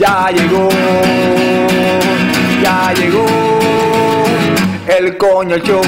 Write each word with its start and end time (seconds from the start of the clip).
ya 0.00 0.30
llegó 0.30 0.68
ya 2.62 2.92
llegó 2.94 3.26
el 4.98 5.16
coño 5.18 5.56
show 5.58 5.82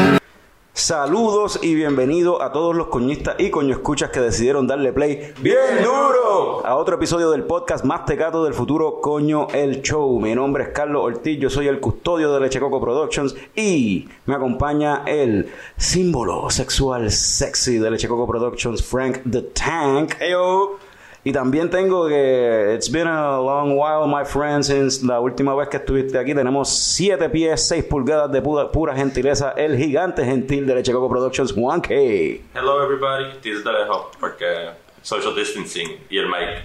Saludos 0.74 1.60
y 1.62 1.74
bienvenido 1.74 2.40
a 2.40 2.50
todos 2.50 2.74
los 2.74 2.86
coñistas 2.86 3.36
y 3.38 3.50
coño 3.50 3.72
escuchas 3.74 4.08
que 4.08 4.20
decidieron 4.20 4.66
darle 4.66 4.94
play 4.94 5.34
bien 5.40 5.82
duro 5.82 6.64
a 6.64 6.76
otro 6.76 6.94
episodio 6.96 7.30
del 7.30 7.44
podcast 7.44 7.84
más 7.84 8.06
tecato 8.06 8.42
del 8.42 8.54
futuro, 8.54 9.02
Coño 9.02 9.48
el 9.52 9.82
Show. 9.82 10.18
Mi 10.18 10.34
nombre 10.34 10.64
es 10.64 10.68
Carlos 10.70 11.02
Ortiz, 11.04 11.38
yo 11.38 11.50
soy 11.50 11.68
el 11.68 11.78
custodio 11.78 12.32
de 12.32 12.40
Leche 12.40 12.58
Coco 12.58 12.80
Productions 12.80 13.36
y 13.54 14.08
me 14.24 14.34
acompaña 14.34 15.02
el 15.04 15.50
símbolo 15.76 16.48
sexual 16.48 17.10
sexy 17.10 17.76
de 17.76 17.90
Leche 17.90 18.08
Coco 18.08 18.26
Productions, 18.26 18.82
Frank 18.82 19.18
the 19.30 19.42
Tank. 19.42 20.14
Heyo. 20.20 20.78
Y 21.24 21.32
también 21.32 21.70
tengo 21.70 22.08
que 22.08 22.72
it's 22.74 22.90
been 22.90 23.06
a 23.06 23.38
long 23.38 23.78
while, 23.78 24.06
my 24.08 24.24
friend, 24.24 24.64
since 24.64 25.06
la 25.06 25.20
última 25.20 25.54
vez 25.54 25.68
que 25.68 25.76
estuviste 25.76 26.18
aquí. 26.18 26.34
Tenemos 26.34 26.68
7 26.68 27.28
pies, 27.30 27.68
6 27.68 27.84
pulgadas 27.84 28.32
de 28.32 28.42
pura, 28.42 28.72
pura 28.72 28.96
gentileza. 28.96 29.52
El 29.56 29.76
gigante 29.78 30.24
gentil 30.24 30.66
de 30.66 30.74
Leche 30.74 30.92
Coco 30.92 31.08
Productions, 31.08 31.52
Juan 31.52 31.80
K. 31.80 31.90
Hello 31.94 32.82
everybody, 32.82 33.26
desde 33.40 33.72
lejos 33.72 34.06
porque 34.18 34.70
social 35.02 35.34
distancing 35.36 35.88
y 36.10 36.18
el 36.18 36.26
mic 36.26 36.64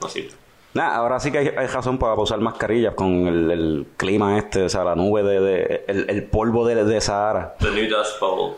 no 0.00 0.08
sirve. 0.08 0.30
Nah, 0.72 0.94
ahora 0.94 1.18
sí 1.20 1.30
que 1.32 1.38
hay, 1.38 1.48
hay 1.48 1.66
razón 1.66 1.98
para 1.98 2.14
usar 2.14 2.38
mascarillas 2.40 2.94
con 2.94 3.26
el, 3.26 3.50
el 3.50 3.86
clima 3.98 4.38
este, 4.38 4.62
o 4.62 4.68
sea, 4.70 4.82
la 4.84 4.94
nube 4.94 5.22
de, 5.24 5.40
de- 5.40 5.84
el, 5.88 6.08
el 6.08 6.22
polvo 6.24 6.64
de, 6.66 6.84
de 6.84 7.00
Sahara. 7.02 7.54
The 7.58 7.70
new 7.72 7.88
dust 7.90 8.18
bowl. 8.20 8.54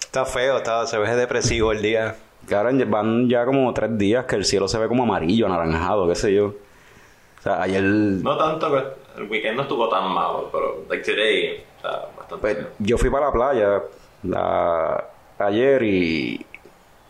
Está 0.00 0.26
feo, 0.26 0.58
está, 0.58 0.86
se 0.86 0.98
ve 0.98 1.14
depresivo 1.14 1.72
el 1.72 1.80
día. 1.80 2.16
Que 2.48 2.54
ahora 2.54 2.70
van 2.86 3.28
ya 3.28 3.44
como 3.44 3.72
tres 3.72 3.96
días 3.96 4.24
que 4.24 4.36
el 4.36 4.44
cielo 4.44 4.66
se 4.68 4.78
ve 4.78 4.88
como 4.88 5.04
amarillo, 5.04 5.46
anaranjado, 5.46 6.08
qué 6.08 6.14
sé 6.14 6.34
yo. 6.34 6.46
O 6.46 7.42
sea, 7.42 7.62
ayer 7.62 7.82
No 7.82 8.36
tanto 8.36 8.70
que 8.70 9.20
el 9.22 9.28
weekend 9.30 9.56
no 9.56 9.62
estuvo 9.62 9.88
tan 9.88 10.12
malo, 10.12 10.48
pero 10.52 10.84
like 10.88 11.04
today 11.04 11.62
está 11.76 12.08
bastante 12.16 12.36
Pues, 12.40 12.56
yo 12.78 12.96
fui 12.98 13.10
para 13.10 13.26
la 13.26 13.32
playa 13.32 13.82
la- 14.24 15.04
ayer 15.38 15.82
y, 15.82 16.46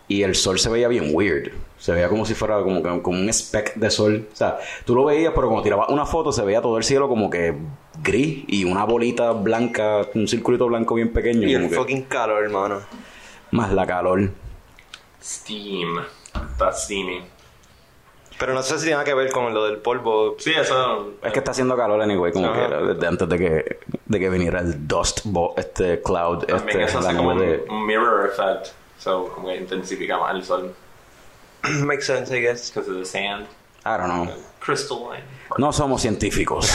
y 0.08 0.22
el 0.22 0.34
sol 0.34 0.58
se 0.58 0.70
veía 0.70 0.88
bien 0.88 1.10
weird. 1.12 1.50
Se 1.78 1.92
veía 1.92 2.08
como 2.08 2.24
si 2.24 2.34
fuera 2.34 2.62
como, 2.62 2.82
que- 2.82 3.02
como 3.02 3.18
un 3.18 3.32
speck 3.32 3.74
de 3.74 3.90
sol. 3.90 4.26
O 4.32 4.36
sea, 4.36 4.58
tú 4.84 4.94
lo 4.94 5.04
veías, 5.04 5.32
pero 5.34 5.48
cuando 5.48 5.62
tirabas 5.64 5.88
una 5.88 6.06
foto 6.06 6.30
se 6.32 6.42
veía 6.44 6.62
todo 6.62 6.78
el 6.78 6.84
cielo 6.84 7.08
como 7.08 7.28
que 7.28 7.54
gris 8.02 8.44
y 8.46 8.64
una 8.64 8.84
bolita 8.84 9.32
blanca, 9.32 10.02
un 10.14 10.28
circulito 10.28 10.66
blanco 10.66 10.94
bien 10.94 11.12
pequeño. 11.12 11.46
Y 11.48 11.54
el 11.54 11.68
que- 11.68 11.74
fucking 11.74 12.02
calor, 12.04 12.42
hermano. 12.44 12.80
más 13.50 13.70
la 13.72 13.86
calor. 13.86 14.30
Steam. 15.22 16.04
Está 16.50 16.72
steamy. 16.72 17.24
Pero 18.38 18.54
no 18.54 18.62
sé 18.62 18.78
si 18.78 18.86
tiene 18.86 19.04
que 19.04 19.14
ver 19.14 19.30
con 19.30 19.54
lo 19.54 19.64
del 19.66 19.76
polvo. 19.76 20.34
Sí, 20.38 20.52
eso. 20.52 21.12
Es 21.22 21.32
que 21.32 21.38
está 21.38 21.52
haciendo 21.52 21.76
calor 21.76 22.02
anyway, 22.02 22.32
como 22.32 22.48
Ajá. 22.48 22.68
que 22.68 22.74
desde 22.94 23.06
antes 23.06 23.28
de 23.28 23.38
que, 23.38 23.78
de 24.06 24.18
que 24.20 24.28
viniera 24.30 24.60
el 24.60 24.88
dust 24.88 25.20
bo- 25.24 25.54
este 25.56 26.02
cloud, 26.02 26.44
También 26.44 26.80
este, 26.80 26.82
eso 26.84 26.98
hace 26.98 27.16
como 27.16 27.34
de... 27.38 27.64
un 27.68 27.86
mirror 27.86 28.26
effect. 28.28 28.68
So, 28.98 29.28
como 29.34 29.48
que 29.48 29.56
intensifica 29.56 30.18
más 30.18 30.34
el 30.34 30.44
sol. 30.44 30.74
Makes 31.62 32.02
sense, 32.06 32.36
I 32.36 32.40
guess. 32.40 32.70
Because 32.72 32.90
of 32.90 32.96
the 32.98 33.04
sand. 33.04 33.46
I 33.84 33.98
don't 33.98 34.08
know. 34.08 34.28
Crystalline. 34.60 35.24
No 35.58 35.72
somos 35.72 36.00
científicos. 36.00 36.70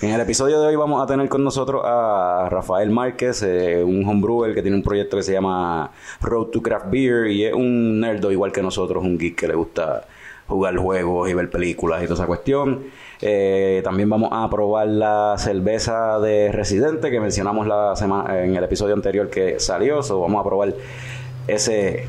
en 0.00 0.10
el 0.10 0.20
episodio 0.20 0.60
de 0.60 0.68
hoy 0.68 0.76
vamos 0.76 1.02
a 1.02 1.06
tener 1.06 1.28
con 1.28 1.42
nosotros 1.42 1.82
a 1.84 2.48
Rafael 2.48 2.90
Márquez, 2.90 3.42
eh, 3.42 3.82
un 3.82 4.06
homebrewer 4.06 4.54
que 4.54 4.62
tiene 4.62 4.76
un 4.76 4.82
proyecto 4.82 5.16
que 5.16 5.22
se 5.22 5.32
llama 5.32 5.90
Road 6.22 6.46
to 6.46 6.62
Craft 6.62 6.86
Beer 6.90 7.26
y 7.26 7.44
es 7.44 7.52
un 7.52 8.00
nerdo 8.00 8.30
igual 8.30 8.52
que 8.52 8.62
nosotros, 8.62 9.02
un 9.02 9.18
geek 9.18 9.40
que 9.40 9.48
le 9.48 9.54
gusta 9.54 10.06
jugar 10.46 10.76
juegos 10.76 11.28
y 11.28 11.34
ver 11.34 11.50
películas 11.50 12.02
y 12.02 12.04
toda 12.04 12.14
esa 12.14 12.26
cuestión. 12.26 12.84
Eh, 13.20 13.80
también 13.84 14.08
vamos 14.08 14.30
a 14.32 14.48
probar 14.48 14.86
la 14.86 15.34
cerveza 15.36 16.18
de 16.20 16.52
Residente 16.52 17.10
que 17.10 17.20
mencionamos 17.20 17.66
la 17.66 17.96
semana 17.96 18.42
en 18.42 18.56
el 18.56 18.64
episodio 18.64 18.94
anterior 18.94 19.28
que 19.28 19.58
salió. 19.60 20.02
So 20.02 20.20
vamos 20.20 20.40
a 20.40 20.44
probar 20.44 20.74
ese 21.46 22.06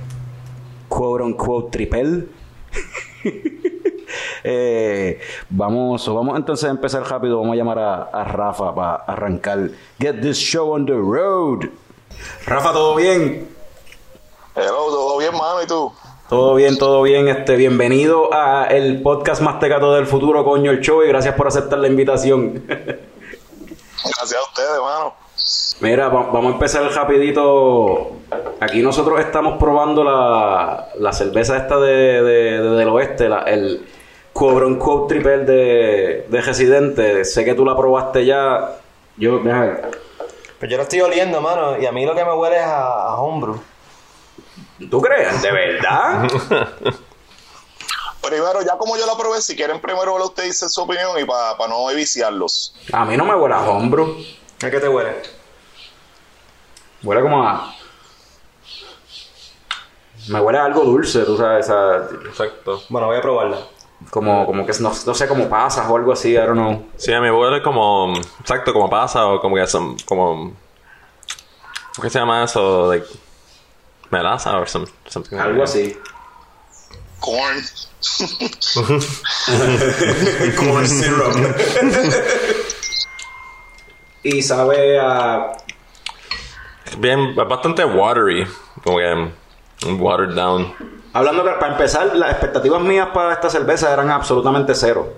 quote 0.87 1.23
unquote 1.23 1.71
tripel. 1.71 2.29
Eh, 4.43 5.21
vamos, 5.49 6.05
vamos 6.13 6.35
entonces 6.35 6.67
a 6.67 6.71
empezar 6.71 7.03
rápido. 7.09 7.39
Vamos 7.39 7.53
a 7.53 7.55
llamar 7.55 7.79
a, 7.79 8.03
a 8.03 8.23
Rafa 8.25 8.75
para 8.75 8.95
arrancar. 8.95 9.69
Get 9.99 10.19
this 10.19 10.37
show 10.37 10.73
on 10.73 10.85
the 10.85 10.93
road. 10.93 11.69
Rafa, 12.45 12.73
¿todo 12.73 12.95
bien? 12.95 13.47
Hello, 14.53 14.87
todo 14.89 15.17
bien, 15.19 15.31
mano, 15.31 15.61
¿y 15.63 15.67
tú? 15.67 15.93
Todo 16.27 16.55
bien, 16.55 16.77
todo 16.77 17.01
bien. 17.03 17.27
Este, 17.27 17.55
bienvenido 17.55 18.33
a 18.33 18.65
el 18.65 19.01
podcast 19.01 19.41
más 19.41 19.59
tecato 19.59 19.93
del 19.93 20.07
futuro, 20.07 20.43
coño, 20.43 20.71
el 20.71 20.81
show, 20.81 21.03
y 21.03 21.07
gracias 21.07 21.35
por 21.35 21.47
aceptar 21.47 21.79
la 21.79 21.87
invitación. 21.87 22.63
Gracias 24.03 24.33
a 24.33 24.43
ustedes, 24.49 24.81
mano. 24.81 25.13
Mira, 25.81 26.09
va- 26.09 26.29
vamos 26.31 26.51
a 26.51 26.53
empezar 26.53 26.83
rapidito. 26.93 28.11
Aquí 28.59 28.81
nosotros 28.81 29.19
estamos 29.19 29.57
probando 29.57 30.03
la, 30.03 30.89
la 30.99 31.11
cerveza 31.13 31.57
esta 31.57 31.77
de, 31.79 32.21
de- 32.21 32.61
de- 32.61 32.69
del 32.77 32.87
oeste, 32.89 33.27
la- 33.27 33.43
el 33.43 33.85
quote 34.33 34.65
unquote 34.65 35.13
triple 35.13 35.39
de, 35.39 36.25
de 36.29 36.41
Residente. 36.41 37.25
Sé 37.25 37.43
que 37.43 37.55
tú 37.55 37.65
la 37.65 37.75
probaste 37.75 38.25
ya. 38.25 38.75
Yo, 39.17 39.39
deja- 39.39 39.81
Pues 40.59 40.69
yo 40.71 40.77
lo 40.77 40.83
estoy 40.83 41.01
oliendo, 41.01 41.41
mano. 41.41 41.77
Y 41.79 41.85
a 41.87 41.91
mí 41.91 42.05
lo 42.05 42.13
que 42.15 42.23
me 42.23 42.33
huele 42.33 42.57
es 42.57 42.63
a, 42.63 43.07
a 43.09 43.15
homebrew. 43.21 43.59
¿Tú 44.89 45.01
crees? 45.01 45.41
¿De 45.41 45.51
verdad? 45.51 46.27
Primero, 48.21 48.61
ya 48.61 48.77
como 48.77 48.95
yo 48.97 49.05
la 49.07 49.15
probé, 49.17 49.41
si 49.41 49.55
quieren 49.55 49.81
primero 49.81 50.15
usted 50.23 50.43
dice 50.43 50.69
su 50.69 50.81
opinión 50.81 51.09
y 51.19 51.25
para 51.25 51.55
no 51.67 51.87
viciarlos. 51.87 52.75
A 52.93 53.03
mí 53.03 53.17
no 53.17 53.25
me 53.25 53.33
huele 53.35 53.55
a 53.55 53.61
hombro. 53.61 54.15
¿A 54.63 54.69
qué 54.69 54.79
te 54.79 54.87
huele? 54.87 55.15
Huele 57.03 57.21
como 57.21 57.43
a... 57.43 57.73
Me 60.27 60.39
huele 60.39 60.59
a 60.59 60.65
algo 60.65 60.83
dulce, 60.83 61.23
tú 61.23 61.37
sabes, 61.37 61.65
esa- 61.65 62.07
Exacto. 62.27 62.83
Bueno, 62.89 63.07
voy 63.07 63.17
a 63.17 63.21
probarla. 63.21 63.57
como, 64.11 64.45
como 64.45 64.65
que 64.65 64.73
no, 64.79 64.91
no 65.05 65.13
sé 65.15 65.27
cómo 65.27 65.49
pasas 65.49 65.89
o 65.89 65.95
algo 65.95 66.13
así, 66.13 66.29
I 66.31 66.35
don't 66.37 66.53
know. 66.53 66.85
Sí, 66.97 67.11
a 67.11 67.19
mí 67.21 67.29
huele 67.29 67.61
como. 67.63 68.13
Exacto, 68.39 68.71
como 68.73 68.89
pasa 68.89 69.25
o 69.27 69.39
como 69.41 69.55
que 69.55 69.65
son. 69.67 69.97
Como. 70.05 70.53
¿Qué 72.01 72.09
se 72.09 72.19
llama 72.19 72.43
eso? 72.43 72.91
Like, 72.91 73.05
melaza 74.11 74.57
or 74.57 74.69
some, 74.69 74.85
something 75.07 75.37
Algo 75.37 75.63
así. 75.63 75.97
Corn. 77.19 77.61
Corn 80.57 80.87
syrup. 80.87 81.35
y 84.23 84.41
sabe 84.41 84.99
a... 84.99 85.51
Bien, 86.97 87.35
bastante 87.35 87.83
watery. 87.85 88.45
Como 88.83 88.97
que. 88.97 89.31
Watered 89.99 90.35
down. 90.35 90.73
Hablando 91.13 91.43
que 91.43 91.49
para 91.51 91.71
empezar, 91.73 92.15
las 92.15 92.31
expectativas 92.31 92.81
mías 92.81 93.09
para 93.13 93.33
esta 93.33 93.49
cerveza 93.49 93.91
eran 93.91 94.09
absolutamente 94.11 94.75
cero. 94.75 95.13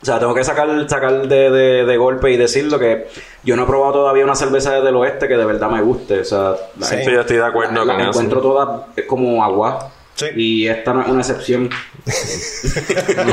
O 0.00 0.04
sea, 0.04 0.18
tengo 0.18 0.34
que 0.34 0.42
sacar, 0.42 0.68
sacar 0.88 1.28
de, 1.28 1.50
de- 1.50 1.84
de 1.84 1.96
golpe 1.96 2.30
y 2.32 2.36
decirlo 2.36 2.78
que 2.78 3.08
yo 3.44 3.54
no 3.56 3.62
he 3.64 3.66
probado 3.66 3.92
todavía 3.92 4.24
una 4.24 4.34
cerveza 4.34 4.80
del 4.80 4.96
oeste 4.96 5.28
que 5.28 5.36
de 5.36 5.44
verdad 5.44 5.68
me 5.70 5.80
guste. 5.82 6.20
O 6.20 6.24
sea, 6.24 6.54
la- 6.78 6.86
Sí. 6.86 6.96
Yo 7.04 7.20
estoy 7.20 7.36
de 7.36 7.44
acuerdo 7.46 7.84
la- 7.84 7.92
con 7.94 8.02
las 8.02 8.10
eso. 8.10 8.10
encuentro 8.10 8.40
todas 8.40 8.80
como 9.06 9.44
agua. 9.44 9.90
Sí. 10.14 10.26
Y 10.36 10.68
esta 10.68 10.92
no 10.92 11.02
es 11.02 11.08
una 11.08 11.20
excepción. 11.20 11.70
El 12.04 13.32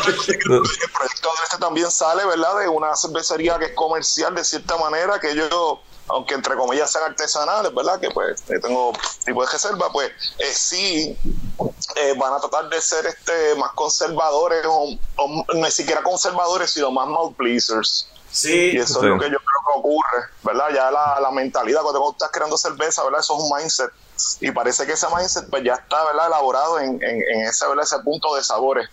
proyecto 0.00 1.28
de 1.28 1.44
este 1.44 1.58
también 1.58 1.90
sale, 1.90 2.24
¿verdad? 2.24 2.60
De 2.60 2.68
una 2.68 2.94
cervecería 2.96 3.58
que 3.58 3.66
es 3.66 3.72
comercial 3.72 4.34
de 4.34 4.44
cierta 4.44 4.76
manera, 4.76 5.18
que 5.20 5.30
ellos, 5.32 5.50
aunque 6.12 6.34
entre 6.34 6.56
comillas 6.56 6.90
sean 6.90 7.04
artesanales, 7.04 7.74
¿verdad? 7.74 8.00
Que 8.00 8.10
pues 8.10 8.40
eh, 8.48 8.58
tengo 8.60 8.92
tipo 9.24 9.44
de 9.44 9.50
reserva, 9.52 9.90
pues 9.92 10.10
eh, 10.38 10.52
sí 10.52 11.18
eh, 11.96 12.14
van 12.18 12.32
a 12.34 12.40
tratar 12.40 12.68
de 12.68 12.80
ser 12.80 13.06
este 13.06 13.54
más 13.56 13.72
conservadores, 13.72 14.64
o, 14.66 14.88
o 15.16 15.44
no 15.54 15.70
siquiera 15.70 16.02
conservadores, 16.02 16.70
sino 16.70 16.90
más 16.90 17.06
mouth 17.08 17.34
pleasers. 17.36 18.08
Sí. 18.30 18.70
Y 18.74 18.76
eso 18.78 19.00
Sí. 19.00 19.06
es 19.06 19.10
lo 19.12 19.18
que 19.18 19.24
yo 19.30 19.38
creo 19.38 19.72
que 19.74 19.78
ocurre, 19.78 20.24
¿verdad? 20.44 20.68
Ya 20.72 20.90
la, 20.90 21.18
la 21.20 21.30
mentalidad, 21.32 21.82
cuando 21.82 22.10
estás 22.12 22.30
creando 22.32 22.56
cerveza, 22.56 23.02
¿verdad? 23.02 23.20
Eso 23.20 23.36
es 23.36 23.42
un 23.42 23.56
mindset. 23.56 23.90
Y 24.40 24.50
parece 24.52 24.86
que 24.86 24.92
ese 24.92 25.06
mindset 25.14 25.48
pues 25.50 25.64
ya 25.64 25.74
está, 25.74 26.04
¿verdad? 26.04 26.26
Elaborado 26.28 26.78
en, 26.78 27.02
en, 27.02 27.22
en 27.34 27.40
ese, 27.46 27.66
¿verdad? 27.66 27.84
ese 27.84 27.98
punto 28.00 28.34
de 28.36 28.44
sabores. 28.44 28.88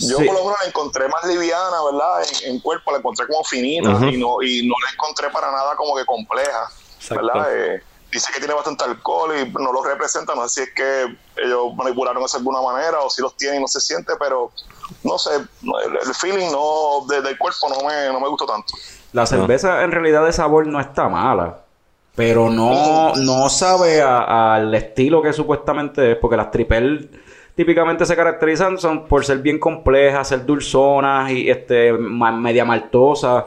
Yo 0.00 0.18
Sí. 0.18 0.24
por 0.24 0.34
lo 0.34 0.44
menos 0.44 0.58
la 0.62 0.68
encontré 0.68 1.08
más 1.08 1.24
liviana, 1.24 1.76
¿verdad? 1.90 2.22
En, 2.44 2.52
en 2.54 2.60
cuerpo 2.60 2.90
la 2.92 2.98
encontré 2.98 3.26
como 3.26 3.44
finita 3.44 3.90
y, 4.10 4.16
no, 4.16 4.42
y 4.42 4.66
no 4.66 4.74
la 4.84 4.90
encontré 4.92 5.28
para 5.30 5.50
nada 5.50 5.76
como 5.76 5.94
que 5.94 6.04
compleja, 6.04 6.68
Exacto. 6.96 7.26
¿verdad? 7.26 7.48
Eh, 7.56 7.82
dice 8.10 8.32
que 8.32 8.38
tiene 8.40 8.54
bastante 8.54 8.84
alcohol 8.84 9.32
y 9.36 9.50
no 9.52 9.72
lo 9.72 9.82
representa, 9.84 10.34
no 10.34 10.48
sé 10.48 10.48
si 10.48 10.60
es 10.68 10.74
que 10.74 11.16
ellos 11.44 11.74
manipularon 11.76 12.22
eso 12.24 12.38
de 12.38 12.40
alguna 12.40 12.60
manera 12.62 13.00
o 13.00 13.10
si 13.10 13.20
los 13.22 13.36
tienen 13.36 13.58
y 13.58 13.62
no 13.62 13.68
se 13.68 13.80
siente, 13.80 14.14
pero 14.18 14.50
no 15.04 15.18
sé, 15.18 15.30
el, 15.36 15.96
el 16.06 16.14
feeling 16.14 16.50
no 16.50 17.06
de- 17.08 17.22
del 17.22 17.38
cuerpo 17.38 17.68
no 17.68 17.86
me, 17.86 18.08
no 18.12 18.20
me 18.20 18.28
gustó 18.28 18.46
tanto. 18.46 18.74
La 19.12 19.26
cerveza 19.26 19.82
en 19.82 19.92
realidad 19.92 20.24
de 20.24 20.32
sabor 20.32 20.66
no 20.66 20.80
está 20.80 21.08
mala. 21.08 21.58
Pero 22.16 22.50
no, 22.50 23.14
no 23.14 23.48
sabe 23.48 24.02
al 24.02 24.74
estilo 24.74 25.22
que 25.22 25.32
supuestamente 25.32 26.12
es. 26.12 26.18
Porque 26.18 26.36
las 26.36 26.50
tripel 26.50 27.08
típicamente 27.60 28.06
se 28.06 28.16
caracterizan 28.16 28.78
son 28.78 29.04
por 29.06 29.22
ser 29.22 29.38
bien 29.40 29.58
complejas, 29.58 30.28
ser 30.28 30.46
dulzonas 30.46 31.30
y 31.30 31.50
este 31.50 31.92
media 31.92 32.64
maltosas. 32.64 33.44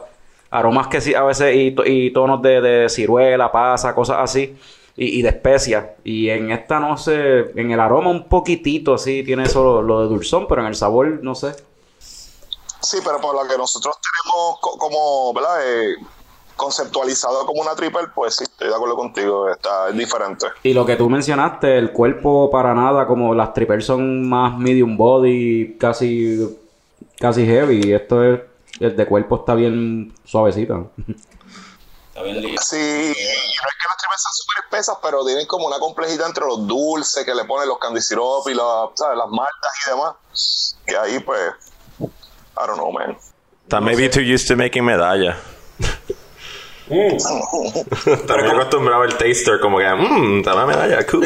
Aromas 0.50 0.86
que 0.86 1.00
sí, 1.00 1.12
a 1.16 1.24
veces 1.24 1.52
y, 1.56 1.72
to- 1.72 1.84
y 1.84 2.12
tonos 2.12 2.40
de, 2.40 2.60
de 2.60 2.88
ciruela, 2.88 3.50
pasa, 3.50 3.92
cosas 3.92 4.18
así. 4.20 4.56
Y, 4.96 5.22
de 5.22 5.30
especias. 5.30 5.84
Y 6.04 6.28
en 6.30 6.52
esta 6.52 6.78
no 6.78 6.96
sé, 6.96 7.50
en 7.60 7.72
el 7.72 7.80
aroma 7.80 8.10
un 8.10 8.28
poquitito 8.28 8.94
así 8.94 9.24
tiene 9.24 9.42
eso 9.42 9.82
lo 9.82 10.02
de 10.02 10.06
dulzón, 10.06 10.46
pero 10.46 10.60
en 10.60 10.68
el 10.68 10.76
sabor 10.76 11.18
no 11.24 11.34
sé. 11.34 11.56
Sí, 11.98 12.98
pero 13.04 13.20
por 13.20 13.34
lo 13.34 13.48
que 13.50 13.58
nosotros 13.58 13.96
tenemos 14.00 14.60
co- 14.60 14.78
como, 14.78 15.34
¿verdad? 15.34 15.56
Eh, 15.66 15.96
conceptualizado 16.56 17.44
como 17.46 17.60
una 17.62 17.74
triple, 17.74 18.02
pues 18.14 18.36
sí, 18.36 18.44
estoy 18.44 18.68
de 18.68 18.74
acuerdo 18.74 18.96
contigo, 18.96 19.48
está 19.50 19.88
es 19.88 19.96
diferente. 19.96 20.46
Y 20.62 20.72
lo 20.72 20.86
que 20.86 20.96
tú 20.96 21.08
mencionaste, 21.10 21.76
el 21.78 21.92
cuerpo 21.92 22.50
para 22.50 22.74
nada, 22.74 23.06
como 23.06 23.34
las 23.34 23.52
triples 23.52 23.84
son 23.86 24.28
más 24.28 24.56
medium 24.58 24.96
body, 24.96 25.76
casi, 25.78 26.56
casi 27.18 27.44
heavy. 27.46 27.88
Y 27.88 27.92
esto 27.92 28.22
es, 28.24 28.40
el 28.80 28.96
de 28.96 29.06
cuerpo 29.06 29.36
está 29.36 29.54
bien 29.54 30.14
suavecita. 30.24 30.74
Está 32.08 32.22
bien 32.22 32.40
lindo. 32.40 32.62
Sí, 32.62 32.76
y 32.76 32.78
no 32.78 33.12
es 33.12 33.14
que 33.14 33.88
las 33.88 33.96
triples 33.98 34.20
sean 34.22 34.32
súper 34.34 34.64
espesas, 34.64 34.96
pero 35.02 35.24
tienen 35.24 35.46
como 35.46 35.66
una 35.66 35.78
complejidad 35.78 36.28
entre 36.28 36.44
los 36.46 36.66
dulces 36.66 37.24
que 37.24 37.34
le 37.34 37.44
ponen 37.44 37.68
los 37.68 37.78
candy 37.78 38.00
syrup 38.00 38.46
y 38.48 38.54
la- 38.54 38.88
¿sabes? 38.94 39.18
las 39.18 39.28
maltas 39.28 39.72
y 39.86 39.90
demás. 39.90 40.76
Que 40.86 40.96
ahí, 40.96 41.18
pues, 41.18 41.40
I 42.00 42.66
don't 42.66 42.74
know, 42.74 42.92
man. 42.92 43.16
Está 43.64 43.80
maybe 43.80 44.08
too 44.08 44.20
used 44.20 44.46
to 44.46 44.56
making 44.56 44.84
medalla. 44.84 45.36
También 46.86 48.50
acostumbrado 48.50 49.04
el 49.04 49.14
taster 49.16 49.58
como 49.60 49.78
que, 49.78 49.88
mmm, 49.94 50.42
dame 50.42 50.66
medalla, 50.66 51.06
cool. 51.06 51.24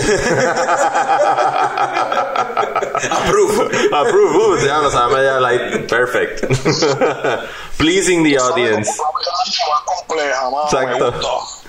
Approve. 3.10 3.88
Approve. 3.92 4.36
Uh, 4.36 4.56
ya 4.64 4.78
no 4.78 4.90
sabe 4.90 5.16
medalla, 5.16 5.40
like, 5.40 5.78
perfect. 5.88 6.44
Pleasing 7.76 8.22
the 8.22 8.38
audience. 8.38 8.90
Exacto. 10.64 11.12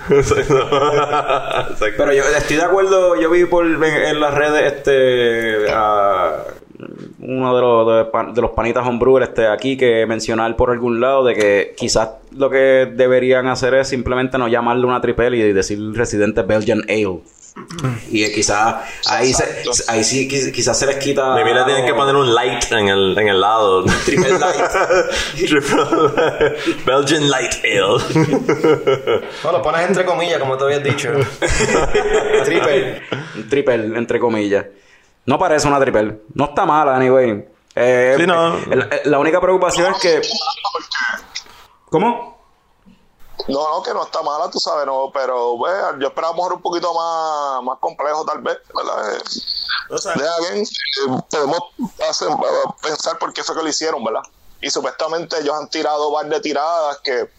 Exacto. 0.08 0.68
Pero 1.96 2.12
yo 2.12 2.22
estoy 2.24 2.56
de 2.56 2.64
acuerdo, 2.64 3.16
yo 3.16 3.30
vi 3.30 3.44
por 3.44 3.66
en, 3.66 3.82
en 3.82 4.20
las 4.20 4.34
redes 4.34 4.72
este 4.72 5.72
a 5.72 6.44
uno 7.20 7.54
de 7.54 7.60
los, 7.60 8.34
de, 8.34 8.40
los 8.42 8.50
panitas 8.52 8.86
homebrewer 8.86 9.22
este 9.24 9.46
aquí 9.46 9.76
que 9.76 10.06
mencionar 10.06 10.56
por 10.56 10.70
algún 10.70 11.00
lado 11.00 11.24
de 11.24 11.34
que 11.34 11.74
quizás 11.76 12.10
lo 12.32 12.48
que 12.50 12.90
deberían 12.94 13.46
hacer 13.48 13.74
es 13.74 13.88
simplemente 13.88 14.38
no 14.38 14.48
llamarle 14.48 14.86
una 14.86 15.00
triple 15.00 15.36
y 15.36 15.52
decir 15.52 15.78
residente 15.94 16.42
Belgian 16.42 16.82
Ale. 16.88 17.20
Y 18.12 18.22
eh, 18.22 18.30
quizás 18.32 18.76
ahí, 19.08 19.32
se, 19.34 19.44
ahí 19.88 20.04
sí 20.04 20.28
qui- 20.28 20.52
quizás 20.52 20.78
se 20.78 20.86
les 20.86 20.96
quita 20.98 21.34
Maybe 21.34 21.52
le 21.52 21.64
tienen 21.64 21.84
que 21.84 21.92
poner 21.94 22.14
un 22.14 22.32
light 22.32 22.62
en 22.70 22.86
el, 22.88 23.18
en 23.18 23.26
el 23.28 23.40
lado. 23.40 23.84
Triple 24.06 24.38
light. 24.38 24.60
Triple- 25.36 26.56
Belgian 26.86 27.28
light 27.28 27.52
ale. 27.64 29.20
No, 29.44 29.52
lo 29.52 29.60
pones 29.62 29.88
entre 29.88 30.04
comillas, 30.04 30.38
como 30.38 30.56
te 30.56 30.64
habías 30.64 30.84
dicho. 30.84 31.10
Triple. 32.44 33.02
Triple, 33.48 33.74
entre 33.98 34.18
comillas. 34.20 34.66
No 35.26 35.38
parece 35.38 35.68
una 35.68 35.80
triple. 35.80 36.22
No 36.34 36.46
está 36.46 36.64
mala, 36.66 36.96
anyway. 36.96 37.46
Eh, 37.74 38.14
Sí, 38.18 38.26
no. 38.26 38.56
eh, 38.58 39.02
La 39.04 39.18
única 39.18 39.40
preocupación 39.40 39.94
es 39.94 40.00
que. 40.00 40.22
¿Cómo? 41.90 42.38
No, 43.48 43.68
no, 43.70 43.82
que 43.82 43.92
no 43.94 44.04
está 44.04 44.22
mala, 44.22 44.50
tú 44.50 44.60
sabes, 44.60 44.86
no, 44.86 45.10
pero 45.12 45.56
bueno, 45.56 45.98
yo 45.98 46.08
esperaba 46.08 46.34
mejor 46.34 46.52
un 46.54 46.62
poquito 46.62 46.92
más, 46.92 47.62
más 47.64 47.78
complejo 47.80 48.24
tal 48.24 48.42
vez, 48.42 48.58
¿verdad? 48.74 49.18
De 50.14 50.50
bien, 50.52 50.62
eh, 50.64 51.22
podemos 51.30 51.58
hacer- 52.08 52.28
pensar 52.82 53.18
por 53.18 53.32
qué 53.32 53.42
fue 53.42 53.56
que 53.56 53.62
lo 53.62 53.68
hicieron, 53.68 54.04
¿verdad? 54.04 54.22
Y 54.60 54.68
supuestamente 54.70 55.40
ellos 55.40 55.54
han 55.58 55.68
tirado 55.70 56.12
varias 56.12 56.34
de 56.34 56.40
tiradas 56.42 56.98
que 57.02 57.30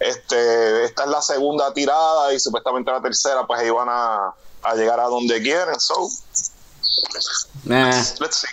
este, 0.00 0.84
esta 0.84 1.04
es 1.04 1.08
la 1.08 1.22
segunda 1.22 1.72
tirada 1.72 2.32
y 2.34 2.40
supuestamente 2.40 2.90
la 2.90 3.00
tercera 3.00 3.46
pues 3.46 3.62
iban 3.62 3.88
a, 3.88 4.34
a 4.64 4.74
llegar 4.74 4.98
a 4.98 5.04
donde 5.04 5.40
quieren, 5.40 5.78
so 5.78 6.08
Eh, 7.70 7.90
let's 8.20 8.36
see. 8.36 8.48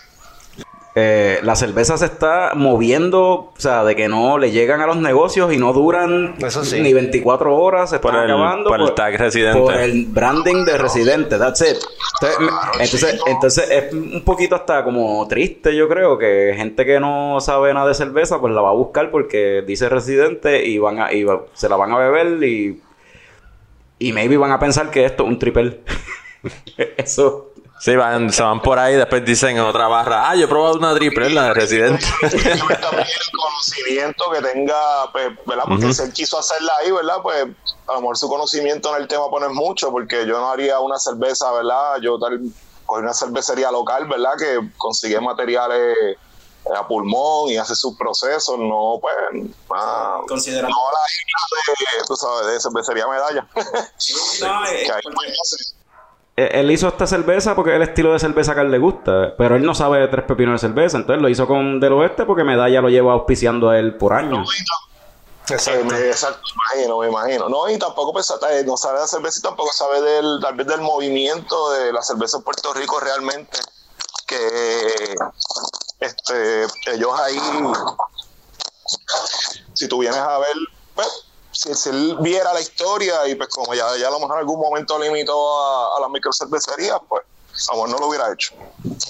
eh, 0.96 1.40
la 1.44 1.56
cerveza 1.56 1.98
se 1.98 2.06
está 2.06 2.52
moviendo, 2.56 3.22
o 3.30 3.54
sea, 3.58 3.84
de 3.86 3.96
que 3.96 4.08
no 4.10 4.38
le 4.38 4.52
llegan 4.52 4.82
a 4.82 4.88
los 4.88 4.98
negocios 4.98 5.54
y 5.54 5.58
no 5.58 5.72
duran 5.72 6.36
Eso 6.40 6.66
sí. 6.66 6.82
ni 6.82 6.92
24 6.94 7.56
horas, 7.56 7.90
se 7.92 8.00
Por 8.00 8.12
están 8.12 8.26
el- 8.30 8.36
acabando. 8.36 8.70
por 8.70 8.82
el 8.82 8.94
tag 8.94 9.16
residente. 9.18 9.60
Por 9.60 9.74
el 9.76 10.06
branding 10.08 10.66
de 10.66 10.78
residente, 10.78 11.38
that's 11.38 11.62
it. 11.62 11.78
Entonces, 12.22 12.40
entonces, 12.80 13.20
entonces 13.26 13.70
es 13.72 13.94
un 13.94 14.24
poquito 14.26 14.56
hasta 14.56 14.84
como 14.84 15.26
triste, 15.30 15.76
yo 15.76 15.88
creo, 15.88 16.18
que 16.18 16.54
gente 16.58 16.86
que 16.86 17.00
no 17.00 17.40
sabe 17.42 17.74
nada 17.74 17.88
de 17.88 17.96
cerveza, 17.96 18.40
pues 18.42 18.54
la 18.54 18.62
va 18.62 18.70
a 18.70 18.74
buscar 18.74 19.12
porque 19.12 19.64
dice 19.66 19.88
residente 19.90 20.66
y 20.66 20.78
van 20.78 21.00
a, 21.00 21.14
y 21.14 21.24
va- 21.24 21.44
se 21.54 21.70
la 21.70 21.78
van 21.78 21.92
a 21.94 21.98
beber 21.98 22.44
y, 22.44 22.82
y 23.98 24.12
maybe 24.14 24.36
van 24.38 24.52
a 24.52 24.60
pensar 24.60 24.92
que 24.92 25.06
esto 25.06 25.24
es 25.24 25.30
un 25.30 25.40
triple. 25.40 25.80
Eso. 26.98 27.51
Sí, 27.82 27.96
van, 27.96 28.32
se 28.32 28.44
van 28.44 28.62
por 28.62 28.78
ahí, 28.78 28.96
después 28.96 29.26
dicen 29.26 29.58
en 29.58 29.64
otra 29.64 29.88
barra, 29.88 30.30
ah, 30.30 30.36
yo 30.36 30.46
he 30.46 30.48
probado 30.48 30.76
una 30.76 30.94
triple, 30.94 31.32
la 31.32 31.46
de 31.46 31.54
Residente. 31.56 32.06
También 32.22 33.08
el 33.08 33.38
conocimiento 33.40 34.26
que 34.32 34.40
tenga, 34.40 35.12
pues, 35.12 35.30
¿verdad? 35.48 35.64
Porque 35.68 35.92
si 35.92 36.04
él 36.04 36.14
quiso 36.14 36.38
hacerla 36.38 36.72
ahí, 36.80 36.92
¿verdad? 36.92 37.18
Pues 37.24 37.48
a 37.88 37.94
lo 37.94 38.02
mejor 38.02 38.18
su 38.20 38.30
conocimiento 38.30 38.96
en 38.96 39.02
el 39.02 39.08
tema 39.08 39.28
pone 39.32 39.50
mucho, 39.50 39.90
porque 39.90 40.28
yo 40.28 40.40
no 40.40 40.52
haría 40.52 40.80
una 40.80 41.00
cerveza, 41.00 41.52
¿verdad? 41.54 41.96
Yo 42.04 42.20
tal, 42.20 42.40
cogí 42.86 43.02
una 43.02 43.16
cervecería 43.16 43.72
local, 43.72 44.08
¿verdad? 44.08 44.34
Que 44.38 44.60
consigue 44.78 45.20
materiales 45.20 45.98
eh, 46.04 46.18
a 46.78 46.88
pulmón 46.88 47.50
y 47.50 47.58
hace 47.58 47.74
sus 47.76 47.98
procesos, 47.98 48.60
no, 48.60 49.00
pues, 49.02 49.16
ah, 49.74 50.20
Considerando- 50.28 50.70
no 50.70 50.92
la 50.92 51.00
isla 51.10 51.98
de, 51.98 52.06
tú 52.06 52.16
sabes, 52.16 52.46
de 52.46 52.60
cervecería 52.60 53.08
medalla. 53.08 53.48
que 53.56 54.92
ahí, 54.92 55.02
pues, 55.02 55.16
no 55.16 55.44
sé. 55.46 55.56
Eh, 55.58 55.81
Él 56.48 56.72
hizo 56.72 56.88
esta 56.88 57.08
cerveza 57.08 57.56
porque 57.56 57.72
es 57.72 57.76
el 57.78 57.84
estilo 57.84 58.14
de 58.14 58.20
cerveza 58.20 58.54
que 58.54 58.60
a 58.60 58.64
él 58.64 58.72
le 58.72 58.80
gusta, 58.80 59.34
pero 59.38 59.56
él 59.56 59.64
no 59.64 59.76
sabe 59.76 60.00
de 60.00 60.08
tres 60.08 60.26
pepinos 60.26 60.62
de 60.62 60.68
cerveza, 60.68 60.98
entonces 60.98 61.22
lo 61.22 61.30
hizo 61.30 61.48
con 61.48 61.80
Del 61.80 61.94
Oeste 61.94 62.26
porque 62.26 62.44
Medalla 62.44 62.82
lo 62.82 62.90
lleva 62.90 63.14
auspiciando 63.14 63.70
a 63.70 63.80
él 63.80 63.96
por 63.96 64.14
años. 64.14 64.50
Eh, 65.50 65.84
me, 65.84 66.08
exacto, 66.08 66.42
me 66.44 66.80
imagino, 66.80 67.00
me 67.00 67.08
imagino. 67.08 67.50
No, 67.50 67.70
y 67.70 67.78
tampoco 67.78 68.14
pues, 68.14 68.32
eh, 68.50 68.64
no 68.66 68.78
sabe 68.78 69.02
de 69.02 69.08
cerveza 69.08 69.40
y 69.40 69.42
tampoco 69.42 69.72
sabe 69.74 70.02
del, 70.02 70.40
tal 70.42 70.56
vez 70.56 70.68
del 70.68 70.82
movimiento 70.82 71.72
de 71.72 71.92
la 71.92 72.02
cerveza 72.02 72.38
en 72.38 72.44
Puerto 72.44 72.74
Rico 72.74 73.00
realmente. 73.00 73.60
Que 74.26 75.16
este, 76.00 76.66
ellos 76.94 77.20
ahí, 77.20 77.40
si 79.74 79.88
tú 79.90 80.00
vienes 80.00 80.20
a 80.20 80.38
ver, 80.40 80.56
pues, 80.96 81.26
si, 81.52 81.74
si 81.74 81.90
él 81.90 82.18
viera 82.22 82.54
la 82.54 82.62
historia 82.62 83.28
y 83.28 83.36
pues 83.36 83.50
como 83.50 83.74
ya, 83.74 83.86
ya 83.98 84.08
a 84.08 84.12
lo 84.12 84.20
mejor 84.20 84.36
en 84.36 84.40
algún 84.40 84.60
momento 84.60 84.98
limitó 85.00 85.62
a, 85.62 85.98
a 85.98 86.00
las 86.02 86.10
microcervecerías, 86.10 87.00
pues 87.08 87.24
a 87.70 87.76
lo 87.76 87.84
mejor 87.84 87.90
no 87.90 87.98
lo 88.00 88.08
hubiera 88.08 88.32
hecho. 88.32 88.54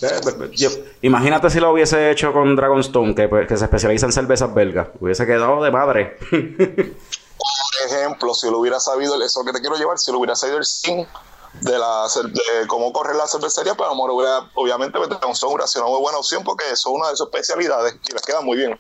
Eh, 0.02 0.50
yo- 0.54 0.70
imagínate 1.02 1.50
si 1.50 1.60
lo 1.60 1.72
hubiese 1.72 2.10
hecho 2.12 2.34
con 2.34 2.56
Dragonstone, 2.56 3.14
que, 3.16 3.28
pues, 3.30 3.48
que 3.48 3.56
se 3.58 3.66
especializa 3.66 4.08
en 4.08 4.12
cervezas 4.12 4.54
belgas. 4.54 4.88
Hubiese 5.00 5.26
quedado 5.26 5.62
de 5.64 5.72
madre. 5.72 6.18
Por 6.30 7.88
ejemplo, 7.98 8.34
si 8.34 8.50
lo 8.50 8.60
hubiera 8.60 8.80
sabido, 8.80 9.22
eso 9.24 9.44
que 9.44 9.52
te 9.54 9.60
quiero 9.62 9.76
llevar, 9.76 9.98
si 9.98 10.12
lo 10.12 10.18
hubiera 10.20 10.36
sabido 10.36 10.58
el 10.58 10.66
sin 10.66 11.08
de 11.54 11.78
la 11.78 12.08
de 12.62 12.66
cómo 12.68 12.94
correr 12.94 13.16
la 13.16 13.28
cervecería, 13.28 13.76
pues 13.76 13.86
a 13.88 13.90
lo 13.90 13.96
mejor 13.96 14.12
hubiera, 14.12 14.50
obviamente, 14.56 14.98
Dragonstone 14.98 15.54
hubiera 15.54 15.68
sido 15.68 15.84
una 15.86 15.92
muy 15.92 16.02
buena 16.02 16.18
opción 16.18 16.44
porque 16.44 16.64
eso 16.66 16.90
es 16.90 16.96
una 16.96 17.10
de 17.10 17.16
sus 17.18 17.28
especialidades 17.28 17.96
y 18.08 18.14
les 18.14 18.22
queda 18.22 18.42
muy 18.42 18.58
bien. 18.58 18.80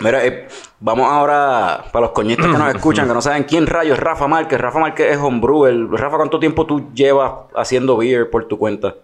Mira, 0.00 0.24
eh, 0.24 0.48
vamos 0.78 1.10
ahora 1.10 1.84
para 1.92 2.06
los 2.06 2.12
coñistas 2.12 2.46
que 2.46 2.58
nos 2.58 2.74
escuchan, 2.74 3.08
que 3.08 3.14
no 3.14 3.20
saben 3.20 3.44
quién 3.44 3.66
rayo 3.66 3.94
es 3.94 4.00
Rafa 4.00 4.28
Márquez. 4.28 4.60
Rafa 4.60 4.78
Márquez 4.78 5.12
es 5.12 5.18
homebrewer. 5.18 5.88
Rafa, 5.90 6.16
¿cuánto 6.16 6.38
tiempo 6.38 6.66
tú 6.66 6.92
llevas 6.94 7.32
haciendo 7.54 7.96
beer 7.96 8.30
por 8.30 8.46
tu 8.46 8.58
cuenta? 8.58 8.94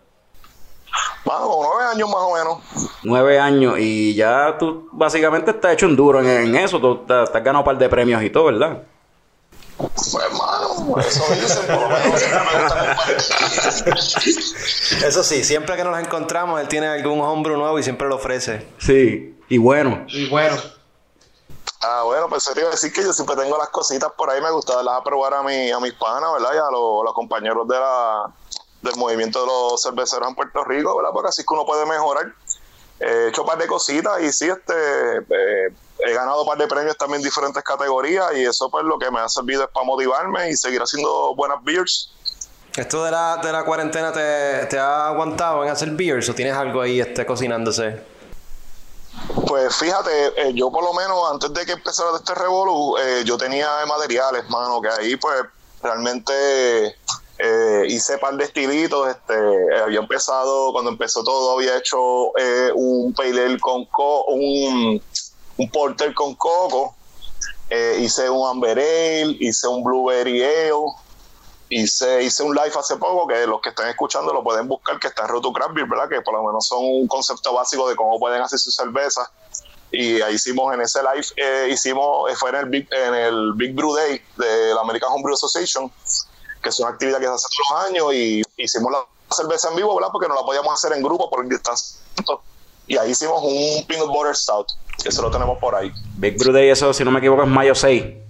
Más 1.24 1.40
como 1.40 1.64
nueve 1.64 1.90
años 1.92 2.08
más 2.08 2.20
o 2.20 2.34
menos. 2.34 2.58
Nueve 3.02 3.38
años 3.40 3.74
y 3.78 4.14
ya 4.14 4.56
tú 4.58 4.88
básicamente 4.92 5.50
estás 5.50 5.72
hecho 5.72 5.86
un 5.86 5.96
duro 5.96 6.20
en, 6.20 6.28
en 6.28 6.54
eso. 6.56 6.78
Tú 6.78 6.98
te 6.98 7.14
has 7.14 7.32
ganado 7.32 7.58
un 7.60 7.64
par 7.64 7.78
de 7.78 7.88
premios 7.88 8.22
y 8.22 8.30
todo, 8.30 8.44
¿verdad? 8.44 8.82
Pues, 9.76 10.14
hermano, 10.14 11.00
eso 11.00 11.24
dicen, 11.34 11.66
por 11.66 11.80
lo 11.80 11.88
menos 11.88 12.22
me 13.84 13.92
gusta 13.92 15.06
Eso 15.06 15.24
sí, 15.24 15.42
siempre 15.42 15.76
que 15.76 15.82
nos 15.82 15.98
encontramos, 15.98 16.60
él 16.60 16.68
tiene 16.68 16.86
algún 16.86 17.20
hombre 17.20 17.54
nuevo 17.56 17.76
y 17.78 17.82
siempre 17.82 18.06
lo 18.08 18.14
ofrece. 18.16 18.64
Sí, 18.78 19.36
y 19.48 19.58
bueno. 19.58 20.04
Y 20.08 20.28
bueno. 20.28 20.56
Ah, 21.86 22.02
bueno, 22.04 22.28
pues 22.30 22.44
te 22.44 22.58
iba 22.58 22.68
a 22.68 22.72
decir 22.72 22.92
que 22.92 23.02
yo 23.02 23.12
siempre 23.12 23.36
tengo 23.36 23.58
las 23.58 23.68
cositas 23.68 24.10
por 24.16 24.30
ahí, 24.30 24.40
me 24.40 24.50
gusta 24.50 24.76
darlas 24.76 25.00
a 25.00 25.04
probar 25.04 25.34
a, 25.34 25.42
mi, 25.42 25.70
a 25.70 25.78
mis 25.80 25.92
panas, 25.92 26.32
¿verdad? 26.32 26.54
Y 26.54 26.56
a 26.56 26.70
los, 26.70 27.02
a 27.02 27.04
los 27.04 27.12
compañeros 27.12 27.68
de 27.68 27.78
la, 27.78 28.24
del 28.80 28.96
movimiento 28.96 29.40
de 29.40 29.46
los 29.46 29.82
cerveceros 29.82 30.28
en 30.28 30.34
Puerto 30.34 30.64
Rico, 30.64 30.96
¿verdad? 30.96 31.10
Porque 31.12 31.28
así 31.28 31.42
es 31.42 31.46
que 31.46 31.52
uno 31.52 31.66
puede 31.66 31.84
mejorar. 31.84 32.32
Eh, 33.00 33.24
He 33.26 33.28
hecho 33.28 33.42
un 33.42 33.48
par 33.48 33.58
de 33.58 33.66
cositas 33.66 34.22
y 34.22 34.32
sí, 34.32 34.48
este, 34.48 34.72
eh, 35.18 35.74
he 35.98 36.12
ganado 36.14 36.40
un 36.42 36.48
par 36.48 36.56
de 36.56 36.66
premios 36.66 36.96
también 36.96 37.20
en 37.20 37.24
diferentes 37.24 37.62
categorías 37.62 38.34
y 38.34 38.44
eso 38.44 38.70
pues 38.70 38.84
lo 38.84 38.98
que 38.98 39.10
me 39.10 39.20
ha 39.20 39.28
servido 39.28 39.64
es 39.64 39.68
para 39.68 39.84
motivarme 39.84 40.48
y 40.48 40.56
seguir 40.56 40.80
haciendo 40.80 41.34
buenas 41.34 41.62
beers. 41.62 42.10
¿Esto 42.76 43.04
de 43.04 43.10
la, 43.10 43.36
de 43.42 43.52
la 43.52 43.64
cuarentena 43.64 44.10
te, 44.10 44.66
te 44.70 44.78
ha 44.78 45.08
aguantado 45.08 45.62
en 45.64 45.70
hacer 45.70 45.90
beers 45.90 46.28
o 46.30 46.34
tienes 46.34 46.56
algo 46.56 46.80
ahí 46.80 46.98
este, 47.00 47.26
cocinándose? 47.26 48.13
Pues 49.46 49.76
fíjate, 49.76 50.26
eh, 50.36 50.52
yo 50.54 50.70
por 50.70 50.84
lo 50.84 50.92
menos 50.92 51.18
antes 51.30 51.52
de 51.52 51.64
que 51.64 51.72
empezara 51.72 52.16
este 52.16 52.34
revolú, 52.34 52.96
eh, 52.98 53.22
yo 53.24 53.38
tenía 53.38 53.68
materiales, 53.86 54.48
mano, 54.50 54.80
que 54.80 54.88
ahí 54.88 55.16
pues 55.16 55.36
realmente 55.82 56.96
eh, 57.38 57.84
hice 57.88 58.18
par 58.18 58.36
de 58.36 58.44
estilitos, 58.44 59.08
este, 59.08 59.34
había 59.82 60.00
empezado, 60.00 60.72
cuando 60.72 60.90
empezó 60.90 61.22
todo, 61.22 61.52
había 61.52 61.76
hecho 61.78 62.36
eh, 62.38 62.70
un 62.74 63.14
pale 63.14 63.44
ale 63.44 63.60
con 63.60 63.86
co 63.86 64.24
un, 64.24 65.02
un 65.56 65.70
porter 65.70 66.12
con 66.14 66.34
coco, 66.34 66.96
hice 67.98 68.28
un 68.28 68.48
amber 68.48 68.78
ale, 68.78 69.36
hice 69.40 69.66
un 69.66 69.82
blueberry 69.82 70.42
ale, 70.44 70.84
hice, 71.74 72.22
hice 72.22 72.42
un 72.42 72.54
live 72.54 72.72
hace 72.78 72.96
poco 72.96 73.26
que 73.26 73.46
los 73.46 73.60
que 73.60 73.70
están 73.70 73.88
escuchando 73.88 74.32
lo 74.32 74.44
pueden 74.44 74.68
buscar, 74.68 74.98
que 75.00 75.08
está 75.08 75.22
en 75.22 75.28
Roto 75.28 75.52
Craft 75.52 75.74
Beer, 75.74 75.88
¿verdad? 75.88 76.08
Que 76.08 76.20
por 76.22 76.34
lo 76.34 76.44
menos 76.44 76.66
son 76.66 76.78
un 76.80 77.08
concepto 77.08 77.52
básico 77.52 77.88
de 77.88 77.96
cómo 77.96 78.18
pueden 78.18 78.40
hacer 78.42 78.58
su 78.58 78.70
cerveza. 78.70 79.30
Y 79.90 80.20
ahí 80.20 80.34
hicimos 80.34 80.72
en 80.72 80.80
ese 80.80 81.00
live, 81.02 81.26
eh, 81.36 81.68
hicimos, 81.70 82.32
fue 82.38 82.50
en 82.50 82.56
el, 82.56 82.66
Big, 82.66 82.88
en 82.92 83.14
el 83.14 83.52
Big 83.54 83.74
Brew 83.74 83.94
Day 83.94 84.20
de 84.36 84.74
la 84.74 84.80
American 84.80 85.10
Homebrew 85.12 85.34
Association, 85.34 85.90
que 86.62 86.68
es 86.68 86.78
una 86.80 86.90
actividad 86.90 87.18
que 87.18 87.26
se 87.26 87.32
hace 87.32 87.46
todos 87.56 87.70
los 87.70 87.90
años, 87.90 88.14
y 88.14 88.42
hicimos 88.56 88.92
la 88.92 89.04
cerveza 89.30 89.68
en 89.70 89.76
vivo, 89.76 89.94
¿verdad? 89.94 90.10
Porque 90.12 90.28
no 90.28 90.34
la 90.34 90.42
podíamos 90.42 90.72
hacer 90.72 90.96
en 90.96 91.02
grupo 91.02 91.28
por 91.28 91.44
el 91.44 91.48
distanciamiento. 91.48 92.42
Y 92.86 92.96
ahí 92.96 93.10
hicimos 93.10 93.40
un 93.42 93.86
peanut 93.86 94.08
butter 94.08 94.36
stout, 94.36 94.68
que 95.02 95.08
eso 95.08 95.22
lo 95.22 95.30
tenemos 95.30 95.58
por 95.58 95.74
ahí. 95.74 95.92
Big 96.16 96.38
Brew 96.38 96.52
Day, 96.52 96.70
eso, 96.70 96.92
si 96.92 97.04
no 97.04 97.10
me 97.10 97.18
equivoco, 97.18 97.42
es 97.42 97.48
mayo 97.48 97.74
6. 97.74 98.23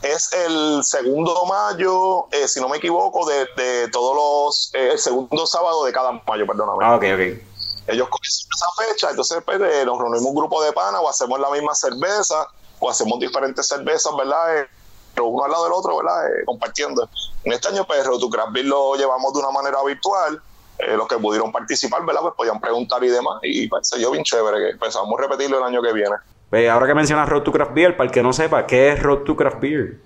Es 0.00 0.32
el 0.32 0.82
segundo 0.84 1.44
mayo, 1.44 2.26
eh, 2.30 2.48
si 2.48 2.60
no 2.60 2.68
me 2.68 2.78
equivoco, 2.78 3.26
de, 3.26 3.46
de 3.56 3.88
todos 3.88 4.16
los. 4.16 4.74
eh, 4.74 4.92
el 4.92 4.98
segundo 4.98 5.46
sábado 5.46 5.84
de 5.84 5.92
cada 5.92 6.12
mayo, 6.12 6.46
perdóname. 6.46 6.78
Ah, 6.84 6.96
ok, 6.96 7.04
ok. 7.14 7.52
Ellos 7.88 8.08
comienzan 8.08 8.48
esa 8.54 8.86
fecha, 8.88 9.10
entonces 9.10 9.42
pues, 9.44 9.60
eh, 9.60 9.84
nos 9.84 9.98
reunimos 9.98 10.22
un 10.22 10.34
grupo 10.34 10.62
de 10.62 10.72
pana 10.72 11.00
o 11.00 11.08
hacemos 11.08 11.38
la 11.40 11.50
misma 11.50 11.74
cerveza 11.74 12.46
o 12.78 12.88
hacemos 12.88 13.18
diferentes 13.18 13.66
cervezas, 13.66 14.14
¿verdad? 14.16 14.58
Eh, 14.58 14.66
pero 15.14 15.26
uno 15.26 15.44
al 15.44 15.50
lado 15.50 15.64
del 15.64 15.72
otro, 15.72 15.96
¿verdad? 15.98 16.26
Eh, 16.28 16.44
compartiendo. 16.46 17.08
En 17.44 17.52
este 17.52 17.68
año, 17.68 17.84
pues, 17.84 18.02
to 18.04 18.30
Craft 18.30 18.52
Beer 18.52 18.66
lo 18.66 18.94
llevamos 18.94 19.32
de 19.32 19.40
una 19.40 19.50
manera 19.50 19.82
virtual. 19.84 20.40
Eh, 20.78 20.96
los 20.96 21.06
que 21.06 21.18
pudieron 21.18 21.52
participar, 21.52 22.04
¿verdad? 22.04 22.22
Pues 22.22 22.34
podían 22.34 22.60
preguntar 22.60 23.02
y 23.04 23.08
demás. 23.08 23.38
Y 23.42 23.68
pues, 23.68 23.90
dio 23.96 24.10
bien 24.10 24.24
chévere, 24.24 24.72
que 24.72 24.78
pensamos 24.78 25.20
repetirlo 25.20 25.58
el 25.58 25.64
año 25.64 25.82
que 25.82 25.92
viene. 25.92 26.16
Pues, 26.52 26.68
ahora 26.68 26.86
que 26.86 26.92
mencionas 26.92 27.30
Road 27.30 27.44
to 27.44 27.50
Craft 27.50 27.72
Beer, 27.72 27.96
para 27.96 28.08
el 28.08 28.12
que 28.12 28.22
no 28.22 28.30
sepa, 28.34 28.66
¿qué 28.66 28.92
es 28.92 29.02
Road 29.02 29.20
to 29.20 29.34
Craft 29.34 29.58
Beer? 29.58 29.98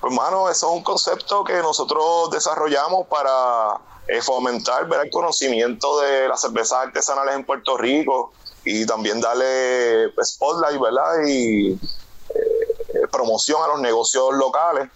Pues, 0.00 0.14
mano, 0.14 0.48
eso 0.48 0.68
es 0.68 0.72
un 0.72 0.82
concepto 0.82 1.44
que 1.44 1.58
nosotros 1.58 2.30
desarrollamos 2.30 3.08
para 3.08 3.78
eh, 4.08 4.22
fomentar 4.22 4.88
el 4.90 5.10
conocimiento 5.10 6.00
de 6.00 6.28
las 6.28 6.40
cervezas 6.40 6.86
artesanales 6.86 7.34
en 7.34 7.44
Puerto 7.44 7.76
Rico 7.76 8.32
y 8.64 8.86
también 8.86 9.20
darle 9.20 10.08
pues, 10.14 10.30
spotlight, 10.30 10.80
¿verdad? 10.80 11.26
Y 11.26 11.72
eh, 11.72 13.06
promoción 13.10 13.62
a 13.62 13.66
los 13.66 13.82
negocios 13.82 14.32
locales. 14.32 14.88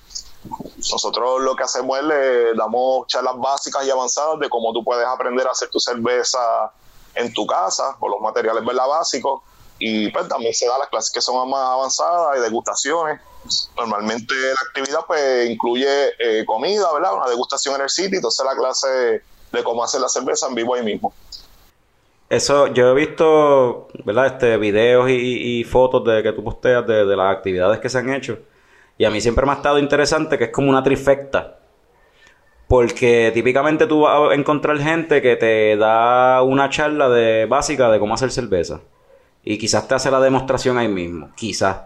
Nosotros 0.90 1.42
lo 1.42 1.54
que 1.54 1.64
hacemos 1.64 1.98
es 1.98 2.04
le 2.04 2.54
damos 2.54 3.06
charlas 3.08 3.34
básicas 3.36 3.86
y 3.86 3.90
avanzadas 3.90 4.40
de 4.40 4.48
cómo 4.48 4.72
tú 4.72 4.82
puedes 4.82 5.06
aprender 5.06 5.46
a 5.46 5.50
hacer 5.50 5.68
tu 5.68 5.78
cerveza 5.78 6.72
en 7.16 7.32
tu 7.32 7.46
casa 7.46 7.96
con 7.98 8.10
los 8.10 8.20
materiales 8.20 8.64
¿verdad? 8.64 8.86
básicos 8.86 9.42
y 9.78 10.08
pues 10.10 10.28
también 10.28 10.54
se 10.54 10.66
da 10.66 10.78
las 10.78 10.88
clases 10.88 11.12
que 11.12 11.20
son 11.20 11.48
más 11.50 11.60
avanzadas 11.60 12.38
y 12.38 12.40
degustaciones. 12.40 13.20
Normalmente 13.76 14.34
la 14.34 14.68
actividad 14.68 15.00
pues 15.06 15.50
incluye 15.50 16.08
eh, 16.18 16.44
comida, 16.46 16.92
¿verdad? 16.92 17.14
Una 17.14 17.28
degustación 17.28 17.76
en 17.76 17.82
el 17.82 17.90
sitio, 17.90 18.16
entonces 18.16 18.44
la 18.44 18.56
clase 18.56 19.22
de 19.52 19.64
cómo 19.64 19.84
hacer 19.84 20.00
la 20.00 20.08
cerveza 20.08 20.46
en 20.48 20.54
vivo 20.54 20.74
ahí 20.74 20.82
mismo. 20.82 21.12
Eso, 22.28 22.68
yo 22.68 22.90
he 22.90 22.94
visto, 22.94 23.88
¿verdad? 24.04 24.26
Este, 24.26 24.56
videos 24.56 25.08
y, 25.08 25.62
fotos 25.64 26.04
de 26.04 26.22
que 26.24 26.32
tú 26.32 26.42
posteas 26.42 26.84
de, 26.86 27.04
de 27.04 27.16
las 27.16 27.36
actividades 27.36 27.78
que 27.78 27.88
se 27.88 27.98
han 27.98 28.12
hecho. 28.12 28.38
Y 28.98 29.04
a 29.04 29.10
mí 29.10 29.20
siempre 29.20 29.46
me 29.46 29.52
ha 29.52 29.56
estado 29.56 29.78
interesante 29.78 30.36
que 30.38 30.44
es 30.44 30.50
como 30.50 30.70
una 30.70 30.82
trifecta. 30.82 31.58
Porque 32.68 33.30
típicamente 33.32 33.86
tú 33.86 34.00
vas 34.00 34.32
a 34.32 34.34
encontrar 34.34 34.78
gente 34.78 35.22
que 35.22 35.36
te 35.36 35.76
da 35.76 36.42
una 36.42 36.68
charla 36.68 37.08
de 37.08 37.46
básica 37.46 37.90
de 37.90 37.98
cómo 37.98 38.14
hacer 38.14 38.32
cerveza. 38.32 38.80
Y 39.44 39.58
quizás 39.58 39.86
te 39.86 39.94
hace 39.94 40.10
la 40.10 40.20
demostración 40.20 40.76
ahí 40.76 40.88
mismo. 40.88 41.30
Quizás. 41.36 41.82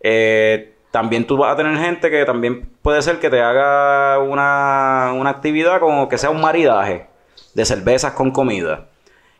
Eh, 0.00 0.74
también 0.90 1.26
tú 1.26 1.36
vas 1.36 1.52
a 1.52 1.56
tener 1.56 1.78
gente 1.78 2.10
que 2.10 2.24
también 2.24 2.68
puede 2.82 3.02
ser 3.02 3.20
que 3.20 3.30
te 3.30 3.40
haga 3.40 4.18
una, 4.18 5.12
una 5.14 5.30
actividad 5.30 5.78
como 5.78 6.08
que 6.08 6.18
sea 6.18 6.30
un 6.30 6.40
maridaje 6.40 7.06
de 7.54 7.64
cervezas 7.64 8.12
con 8.12 8.30
comida. 8.30 8.86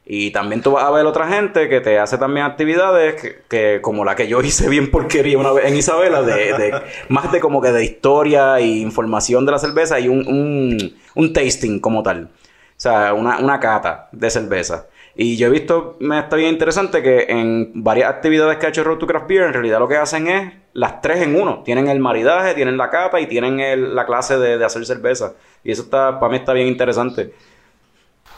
Y 0.09 0.31
también 0.31 0.63
tú 0.63 0.71
vas 0.73 0.85
a 0.85 0.91
ver 0.93 1.05
otra 1.05 1.27
gente 1.27 1.69
que 1.69 1.81
te 1.81 1.99
hace 1.99 2.17
también 2.17 2.47
actividades 2.47 3.21
que, 3.21 3.39
que 3.49 3.81
como 3.83 4.05
la 4.05 4.15
que 4.15 4.29
yo 4.29 4.41
hice 4.41 4.69
bien 4.69 4.91
porquería 4.91 5.37
una 5.37 5.53
vez 5.53 5.65
en 5.67 5.77
Isabela, 5.77 6.23
de, 6.23 6.35
de- 6.53 6.81
más 7.09 7.33
de 7.33 7.41
como 7.41 7.61
que 7.61 7.73
de 7.73 7.85
historia 7.85 8.59
e 8.61 8.67
información 8.67 9.45
de 9.45 9.53
la 9.53 9.59
cerveza 9.59 9.99
y 9.99 10.09
un, 10.09 10.27
un, 10.29 10.97
un 11.17 11.33
tasting 11.33 11.81
como 11.81 12.03
tal. 12.05 12.25
O 12.31 12.79
sea, 12.79 13.15
una, 13.15 13.39
una 13.39 13.59
cata 13.59 14.09
de 14.13 14.31
cerveza. 14.31 14.87
Y 15.19 15.39
yo 15.39 15.47
he 15.47 15.51
visto, 15.51 15.97
me 15.99 16.19
está 16.21 16.37
bien 16.37 16.51
interesante 16.51 17.03
que 17.03 17.25
en 17.29 17.73
varias 17.83 18.11
actividades 18.11 18.59
que 18.59 18.67
ha 18.67 18.69
hecho 18.69 18.85
Road 18.85 18.99
to 18.99 19.07
Craft 19.07 19.27
Beer, 19.27 19.45
en 19.45 19.55
realidad 19.55 19.79
lo 19.79 19.89
que 19.89 19.97
hacen 19.97 20.29
es 20.29 20.53
las 20.75 21.01
tres 21.01 21.23
en 21.23 21.35
uno. 21.41 21.63
Tienen 21.65 21.89
el 21.89 21.99
maridaje, 22.01 22.53
tienen 22.55 22.77
la 22.77 22.91
cata 22.91 23.19
y 23.19 23.27
tienen 23.27 23.59
el- 23.61 23.95
la 23.97 24.05
clase 24.07 24.39
de, 24.39 24.59
de 24.59 24.65
hacer 24.65 24.85
cerveza. 24.85 25.33
Y 25.65 25.73
eso 25.73 25.83
está, 25.83 26.21
para 26.21 26.31
mí 26.31 26.37
está 26.37 26.53
bien 26.53 26.69
interesante. 26.69 27.33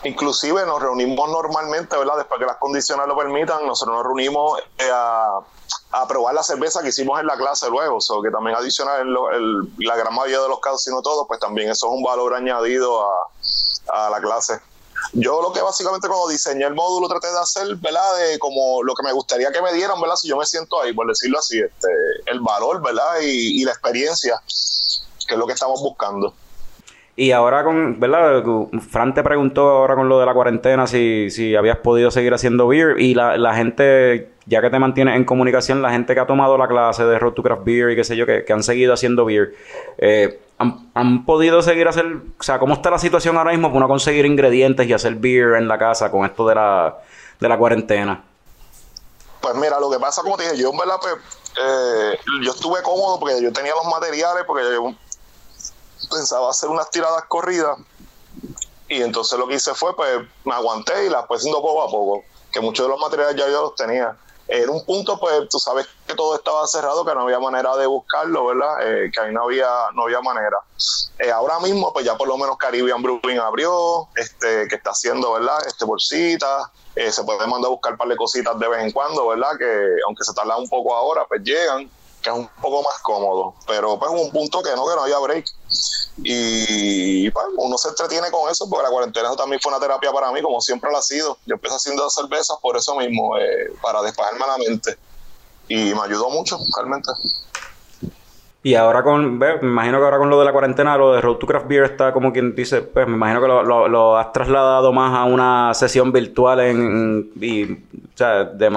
Inclusive 0.04 0.64
nos 0.64 0.80
reunimos 0.80 1.28
normalmente, 1.28 1.96
¿verdad? 1.96 2.16
Después 2.18 2.38
que 2.38 2.46
las 2.46 2.56
condiciones 2.58 3.06
lo 3.08 3.16
permitan, 3.16 3.66
nosotros 3.66 3.96
nos 3.96 4.04
reunimos 4.04 4.58
eh, 4.78 4.90
a, 4.92 5.40
probar 6.08 6.34
la 6.34 6.42
cerveza 6.42 6.82
que 6.82 6.88
hicimos 6.88 7.18
en 7.20 7.26
la 7.26 7.36
clase 7.36 7.68
luego, 7.68 8.00
so 8.00 8.22
que 8.22 8.30
también 8.30 8.56
adicional 8.56 9.00
en 9.00 9.12
lo- 9.12 9.30
el- 9.30 9.62
la 9.78 9.96
gran 9.96 10.14
mayoría 10.14 10.40
de 10.40 10.48
los 10.48 10.60
casos, 10.60 10.82
si 10.82 10.90
no 10.90 11.02
todos, 11.02 11.26
pues 11.26 11.40
también 11.40 11.68
eso 11.70 11.86
es 11.88 11.92
un 11.92 12.02
valor 12.02 12.34
añadido 12.34 13.02
a, 13.02 14.06
a 14.06 14.10
la 14.10 14.20
clase. 14.20 14.60
Yo 15.14 15.40
lo 15.42 15.52
que 15.52 15.60
básicamente 15.62 16.06
cuando 16.08 16.28
diseñé 16.28 16.64
el 16.66 16.74
módulo 16.74 17.08
traté 17.08 17.30
de 17.32 17.38
hacer, 17.38 17.76
¿verdad? 17.76 18.16
De 18.16 18.38
como 18.38 18.82
lo 18.82 18.94
que 18.94 19.02
me 19.02 19.12
gustaría 19.12 19.50
que 19.50 19.62
me 19.62 19.72
dieran, 19.72 20.00
¿verdad? 20.00 20.16
Si 20.16 20.28
yo 20.28 20.36
me 20.36 20.44
siento 20.46 20.80
ahí, 20.80 20.92
por 20.92 21.06
decirlo 21.08 21.38
así, 21.38 21.58
este, 21.58 21.88
el 22.26 22.40
valor, 22.40 22.82
¿verdad? 22.82 23.20
Y, 23.22 23.62
y 23.62 23.64
la 23.64 23.72
experiencia, 23.72 24.40
que 25.26 25.34
es 25.34 25.38
lo 25.38 25.46
que 25.46 25.52
estamos 25.54 25.80
buscando. 25.82 26.34
Y 27.20 27.32
ahora 27.32 27.64
con, 27.64 27.98
¿verdad? 27.98 28.44
Fran 28.92 29.12
te 29.12 29.24
preguntó 29.24 29.68
ahora 29.68 29.96
con 29.96 30.08
lo 30.08 30.20
de 30.20 30.26
la 30.26 30.32
cuarentena 30.32 30.86
si, 30.86 31.30
si 31.30 31.56
habías 31.56 31.78
podido 31.78 32.12
seguir 32.12 32.32
haciendo 32.32 32.68
beer 32.68 33.00
y 33.00 33.12
la, 33.12 33.36
la 33.36 33.56
gente, 33.56 34.30
ya 34.46 34.60
que 34.60 34.70
te 34.70 34.78
mantienes 34.78 35.16
en 35.16 35.24
comunicación, 35.24 35.82
la 35.82 35.90
gente 35.90 36.14
que 36.14 36.20
ha 36.20 36.28
tomado 36.28 36.56
la 36.56 36.68
clase 36.68 37.02
de 37.04 37.18
Road 37.18 37.32
to 37.32 37.42
Craft 37.42 37.64
Beer 37.64 37.90
y 37.90 37.96
qué 37.96 38.04
sé 38.04 38.16
yo, 38.16 38.24
que, 38.24 38.44
que 38.44 38.52
han 38.52 38.62
seguido 38.62 38.94
haciendo 38.94 39.24
beer, 39.24 39.52
eh, 39.98 40.38
han, 40.58 40.90
han 40.94 41.24
podido 41.24 41.60
seguir 41.60 41.88
hacer, 41.88 42.06
o 42.06 42.42
sea, 42.44 42.60
¿cómo 42.60 42.74
está 42.74 42.88
la 42.88 43.00
situación 43.00 43.36
ahora 43.36 43.50
mismo 43.50 43.66
para 43.66 43.78
uno 43.78 43.88
conseguir 43.88 44.24
ingredientes 44.24 44.86
y 44.86 44.92
hacer 44.92 45.16
beer 45.16 45.54
en 45.56 45.66
la 45.66 45.76
casa 45.76 46.12
con 46.12 46.24
esto 46.24 46.46
de 46.46 46.54
la, 46.54 46.98
de 47.40 47.48
la 47.48 47.58
cuarentena? 47.58 48.22
Pues 49.40 49.56
mira, 49.56 49.80
lo 49.80 49.90
que 49.90 49.98
pasa, 49.98 50.22
como 50.22 50.36
te 50.36 50.44
dije, 50.44 50.62
yo 50.62 50.70
en 50.70 50.78
verdad, 50.78 50.98
pues, 51.00 51.14
eh, 51.66 52.16
yo 52.44 52.52
estuve 52.52 52.80
cómodo 52.82 53.18
porque 53.18 53.42
yo 53.42 53.52
tenía 53.52 53.72
los 53.74 53.92
materiales, 53.92 54.44
porque 54.46 54.62
yo 54.72 54.94
pensaba 56.10 56.50
hacer 56.50 56.68
unas 56.68 56.90
tiradas 56.90 57.24
corridas. 57.24 57.78
Y 58.88 59.02
entonces 59.02 59.38
lo 59.38 59.46
que 59.46 59.54
hice 59.54 59.74
fue, 59.74 59.94
pues, 59.94 60.20
me 60.44 60.54
aguanté 60.54 61.06
y 61.06 61.08
las 61.10 61.26
fui 61.26 61.36
haciendo 61.36 61.60
poco 61.60 61.82
a 61.82 61.90
poco. 61.90 62.24
Que 62.52 62.60
muchos 62.60 62.86
de 62.86 62.90
los 62.90 63.00
materiales 63.00 63.36
ya 63.36 63.48
yo 63.48 63.62
los 63.62 63.74
tenía. 63.74 64.16
En 64.48 64.70
un 64.70 64.82
punto, 64.86 65.20
pues, 65.20 65.46
tú 65.50 65.58
sabes 65.58 65.86
que 66.06 66.14
todo 66.14 66.34
estaba 66.34 66.66
cerrado, 66.66 67.04
que 67.04 67.14
no 67.14 67.22
había 67.22 67.38
manera 67.38 67.76
de 67.76 67.86
buscarlo, 67.86 68.46
¿verdad? 68.46 68.76
Eh, 68.80 69.10
que 69.12 69.20
ahí 69.20 69.32
no 69.32 69.42
había, 69.42 69.68
no 69.92 70.04
había 70.04 70.22
manera. 70.22 70.56
Eh, 71.18 71.30
ahora 71.30 71.60
mismo, 71.60 71.92
pues 71.92 72.06
ya 72.06 72.16
por 72.16 72.26
lo 72.26 72.38
menos 72.38 72.56
Caribbean 72.56 73.02
Brewing 73.02 73.38
abrió, 73.40 74.08
este, 74.16 74.66
que 74.68 74.76
está 74.76 74.92
haciendo, 74.92 75.32
¿verdad? 75.32 75.58
Este, 75.66 75.84
bolsitas. 75.84 76.66
Eh, 76.94 77.12
se 77.12 77.22
puede 77.24 77.46
mandar 77.46 77.66
a 77.66 77.72
buscar 77.72 77.92
un 77.92 77.98
par 77.98 78.08
de 78.08 78.16
cositas 78.16 78.58
de 78.58 78.68
vez 78.68 78.82
en 78.82 78.90
cuando, 78.90 79.28
¿verdad? 79.28 79.50
Que 79.58 79.86
aunque 80.06 80.24
se 80.24 80.32
tarda 80.32 80.56
un 80.56 80.68
poco 80.68 80.96
ahora, 80.96 81.26
pues 81.28 81.42
llegan, 81.42 81.90
que 82.32 82.38
es 82.38 82.44
un 82.44 82.48
poco 82.62 82.82
más 82.82 82.98
cómodo. 83.02 83.54
Pero 83.66 83.98
pues 83.98 84.10
un 84.10 84.30
punto 84.30 84.62
que 84.62 84.70
no, 84.76 84.86
que 84.86 84.94
no 84.96 85.02
había 85.02 85.18
break. 85.18 85.44
Y 86.18 87.30
pues, 87.30 87.46
uno 87.56 87.78
se 87.78 87.88
entretiene 87.88 88.30
con 88.30 88.50
eso, 88.50 88.68
porque 88.68 88.84
la 88.84 88.90
cuarentena 88.90 89.28
eso 89.28 89.36
también 89.36 89.60
fue 89.62 89.70
una 89.72 89.80
terapia 89.80 90.12
para 90.12 90.32
mí, 90.32 90.42
como 90.42 90.60
siempre 90.60 90.90
lo 90.90 90.98
ha 90.98 91.02
sido. 91.02 91.38
Yo 91.46 91.54
empecé 91.54 91.76
haciendo 91.76 92.08
cervezas 92.10 92.56
por 92.60 92.76
eso 92.76 92.94
mismo, 92.96 93.36
eh, 93.38 93.72
para 93.80 94.02
despejarme 94.02 94.40
la 94.46 94.58
mente. 94.58 94.96
Y 95.68 95.94
me 95.94 96.00
ayudó 96.02 96.30
mucho, 96.30 96.58
realmente. 96.76 97.10
Y 98.62 98.74
ahora 98.74 99.04
con, 99.04 99.38
ve, 99.38 99.58
me 99.62 99.68
imagino 99.68 99.98
que 99.98 100.04
ahora 100.04 100.18
con 100.18 100.28
lo 100.28 100.38
de 100.38 100.44
la 100.44 100.52
cuarentena, 100.52 100.96
lo 100.98 101.12
de 101.12 101.20
Road 101.20 101.36
to 101.36 101.46
Craft 101.46 101.68
Beer 101.68 101.84
está 101.84 102.12
como 102.12 102.32
quien 102.32 102.54
dice, 102.56 102.82
pues 102.82 103.06
me 103.06 103.14
imagino 103.14 103.40
que 103.40 103.46
lo, 103.46 103.62
lo- 103.62 103.88
lo 103.88 104.16
has 104.18 104.32
trasladado 104.32 104.92
más 104.92 105.14
a 105.16 105.24
una 105.24 105.72
sesión 105.74 106.10
virtual 106.10 106.60
en, 106.60 107.30
y, 107.40 107.72
o 107.72 107.76
sea, 108.16 108.44
de, 108.44 108.70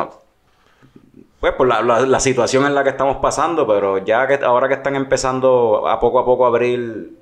pues 1.42 1.54
por 1.56 1.68
la, 1.68 1.82
la- 1.82 2.02
la 2.02 2.20
situación 2.22 2.66
en 2.66 2.74
la 2.76 2.84
que 2.84 2.92
estamos 2.92 3.18
pasando, 3.18 3.68
pero 3.68 3.98
ya 3.98 4.28
que 4.28 4.36
ahora 4.46 4.68
que 4.70 4.76
están 4.76 4.96
empezando 4.96 5.88
a 5.90 6.00
poco 6.00 6.20
a 6.20 6.26
poco 6.26 6.46
a 6.46 6.48
abrir 6.50 7.18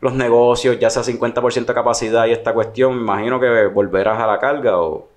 los 0.00 0.12
negocios, 0.12 0.78
ya 0.78 0.90
sea 0.90 1.02
50% 1.02 1.72
de 1.72 1.74
capacidad 1.74 2.26
y 2.26 2.32
esta 2.32 2.52
cuestión, 2.52 2.96
me 2.96 3.02
imagino 3.02 3.40
que 3.40 3.66
volverás 3.68 4.20
a 4.20 4.26
la 4.26 4.38
carga 4.38 4.78
o... 4.78 5.08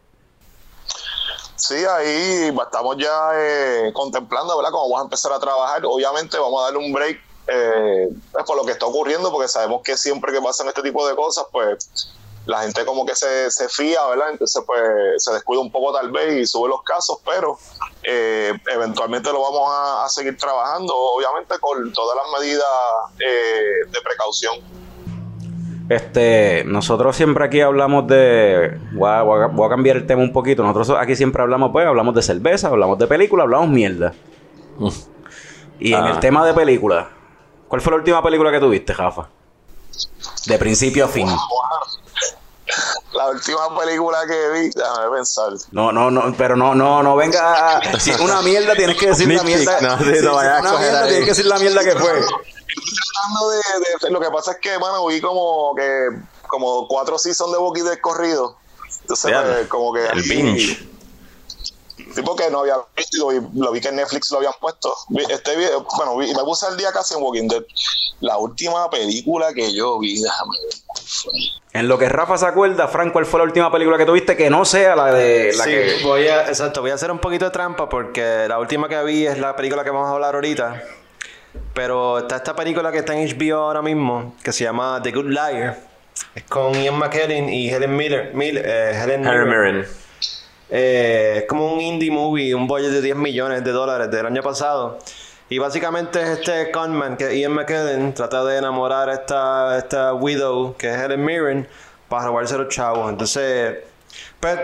Sí, 1.56 1.76
ahí 1.76 2.56
estamos 2.58 2.96
ya 2.98 3.32
eh, 3.36 3.92
contemplando, 3.94 4.56
¿verdad? 4.56 4.72
Cómo 4.72 4.86
vamos 4.86 5.02
a 5.02 5.04
empezar 5.04 5.34
a 5.34 5.40
trabajar. 5.40 5.82
Obviamente 5.86 6.38
vamos 6.40 6.62
a 6.62 6.66
darle 6.66 6.80
un 6.80 6.94
break 6.94 7.20
eh, 7.48 8.08
pues, 8.32 8.46
por 8.46 8.56
lo 8.56 8.64
que 8.64 8.72
está 8.72 8.86
ocurriendo, 8.86 9.30
porque 9.32 9.50
sabemos 9.50 9.82
que 9.84 9.98
siempre 9.98 10.32
que 10.32 10.42
pasan 10.42 10.68
este 10.68 10.82
tipo 10.82 11.06
de 11.08 11.16
cosas, 11.16 11.46
pues 11.52 12.14
la 12.50 12.62
gente 12.64 12.84
como 12.86 13.06
que 13.06 13.16
se, 13.16 13.52
se 13.52 13.70
fía, 13.70 14.06
¿verdad? 14.08 14.32
Entonces, 14.32 14.64
pues 14.66 14.82
se 15.24 15.32
descuida 15.34 15.62
un 15.62 15.72
poco 15.72 15.94
tal 15.94 16.10
vez 16.12 16.36
y 16.42 16.46
sube 16.48 16.68
los 16.68 16.82
casos, 16.84 17.20
pero 17.26 17.58
eh, 18.04 18.54
eventualmente 18.74 19.32
lo 19.32 19.42
vamos 19.42 19.70
a, 19.72 20.06
a 20.06 20.10
seguir 20.10 20.36
trabajando, 20.38 20.94
obviamente 20.96 21.60
con 21.60 21.94
todas 21.94 22.18
las 22.18 22.40
medidas 22.42 22.66
eh, 23.20 23.88
de 23.92 24.02
precaución. 24.02 24.56
Este, 25.90 26.64
nosotros 26.66 27.16
siempre 27.16 27.46
aquí 27.46 27.62
hablamos 27.62 28.08
de. 28.08 28.80
Voy 28.94 29.10
a, 29.10 29.22
voy 29.24 29.42
a- 29.44 29.48
voy 29.48 29.66
a 29.66 29.70
cambiar 29.70 29.98
el 29.98 30.06
tema 30.06 30.22
un 30.22 30.32
poquito. 30.32 30.62
Nosotros 30.64 30.98
aquí 31.00 31.16
siempre 31.16 31.42
hablamos, 31.42 31.72
pues, 31.72 31.88
hablamos 31.88 32.14
de 32.14 32.22
cerveza, 32.22 32.68
hablamos 32.68 32.98
de 33.00 33.08
película, 33.08 33.44
hablamos 33.44 33.70
mierda. 33.70 34.14
Y 35.80 35.94
en 35.94 36.04
Ah. 36.04 36.12
el 36.12 36.20
tema 36.20 36.46
de 36.46 36.54
película, 36.54 37.10
¿cuál 37.68 37.82
fue 37.82 37.92
la 37.92 37.98
última 37.98 38.22
película 38.22 38.52
que 38.52 38.60
tuviste, 38.60 38.94
Jafa? 38.94 39.30
De 40.46 40.58
principio 40.60 41.06
a 41.06 41.08
fin. 41.08 41.28
La 43.14 43.30
última 43.30 43.78
película 43.78 44.20
que 44.28 44.50
vi, 44.52 44.70
déjame 44.70 45.16
pensar. 45.18 45.52
No, 45.72 45.92
no, 45.92 46.10
no, 46.12 46.34
pero 46.38 46.56
no, 46.56 46.74
no, 46.76 47.02
no 47.04 47.16
venga. 47.16 47.78
a- 47.78 48.00
Si 48.00 48.12
es 48.12 48.20
una 48.20 48.42
mierda, 48.42 48.76
tienes 48.76 48.98
que 48.98 49.08
decir 49.08 49.28
la 49.28 49.44
mierda. 49.44 49.82
no, 49.82 49.98
sí, 49.98 50.04
si- 50.06 50.12
no 50.12 50.16
si 50.20 50.26
vayas 50.36 50.58
a 50.58 50.60
una 50.62 50.72
coger 50.72 50.92
tienes 51.08 51.20
que 51.24 51.30
decir 51.32 51.46
la 51.46 51.60
mierda 51.60 51.84
que 51.84 51.92
fue. 51.94 52.12
tratando 52.12 53.50
de, 53.50 53.58
de- 54.08 54.12
lo 54.12 54.20
que 54.20 54.30
pasa 54.32 54.52
es 54.54 54.58
que 54.60 54.78
mano 54.80 55.06
vi 55.08 55.20
como 55.22 55.74
que 55.76 56.08
como 56.48 56.88
cuatro 56.88 57.18
seasons 57.20 57.52
de 57.52 57.58
Walking 57.58 57.84
Dead 57.84 57.98
corrido 58.00 58.58
entonces 59.02 59.32
pues, 59.44 59.68
como 59.68 59.94
que 59.94 60.06
El 60.06 60.22
binge. 60.24 60.88
Tipo 62.16 62.36
que 62.36 62.50
no 62.50 62.60
había 62.62 62.76
visto 62.96 63.18
y 63.18 63.20
lo 63.20 63.28
vi, 63.28 63.60
lo 63.60 63.72
vi 63.72 63.82
que 63.82 63.90
en 63.90 63.96
Netflix 63.98 64.30
lo 64.32 64.38
habían 64.38 64.54
puesto 64.60 64.94
este 65.30 65.56
video, 65.56 65.86
bueno 65.98 66.18
vi- 66.18 66.34
me 66.34 66.44
puse 66.44 66.68
el 66.68 66.78
día 66.78 66.92
casi 66.92 67.14
en 67.16 67.22
Walking 67.24 67.48
Dead 67.48 67.64
la 68.22 68.38
última 68.38 68.90
película 68.90 69.54
que 69.54 69.74
yo 69.74 69.98
vi 70.00 70.22
déjame 70.22 70.52
ver. 70.66 70.74
En 71.74 71.88
lo 71.88 71.98
que 71.98 72.10
Rafa 72.10 72.38
se 72.38 72.46
acuerda, 72.48 72.88
Frank, 72.88 73.14
¿cuál 73.14 73.26
fue 73.26 73.40
la 73.40 73.44
última 73.46 73.72
película 73.72 73.98
que 73.98 74.06
tuviste 74.06 74.36
que 74.36 74.50
no 74.50 74.66
sea 74.66 74.96
la 74.96 75.14
de 75.14 75.54
la 75.56 75.64
sí, 75.64 75.70
que. 75.70 76.00
voy 76.04 76.28
a, 76.28 76.48
exacto, 76.48 76.82
voy 76.82 76.92
a 76.92 76.96
hacer 76.96 77.12
un 77.12 77.20
poquito 77.20 77.46
de 77.46 77.52
trampa 77.52 77.88
porque 77.88 78.46
la 78.50 78.60
última 78.60 78.90
que 78.90 79.02
vi 79.04 79.26
es 79.28 79.38
la 79.38 79.56
película 79.56 79.84
que 79.84 79.90
vamos 79.92 80.08
a 80.10 80.14
hablar 80.14 80.36
ahorita. 80.36 80.82
Pero 81.74 82.20
está 82.20 82.38
esta 82.38 82.56
película 82.56 82.92
que 82.92 83.00
está 83.00 83.16
en 83.16 83.28
HBO 83.38 83.58
ahora 83.58 83.82
mismo, 83.82 84.36
que 84.44 84.52
se 84.52 84.64
llama 84.64 85.00
The 85.02 85.12
Good 85.12 85.26
Liar. 85.30 85.80
Es 86.36 86.44
con 86.44 86.74
Ian 86.74 86.96
McKellen 86.98 87.50
y 87.50 87.70
Helen 87.70 87.96
Miller. 87.96 88.34
Mil- 88.34 88.62
eh, 88.64 88.92
Helen 89.04 89.22
Mirren. 89.22 89.88
Eh, 90.70 91.38
es 91.38 91.44
como 91.46 91.74
un 91.74 91.82
indie 91.82 92.12
movie, 92.12 92.54
un 92.54 92.68
budget 92.68 92.92
de 92.92 93.02
10 93.02 93.16
millones 93.16 93.64
de 93.64 93.72
dólares 93.72 94.12
del 94.12 94.26
año 94.26 94.42
pasado. 94.42 95.00
Y 95.50 95.58
básicamente 95.58 96.22
es 96.22 96.30
este 96.40 96.70
conman 96.70 97.18
que 97.18 97.40
Ian 97.40 97.54
McKellen 97.54 98.14
trata 98.14 98.44
de 98.46 98.58
enamorar 98.58 99.10
a 99.10 99.14
esta, 99.16 99.78
esta 99.80 100.14
widow 100.14 100.76
que 100.78 100.90
es 100.90 100.96
Helen 100.96 101.26
Mirren 101.26 101.68
para 102.08 102.28
robarse 102.28 102.56
los 102.56 102.68
chavos. 102.70 103.10
Entonces, 103.10 103.78
pues 104.40 104.60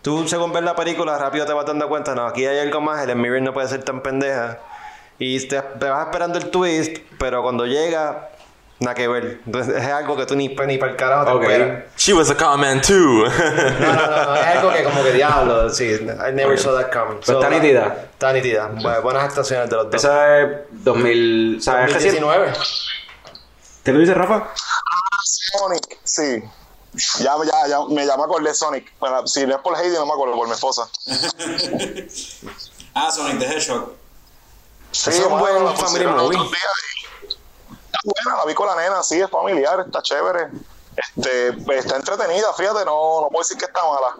tú 0.00 0.28
según 0.28 0.52
ves 0.52 0.62
la 0.62 0.76
película 0.76 1.18
rápido 1.18 1.44
te 1.44 1.52
vas 1.52 1.66
dando 1.66 1.88
cuenta, 1.88 2.14
no, 2.14 2.24
aquí 2.24 2.46
hay 2.46 2.60
algo 2.60 2.80
más, 2.80 3.02
Helen 3.02 3.20
Mirren 3.20 3.42
no 3.42 3.52
puede 3.52 3.66
ser 3.66 3.82
tan 3.82 4.00
pendeja. 4.00 4.60
Y 5.18 5.40
te, 5.48 5.60
te 5.60 5.88
vas 5.88 6.06
esperando 6.06 6.38
el 6.38 6.50
twist, 6.50 6.98
pero 7.18 7.42
cuando 7.42 7.66
llega, 7.66 8.27
nada 8.80 8.94
que 8.94 9.08
ver. 9.08 9.40
Entonces 9.46 9.76
es 9.76 9.86
algo 9.90 10.16
que 10.16 10.26
tú 10.26 10.36
ni, 10.36 10.48
ni 10.48 10.78
para 10.78 10.90
el 10.92 10.96
carajo 10.96 11.24
te 11.24 11.30
Ok. 11.32 11.42
esperas. 11.42 11.84
She 11.96 12.12
was 12.12 12.30
a 12.30 12.36
comment 12.36 12.84
too. 12.84 12.94
No, 12.94 13.28
no, 13.28 14.06
no, 14.06 14.24
no, 14.26 14.36
es 14.36 14.46
algo 14.46 14.72
que 14.72 14.84
como 14.84 15.02
que 15.02 15.12
diablo, 15.12 15.70
sí, 15.70 15.84
I 15.94 16.32
never 16.32 16.58
saw 16.58 16.74
that 16.76 16.92
coming. 16.92 17.16
Pues 17.18 17.28
está 17.30 17.50
nítida. 17.50 18.06
Está 18.12 18.32
nítida. 18.32 18.70
Bu- 18.70 19.02
buenas 19.02 19.24
actuaciones 19.24 19.68
de 19.70 19.76
los 19.76 19.86
dos. 19.90 19.94
Esa 19.94 20.38
es 20.40 20.48
2000. 20.70 21.56
O 21.58 21.62
sea, 21.62 21.84
es 21.86 21.92
reciente. 21.94 22.20
2019. 22.20 22.52
¿Te 23.82 23.92
lo 23.92 23.98
dice 24.00 24.14
Rafa? 24.14 24.48
Sonic 25.22 25.98
sí 26.04 26.42
ya, 27.20 27.32
ya, 27.44 27.68
ya 27.68 27.78
me 27.88 28.04
llama 28.06 28.24
acordé 28.24 28.52
Sonic 28.54 28.92
bueno, 28.98 29.26
si 29.26 29.46
no 29.46 29.54
es 29.56 29.60
por 29.62 29.76
Heidi 29.78 29.94
no 29.94 30.04
me 30.06 30.12
acuerdo 30.12 30.34
por 30.36 30.46
mi 30.46 30.54
esposa 30.54 30.88
Ah, 32.94 33.10
Sonic 33.10 33.38
the 33.38 33.46
Hedgehog. 33.46 33.92
Sí, 34.90 35.10
Es 35.10 35.20
un 35.20 35.38
buen 35.38 35.76
family 35.76 36.06
movie. 36.06 36.38
Está 38.04 38.22
buena, 38.24 38.38
la 38.38 38.44
vi 38.46 38.54
con 38.54 38.66
la 38.66 38.76
nena, 38.76 39.02
sí, 39.02 39.20
es 39.20 39.30
familiar, 39.30 39.84
está 39.86 40.02
chévere. 40.02 40.48
Este, 40.96 41.48
está 41.76 41.96
entretenida, 41.96 42.52
fíjate, 42.56 42.84
no, 42.84 43.20
no 43.20 43.28
puedo 43.28 43.42
decir 43.42 43.56
que 43.56 43.66
está 43.66 43.80
mala. 43.84 44.16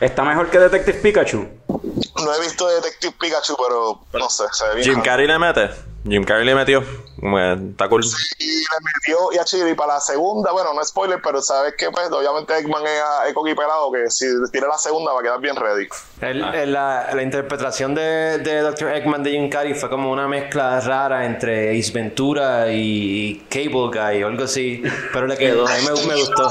Está 0.00 0.24
mejor 0.24 0.50
que 0.50 0.58
Detective 0.58 0.98
Pikachu. 0.98 1.48
No 1.68 2.34
he 2.34 2.40
visto 2.40 2.66
Detective 2.68 3.14
Pikachu, 3.20 3.56
pero 3.56 4.00
no 4.18 4.28
sé, 4.28 4.44
se 4.52 4.66
ve 4.68 4.74
bien. 4.76 4.90
Jim 4.90 5.02
Carrey 5.02 5.26
le 5.26 5.38
mete. 5.38 5.91
Jim 6.04 6.24
Carrey 6.24 6.44
le 6.44 6.54
metió. 6.54 6.80
Está 6.82 7.88
cool. 7.88 8.02
Y 8.38 8.46
le 8.46 8.64
metió, 8.82 9.32
y 9.32 9.38
a 9.38 9.44
Chiri 9.44 9.74
para 9.74 9.94
la 9.94 10.00
segunda, 10.00 10.50
bueno, 10.50 10.74
no 10.74 10.80
es 10.82 10.88
spoiler, 10.88 11.20
pero 11.22 11.40
sabes 11.40 11.74
que 11.78 11.88
pues 11.92 12.10
obviamente 12.10 12.58
Eggman 12.58 12.84
es, 12.84 13.02
es 13.28 13.34
coqui 13.34 13.54
pelado, 13.54 13.92
que 13.92 14.10
si 14.10 14.26
tira 14.50 14.66
la 14.66 14.78
segunda 14.78 15.12
va 15.12 15.20
a 15.20 15.22
quedar 15.22 15.40
bien 15.40 15.54
ready. 15.54 15.86
El- 16.20 16.42
el- 16.54 16.72
la, 16.72 17.10
la 17.14 17.22
interpretación 17.22 17.94
de, 17.94 18.38
de 18.38 18.60
Dr. 18.62 18.92
Eggman 18.96 19.22
de 19.22 19.30
Jim 19.30 19.48
Carrey 19.48 19.74
fue 19.74 19.88
como 19.88 20.10
una 20.10 20.26
mezcla 20.26 20.80
rara 20.80 21.24
entre 21.26 21.78
Ace 21.78 21.92
Ventura 21.92 22.66
y 22.72 23.46
Cable 23.48 23.90
Guy 23.92 24.24
o 24.24 24.26
algo 24.26 24.44
así. 24.44 24.82
Pero 25.12 25.28
le 25.28 25.36
quedó, 25.36 25.66
a 25.68 25.70
mí 25.76 25.82
me, 25.84 26.06
me 26.06 26.14
gustó. 26.16 26.48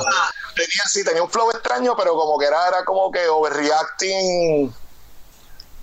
Tenía, 0.55 0.83
sí, 0.89 1.03
tenía 1.03 1.23
un 1.23 1.29
flow 1.29 1.49
extraño, 1.51 1.95
pero 1.97 2.13
como 2.15 2.37
que 2.39 2.45
era, 2.45 2.67
era 2.69 2.85
como 2.85 3.11
que 3.11 3.27
overreacting. 3.27 4.73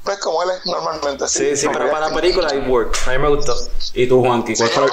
Pues 0.08 0.20
como 0.20 0.42
él 0.42 0.48
es 0.56 0.64
normalmente, 0.64 1.28
sí. 1.28 1.50
Sí, 1.50 1.56
sí, 1.56 1.68
pero 1.70 1.90
para 1.90 2.08
la 2.08 2.14
película 2.14 2.48
it 2.54 2.66
worked. 2.66 2.96
A 3.06 3.10
mí 3.12 3.18
me 3.18 3.28
gustó. 3.28 3.54
¿Y 3.92 4.06
tú, 4.06 4.22
Juanqui? 4.24 4.54
¿Cuál 4.54 4.70
fue, 4.70 4.86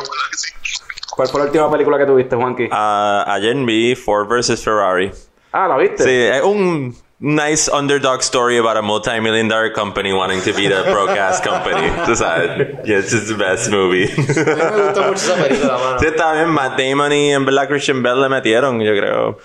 cuál 1.15 1.27
fue 1.29 1.39
la 1.39 1.45
última 1.45 1.71
película 1.71 1.97
que 1.97 2.05
tuviste, 2.05 2.35
Juanqui? 2.35 2.67
Ah, 2.69 3.23
ayer 3.25 3.55
vi 3.63 3.95
Ford 3.95 4.27
vs. 4.27 4.61
Ferrari. 4.61 5.09
Ah, 5.53 5.69
¿la 5.69 5.77
viste? 5.77 6.03
Sí, 6.03 6.09
es 6.11 6.43
un 6.43 6.97
nice 7.21 7.69
underdog 7.71 8.19
story 8.23 8.57
about 8.57 8.75
a 8.75 8.81
multi-million 8.81 9.47
dollar 9.47 9.71
company 9.71 10.11
wanting 10.11 10.41
to 10.41 10.51
beat 10.51 10.73
a 10.73 10.83
broadcast 10.91 11.45
company. 11.45 11.89
Tú 12.05 12.13
sabes, 12.17 12.75
yeah, 12.83 12.97
it's 12.97 13.09
just 13.11 13.29
the 13.29 13.35
best 13.35 13.71
movie. 13.71 14.07
A 14.11 14.17
mí 14.17 14.75
me 14.75 14.83
gustó 14.83 15.01
mucho 15.03 15.13
esa 15.13 15.35
película, 15.35 15.77
mano. 15.81 15.99
sí, 15.99 16.07
está 16.07 16.33
bien. 16.33 16.49
Matt 16.49 16.77
Damon 16.77 17.13
y 17.13 17.31
en 17.31 17.45
verdad 17.45 17.69
Christian 17.69 18.03
Bell 18.03 18.19
le 18.21 18.27
metieron, 18.27 18.81
yo 18.81 18.91
creo. 18.91 19.37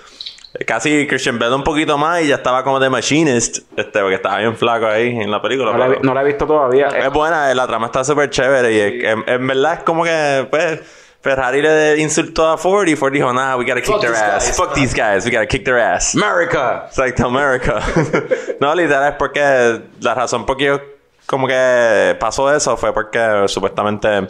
Casi 0.67 1.07
Christian 1.07 1.39
Bell 1.39 1.53
un 1.55 1.65
poquito 1.65 1.97
más 1.97 2.23
y 2.23 2.29
ya 2.29 2.37
estaba 2.37 2.63
como 2.63 2.79
de 2.79 2.91
machinist, 2.91 3.59
este, 3.77 4.01
porque 4.01 4.17
estaba 4.17 4.39
bien 4.39 4.57
flaco 4.57 4.87
ahí 4.87 5.09
en 5.19 5.31
la 5.31 5.41
película. 5.41 5.73
No 5.73 5.79
la, 5.79 5.87
he- 5.87 5.89
pero- 5.91 6.01
no 6.03 6.15
la 6.15 6.21
he 6.23 6.25
visto 6.25 6.47
todavía. 6.47 6.89
Eh, 6.89 7.07
Es 7.07 7.11
buena, 7.13 7.53
la 7.55 7.67
trama 7.67 7.87
está 7.87 8.05
súper 8.05 8.29
chévere 8.31 8.73
y 8.73 8.79
es- 8.81 9.05
en, 9.05 9.25
en 9.27 9.47
verdad 9.47 9.75
es 9.75 9.81
como 9.85 10.05
que, 10.05 10.47
pues, 10.51 10.81
Ferrari 11.23 11.61
le 11.63 11.99
insultó 11.99 12.49
a 12.49 12.57
Ford 12.57 12.87
y 12.89 12.97
Ford 12.97 13.13
dijo, 13.13 13.33
nah, 13.33 13.57
we 13.57 13.65
gotta 13.65 13.81
kick 13.81 13.87
Fuck 13.93 14.01
their 14.01 14.15
ass. 14.15 14.47
guys. 14.47 14.57
Fuck 14.57 14.73
these 14.75 14.95
guys, 14.95 15.25
we 15.27 15.31
gotta 15.31 15.47
kick 15.47 15.65
their 15.65 15.79
ass. 15.79 16.15
America. 16.15 16.85
Exacto, 16.89 17.27
America. 17.27 17.81
no, 18.61 18.75
literal 18.75 19.11
es 19.13 19.17
porque 19.19 19.81
la 20.01 20.15
razón 20.15 20.47
por 20.47 20.57
que 20.57 20.65
yo 20.67 20.81
como 21.27 21.47
que 21.47 22.17
pasó 22.19 22.53
eso 22.55 22.77
fue 22.77 22.93
porque 22.93 23.45
supuestamente 23.47 24.27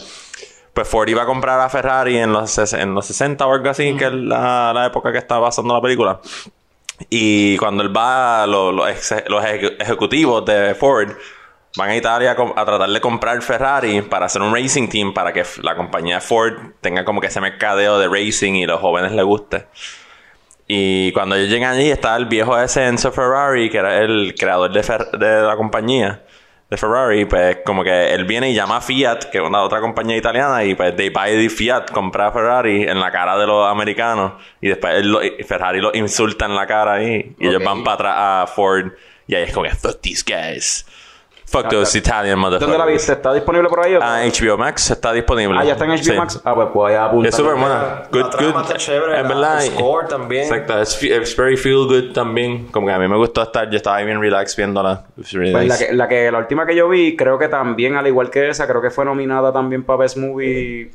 pues 0.73 0.89
Ford 0.89 1.09
iba 1.09 1.23
a 1.23 1.27
comprar 1.27 1.61
a 1.61 1.69
Ferrari 1.69 2.17
en 2.19 2.33
los, 2.33 2.73
en 2.75 2.95
los 2.95 3.07
60 3.07 3.47
o 3.47 3.53
algo 3.53 3.69
así, 3.71 3.95
que 3.97 4.07
es 4.07 4.13
la, 4.13 4.73
la 4.75 4.87
época 4.87 5.13
que 5.13 5.19
estaba 5.19 5.47
pasando 5.49 5.75
la 5.75 5.81
película. 5.81 6.21
Y 7.09 7.57
cuando 7.57 7.83
él 7.83 7.97
va, 7.97 8.47
lo- 8.47 8.73
los 8.73 8.89
eje- 8.89 9.77
ejecutivos 9.81 10.45
de 10.45 10.75
Ford 10.75 11.11
van 11.77 11.91
a 11.91 11.97
Italia 11.97 12.33
a, 12.57 12.65
tratar 12.65 12.91
de 12.91 13.01
comprar 13.01 13.41
Ferrari 13.43 14.03
para 14.03 14.27
hacer 14.27 14.43
un 14.43 14.55
racing 14.55 14.89
team 14.89 15.15
para 15.15 15.33
que 15.33 15.45
la 15.63 15.77
compañía 15.77 16.21
Ford 16.21 16.55
tenga 16.81 17.05
como 17.05 17.21
que 17.21 17.29
ese 17.29 17.41
mercadeo 17.41 17.99
de 17.99 18.09
racing 18.09 18.55
y 18.55 18.67
los 18.67 18.81
jóvenes 18.81 19.13
les 19.13 19.25
guste. 19.25 19.67
Y 20.67 21.11
cuando 21.13 21.35
ellos 21.37 21.49
llegan 21.49 21.75
allí 21.77 21.91
está 21.91 22.17
el 22.17 22.27
viejo 22.27 22.57
ese 22.59 22.87
Enzo 22.87 23.11
Ferrari, 23.13 23.71
que 23.71 23.79
era 23.79 23.99
el 23.99 24.35
creador 24.39 24.71
de 24.73 25.43
la 25.43 25.57
compañía 25.57 26.23
de 26.71 26.77
Ferrari, 26.77 27.25
pues 27.25 27.59
como 27.65 27.83
que 27.83 28.15
él 28.15 28.25
viene 28.25 28.51
y 28.51 28.55
llama 28.55 28.77
a 28.77 28.81
Fiat, 28.81 29.25
que 29.31 29.39
es 29.39 29.45
una 29.45 29.61
otra 29.63 29.81
compañía 29.81 30.17
italiana, 30.17 30.63
y 30.65 30.77
pues 30.77 30.95
they 30.95 31.09
buy 31.11 31.33
the 31.33 31.51
Fiat, 31.51 31.91
compra 31.91 32.29
a 32.29 32.33
Ferrari 32.33 32.85
en 32.85 33.01
la 33.01 33.11
cara 33.11 33.37
de 33.37 33.47
los 33.47 33.67
americanos, 33.69 34.35
y 34.61 34.69
después 34.69 34.95
él 34.95 35.11
lo- 35.11 35.21
Ferrari 35.47 35.81
lo 35.81 35.91
insulta 35.95 36.47
en 36.47 36.55
la 36.55 36.67
cara 36.69 36.95
ahí, 36.95 37.35
y 37.41 37.49
ellos 37.49 37.63
van 37.65 37.83
para 37.83 37.95
atrás 37.95 38.15
a 38.17 38.47
Ford, 38.55 38.93
y 39.27 39.35
ahí 39.35 39.43
es 39.43 39.53
como 39.53 39.67
que, 39.69 39.75
fuck 39.75 40.01
these 40.01 40.25
guys. 40.25 40.87
Fuck 41.51 41.69
those 41.69 41.99
Italian 41.99 42.39
motherfuckers. 42.39 42.61
¿Dónde 42.71 42.79
la 42.79 42.87
viste? 42.87 43.13
¿Está 43.13 43.33
disponible 43.33 43.69
por 43.69 43.85
ahí? 43.85 43.95
o- 43.97 44.01
Ah, 44.03 44.23
HBO 44.25 44.57
Max 44.57 44.91
está 44.91 45.13
disponible. 45.13 45.59
Ah, 45.59 45.65
ya 45.65 45.73
está 45.73 45.85
en 45.85 45.91
HBO 45.91 46.03
Sí. 46.05 46.13
Max. 46.13 46.41
Ah, 46.45 46.55
pues 46.55 46.69
voy 46.73 46.93
a 46.93 47.05
apuntar. 47.07 47.29
Es 47.29 47.35
súper 47.35 47.55
buena. 47.57 48.03
Good, 48.13 48.21
La 48.23 48.31
trama 48.31 48.53
good. 48.53 48.61
está 48.63 48.77
chévere, 48.77 49.19
En 49.21 49.29
verdad. 49.29 49.65
el 49.65 49.71
score 49.73 50.07
también. 50.07 50.43
Exacto. 50.45 50.79
Es, 50.81 51.03
es 51.03 51.37
very 51.37 51.57
feel 51.57 51.87
good 51.89 52.13
también. 52.13 52.69
Como 52.69 52.87
que 52.87 52.93
a 52.93 52.99
mí 52.99 53.09
me 53.09 53.17
gustó 53.17 53.43
estar. 53.43 53.69
Yo 53.69 53.77
estaba 53.77 54.01
bien 54.03 54.21
relax 54.21 54.55
viéndola. 54.55 55.07
Really 55.33 55.53
Pues 55.53 55.67
la 55.67 55.79
que, 55.79 55.93
la 55.93 56.09
que 56.09 56.31
la 56.31 56.39
última 56.39 56.65
que 56.67 56.77
yo 56.77 56.89
vi, 56.89 57.17
creo 57.17 57.37
que 57.39 57.49
también, 57.49 57.97
al 57.97 58.07
igual 58.07 58.31
que 58.31 58.49
esa, 58.49 58.69
creo 58.69 58.81
que 58.81 58.91
fue 58.91 59.05
nominada 59.05 59.53
también 59.53 59.83
para 59.83 59.99
Best 59.99 60.19
Movie 60.19 60.83
eh, 60.83 60.91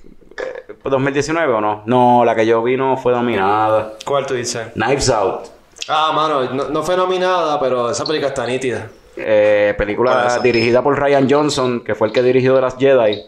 2019 0.86 1.54
o 1.54 1.60
no. 1.60 1.84
No, 1.86 2.24
la 2.24 2.34
que 2.34 2.46
yo 2.46 2.64
vi 2.64 2.78
no 2.78 2.96
fue 2.96 3.12
nominada. 3.12 3.94
¿Cuál 4.06 4.26
tú 4.26 4.34
dices? 4.36 4.68
Knives 4.74 5.10
Out. 5.10 5.48
Ah, 5.90 6.12
mano, 6.16 6.44
no, 6.54 6.70
no 6.70 6.82
fue 6.84 6.96
nominada, 6.96 7.60
pero 7.60 7.92
esa 7.92 8.06
película 8.06 8.30
está 8.30 8.46
nítida. 8.46 8.88
Eh, 9.18 9.74
¿Cuál 9.76 9.88
película 9.88 10.40
dirigida 10.44 10.82
por 10.82 11.00
Ryan 11.00 11.28
Johnson, 11.30 11.82
que 11.82 11.96
fue 11.96 12.08
el 12.08 12.14
que 12.14 12.22
dirigió 12.22 12.56
The 12.56 12.62
Last 12.62 12.80
Jedi. 12.80 13.22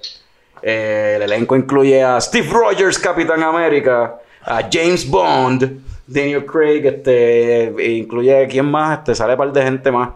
Eh, 0.61 1.13
el 1.15 1.21
elenco 1.21 1.55
incluye 1.55 2.03
a 2.03 2.19
Steve 2.19 2.47
Rogers, 2.51 2.97
Capitán 2.99 3.43
América, 3.43 4.15
a 4.43 4.61
James 4.71 5.09
Bond, 5.09 5.79
Daniel 6.07 6.45
Craig, 6.45 6.85
este, 6.85 7.67
e 7.67 7.91
incluye 7.97 8.47
quién 8.47 8.69
más, 8.69 8.99
este, 8.99 9.15
sale 9.15 9.33
un 9.33 9.37
par 9.37 9.53
de 9.53 9.61
gente 9.61 9.91
más. 9.91 10.09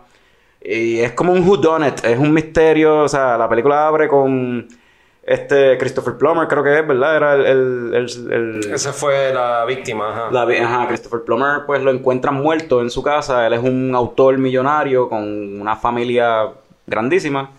Y 0.64 1.00
es 1.00 1.12
como 1.14 1.34
un 1.34 1.48
whodunit, 1.48 2.04
es 2.04 2.18
un 2.20 2.34
misterio, 2.34 3.04
o 3.04 3.08
sea, 3.08 3.38
la 3.38 3.50
película 3.50 3.88
abre 3.88 4.08
con 4.08 4.68
este 5.24 5.78
Christopher 5.78 6.18
Plummer, 6.18 6.48
creo 6.48 6.64
que 6.64 6.80
es, 6.80 6.88
¿verdad? 6.88 7.16
Era 7.18 7.36
el, 7.36 7.46
el- 7.46 7.96
el- 7.96 8.64
el- 8.66 8.74
Esa 8.74 8.92
fue 8.92 9.32
la 9.34 9.64
víctima, 9.66 10.10
ajá. 10.10 10.32
la 10.32 10.42
ajá, 10.66 10.88
Christopher 10.88 11.22
Plummer, 11.22 11.62
pues 11.66 11.82
lo 11.84 11.92
encuentran 11.92 12.36
muerto 12.36 12.82
en 12.82 12.90
su 12.90 13.04
casa. 13.04 13.46
Él 13.46 13.54
es 13.54 13.60
un 13.64 13.94
autor 13.96 14.38
millonario 14.38 15.08
con 15.10 15.60
una 15.62 15.76
familia 15.76 16.48
grandísima. 16.88 17.52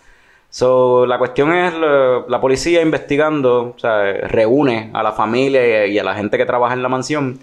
So, 0.51 1.07
la 1.07 1.17
cuestión 1.19 1.55
es 1.55 1.73
la, 1.75 2.25
la 2.29 2.41
policía 2.41 2.83
investigando, 2.83 3.73
o 3.75 3.79
sea, 3.79 4.13
reúne 4.29 4.91
a 4.93 5.03
la 5.03 5.13
familia 5.13 5.87
y, 5.87 5.93
y 5.93 5.99
a 5.99 6.05
la 6.05 6.15
gente 6.15 6.37
que 6.37 6.45
trabaja 6.45 6.75
en 6.75 6.83
la 6.83 6.89
mansión 6.91 7.39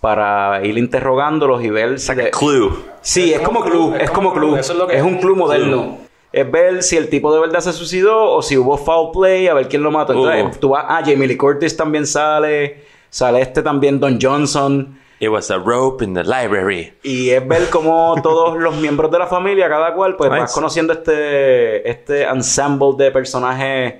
para 0.00 0.64
ir 0.64 0.76
interrogándolos 0.78 1.64
y 1.64 1.70
ver 1.70 1.98
de- 1.98 2.30
Clue. 2.30 2.70
Sí, 3.00 3.32
es, 3.32 3.40
como 3.40 3.62
club, 3.64 3.96
es 3.98 4.10
como 4.10 4.32
club. 4.34 4.56
Eso 4.56 4.74
es 4.74 4.78
lo 4.78 4.86
que 4.86 4.94
es 4.94 5.00
es. 5.00 5.04
un 5.06 5.16
club 5.18 5.36
moderno. 5.38 5.98
Es 6.34 6.50
ver 6.50 6.82
si 6.82 6.96
el 6.96 7.08
tipo 7.08 7.32
de 7.32 7.40
verdad 7.40 7.60
se 7.60 7.72
suicidó 7.72 8.32
o 8.32 8.42
si 8.42 8.56
hubo 8.58 8.76
foul 8.76 9.10
play, 9.12 9.46
a 9.46 9.54
ver 9.54 9.68
quién 9.68 9.82
lo 9.82 9.90
mató. 9.90 10.12
Entonces, 10.14 10.44
Hubo. 10.44 10.60
tú 10.60 10.68
vas, 10.70 10.84
ah, 10.88 11.00
Jamie 11.04 11.28
Lee 11.28 11.36
Curtis 11.36 11.76
también 11.76 12.06
sale, 12.06 12.82
sale 13.08 13.40
este 13.40 13.62
también, 13.62 14.00
Don 14.00 14.18
Johnson. 14.20 14.98
It 15.20 15.28
was 15.28 15.50
a 15.50 15.58
rope 15.58 16.04
in 16.04 16.12
the 16.14 16.24
library. 16.24 16.92
Y 17.04 17.30
es 17.30 17.46
ver 17.46 17.70
cómo 17.70 18.16
todos 18.22 18.56
los 18.58 18.74
miembros 18.76 19.10
de 19.12 19.18
la 19.20 19.26
familia, 19.28 19.68
cada 19.68 19.94
cual, 19.94 20.16
pues 20.16 20.28
Nice. 20.30 20.40
vas 20.40 20.52
conociendo 20.52 20.92
este, 20.92 21.88
este 21.88 22.24
ensemble 22.24 22.88
de 22.98 23.10
personajes 23.12 23.94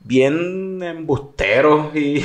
bien 0.00 0.82
embusteros 0.82 1.94
y 1.94 2.24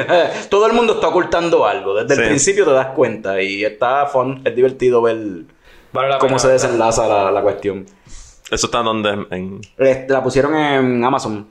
todo 0.48 0.66
el 0.66 0.72
mundo 0.72 0.94
está 0.94 1.08
ocultando 1.08 1.66
algo. 1.66 1.94
Desde 1.94 2.14
Sí. 2.14 2.20
el 2.22 2.28
principio 2.28 2.64
te 2.64 2.72
das 2.72 2.86
cuenta 2.88 3.40
y 3.42 3.64
está 3.64 4.06
fun, 4.06 4.40
es 4.44 4.54
divertido 4.54 5.02
ver 5.02 5.16
Vale 5.92 6.14
cómo 6.18 6.28
pena 6.28 6.38
se 6.38 6.48
desenlaza 6.48 7.06
la, 7.06 7.30
la 7.30 7.42
cuestión. 7.42 7.84
Eso 8.52 8.66
está 8.66 8.82
donde. 8.82 9.26
En... 9.30 9.60
Eh, 9.78 10.06
La 10.10 10.22
pusieron 10.22 10.54
en 10.54 11.02
Amazon. 11.02 11.46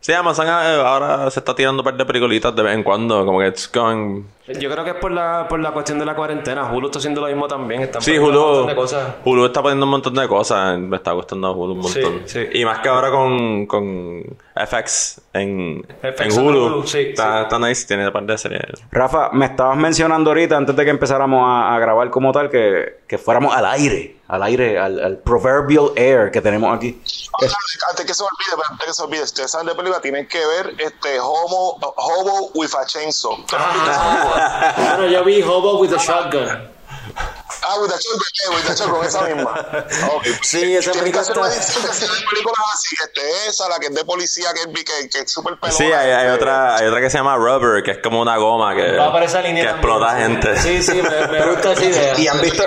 Sí, 0.00 0.12
Amazon 0.12 0.46
eh, 0.46 0.82
ahora 0.84 1.30
se 1.30 1.40
está 1.40 1.54
tirando 1.54 1.80
un 1.80 1.84
par 1.84 1.96
de 1.96 2.04
peliculitas 2.04 2.54
de 2.54 2.62
vez 2.62 2.74
en 2.74 2.82
cuando. 2.82 3.24
Como 3.24 3.38
que 3.40 3.48
it's 3.48 3.70
going. 3.72 4.24
Yo 4.46 4.70
creo 4.70 4.84
que 4.84 4.90
es 4.90 4.96
por 4.96 5.10
la, 5.10 5.46
por 5.48 5.58
la 5.60 5.70
cuestión 5.72 5.98
de 5.98 6.04
la 6.04 6.14
cuarentena. 6.14 6.70
Hulu 6.70 6.88
está 6.88 6.98
haciendo 6.98 7.22
lo 7.22 7.28
mismo 7.28 7.48
también. 7.48 7.80
Están 7.82 8.02
Sí, 8.02 8.12
poniendo 8.18 8.40
un 8.40 8.44
Hulu. 8.44 8.54
montón 8.56 8.66
de 8.68 8.74
cosas. 8.74 9.14
Hulu 9.24 9.46
está 9.46 9.62
poniendo 9.62 9.86
un 9.86 9.90
montón 9.90 10.14
de 10.14 10.28
cosas. 10.28 10.78
Me 10.78 10.96
está 10.98 11.12
gustando 11.12 11.52
Hulu 11.52 11.72
un 11.72 11.78
montón. 11.78 12.22
Sí, 12.26 12.46
sí. 12.50 12.58
Y 12.58 12.64
más 12.66 12.80
que 12.80 12.88
ahora 12.90 13.10
con, 13.10 13.64
con 13.66 14.22
FX 14.54 15.22
en, 15.32 15.82
FX 16.02 16.20
en 16.36 16.44
Hulu. 16.46 16.66
Hulu, 16.66 16.86
sí, 16.86 16.98
está, 17.10 17.38
sí. 17.38 17.42
está 17.44 17.58
nice. 17.58 17.86
Tiene 17.86 18.06
un 18.06 18.12
par 18.12 18.24
de 18.24 18.36
series. 18.36 18.62
Rafa, 18.90 19.30
me 19.32 19.46
estabas 19.46 19.78
mencionando 19.78 20.30
ahorita, 20.30 20.56
antes 20.58 20.76
de 20.76 20.84
que 20.84 20.90
empezáramos 20.90 21.42
a, 21.42 21.74
a 21.74 21.78
grabar 21.78 22.10
como 22.10 22.30
tal, 22.30 22.50
que, 22.50 22.98
que 23.08 23.16
fuéramos 23.16 23.56
al 23.56 23.64
aire, 23.64 24.18
al 24.28 24.42
aire, 24.42 24.78
al, 24.78 25.00
al 25.02 25.18
proverbial 25.18 25.90
air 25.96 26.30
que 26.30 26.42
tenemos 26.42 26.74
aquí. 26.76 27.00
Antes 27.40 27.56
antes 27.90 28.04
que 28.06 28.14
se 28.14 28.22
olvide, 28.22 28.62
antes 28.70 28.86
que 28.86 28.92
se 28.92 29.02
olvide, 29.02 29.18
si 29.20 29.24
ustedes 29.24 29.50
saben 29.50 29.66
de 29.68 29.74
película, 29.74 30.00
tienen 30.02 30.28
que 30.28 30.38
ver 30.38 30.74
este 30.78 31.18
Homo, 31.18 31.78
Hobo 31.96 32.50
with 32.54 32.70
a 32.78 32.84
Chainsaw. 32.86 33.32
¿Ustedes 33.32 33.62
Bueno, 34.76 35.06
yo 35.08 35.24
vi 35.24 35.42
Hobo 35.42 35.78
with 35.78 35.92
a 35.92 35.98
Shotgun. 35.98 36.70
Ah, 37.66 37.76
with 37.80 37.90
a 37.92 37.98
Shotgun, 37.98 38.28
eh, 38.44 38.48
with 38.56 38.70
a 38.70 38.74
Shotgun, 38.74 39.04
esa 39.06 39.22
misma. 39.22 39.86
Sí, 40.42 40.76
esa 40.76 40.92
película 40.92 41.22
hacer 41.22 41.38
una 41.38 41.48
está- 41.48 41.80
películas 42.30 42.58
así, 42.74 42.96
este, 43.02 43.46
esa, 43.48 43.68
la 43.68 43.78
que 43.78 43.86
es 43.86 43.94
de 43.94 44.04
policía, 44.04 44.52
que 44.52 44.60
es, 44.60 44.84
que, 44.84 45.08
que 45.08 45.18
es 45.20 45.30
súper 45.32 45.58
pelona. 45.58 45.76
Sí, 45.78 45.84
hay, 45.84 46.10
hay 46.10 46.26
este, 46.26 46.30
otra, 46.32 46.76
hay 46.76 46.86
otra 46.86 47.00
que 47.00 47.10
se 47.10 47.18
llama 47.18 47.36
Rubber, 47.36 47.82
que 47.82 47.92
es 47.92 47.98
como 48.02 48.20
una 48.20 48.36
goma 48.36 48.74
que, 48.74 48.92
Va 48.96 49.12
para 49.12 49.24
esa 49.26 49.40
línea 49.40 49.64
que 49.64 49.70
también, 49.70 49.90
explota 49.92 50.16
gente. 50.18 50.56
Sí, 50.60 50.82
sí, 50.82 51.00
me, 51.02 51.26
me 51.28 51.46
gusta 51.50 51.72
esa 51.72 51.84
idea. 51.84 52.18
¿Y 52.18 52.28
han 52.28 52.40
visto, 52.40 52.64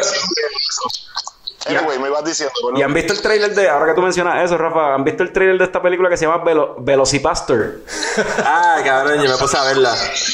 Anyway, 1.66 2.00
me 2.00 2.08
ibas 2.08 2.24
diciendo, 2.24 2.54
perdón. 2.62 2.80
y 2.80 2.84
han 2.84 2.94
visto 2.94 3.14
el 3.14 3.22
trailer 3.22 3.54
de, 3.56 3.68
ahora 3.70 3.88
que 3.88 3.94
tú 3.96 4.02
mencionas 4.02 4.44
eso, 4.46 4.58
Rafa, 4.58 4.94
han 4.94 5.04
visto 5.04 5.24
el 5.24 5.32
trailer 5.34 5.58
de 5.58 5.64
esta 5.66 5.82
película 5.82 6.08
que 6.10 6.16
se 6.16 6.26
llama 6.26 6.44
Velo, 6.44 6.76
Velocipastor? 6.80 7.76
Ah, 8.44 8.78
cabrón, 8.84 9.22
yo 9.24 9.30
me 9.32 9.38
puse 9.38 9.58
a 9.58 9.64
verla. 9.64 9.94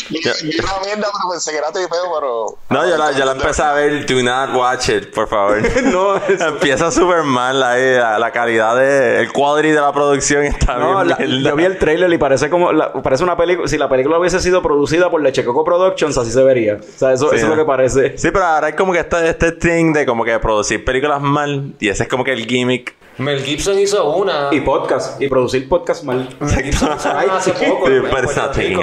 Yo- 0.09 0.31
Y 0.43 0.57
una 0.59 0.71
mierda, 0.85 1.07
pero 1.11 1.31
pensé 1.31 1.51
que 1.51 1.57
era 1.57 1.69
tripeo, 1.71 1.99
pero... 2.17 2.45
no, 2.69 2.87
yo 2.89 2.97
la, 2.97 3.11
yo 3.11 3.25
la 3.25 3.33
empecé 3.33 3.61
a 3.61 3.73
ver. 3.73 4.05
Do 4.05 4.21
not 4.23 4.55
watch 4.55 4.89
it, 4.89 5.13
por 5.13 5.27
favor. 5.27 5.57
no, 5.83 6.15
es- 6.17 6.39
Empieza 6.41 6.91
súper 6.91 7.23
mal 7.23 7.61
ahí, 7.61 7.95
la, 7.95 8.19
la 8.19 8.31
calidad 8.31 8.75
de... 8.77 9.19
El 9.21 9.33
quality 9.33 9.69
de 9.69 9.81
la 9.81 9.91
producción 9.91 10.43
está 10.43 10.77
no, 10.77 11.03
bien 11.03 11.43
la- 11.43 11.49
yo 11.49 11.55
vi 11.57 11.65
el 11.65 11.77
trailer 11.77 12.11
y 12.13 12.17
parece 12.17 12.49
como, 12.49 12.71
la- 12.71 12.93
parece 12.93 13.23
una 13.23 13.35
película, 13.35 13.67
si 13.67 13.77
la 13.77 13.89
película 13.89 14.17
hubiese 14.17 14.39
sido 14.39 14.61
producida 14.61 15.09
por 15.09 15.21
Leche 15.21 15.43
Coco 15.43 15.63
Productions, 15.65 16.17
así 16.17 16.31
se 16.31 16.43
vería. 16.43 16.75
O 16.75 16.97
sea, 16.99 17.11
eso, 17.13 17.29
Sí, 17.31 17.35
eso 17.37 17.45
es 17.45 17.49
lo 17.51 17.57
que 17.57 17.65
parece. 17.65 18.17
Sí, 18.17 18.29
pero 18.31 18.45
ahora 18.45 18.67
hay 18.67 18.73
como 18.73 18.93
que 18.93 18.99
este, 18.99 19.29
este 19.29 19.51
thing 19.53 19.91
de 19.93 20.05
como 20.05 20.23
que 20.23 20.37
producir 20.39 20.83
películas 20.85 21.12
mal 21.21 21.73
y 21.79 21.89
ese 21.89 22.03
es 22.03 22.09
como 22.09 22.23
que 22.23 22.33
el 22.33 22.45
gimmick. 22.45 22.95
Mel 23.19 23.43
Gibson 23.43 23.77
hizo 23.77 24.09
una. 24.15 24.47
Y 24.51 24.61
podcast, 24.61 25.21
y 25.21 25.27
producir 25.29 25.69
podcast 25.69 26.03
mal. 26.03 26.27
una 26.39 27.37
hace 27.37 27.51
poco. 27.69 27.87
En 27.87 28.09
Puerto 28.09 28.51
Rico. 28.53 28.81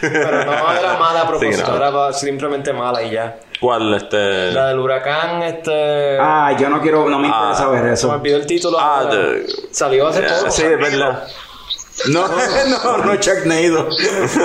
Pero 0.00 0.44
no 0.44 0.72
era 0.72 0.98
mala 0.98 1.20
a 1.22 1.28
propósito, 1.28 1.66
Sí, 1.66 1.70
no. 1.70 1.76
era 1.76 2.12
simplemente 2.12 2.72
mala 2.72 3.00
y 3.04 3.12
ya. 3.12 3.38
¿Cuál? 3.60 3.94
Este... 3.94 4.50
La 4.50 4.68
del 4.68 4.78
huracán, 4.80 5.42
este. 5.44 6.18
Ah, 6.18 6.56
yo 6.58 6.68
no 6.68 6.80
quiero, 6.80 7.08
no 7.08 7.18
me 7.20 7.28
Ah. 7.32 7.50
interesa 7.52 7.68
ver 7.70 7.80
Se 7.80 7.86
me 7.86 7.92
eso. 7.92 8.10
olvidó 8.10 8.36
el 8.38 8.46
título. 8.46 8.76
Ah, 8.80 9.04
de- 9.04 9.46
Salió 9.70 10.08
hace 10.08 10.20
Yeah, 10.22 10.38
poco. 10.38 10.50
sí, 10.50 10.62
es 10.64 10.78
verdad. 10.78 11.28
No, 12.08 12.26
no, 12.28 12.96
no, 13.04 13.14
Sharknado. 13.16 13.88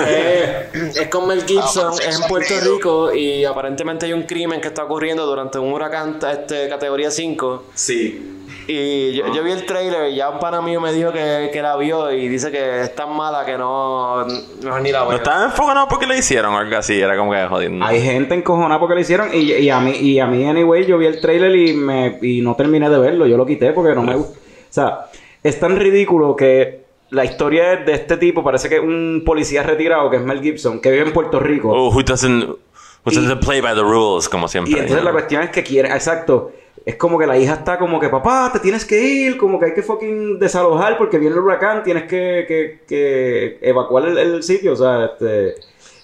Eh, 0.06 0.68
es 0.94 1.08
con 1.08 1.26
Mel 1.26 1.44
Gibson, 1.46 1.94
es 2.06 2.20
en 2.20 2.28
Puerto 2.28 2.54
Rico 2.60 3.14
y 3.14 3.44
aparentemente 3.44 4.06
hay 4.06 4.12
un 4.12 4.24
crimen 4.24 4.60
que 4.60 4.68
está 4.68 4.84
ocurriendo 4.84 5.24
durante 5.26 5.58
un 5.58 5.72
huracán 5.72 6.18
este, 6.30 6.68
categoría 6.68 7.10
5. 7.10 7.64
Sí. 7.74 8.32
Y 8.68 9.12
yo, 9.12 9.32
yo 9.32 9.44
vi 9.44 9.52
el 9.52 9.64
trailer 9.64 10.10
y 10.10 10.16
ya 10.16 10.28
un 10.28 10.40
pana 10.40 10.60
mío 10.60 10.80
me 10.80 10.92
dijo 10.92 11.12
que, 11.12 11.50
que 11.52 11.62
la 11.62 11.76
vio 11.76 12.10
y 12.10 12.28
dice 12.28 12.50
que 12.50 12.82
es 12.82 12.94
tan 12.96 13.16
mala 13.16 13.44
que 13.44 13.56
no, 13.56 14.26
mejor 14.62 14.82
ni 14.82 14.90
la 14.90 15.00
¿No 15.00 15.08
veo. 15.08 15.18
estaba 15.18 15.44
enfocado 15.44 15.86
porque 15.88 16.06
le 16.06 16.18
hicieron 16.18 16.52
o 16.52 16.58
algo 16.58 16.76
así? 16.76 17.00
Era 17.00 17.16
como 17.16 17.30
que 17.32 17.46
jodiendo. 17.46 17.84
Hay 17.84 18.02
gente 18.02 18.34
encojonada 18.34 18.80
porque 18.80 18.94
lo 18.96 19.00
hicieron 19.00 19.30
y, 19.32 19.52
y 19.52 19.70
a 19.70 19.78
mí, 19.78 19.92
y 19.92 20.18
a 20.18 20.26
mí, 20.26 20.44
anyway, 20.48 20.84
yo 20.84 20.98
vi 20.98 21.06
el 21.06 21.20
trailer 21.20 21.54
y, 21.54 21.74
me, 21.74 22.18
y 22.22 22.40
no 22.40 22.56
terminé 22.56 22.90
de 22.90 22.98
verlo. 22.98 23.26
Yo 23.26 23.36
lo 23.36 23.46
quité 23.46 23.72
porque 23.72 23.94
no 23.94 24.02
me 24.02 24.16
gusta. 24.16 24.38
O 24.38 24.72
sea, 24.72 25.06
es 25.44 25.60
tan 25.60 25.76
ridículo 25.76 26.34
que 26.34 26.85
la 27.10 27.24
historia 27.24 27.74
es 27.74 27.86
de 27.86 27.92
este 27.94 28.16
tipo, 28.16 28.42
parece 28.42 28.68
que 28.68 28.76
es 28.76 28.82
un 28.82 29.22
policía 29.24 29.62
retirado, 29.62 30.10
que 30.10 30.16
es 30.16 30.22
Mel 30.22 30.40
Gibson, 30.40 30.80
que 30.80 30.90
vive 30.90 31.04
en 31.04 31.12
Puerto 31.12 31.38
Rico. 31.40 31.70
Oh, 31.70 31.94
who 31.94 32.02
doesn't, 32.02 32.44
who 32.44 33.12
doesn't 33.12 33.44
play 33.44 33.60
by 33.60 33.74
the 33.74 33.82
rules, 33.82 34.28
como 34.28 34.48
siempre. 34.48 34.72
Y 34.72 34.78
entonces 34.78 35.04
la 35.04 35.12
cuestión 35.12 35.42
es 35.42 35.50
que 35.50 35.62
quiere, 35.62 35.88
exacto, 35.88 36.52
es 36.84 36.96
como 36.96 37.18
que 37.18 37.26
la 37.26 37.38
hija 37.38 37.54
está 37.54 37.78
como 37.78 37.98
que, 37.98 38.08
papá, 38.08 38.50
te 38.52 38.60
tienes 38.60 38.84
que 38.84 39.00
ir, 39.00 39.36
como 39.36 39.58
que 39.58 39.66
hay 39.66 39.74
que 39.74 39.82
fucking 39.82 40.38
desalojar 40.38 40.96
porque 40.98 41.18
viene 41.18 41.34
el 41.34 41.40
huracán, 41.42 41.82
tienes 41.82 42.04
que, 42.04 42.44
que, 42.46 42.80
que 42.86 43.58
evacuar 43.60 44.06
el, 44.06 44.18
el 44.18 44.42
sitio, 44.42 44.72
o 44.72 44.76
sea, 44.76 45.06
este, 45.06 45.54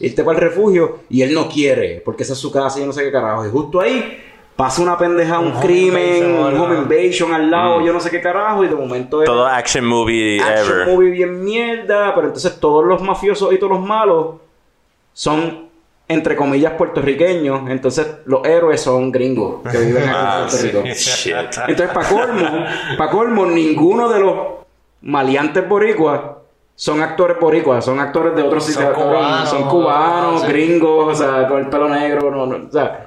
irte 0.01 0.25
para 0.25 0.38
el 0.38 0.43
refugio, 0.43 1.01
y 1.09 1.23
él 1.23 1.35
no 1.35 1.49
quiere, 1.49 2.03
porque 2.05 2.25
esa 2.25 2.33
es 2.33 2.38
su 2.38 2.51
casa 2.51 2.79
y 2.79 2.83
yo 2.83 2.87
no 2.87 2.93
sé 2.93 3.05
qué 3.05 3.12
carajo. 3.12 3.47
Y 3.47 3.51
justo 3.51 3.81
ahí 3.81 4.21
pasa 4.57 4.83
una 4.83 4.97
pendeja, 4.99 5.38
un, 5.38 5.53
home 5.53 5.61
crimen, 5.61 6.17
invasion, 6.31 6.55
un 6.55 6.61
home 6.61 6.77
invasion 6.79 7.33
al 7.35 7.51
lado, 7.51 7.81
yo 7.81 7.93
no 7.93 8.01
sé 8.01 8.11
qué 8.11 8.21
carajo, 8.21 8.65
y 8.65 8.69
de 8.69 8.75
momento 8.75 9.23
es 9.23 9.27
Todo 9.27 9.47
action 9.47 9.85
movie 9.85 10.41
action 10.43 10.81
ever. 10.81 10.87
movie 10.95 11.11
bien 11.11 11.43
mierda, 11.45 12.15
pero 12.15 12.29
entonces 12.29 12.59
todos 12.61 12.85
los 12.85 13.03
mafiosos 13.03 13.53
y 13.53 13.59
todos 13.59 13.73
los 13.73 13.81
malos 13.83 14.37
son 15.12 15.71
entre 16.09 16.37
comillas 16.37 16.73
puertorriqueños, 16.75 17.71
entonces 17.71 18.07
los 18.27 18.45
héroes 18.45 18.81
son 18.83 19.11
gringos 19.11 19.62
que 19.71 19.79
viven 19.79 20.03
aquí 20.03 20.11
en 20.11 20.15
Ah, 20.15 20.47
Puerto 20.49 20.57
sí. 20.57 20.67
Rico. 20.69 20.83
Shit. 20.85 21.35
Entonces, 21.69 21.95
para 21.95 22.09
colmo, 22.09 22.65
para 22.99 23.11
colmo, 23.11 23.47
ninguno 23.47 24.09
de 24.11 24.21
los 24.21 24.37
maleantes 25.01 25.67
boricuas 25.67 26.21
son 26.75 27.01
actores 27.01 27.38
boricuas, 27.41 27.85
son 27.85 27.99
actores 28.01 28.35
de 28.35 28.43
otros 28.43 28.65
sitios. 28.65 28.93
cubanos, 28.93 29.49
son 29.49 29.69
cubanos, 29.69 30.41
sí. 30.43 30.49
gringos, 30.49 31.12
o 31.12 31.15
sea, 31.15 31.49
con 31.49 31.61
el 31.61 31.69
pelo 31.69 31.88
negro, 31.88 32.31
no, 32.31 32.47
no, 32.47 32.67
o 32.67 32.71
sea, 32.73 33.07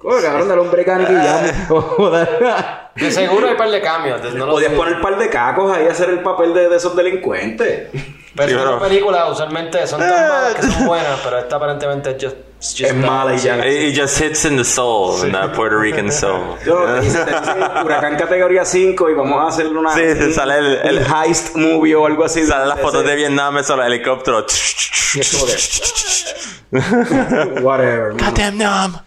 Coño, 0.00 0.22
cabrón, 0.22 0.48
dale 0.48 0.60
un 0.62 0.70
break 0.70 0.88
a 0.88 0.96
Nicky 0.98 1.12
Jam. 1.12 1.66
Joder. 1.68 2.28
De 2.96 3.10
seguro 3.12 3.46
hay 3.46 3.52
un 3.52 3.58
par 3.58 3.70
de 3.70 3.80
cambios. 3.80 4.34
No 4.34 4.46
lo 4.46 4.52
Podías 4.52 4.70
sé. 4.70 4.76
poner 4.76 4.94
un 4.96 5.02
par 5.02 5.18
de 5.18 5.28
cacos 5.28 5.76
ahí 5.76 5.86
a 5.86 5.90
hacer 5.92 6.08
el 6.10 6.20
papel 6.20 6.54
de, 6.54 6.68
de 6.68 6.76
esos 6.76 6.96
delincuentes. 6.96 7.88
Pero 8.34 8.48
Sí, 8.48 8.54
estas 8.54 8.64
pero- 8.64 8.78
películas 8.78 9.30
usualmente 9.30 9.86
son 9.86 10.00
tan 10.00 10.28
malas 10.28 10.54
que 10.54 10.62
son 10.62 10.86
buenas, 10.86 11.18
pero 11.22 11.38
esta 11.38 11.56
aparentemente 11.56 12.10
es 12.10 12.16
just, 12.22 12.36
it's 12.58 12.70
just 12.70 12.80
Es 12.82 12.94
mala 12.94 13.34
y 13.34 13.38
ya. 13.38 13.58
It, 13.66 13.92
it 13.92 14.00
just 14.00 14.20
hits 14.20 14.44
in 14.44 14.56
the 14.56 14.64
soul, 14.64 15.26
in 15.26 15.32
that 15.32 15.52
Puerto 15.52 15.76
Rican 15.78 16.10
soul. 16.12 16.56
Yo, 16.64 17.02
y 17.02 17.10
se 17.10 17.18
te 17.24 17.30
dice 17.38 17.52
huracán 17.84 18.16
categoría 18.16 18.64
5 18.64 19.10
y 19.10 19.14
vamos 19.14 19.42
a 19.42 19.48
hacer 19.48 19.66
una. 19.66 19.92
Sí, 19.94 20.00
un- 20.02 20.32
sale 20.32 20.58
el- 20.58 20.76
el- 20.84 20.98
heist 21.06 21.56
movie 21.56 21.94
o 21.96 22.06
algo 22.06 22.24
así. 22.24 22.46
Salen 22.46 22.68
las 22.68 22.80
fotos 22.80 23.04
de 23.04 23.16
Vietnam, 23.16 23.58
eso, 23.58 23.74
como 23.76 25.46
que- 25.46 25.60
Whatever. 27.62 28.12
mano. 28.14 28.24
Goddamn 28.30 28.58
Nam. 28.58 29.00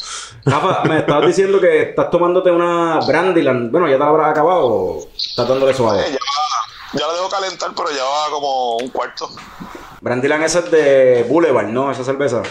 Rafa, 0.45 0.83
me 0.83 0.99
estabas 0.99 1.27
diciendo 1.27 1.59
que 1.59 1.89
estás 1.89 2.09
tomándote 2.09 2.51
una 2.51 2.99
Brandyland. 3.05 3.71
Bueno, 3.71 3.87
ya 3.87 3.93
te 3.93 3.99
la 3.99 4.07
habrás 4.07 4.31
acabado 4.31 4.65
o 4.65 5.07
estás 5.15 5.47
dándole 5.47 5.73
suave. 5.73 6.03
Ya, 6.11 6.19
ya 6.99 7.07
la 7.07 7.13
dejo 7.13 7.29
calentar, 7.29 7.71
pero 7.75 7.89
ya 7.91 8.03
va 8.03 8.29
como 8.29 8.77
un 8.77 8.89
cuarto. 8.89 9.29
Brandyland 10.01 10.43
esa 10.43 10.59
es 10.59 10.71
de 10.71 11.25
Boulevard, 11.29 11.67
¿no? 11.67 11.91
Esa 11.91 12.03
cerveza. 12.03 12.43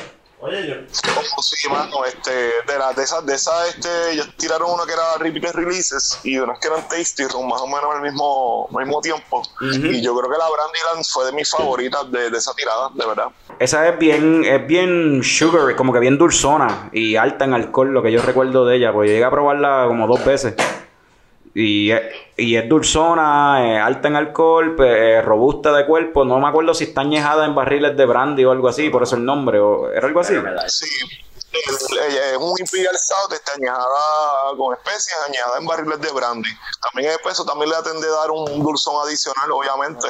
Como 0.42 1.42
sí, 1.42 1.68
mano, 1.68 2.04
este, 2.04 2.32
de, 2.32 2.78
la, 2.78 2.92
de 2.92 3.04
esas, 3.04 3.24
de 3.24 3.34
esas, 3.34 3.68
este, 3.68 3.88
ellos 4.12 4.28
tiraron 4.36 4.72
una 4.72 4.84
que 4.84 4.92
era 4.92 5.16
repeated 5.20 5.54
releases 5.54 6.18
y 6.24 6.36
unas 6.36 6.58
que 6.58 6.66
eran 6.66 6.82
tasty 6.88 7.24
room, 7.26 7.48
más 7.48 7.60
o 7.60 7.66
menos 7.68 7.84
al 7.94 8.02
mismo, 8.02 8.68
al 8.76 8.84
mismo 8.84 9.00
tiempo. 9.00 9.42
Y 9.60 10.02
yo 10.02 10.16
creo 10.16 10.28
que 10.30 10.38
la 10.38 10.48
Brandyland 10.50 11.04
fue 11.08 11.26
de 11.26 11.32
mis 11.32 11.48
favoritas 11.48 12.10
de, 12.10 12.28
de 12.28 12.36
esa 12.36 12.52
tirada, 12.54 12.90
de 12.92 13.06
verdad. 13.06 13.26
Esa 13.60 13.88
es 13.88 13.96
bien, 14.00 14.44
es 14.44 14.66
bien 14.66 15.22
sugar, 15.22 15.76
como 15.76 15.92
que 15.92 16.00
bien 16.00 16.18
dulzona 16.18 16.90
y 16.92 17.14
alta 17.14 17.44
en 17.44 17.54
alcohol, 17.54 17.92
lo 17.92 18.02
que 18.02 18.10
yo 18.10 18.20
recuerdo 18.20 18.66
de 18.66 18.78
ella, 18.78 18.92
pues 18.92 19.10
llegué 19.10 19.24
a 19.24 19.30
probarla 19.30 19.84
como 19.86 20.08
dos 20.08 20.24
veces. 20.24 20.54
Y 21.54 21.92
y 22.42 22.56
es 22.56 22.68
dulzona, 22.68 23.84
alta 23.84 24.08
en 24.08 24.16
alcohol, 24.16 24.74
pues, 24.74 25.24
robusta 25.24 25.72
de 25.72 25.86
cuerpo. 25.86 26.24
No 26.24 26.38
me 26.40 26.48
acuerdo 26.48 26.74
si 26.74 26.84
está 26.84 27.02
añejada 27.02 27.44
en 27.44 27.54
barriles 27.54 27.96
de 27.96 28.04
brandy 28.04 28.44
o 28.44 28.50
algo 28.50 28.68
así, 28.68 28.90
por 28.90 29.02
eso 29.02 29.16
el 29.16 29.24
nombre, 29.24 29.60
o 29.60 29.90
era 29.90 30.08
algo 30.08 30.20
así. 30.20 30.34
Sí, 30.68 30.86
es 31.52 32.36
un 32.38 32.58
Imperial 32.58 32.96
Stout, 32.96 33.32
está 33.32 33.52
añejada 33.52 34.56
con 34.56 34.74
especies, 34.74 35.16
añejada 35.26 35.58
en 35.58 35.66
barriles 35.66 36.00
de 36.00 36.12
brandy. 36.12 36.48
También 36.80 37.12
es 37.12 37.32
eso 37.32 37.44
también 37.44 37.70
le 37.70 37.76
atende 37.76 38.08
dar 38.08 38.30
un 38.30 38.62
dulzón 38.62 39.06
adicional, 39.06 39.52
obviamente. 39.52 40.08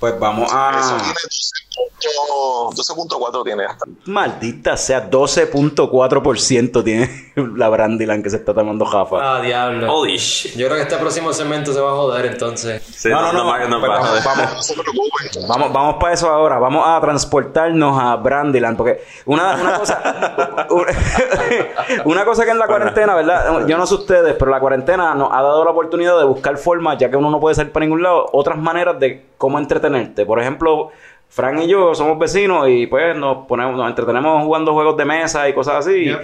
Pues 0.00 0.18
vamos 0.18 0.46
Eso 0.48 0.56
a... 0.58 0.72
tiene 0.98 1.14
12.4 1.14 2.74
12.4 2.74 3.44
tiene 3.44 3.64
hasta. 3.66 3.84
Maldita 4.06 4.76
sea, 4.78 5.10
12.4% 5.10 6.82
tiene 6.84 7.32
la 7.56 7.68
Brandyland 7.68 8.22
que 8.24 8.30
se 8.30 8.36
está 8.36 8.54
tomando 8.54 8.86
Jafa. 8.86 9.36
Ah, 9.36 9.40
diablo. 9.42 9.92
Holy 9.92 10.16
shit. 10.16 10.54
Yo 10.56 10.66
creo 10.66 10.76
que 10.78 10.82
este 10.84 10.96
próximo 10.96 11.32
segmento 11.34 11.72
se 11.74 11.80
va 11.80 11.90
a 11.90 11.94
joder 11.94 12.26
entonces. 12.26 12.82
Sí, 12.82 13.08
No, 13.10 13.20
no, 13.20 13.32
no, 13.32 13.44
no 13.44 13.50
más- 13.50 13.68
vamos, 14.00 14.24
vamos. 14.24 14.74
No 14.76 14.82
preocupen. 14.82 15.48
Vamos, 15.48 15.72
vamos 15.72 15.96
para 16.00 16.14
eso 16.14 16.30
ahora. 16.30 16.58
Vamos 16.58 16.82
a 16.86 16.98
transportarnos 17.00 18.00
a 18.00 18.16
Brandyland. 18.16 18.76
Porque 18.78 19.04
una, 19.26 19.54
una 19.56 19.78
cosa. 19.78 20.66
una 22.06 22.24
cosa 22.24 22.44
que 22.44 22.50
en 22.50 22.58
la 22.58 22.66
cuarentena, 22.66 23.14
¿verdad? 23.14 23.66
Yo 23.66 23.76
no 23.76 23.86
sé 23.86 23.94
ustedes, 23.94 24.34
pero 24.38 24.50
la 24.50 24.60
cuarentena 24.60 25.14
nos 25.14 25.30
ha 25.32 25.42
dado 25.42 25.64
la 25.64 25.70
oportunidad 25.70 26.18
de 26.18 26.24
buscar 26.24 26.56
formas, 26.56 26.96
ya 26.98 27.10
que 27.10 27.16
uno 27.16 27.30
no 27.30 27.38
puede 27.38 27.54
salir 27.54 27.72
para 27.72 27.84
ningún 27.84 28.02
lado, 28.02 28.26
otras 28.32 28.56
maneras 28.58 28.98
de 28.98 29.29
cómo 29.40 29.58
entretenerte. 29.58 30.26
Por 30.26 30.38
ejemplo, 30.38 30.90
Fran 31.30 31.62
y 31.62 31.66
yo 31.66 31.94
somos 31.94 32.18
vecinos 32.18 32.68
y 32.68 32.86
pues 32.86 33.16
nos 33.16 33.46
ponemos, 33.46 33.74
nos 33.74 33.88
entretenemos 33.88 34.44
jugando 34.44 34.74
juegos 34.74 34.98
de 34.98 35.06
mesa 35.06 35.48
y 35.48 35.54
cosas 35.54 35.76
así. 35.86 36.04
Yep. 36.04 36.20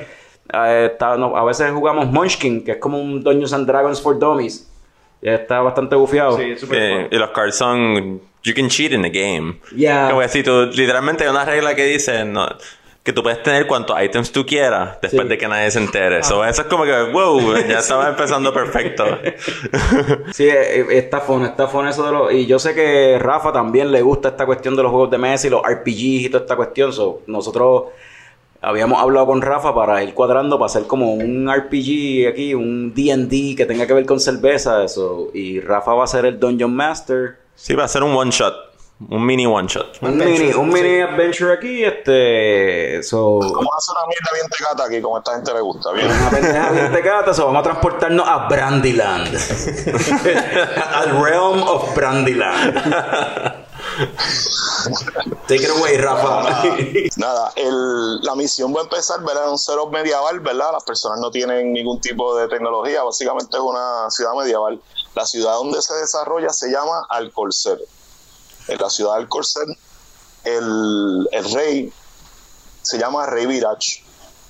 Eh, 0.53 0.89
está- 0.93 1.17
no, 1.17 1.35
a 1.35 1.43
veces 1.45 1.73
jugamos 1.73 2.07
Munchkin, 2.09 2.63
que 2.63 2.73
es 2.73 2.77
como 2.77 3.01
un 3.01 3.25
Dungeons 3.25 3.55
and 3.55 3.67
Dragons 3.67 4.03
for 4.03 4.19
Dummies. 4.19 4.71
Y 5.23 5.31
está 5.31 5.61
bastante 5.63 5.97
bufiado. 5.97 6.39
Eh, 6.39 7.09
y 7.11 7.17
los 7.17 7.31
cards 7.31 7.57
son 7.57 8.21
you 8.45 8.53
can 8.55 8.69
cheat 8.69 8.93
in 8.93 9.01
the 9.01 9.09
game. 9.09 9.61
Yeah. 9.75 10.09
Como 10.11 10.21
que 10.21 10.29
si 10.29 10.43
tú 10.43 10.67
literalmente 10.75 11.25
hay 11.25 11.31
una 11.31 11.47
regla 11.47 11.75
que 11.75 11.87
dice 11.87 12.23
no, 12.27 12.47
que 13.07 13.13
tú 13.13 13.23
puedes 13.23 13.41
tener 13.41 13.69
cuantos 13.69 13.97
items 14.03 14.33
tú 14.33 14.45
quieras 14.45 14.99
después 15.01 15.23
Sí. 15.23 15.29
de 15.29 15.39
que 15.39 15.47
nadie 15.47 15.71
se 15.71 15.79
entere. 15.79 16.25
So, 16.25 16.45
eso 16.45 16.63
es 16.63 16.67
como 16.67 16.83
que 16.83 17.05
wow, 17.13 17.55
ya 17.69 17.79
estaba 17.79 18.09
empezando 18.09 18.53
perfecto. 18.53 19.05
Sí, 20.33 20.45
eh, 20.49 20.81
eh, 20.81 20.87
está 20.91 21.21
fun, 21.21 21.45
está 21.45 21.69
fun 21.69 21.87
eso 21.87 22.05
de 22.05 22.11
los... 22.13 22.33
Y 22.33 22.47
yo 22.47 22.59
sé 22.59 22.75
que 22.75 23.17
Rafa 23.21 23.53
también 23.53 23.93
le 23.93 24.03
gusta 24.03 24.31
esta 24.31 24.45
cuestión 24.45 24.75
de 24.75 24.83
los 24.83 24.91
juegos 24.91 25.11
de 25.13 25.19
mesa 25.19 25.47
y 25.47 25.51
los 25.51 25.63
RPGs 25.63 26.25
y 26.25 26.29
toda 26.29 26.43
esta 26.43 26.57
cuestión. 26.57 26.93
So, 26.93 27.23
nosotros 27.29 27.85
habíamos 28.61 29.01
hablado 29.01 29.27
con 29.27 29.41
Rafa 29.41 29.73
para 29.73 30.03
ir 30.03 30.13
cuadrando, 30.13 30.59
para 30.59 30.67
hacer 30.67 30.89
como 30.89 31.13
un 31.15 31.49
RPG 31.49 32.27
aquí, 32.29 32.55
un 32.55 32.93
D&D 32.93 33.55
que 33.57 33.67
tenga 33.67 33.87
que 33.87 33.95
ver 33.95 34.05
con 34.05 34.19
cerveza. 34.19 34.83
Eso. 34.83 35.31
Y 35.33 35.61
Rafa 35.61 35.95
va 35.95 36.03
a 36.05 36.09
ser 36.09 36.27
el 36.27 36.41
Dungeon 36.41 36.75
Master. 36.75 37.37
Sí, 37.55 37.75
va 37.75 37.85
a 37.85 37.89
ser 37.89 38.03
un 38.03 38.15
one 38.15 38.31
shot, 38.33 38.66
un 38.99 39.27
mini 39.27 39.47
one 39.47 39.69
shot. 39.69 39.99
Un 40.01 40.17
mini, 40.17 40.53
un 40.53 40.71
mini 40.71 41.01
adventure 41.01 41.53
aquí, 41.53 41.85
este... 41.85 43.03
So, 43.03 43.41
Vamos 43.41 43.69
a 43.73 43.77
hacer 43.77 43.95
una 43.95 44.07
mierda 44.07 44.31
bien 44.33 44.47
tecata 44.49 44.85
aquí, 44.85 45.03
como 45.03 45.17
a 45.17 45.19
esta 45.19 45.35
gente 45.35 45.53
le 45.53 45.61
gusta, 45.61 45.93
bien. 45.93 46.11
una 46.11 46.31
pendeja 46.31 46.71
bien 46.71 46.93
tecata, 46.93 47.35
so 47.35 47.45
vamos 47.47 47.61
a 47.61 47.63
transportarnos 47.65 48.27
a 48.27 48.49
Brandyland. 48.49 49.37
Al 50.95 51.23
realm 51.23 51.63
of 51.63 51.95
Brandyland. 51.95 53.67
Take 55.47 55.63
it 55.63 55.71
away, 55.71 55.99
Rafa. 55.99 56.65
Nada, 57.17 57.53
el, 57.57 58.21
la 58.23 58.35
misión 58.35 58.75
va 58.75 58.81
a 58.81 58.85
empezar, 58.85 59.21
¿verdad? 59.21 59.45
En 59.45 59.51
un 59.51 59.59
setup 59.59 59.93
medieval, 59.93 60.41
¿verdad? 60.41 60.73
Las 60.73 60.85
personas 60.85 61.21
no 61.21 61.31
tienen 61.31 61.73
ningún 61.73 62.01
tipo 62.01 62.35
de 62.37 62.49
tecnología, 62.49 63.03
básicamente 63.03 63.59
es 63.59 63.63
una 63.63 64.11
ciudad 64.11 64.33
medieval. 64.35 64.81
La 65.15 65.27
ciudad 65.27 65.55
donde 65.55 65.83
se 65.83 65.95
desarrolla 65.95 66.49
se 66.49 66.71
llama 66.71 67.07
Alcorcer. 67.11 67.79
En 68.69 68.79
la 68.79 68.91
ciudad 68.91 69.15
de 69.15 69.23
Alcorcer, 69.23 69.67
el, 70.45 71.29
el 71.33 71.53
rey 71.53 71.93
se 72.83 72.99
llama 72.99 73.27
Rey 73.27 73.47
Virach 73.47 74.03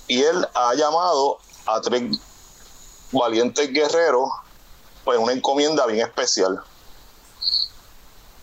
y 0.09 0.23
él 0.23 0.47
ha 0.55 0.75
llamado 0.75 1.39
a 1.67 1.81
tres 1.81 2.03
valientes 3.13 3.73
guerreros, 3.73 4.29
pues 5.05 5.19
una 5.19 5.33
encomienda 5.33 5.87
bien 5.87 6.07
especial. 6.07 6.61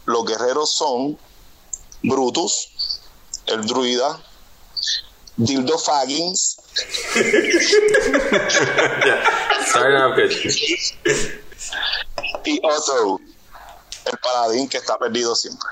Los 0.06 0.26
guerreros 0.26 0.74
son 0.74 1.18
Brutus, 2.02 3.00
el 3.48 3.66
druida, 3.66 4.22
Dildo 5.38 5.78
Faggins. 5.78 6.58
Y 12.46 12.60
Otto, 12.62 13.22
el 14.06 14.18
paladín 14.18 14.68
que 14.68 14.78
está 14.78 14.98
perdido 14.98 15.36
siempre. 15.36 15.70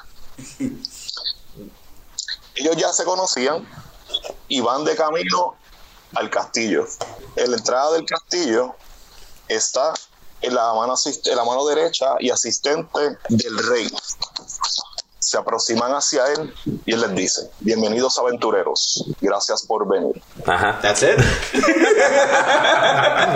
Ellos 2.55 2.75
ya 2.77 2.91
se 2.93 3.03
conocían 3.03 3.67
y 4.47 4.61
van 4.61 4.83
de 4.83 4.95
camino 4.95 5.55
al 6.15 6.29
castillo. 6.29 6.85
En 7.35 7.51
la 7.51 7.57
entrada 7.57 7.93
del 7.93 8.05
castillo 8.05 8.75
está 9.47 9.93
en 10.41 10.55
la 10.55 10.73
mano, 10.73 10.95
en 11.05 11.35
la 11.35 11.45
mano 11.45 11.65
derecha 11.65 12.15
y 12.19 12.29
asistente 12.29 13.17
del 13.29 13.57
rey. 13.67 13.89
Se 15.31 15.37
aproximan 15.37 15.93
hacia 15.93 16.25
él 16.33 16.53
y 16.85 16.93
él 16.93 16.99
les 16.99 17.15
dice, 17.15 17.49
bienvenidos 17.61 18.19
aventureros, 18.19 19.05
gracias 19.21 19.65
por 19.65 19.87
venir. 19.87 20.21
Ajá. 20.45 20.77
That's 20.81 21.03
it. 21.03 21.17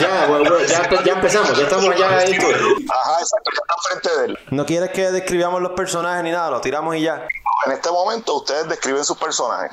Ya, 0.02 0.26
bueno, 0.28 0.50
bueno, 0.50 0.66
ya, 0.66 1.04
ya 1.06 1.14
empezamos, 1.14 1.58
ya 1.58 1.64
estamos 1.64 1.96
ya 1.96 2.18
ahí. 2.18 2.34
Ajá, 2.34 3.20
exacto, 3.20 3.52
ya 3.54 3.62
está 3.62 3.76
frente 3.88 4.10
de 4.20 4.26
él. 4.26 4.40
¿No 4.52 4.66
quieres 4.66 4.90
que 4.90 5.10
describamos 5.12 5.62
los 5.62 5.72
personajes 5.72 6.22
ni 6.24 6.32
nada? 6.32 6.50
Lo 6.50 6.60
tiramos 6.60 6.96
y 6.98 7.04
ya. 7.04 7.26
En 7.66 7.72
este 7.72 7.90
momento 7.90 8.36
ustedes 8.36 8.68
describen 8.68 9.06
sus 9.06 9.18
personajes. 9.18 9.72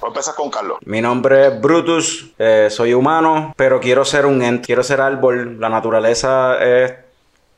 Voy 0.00 0.08
a 0.08 0.10
empezar 0.10 0.34
con 0.34 0.50
Carlos. 0.50 0.78
Mi 0.84 1.00
nombre 1.00 1.46
es 1.46 1.60
Brutus, 1.60 2.32
eh, 2.38 2.68
soy 2.70 2.92
humano, 2.92 3.54
pero 3.56 3.80
quiero 3.80 4.04
ser 4.04 4.26
un 4.26 4.42
ente, 4.42 4.66
quiero 4.66 4.82
ser 4.82 5.00
árbol. 5.00 5.58
La 5.58 5.70
naturaleza 5.70 6.62
es 6.62 6.92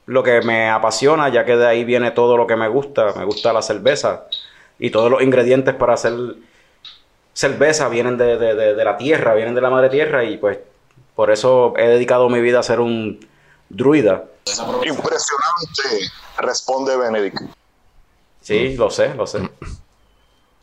lo 0.06 0.22
que 0.22 0.40
me 0.42 0.68
apasiona, 0.70 1.28
ya 1.30 1.44
que 1.44 1.56
de 1.56 1.66
ahí 1.66 1.84
viene 1.84 2.10
todo 2.10 2.36
lo 2.36 2.46
que 2.46 2.56
me 2.56 2.68
gusta. 2.68 3.12
Me 3.16 3.24
gusta 3.24 3.52
la 3.52 3.62
cerveza 3.62 4.24
y 4.78 4.90
todos 4.90 5.10
los 5.10 5.22
ingredientes 5.22 5.74
para 5.74 5.94
hacer 5.94 6.12
cerveza 7.32 7.88
vienen 7.88 8.16
de, 8.16 8.36
de- 8.38 8.54
de- 8.54 8.74
de 8.74 8.84
la 8.84 8.96
tierra, 8.96 9.34
vienen 9.34 9.54
de 9.54 9.60
la 9.60 9.70
madre 9.70 9.88
tierra 9.88 10.24
y 10.24 10.36
pues 10.36 10.58
por 11.14 11.30
eso 11.30 11.74
he 11.76 11.86
dedicado 11.88 12.28
mi 12.28 12.40
vida 12.40 12.60
a 12.60 12.62
ser 12.62 12.80
un 12.80 13.18
druida. 13.68 14.24
Impresionante, 14.84 16.10
responde 16.38 16.96
Benedict. 16.96 17.38
Sí, 18.40 18.76
lo 18.76 18.90
sé, 18.90 19.14
lo 19.14 19.26
sé. 19.26 19.38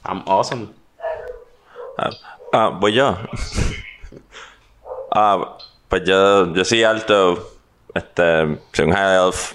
I'm 0.06 0.24
awesome. 0.28 0.70
Ah, 1.98 2.10
ah, 2.54 2.70
voy 2.80 2.94
yo. 2.94 3.18
Ah, 5.14 5.58
pues 5.90 6.04
yo, 6.06 6.54
yo 6.54 6.64
soy 6.64 6.84
alto. 6.86 7.51
Este, 7.94 8.60
soy 8.74 8.86
un 8.86 8.94
high 8.94 9.16
elf. 9.26 9.54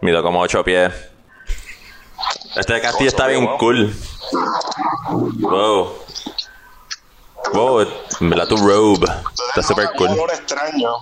Mido 0.00 0.22
como 0.22 0.40
8 0.40 0.64
pies. 0.64 0.92
Este 2.56 2.80
castillo 2.80 3.08
está 3.08 3.26
bien 3.26 3.46
cool. 3.58 3.92
Wow. 5.40 5.92
Wow, 7.54 7.80
En 8.20 8.30
verdad, 8.30 8.46
tu 8.46 8.56
robe 8.56 9.06
está 9.48 9.62
súper 9.62 9.90
cool. 9.96 10.08
un 10.08 10.14
olor 10.14 10.30
extraño 10.30 10.92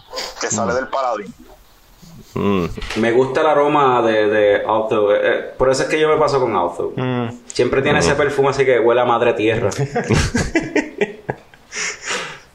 que 0.40 0.48
sale 0.48 0.72
del 0.74 0.88
paladín. 0.88 1.34
Mm. 2.34 2.64
Me 2.96 3.12
gusta 3.12 3.40
el 3.40 3.46
aroma 3.48 4.02
de, 4.02 4.26
de 4.28 4.56
Alto. 4.66 5.14
eh, 5.14 5.20
eh, 5.22 5.54
por 5.58 5.68
eso 5.70 5.82
es 5.82 5.88
que 5.88 6.00
yo 6.00 6.08
me 6.08 6.16
paso 6.16 6.40
con 6.40 6.56
Alto. 6.56 6.92
Siempre 7.46 7.82
tiene 7.82 7.98
ese 7.98 8.14
perfume 8.14 8.50
así 8.50 8.64
que 8.64 8.78
huele 8.80 9.00
a 9.00 9.04
madre 9.04 9.34
tierra. 9.34 9.70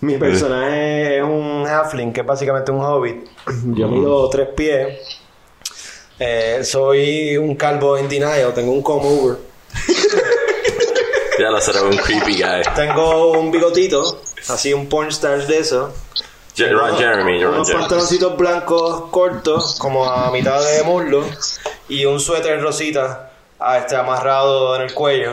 Mi 0.06 0.18
personaje 0.18 1.18
es 1.18 1.24
un 1.24 1.66
halfling, 1.68 2.14
que 2.14 2.22
es 2.22 2.26
básicamente 2.28 2.72
un 2.72 2.82
hobbit. 2.84 3.26
Yo 3.76 3.88
mido 3.88 4.30
tres 4.30 4.50
pies. 4.56 5.00
Eh, 6.20 6.62
soy 6.64 7.36
un 7.38 7.56
calvo 7.56 7.98
en 7.98 8.08
denial, 8.08 8.54
tengo 8.54 8.72
un 8.72 8.82
comb 8.82 9.04
over. 9.06 9.38
Ya 11.38 11.50
lo 11.52 11.60
será 11.60 11.82
un 11.82 11.98
creepy 11.98 12.42
guy. 12.42 12.62
Tengo 12.78 13.34
un 13.34 13.52
bigotito, 13.52 14.22
así 14.48 14.74
un 14.74 14.88
porn 14.88 15.10
star 15.10 15.46
de 15.46 15.58
eso. 15.58 15.92
Je- 16.56 16.72
Ron 16.72 16.96
Jeremy, 16.98 17.44
Ron 17.44 17.56
Unos 17.56 17.68
Jeremy. 17.68 17.82
pantaloncitos 17.84 18.38
blancos 18.38 19.10
cortos, 19.12 19.76
como 19.78 20.10
a 20.10 20.32
mitad 20.32 20.62
de 20.64 20.84
muslo. 20.84 21.26
Y 21.90 22.06
un 22.06 22.22
suéter 22.22 22.62
rosita 22.62 23.34
ah, 23.60 23.80
este, 23.80 23.98
amarrado 23.98 24.78
en 24.78 24.84
el 24.84 24.94
cuello. 24.94 25.32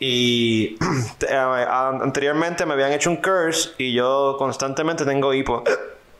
Y 0.00 0.78
eh, 1.28 1.36
anteriormente 1.36 2.66
me 2.66 2.72
habían 2.72 2.92
hecho 2.92 3.10
un 3.10 3.16
curse 3.18 3.70
y 3.78 3.92
yo 3.92 4.36
constantemente 4.38 5.04
tengo 5.04 5.32
hipo. 5.32 5.62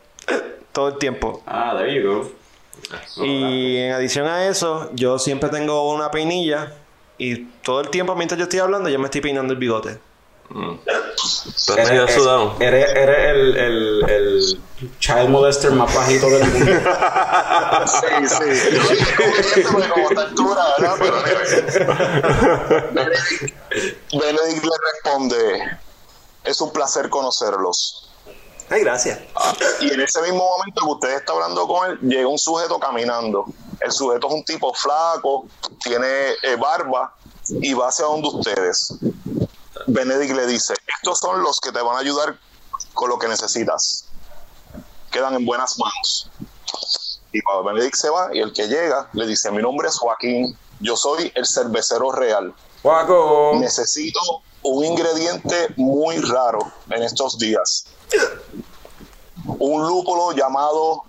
Todo 0.73 0.89
el 0.89 0.99
tiempo. 0.99 1.43
ah, 1.47 1.75
there 1.77 1.93
you 1.93 2.09
go. 2.09 2.41
Y 3.25 3.77
en 3.77 3.93
adición 3.93 4.27
a 4.27 4.47
eso, 4.47 4.91
yo 4.95 5.19
siempre 5.19 5.49
tengo 5.51 5.93
una 5.93 6.11
peinilla. 6.11 6.75
Y 7.19 7.45
todo 7.63 7.81
el 7.81 7.91
tiempo 7.91 8.15
mientras 8.15 8.39
yo 8.39 8.45
estoy 8.45 8.61
hablando, 8.61 8.89
yo 8.89 8.99
me 8.99 9.05
estoy 9.07 9.21
peinando 9.21 9.53
el 9.53 9.59
bigote. 9.59 9.99
Estás 10.51 11.77
medio 11.77 12.03
Eres, 12.03 12.15
sudado. 12.15 12.57
eres, 12.59 12.91
eres 12.91 13.19
el, 13.31 13.57
el, 13.57 14.11
el 14.11 14.61
child 14.99 15.29
molester 15.29 15.71
más 15.73 15.95
bajito 15.95 16.29
del 16.29 16.45
mundo. 16.45 16.73
Sí, 17.87 18.27
sí. 18.29 18.71
Yo 19.19 19.25
estoy 19.39 19.63
como 19.65 20.09
esta 20.09 20.23
altura, 20.23 20.63
¿verdad? 20.79 20.97
Pero. 20.99 21.23
Benedict, 22.93 23.55
Benedict 24.13 24.65
le 24.65 24.77
responde: 24.93 25.79
Es 26.45 26.61
un 26.61 26.73
placer 26.73 27.09
conocerlos. 27.11 28.11
Ay, 28.69 28.83
gracias. 28.83 29.19
Y 29.81 29.93
en 29.93 30.01
ese 30.01 30.21
mismo 30.23 30.49
momento 30.49 30.81
que 30.83 30.91
usted 30.93 31.15
está 31.17 31.33
hablando 31.33 31.67
con 31.67 31.91
él, 31.91 31.99
llega 32.03 32.29
un 32.29 32.39
sujeto 32.39 32.79
caminando. 32.79 33.45
El 33.81 33.91
sujeto 33.93 34.29
es 34.29 34.35
un 34.35 34.45
tipo 34.45 34.73
flaco, 34.75 35.47
tiene 35.83 36.07
eh, 36.43 36.57
barba 36.59 37.15
y 37.49 37.73
va 37.73 37.89
hacia 37.89 38.05
donde 38.05 38.29
ustedes. 38.29 38.95
Benedict 39.87 40.35
le 40.35 40.47
dice, 40.47 40.75
estos 40.87 41.19
son 41.19 41.43
los 41.43 41.61
que 41.61 41.73
te 41.73 41.81
van 41.81 41.97
a 41.97 42.01
ayudar 42.01 42.39
con 42.95 43.09
lo 43.09 43.19
que 43.19 43.29
necesitas. 43.29 44.07
Quedan 45.11 45.35
en 45.35 45.45
buenas 45.45 45.79
manos. 45.79 46.31
Y 47.33 47.41
cuando 47.43 47.65
Benedict 47.65 47.97
se 47.97 48.11
va 48.11 48.31
y 48.35 48.41
el 48.41 48.53
que 48.53 48.69
llega 48.69 49.09
le 49.13 49.27
dice, 49.27 49.51
mi 49.51 49.63
nombre 49.63 49.89
es 49.89 49.99
Joaquín, 49.99 50.57
yo 50.81 50.97
soy 50.97 51.33
el 51.35 51.47
cervecero 51.47 52.13
real. 52.13 52.55
Guaco. 52.83 53.53
Necesito 53.61 54.21
un 54.63 54.85
ingrediente 54.85 55.75
muy 55.77 56.19
raro 56.19 56.73
en 56.91 57.03
estos 57.03 57.39
días. 57.39 57.87
Un 59.45 59.87
lúpulo 59.87 60.33
llamado 60.33 61.05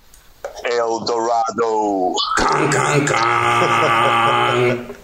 El 0.63 1.05
Dorado. 1.05 2.13
Can, 2.37 2.69
can, 2.69 3.05
can. 3.05 4.97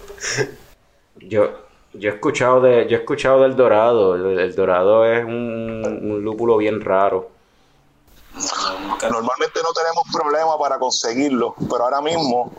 Yo, 1.22 1.67
yo 2.00 2.12
he 2.12 2.14
escuchado 2.14 2.62
de, 2.62 2.88
yo 2.88 2.98
he 2.98 3.00
escuchado 3.00 3.42
del 3.42 3.56
dorado. 3.56 4.16
El, 4.16 4.56
dorado 4.56 5.06
es 5.06 5.24
un, 5.26 5.84
un 5.86 6.24
lúpulo 6.24 6.58
bien 6.58 6.82
raro. 6.82 7.30
Normalmente 9.02 9.62
no 9.64 9.74
tenemos 9.74 10.04
problema 10.12 10.58
para 10.60 10.78
conseguirlo, 10.78 11.56
pero 11.70 11.84
ahora 11.84 12.02
mismo 12.02 12.52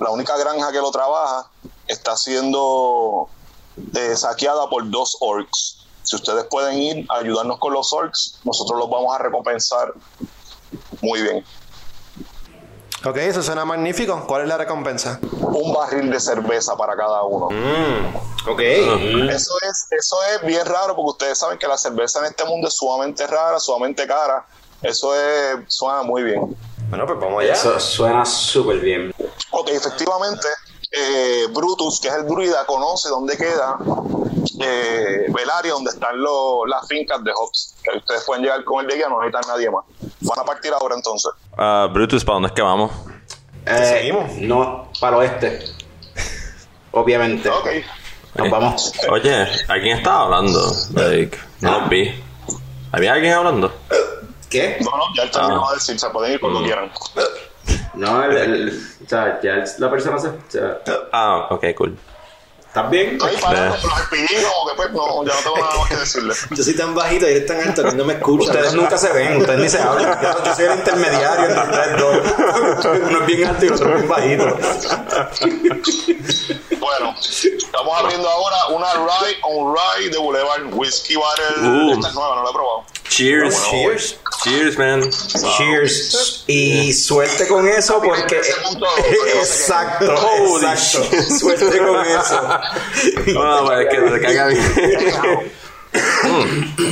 la 0.00 0.10
única 0.10 0.36
granja 0.36 0.72
que 0.72 0.78
lo 0.78 0.90
trabaja 0.90 1.48
está 1.86 2.16
siendo 2.16 3.28
eh, 3.94 4.16
saqueada 4.16 4.68
por 4.68 4.88
dos 4.90 5.16
orcs. 5.20 5.86
Si 6.02 6.16
ustedes 6.16 6.44
pueden 6.44 6.78
ir 6.78 7.06
a 7.08 7.18
ayudarnos 7.18 7.58
con 7.58 7.72
los 7.72 7.92
orcs, 7.92 8.40
nosotros 8.44 8.78
los 8.78 8.90
vamos 8.90 9.14
a 9.14 9.18
recompensar 9.18 9.92
muy 11.00 11.22
bien. 11.22 11.44
Ok, 13.06 13.16
eso 13.18 13.42
suena 13.42 13.64
magnífico. 13.64 14.24
¿Cuál 14.26 14.42
es 14.42 14.48
la 14.48 14.56
recompensa? 14.56 15.18
Un 15.40 15.72
barril 15.74 16.10
de 16.10 16.18
cerveza 16.20 16.76
para 16.76 16.96
cada 16.96 17.22
uno. 17.24 17.46
Ok. 18.48 18.60
Eso 18.60 19.52
es, 19.62 19.86
eso 19.90 20.16
es 20.34 20.46
bien 20.46 20.64
raro 20.64 20.94
porque 20.96 21.10
ustedes 21.10 21.38
saben 21.38 21.58
que 21.58 21.66
la 21.66 21.76
cerveza 21.76 22.20
en 22.20 22.26
este 22.26 22.44
mundo 22.44 22.68
es 22.68 22.74
sumamente 22.74 23.26
rara, 23.26 23.58
sumamente 23.60 24.06
cara. 24.06 24.46
Eso 24.80 25.14
es, 25.14 25.58
suena 25.68 26.02
muy 26.02 26.22
bien. 26.22 26.56
Bueno, 26.88 27.06
pues 27.06 27.18
vamos 27.20 27.42
allá. 27.42 27.52
Eso 27.52 27.78
suena 27.78 28.24
súper 28.24 28.78
bien. 28.80 29.12
Ok, 29.50 29.68
efectivamente, 29.70 30.46
eh, 30.90 31.46
Brutus, 31.52 32.00
que 32.00 32.08
es 32.08 32.14
el 32.14 32.26
druida, 32.26 32.64
conoce 32.66 33.08
dónde 33.08 33.36
queda 33.36 33.76
eh, 34.60 35.26
Velaria, 35.28 35.72
donde 35.72 35.90
están 35.90 36.20
lo- 36.20 36.64
las 36.66 36.86
fincas 36.86 37.22
de 37.24 37.32
Hobbs. 37.32 37.74
Que 37.82 37.98
ustedes 37.98 38.24
pueden 38.24 38.42
llegar 38.44 38.62
con 38.64 38.80
el 38.84 38.90
de 38.90 38.96
guía, 38.96 39.08
no 39.08 39.20
necesitan 39.20 39.42
nadie 39.48 39.70
más. 39.70 39.84
Van 40.24 40.38
a 40.38 40.44
partir 40.44 40.72
ahora 40.72 40.94
entonces. 40.96 41.30
Ah, 41.56 41.88
Brutus, 41.92 42.24
¿para 42.24 42.34
dónde 42.34 42.48
es 42.48 42.52
que 42.54 42.62
vamos? 42.62 42.90
Eh, 43.66 43.84
seguimos? 43.98 44.32
No, 44.40 44.90
para 45.00 45.16
el 45.16 45.22
oeste. 45.22 45.64
Obviamente. 46.92 47.48
Ok. 47.48 47.68
Nos 48.36 48.50
vamos. 48.50 48.92
Oye, 49.10 49.46
¿alguien 49.68 49.98
estaba 49.98 50.24
hablando? 50.24 50.60
Like, 50.94 51.38
no 51.60 51.80
los 51.80 51.88
vi. 51.88 52.14
¿Había 52.92 53.12
alguien 53.14 53.32
hablando? 53.32 53.72
¿Qué? 54.50 54.76
No, 54.80 54.90
no, 54.96 55.02
ya 55.16 55.22
él 55.24 55.30
terminó 55.30 55.66
Ah. 55.66 55.70
de 55.70 55.74
decir, 55.76 55.98
se 55.98 56.08
pueden 56.10 56.32
ir 56.34 56.40
cuando 56.40 56.62
quieran. 56.62 56.90
No, 57.94 58.24
el, 58.24 58.36
el- 58.36 58.86
o 59.04 59.08
sea, 59.08 59.40
ya 59.42 59.54
el- 59.54 59.64
la 59.78 59.90
persona 59.90 60.18
se. 60.18 60.30
sea, 60.48 60.78
Ah, 61.12 61.46
ok, 61.50 61.64
cool. 61.76 61.96
¿Estás 62.74 62.90
bien? 62.90 63.10
Estoy 63.12 63.36
parando, 63.36 63.76
que 63.76 64.74
pues 64.74 64.90
no, 64.90 65.24
ya 65.24 65.32
no 65.32 65.40
tengo 65.42 65.58
nada 65.58 65.78
más 65.78 65.88
que 65.88 65.96
decirle. 65.96 66.34
Yo 66.50 66.64
soy 66.64 66.74
tan 66.74 66.92
bajito 66.92 67.28
y 67.28 67.30
eres 67.30 67.46
tan 67.46 67.60
alto 67.60 67.84
que 67.84 67.92
no 67.92 68.04
me 68.04 68.14
escuchas. 68.14 68.48
Ustedes 68.48 68.74
nunca 68.74 68.98
se 68.98 69.12
ven, 69.12 69.36
ustedes 69.36 69.60
ni 69.60 69.68
se 69.68 69.78
hablan. 69.78 70.20
Yo, 70.20 70.44
yo 70.44 70.54
soy 70.56 70.64
el 70.64 70.78
intermediario 70.78 71.46
entre 71.46 71.62
ustedes 71.62 71.98
dos. 72.00 72.96
Uno 73.08 73.20
es 73.20 73.26
bien 73.26 73.44
alto 73.48 73.64
y 73.64 73.68
el 73.68 73.74
otro 73.74 73.88
es 73.90 73.94
bien 73.94 74.08
bajito. 74.08 74.58
Bueno, 76.80 77.14
estamos 77.20 77.96
abriendo 77.96 78.28
ahora 78.28 78.66
una 78.70 78.92
rye 78.92 79.36
on 79.42 79.76
rye 79.76 80.10
de 80.10 80.18
Boulevard 80.18 80.64
Whiskey 80.72 81.14
Barrel. 81.14 81.64
Uh. 81.64 81.92
Esta 81.92 82.08
es 82.08 82.14
nueva, 82.14 82.34
no 82.34 82.42
la 82.42 82.50
he 82.50 82.52
probado. 82.52 82.84
Cheers. 83.08 83.54
Bueno, 83.54 83.70
Cheers. 83.70 84.18
Cheers, 84.42 84.78
man. 84.78 85.10
Cheers. 85.56 86.44
Y 86.48 86.92
suerte 86.92 87.46
con 87.46 87.68
eso 87.68 88.02
porque. 88.02 88.40
Punto, 88.64 88.86
Exacto. 89.36 90.12
Exacto. 90.12 91.38
Suerte 91.38 91.78
con 91.78 92.04
eso. 92.04 92.60
No, 93.34 93.64
pues, 93.66 93.88
que 93.90 94.08
se 94.10 94.20
caiga 94.20 94.46
bien. 94.46 95.52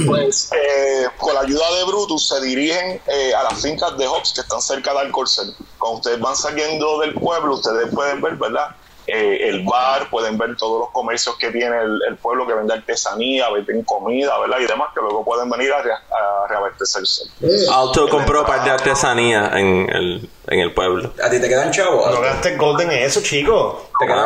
Pues 0.06 0.50
eh, 0.52 1.06
con 1.18 1.34
la 1.34 1.40
ayuda 1.40 1.74
de 1.76 1.84
Brutus 1.84 2.28
se 2.28 2.40
dirigen 2.40 3.00
eh, 3.08 3.34
a 3.34 3.42
las 3.42 3.60
fincas 3.60 3.98
de 3.98 4.06
Hobbs 4.06 4.32
que 4.32 4.42
están 4.42 4.62
cerca 4.62 4.92
de 4.92 5.00
Alcorcel. 5.00 5.54
Cuando 5.78 5.98
ustedes 5.98 6.20
van 6.20 6.36
saliendo 6.36 7.00
del 7.00 7.14
pueblo, 7.14 7.54
ustedes 7.54 7.92
pueden 7.92 8.20
ver, 8.20 8.36
¿verdad? 8.36 8.76
Eh, 9.06 9.48
el 9.48 9.64
bar, 9.64 10.08
pueden 10.10 10.38
ver 10.38 10.56
todos 10.56 10.78
los 10.80 10.90
comercios 10.90 11.36
que 11.36 11.50
tiene 11.50 11.76
el, 11.80 12.00
el 12.08 12.16
pueblo 12.16 12.46
que 12.46 12.54
vende 12.54 12.72
artesanía, 12.74 13.50
venden 13.50 13.82
comida, 13.82 14.38
¿verdad? 14.38 14.58
Y 14.60 14.66
demás 14.66 14.90
que 14.94 15.00
luego 15.00 15.24
pueden 15.24 15.50
venir 15.50 15.72
a, 15.72 15.82
re- 15.82 15.92
a 15.92 16.46
reabastecerse. 16.48 17.24
Alto 17.72 18.08
compró 18.08 18.46
par 18.46 18.62
de 18.62 18.70
artesanía 18.70 19.50
en 19.54 19.88
el, 19.92 20.30
en 20.46 20.60
el 20.60 20.72
pueblo. 20.72 21.12
¿A 21.20 21.28
ti 21.28 21.40
te 21.40 21.48
quedan 21.48 21.72
chavos? 21.72 22.14
No 22.14 22.20
gastes 22.20 22.56
golden 22.56 22.92
en 22.92 23.02
eso, 23.02 23.20
chico. 23.22 23.88
¿Te 23.98 24.06
quedan 24.06 24.18
Ah, 24.20 24.22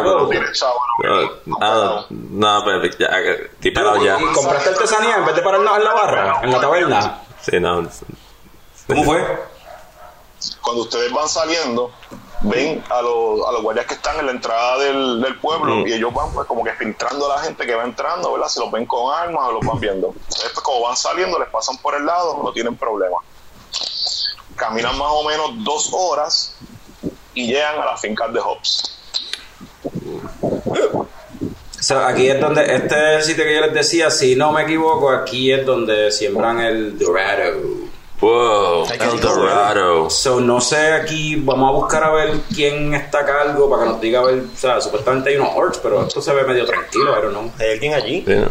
chavos? 0.52 0.86
No 1.00 2.06
no, 2.20 2.64
Pero, 2.64 2.82
ya, 2.98 3.08
pelado 3.70 4.04
ya. 4.04 4.18
¿Y 4.20 4.24
compraste 4.34 4.68
artesanía 4.70 5.16
en 5.16 5.24
vez 5.26 5.36
de 5.36 5.42
pararnos 5.42 5.76
en 5.78 5.84
la 5.84 5.92
barra? 5.94 6.40
¿En 6.42 6.52
la 6.52 6.60
taberna? 6.60 7.18
Sí, 7.40 7.58
no. 7.60 7.88
¿Cómo 8.86 9.04
fue? 9.04 9.56
cuando 10.62 10.82
ustedes 10.82 11.12
van 11.12 11.28
saliendo, 11.28 11.90
ven 12.42 12.84
a 12.90 13.00
los, 13.02 13.46
a 13.48 13.52
los 13.52 13.62
guardias 13.62 13.86
que 13.86 13.94
están 13.94 14.18
en 14.20 14.26
la 14.26 14.32
entrada 14.32 14.78
del, 14.78 15.20
del 15.22 15.38
pueblo 15.40 15.76
Mm. 15.76 15.86
y 15.88 15.92
ellos 15.94 16.12
van 16.12 16.32
pues 16.32 16.46
como 16.46 16.62
que 16.62 16.72
filtrando 16.72 17.30
a 17.32 17.36
la 17.36 17.42
gente 17.42 17.64
que 17.66 17.74
va 17.74 17.84
entrando, 17.84 18.32
¿verdad? 18.32 18.48
Si 18.48 18.60
los 18.60 18.70
ven 18.70 18.86
con 18.86 19.12
armas 19.12 19.48
o 19.48 19.52
los 19.52 19.66
van 19.66 19.80
viendo. 19.80 20.14
Después 20.28 20.60
como 20.60 20.82
van 20.82 20.96
saliendo, 20.96 21.38
les 21.38 21.48
pasan 21.48 21.78
por 21.78 21.94
el 21.94 22.04
lado, 22.04 22.40
no 22.42 22.52
tienen 22.52 22.76
problema. 22.76 23.16
Caminan 24.54 24.96
más 24.98 25.08
o 25.10 25.24
menos 25.24 25.50
dos 25.64 25.90
horas 25.92 26.56
y 27.34 27.46
llegan 27.48 27.78
a 27.80 27.84
las 27.86 28.00
fincas 28.00 28.32
de 28.32 28.40
Hobbs. 28.40 28.92
O 31.78 31.82
sea, 31.86 32.08
aquí 32.08 32.28
es 32.28 32.40
donde, 32.40 32.62
este 32.74 32.94
es 32.94 33.16
el 33.18 33.22
sitio 33.22 33.44
que 33.44 33.54
yo 33.54 33.60
les 33.60 33.74
decía, 33.74 34.10
si 34.10 34.34
no 34.34 34.50
me 34.50 34.62
equivoco, 34.62 35.10
aquí 35.10 35.52
es 35.52 35.64
donde 35.64 36.10
siembran 36.10 36.58
el 36.60 36.98
dorado. 36.98 37.60
Wow, 38.20 38.86
El 38.90 39.20
Dorado. 39.20 40.08
So, 40.08 40.40
no 40.40 40.60
sé, 40.60 40.92
aquí 40.92 41.36
vamos 41.36 41.68
a 41.68 41.72
buscar 41.72 42.04
a 42.04 42.10
ver 42.12 42.40
quién 42.54 42.94
está 42.94 43.20
a 43.20 43.26
cargo 43.26 43.68
para 43.68 43.82
que 43.82 43.88
nos 43.90 44.00
diga, 44.00 44.20
a 44.20 44.24
ver, 44.24 44.44
o 44.52 44.56
sea, 44.56 44.80
supuestamente 44.80 45.30
hay 45.30 45.36
unos 45.36 45.50
orcs, 45.54 45.78
pero 45.78 46.02
esto 46.06 46.22
se 46.22 46.32
ve 46.32 46.44
medio 46.44 46.64
tranquilo, 46.64 47.14
don't 47.14 47.30
know. 47.30 47.52
¿Hay 47.58 47.72
alguien 47.72 47.94
allí? 47.94 48.24
No. 48.26 48.46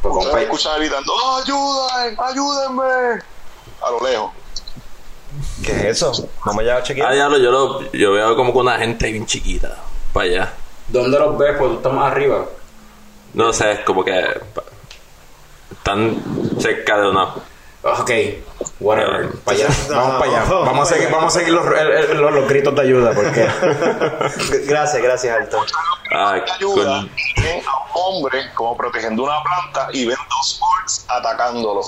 Pues 0.00 0.42
escuchan 0.44 0.78
gritando, 0.78 1.12
¡Oh, 1.12 1.42
ayuden, 1.42 2.16
ayúdenme. 2.18 3.22
A 3.82 3.90
lo 3.90 4.08
lejos. 4.08 4.30
¿Qué 5.62 5.72
es 5.72 6.02
eso? 6.02 6.28
Vamos 6.44 6.64
ya 6.64 6.76
a 6.76 6.82
chequear. 6.82 7.10
Ah, 7.10 7.14
diablo, 7.14 7.38
yo, 7.38 7.50
lo, 7.50 7.92
yo 7.92 8.12
veo 8.12 8.36
como 8.36 8.52
que 8.52 8.58
una 8.58 8.78
gente 8.78 9.10
bien 9.10 9.26
chiquita. 9.26 9.76
Para 10.12 10.26
allá. 10.26 10.52
¿Dónde 10.88 11.18
los 11.18 11.36
ves? 11.36 11.56
Pues 11.58 11.70
tú 11.70 11.76
estás 11.76 11.92
más 11.92 12.12
arriba. 12.12 12.46
No 13.34 13.52
sé, 13.52 13.72
es 13.72 13.80
como 13.80 14.04
que. 14.04 14.24
Están 15.72 16.22
cerca 16.58 16.98
de 16.98 17.10
una. 17.10 17.34
Ok, 18.00 18.10
whatever. 18.80 19.30
Allá, 19.46 19.66
vamos 19.90 20.16
para 20.20 20.30
allá. 20.30 20.44
no, 20.48 20.64
Vamos 20.64 20.90
a 20.90 20.94
seguir, 20.94 21.10
vamos 21.10 21.36
a 21.36 21.38
seguir 21.38 21.52
los, 21.54 21.66
el- 21.66 21.90
el- 21.92 22.16
los, 22.20 22.32
los 22.32 22.48
gritos 22.48 22.74
de 22.74 22.82
ayuda, 22.82 23.12
porque 23.14 23.46
Gracias, 24.66 25.02
gracias, 25.02 25.36
Alto. 25.40 25.64
Ah, 26.12 26.40
ayuda 26.56 26.84
con- 26.84 26.86
a 26.94 27.00
un 27.00 27.62
hombre 27.94 28.52
como 28.54 28.76
protegiendo 28.76 29.24
una 29.24 29.42
planta 29.42 29.88
y 29.92 30.06
ven 30.06 30.16
dos 30.30 30.60
orcs 30.80 31.04
atacándolo. 31.08 31.82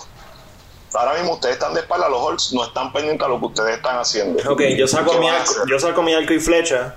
Ahora 0.95 1.15
mismo 1.15 1.35
ustedes 1.35 1.57
están 1.57 1.75
de 1.75 1.81
espalda, 1.81 2.09
los 2.09 2.21
orcs 2.21 2.53
no 2.55 2.65
están 2.65 2.93
pendientes 2.93 3.25
a 3.27 3.29
lo 3.29 3.39
que 3.39 3.47
ustedes 3.47 3.77
están 3.77 3.99
haciendo. 3.99 4.51
Ok, 4.51 4.63
yo 4.77 4.89
saco, 4.89 5.11
¿Qué 5.13 5.19
mi 5.19 5.29
arco, 5.29 5.53
yo 5.69 5.79
saco 5.79 6.03
mi 6.03 6.15
arco 6.15 6.33
y 6.33 6.41
flecha. 6.41 6.95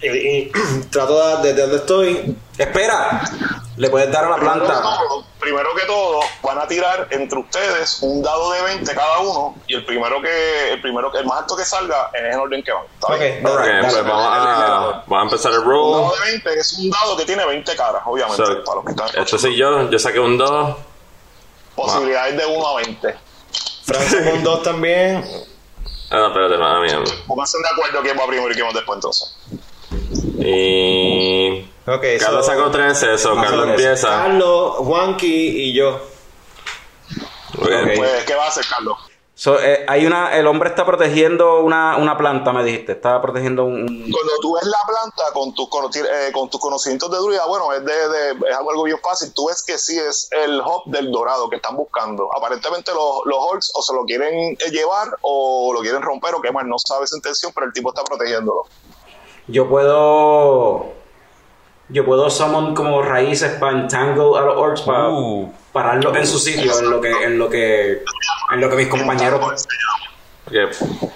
Y, 0.00 0.06
y 0.08 0.52
trato 0.90 1.38
de, 1.38 1.48
desde 1.48 1.62
donde 1.62 1.76
estoy. 1.76 2.36
espera. 2.56 3.22
Le 3.76 3.88
puedes 3.90 4.10
dar 4.10 4.24
a 4.24 4.30
la 4.30 4.36
Primero 4.36 4.60
que, 4.60 4.66
planta. 4.66 4.82
todo, 4.82 5.24
primero 5.38 5.68
que 5.76 5.86
todo, 5.86 6.18
van 6.42 6.58
a 6.58 6.66
tirar 6.66 7.06
entre 7.10 7.38
ustedes 7.38 7.98
un 8.02 8.20
dado 8.22 8.50
de 8.50 8.60
20 8.62 8.92
cada 8.92 9.20
uno 9.20 9.54
y 9.68 9.74
el 9.76 9.84
primero 9.84 10.20
que 10.20 10.72
el 10.72 10.80
primero 10.82 11.12
que 11.12 11.18
el 11.18 11.26
más 11.26 11.38
alto 11.42 11.56
que 11.56 11.64
salga 11.64 12.10
es 12.12 12.20
en 12.22 12.26
el 12.32 12.40
orden 12.40 12.60
que 12.64 12.72
van. 12.72 12.82
¿está 13.00 13.14
bien? 13.14 13.46
Ok, 13.46 13.52
Ok, 13.52 13.60
dale, 13.60 13.82
pues 13.88 14.04
vamos 14.04 14.26
a, 14.32 15.04
vamos 15.06 15.18
a 15.18 15.22
empezar 15.22 15.52
el 15.52 15.58
Un 15.60 15.64
dado 15.64 16.08
roll. 16.10 16.12
de 16.24 16.30
20 16.32 16.54
es 16.58 16.72
un 16.80 16.90
dado 16.90 17.16
que 17.16 17.24
tiene 17.24 17.46
20 17.46 17.76
caras, 17.76 18.02
obviamente, 18.04 18.44
So, 18.44 18.64
para 18.64 18.74
los 18.76 18.84
que 18.84 18.90
están 18.90 19.22
esto 19.22 19.38
soy 19.38 19.56
yo, 19.56 19.88
yo 19.90 19.98
saqué 20.00 20.18
un 20.18 20.36
2. 20.36 20.76
Posibilidades 21.76 22.36
de 22.36 22.46
1 22.46 22.66
a 22.68 22.76
20. 22.78 23.14
Fran 23.84 24.02
sacó 24.10 24.30
un 24.30 24.42
2 24.42 24.62
también. 24.64 25.24
Ah, 26.10 26.16
no, 26.16 26.26
espérate, 26.28 26.58
madre 26.58 26.80
mía. 26.98 27.04
Pónganse 27.28 27.58
de 27.58 27.68
acuerdo 27.68 28.02
quién 28.02 28.18
va 28.18 28.26
primero 28.26 28.50
y 28.50 28.54
quién 28.54 28.66
va 28.66 28.72
después 28.72 28.96
entonces. 28.96 29.36
Y. 30.38 31.68
Carlos 32.18 32.44
so- 32.46 32.52
sacó 32.52 32.70
13, 32.70 33.14
eso. 33.14 33.34
Carlos 33.34 33.68
empieza. 33.68 34.08
Carlos, 34.08 34.76
Juanqui 34.78 35.26
y 35.70 35.72
yo. 35.74 35.96
Ok. 37.58 37.68
Pues, 37.96 38.24
¿qué 38.24 38.34
va 38.34 38.44
a 38.44 38.48
hacer, 38.48 38.64
Carlos? 38.68 38.98
So, 39.34 39.60
eh, 39.60 39.86
hay 39.88 40.04
una, 40.04 40.36
el 40.36 40.48
hombre 40.48 40.68
está 40.68 40.84
protegiendo 40.84 41.60
una, 41.60 41.96
una 41.96 42.16
planta, 42.18 42.52
me 42.52 42.64
dijiste. 42.64 42.92
Está 42.92 43.22
protegiendo 43.22 43.64
un. 43.64 43.82
un- 43.82 44.10
Cuando 44.10 44.32
tú 44.42 44.54
ves 44.56 44.64
la 44.64 44.78
planta 44.86 45.22
con 45.32 45.54
tus, 45.54 45.68
cono- 45.68 45.88
eh, 45.94 46.30
con 46.32 46.50
tus 46.50 46.60
conocimientos 46.60 47.08
de 47.10 47.18
druida, 47.18 47.46
bueno, 47.46 47.72
es, 47.72 47.84
de, 47.84 48.08
de- 48.08 48.30
es 48.50 48.56
algo, 48.56 48.82
bien 48.82 48.98
fácil. 49.02 49.32
Tú 49.32 49.46
ves 49.46 49.62
que 49.64 49.78
sí 49.78 49.96
es 49.96 50.28
el 50.32 50.60
hub 50.60 50.82
del 50.86 51.10
dorado 51.12 51.48
que 51.48 51.56
están 51.56 51.76
buscando. 51.76 52.28
Aparentemente 52.36 52.92
los, 52.92 53.20
los 53.26 53.38
orcs 53.38 53.70
o 53.74 53.82
se 53.82 53.94
lo 53.94 54.04
quieren 54.04 54.34
eh, 54.58 54.70
llevar 54.72 55.08
o 55.22 55.72
lo 55.72 55.80
quieren 55.82 56.02
romper 56.02 56.34
o 56.34 56.40
quemar. 56.42 56.66
No 56.66 56.76
sabe 56.78 57.06
su 57.06 57.14
intención, 57.16 57.52
pero 57.54 57.66
el 57.68 57.72
tipo 57.72 57.90
está 57.90 58.02
protegiéndolo. 58.02 58.64
Yo 59.48 59.68
puedo. 59.68 60.92
Yo 61.90 62.04
puedo 62.04 62.28
summon 62.28 62.74
como 62.74 63.00
raíces 63.02 63.58
para 63.58 63.72
entangle 63.78 64.38
a 64.38 64.42
los 64.42 64.56
orcs 64.58 64.82
para 64.82 65.08
Uh. 65.08 65.50
pararlos 65.72 66.14
en 66.16 66.26
su 66.26 66.38
sitio, 66.38 66.78
en 66.78 66.90
lo 66.90 67.00
que, 67.00 67.10
en 67.10 67.38
lo 67.38 67.48
que, 67.48 68.04
en 68.52 68.60
lo 68.60 68.68
que 68.68 68.76
mis 68.76 68.88
compañeros. 68.88 69.66
Ok. 70.46 71.12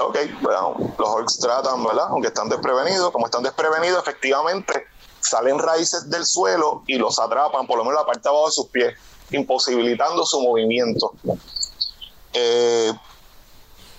Ok, 0.00 0.18
bueno, 0.40 0.76
los 0.98 1.08
orcs 1.08 1.38
tratan, 1.38 1.84
¿verdad? 1.84 2.06
Aunque 2.10 2.28
están 2.28 2.48
desprevenidos. 2.48 3.10
Como 3.10 3.26
están 3.26 3.42
desprevenidos, 3.42 4.00
efectivamente 4.02 4.86
salen 5.20 5.58
raíces 5.58 6.08
del 6.10 6.24
suelo 6.26 6.82
y 6.86 6.96
los 6.98 7.18
atrapan, 7.18 7.66
por 7.66 7.78
lo 7.78 7.84
menos 7.84 8.00
la 8.00 8.06
parte 8.06 8.20
de 8.22 8.28
abajo 8.28 8.46
de 8.46 8.52
sus 8.52 8.66
pies, 8.66 8.94
imposibilitando 9.30 10.24
su 10.26 10.40
movimiento. 10.40 11.12
Eh, 12.32 12.92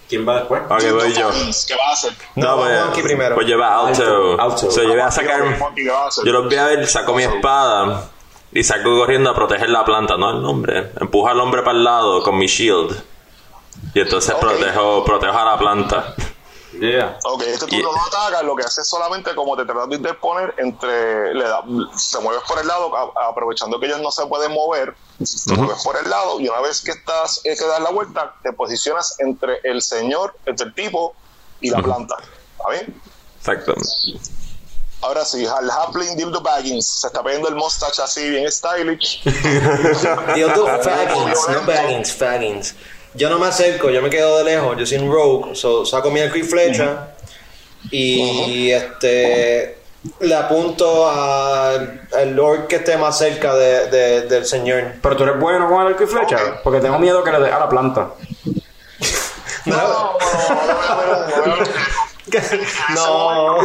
¿Quién 0.08 0.28
va 0.28 0.40
después? 0.40 0.62
Ok, 0.70 0.84
voy 0.92 1.14
yo. 1.14 1.30
¿Qué 1.68 1.76
va 1.76 1.90
a 1.90 1.94
hacer? 1.94 2.14
No, 2.36 2.58
pues, 2.58 2.80
Juanqui 2.80 3.02
primero. 3.02 3.36
Pues 3.36 3.48
lleva. 3.48 3.88
Alto, 3.88 4.40
alto. 4.40 4.72
So, 4.72 4.84
yo 4.84 4.90
voy 4.90 5.00
a 5.00 5.12
sacar. 5.12 5.44
Yo 6.24 6.32
los 6.32 6.46
voy 6.46 6.56
a 6.56 6.66
ver, 6.66 6.86
saco 6.88 7.14
mi 7.14 7.24
espada 7.24 8.10
y 8.52 8.64
saco 8.64 8.98
corriendo 8.98 9.30
a 9.32 9.36
proteger 9.36 9.70
la 9.70 9.84
planta, 9.84 10.16
no 10.18 10.30
el 10.30 10.46
hombre. 10.46 10.92
Empujo 11.00 11.28
al 11.28 11.40
hombre 11.40 11.62
para 11.64 11.78
el 11.78 11.84
lado 11.84 12.24
con 12.24 12.38
mi 12.38 12.48
shield. 12.48 12.96
Y 13.94 14.00
entonces 14.00 14.36
protejo, 14.36 15.04
protejo 15.04 15.38
a 15.38 15.46
la 15.46 15.58
planta. 15.58 16.16
Yeah. 16.80 17.18
Ok, 17.24 17.42
este 17.44 17.68
turno 17.68 17.90
Y- 17.92 17.96
no 17.96 18.06
ataca, 18.06 18.44
lo 18.44 18.56
que 18.56 18.64
hace 18.64 18.82
es 18.82 18.88
solamente 18.88 19.34
como 19.36 19.56
te 19.56 19.66
tratas 19.66 19.90
de 19.90 19.96
interponer 19.96 20.54
entre, 20.58 21.34
le 21.34 21.44
da, 21.44 21.62
te 21.64 22.20
mueves 22.20 22.44
por 22.48 22.60
el 22.60 22.68
lado, 22.68 22.96
a- 22.96 23.30
aprovechando 23.30 23.80
que 23.80 23.86
ellos 23.86 24.02
no 24.02 24.12
se 24.12 24.26
pueden 24.26 24.52
mover, 24.52 24.96
te 25.18 25.54
mueves 25.54 25.84
por 25.84 25.98
el 25.98 26.10
lado 26.10 26.40
y 26.40 26.48
una 26.50 26.60
vez 26.62 26.82
que 26.82 26.92
estás, 26.92 27.42
eh, 27.46 27.56
que 27.58 27.66
das 27.66 27.80
la 27.82 27.92
vuelta, 27.92 28.34
te 28.44 28.52
posicionas 28.54 29.16
entre 29.20 29.60
el 29.64 29.82
señor, 29.82 30.36
entre 30.46 30.68
el 30.68 30.74
tipo 30.74 31.16
y 31.62 31.70
la 31.70 31.82
planta. 31.82 32.16
¿Está 32.58 32.70
bien? 32.72 33.02
Exacto. 33.40 33.74
Ahora 35.02 35.24
sí, 35.24 35.46
al 35.46 35.70
Hapling 35.70 36.16
Dildo 36.18 36.42
Baggins, 36.42 36.88
se 37.02 37.08
está 37.08 37.22
poniendo 37.22 37.48
el 37.48 37.56
mustache 37.56 38.02
así, 38.02 38.28
bien 38.30 38.52
stylish. 38.52 39.22
Dios, 40.34 40.54
tú, 40.54 40.66
Faggins, 40.66 41.48
no 41.50 41.62
Baggins, 41.66 42.14
Faggins. 42.14 42.76
Yo 43.16 43.30
no 43.30 43.40
me 43.40 43.48
acerco, 43.48 43.90
yo 43.90 44.02
me 44.02 44.10
quedo 44.10 44.38
de 44.40 44.44
lejos, 44.44 44.76
yo 44.78 44.86
soy 44.86 44.98
un 44.98 45.10
rogue, 45.12 45.56
so, 45.56 45.86
saco 45.86 46.12
mi 46.12 46.20
arco 46.20 46.38
y 46.38 46.44
flecha 46.44 47.12
y 47.92 48.72
este 48.72 49.78
le 50.20 50.36
apunto 50.36 51.10
al 51.10 52.02
lord 52.36 52.68
que 52.68 52.76
esté 52.78 52.98
más 52.98 53.18
cerca 53.18 53.56
de, 53.56 53.88
de- 53.90 54.22
del 54.24 54.46
señor. 54.46 54.94
Pero 55.02 55.16
tú 55.18 55.24
eres 55.24 55.40
bueno 55.40 55.68
con 55.70 55.82
el 55.82 55.88
arco 55.94 56.04
y 56.04 56.08
flecha, 56.08 56.36
Ok. 56.36 56.60
porque 56.64 56.80
tengo 56.80 57.00
miedo 57.00 57.24
que 57.24 57.32
le 57.32 57.40
dé 57.40 57.52
a 57.52 57.60
la 57.60 57.70
planta. 57.70 58.10
No, 59.66 59.76
no, 59.78 59.88
no, 59.88 60.18
no, 61.46 61.46
no, 61.46 61.56
no, 61.56 61.64
No. 63.58 63.64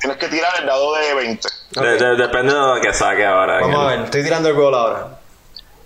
Tienes 0.00 0.16
que 0.18 0.28
tirar 0.28 0.52
el 0.60 0.66
dado 0.66 0.94
de 0.94 1.14
20. 1.14 1.48
De- 1.70 1.96
de- 1.96 2.16
depende 2.16 2.52
de 2.54 2.60
lo 2.60 2.80
que 2.80 2.92
saque 2.92 3.24
ahora. 3.24 3.60
Vamos 3.60 3.84
a 3.84 3.86
ver, 3.90 4.00
estoy 4.00 4.24
tirando 4.24 4.48
el 4.48 4.56
roll 4.56 4.74
ahora. 4.74 5.17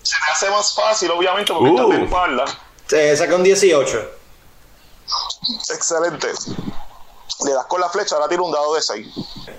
Se 0.03 0.16
te 0.16 0.32
hace 0.32 0.50
más 0.50 0.74
fácil, 0.74 1.11
obviamente, 1.11 1.53
porque 1.53 1.70
Uh. 1.70 1.74
estás 1.76 1.88
de 1.98 2.05
espalda. 2.05 2.44
Eh, 2.92 3.16
saqué 3.16 3.34
un 3.34 3.42
18. 3.42 4.11
Excelente. 5.74 6.28
Le 7.44 7.53
das 7.55 7.66
con 7.66 7.80
la 7.80 7.88
flecha, 7.88 8.14
ahora 8.14 8.28
tira 8.28 8.42
un 8.42 8.53
dado 8.53 8.74
de 8.74 8.82
6. 8.82 9.07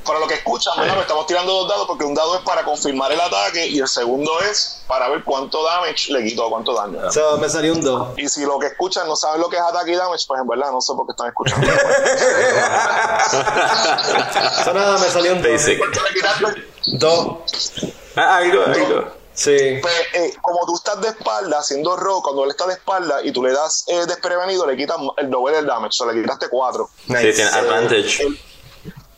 Para 0.05 0.19
lo 0.19 0.27
que 0.27 0.35
escuchan, 0.35 0.73
¿verdad? 0.79 1.01
estamos 1.01 1.25
tirando 1.27 1.51
dos 1.51 1.67
dados 1.69 1.85
porque 1.87 2.05
un 2.05 2.13
dado 2.13 2.35
es 2.35 2.41
para 2.41 2.63
confirmar 2.63 3.11
el 3.11 3.19
ataque 3.19 3.67
y 3.67 3.79
el 3.79 3.87
segundo 3.89 4.39
es 4.41 4.83
para 4.87 5.09
ver 5.09 5.23
cuánto 5.23 5.63
damage 5.65 6.13
le 6.13 6.23
quito, 6.23 6.49
cuánto 6.49 6.73
daño. 6.73 7.11
So, 7.11 7.37
me 7.37 7.49
salió 7.49 7.73
un 7.73 7.81
2. 7.81 8.19
Y 8.19 8.29
si 8.29 8.45
lo 8.45 8.57
que 8.59 8.67
escuchan 8.67 9.05
no 9.07 9.15
saben 9.17 9.41
lo 9.41 9.49
que 9.49 9.57
es 9.57 9.61
ataque 9.61 9.91
y 9.91 9.95
damage, 9.95 10.23
pues 10.27 10.39
en 10.41 10.47
verdad 10.47 10.71
no 10.71 10.79
sé 10.81 10.93
por 10.93 11.05
qué 11.07 11.11
están 11.11 11.27
escuchando. 11.27 11.67
So, 14.63 14.73
nada, 14.73 14.97
me 14.97 15.09
salió 15.09 15.33
un 15.33 15.41
2. 15.41 15.51
Basic. 15.51 15.77
¿Cuánto 15.79 16.01
le 16.03 16.09
quitaste? 16.13 16.67
2. 16.85 17.37
Ah, 18.15 18.37
algo, 18.37 18.63
algo. 18.65 19.22
Sí. 19.36 19.79
Pues, 19.81 19.93
eh, 20.13 20.34
como 20.41 20.65
tú 20.65 20.75
estás 20.75 21.01
de 21.01 21.07
espalda 21.09 21.57
haciendo 21.59 21.95
roll, 21.95 22.21
cuando 22.21 22.43
él 22.43 22.51
está 22.51 22.67
de 22.67 22.73
espalda 22.73 23.21
y 23.23 23.31
tú 23.31 23.43
le 23.43 23.51
das 23.51 23.84
eh, 23.88 24.05
desprevenido, 24.05 24.65
le 24.67 24.77
quitas 24.77 24.97
el 25.17 25.29
doble 25.31 25.55
del 25.55 25.65
damage, 25.65 26.03
o 26.03 26.11
le 26.11 26.21
quitaste 26.21 26.49
4. 26.49 26.89
Sí, 27.07 27.13
tiene 27.13 27.43
advantage. 27.45 28.23
él- 28.23 28.39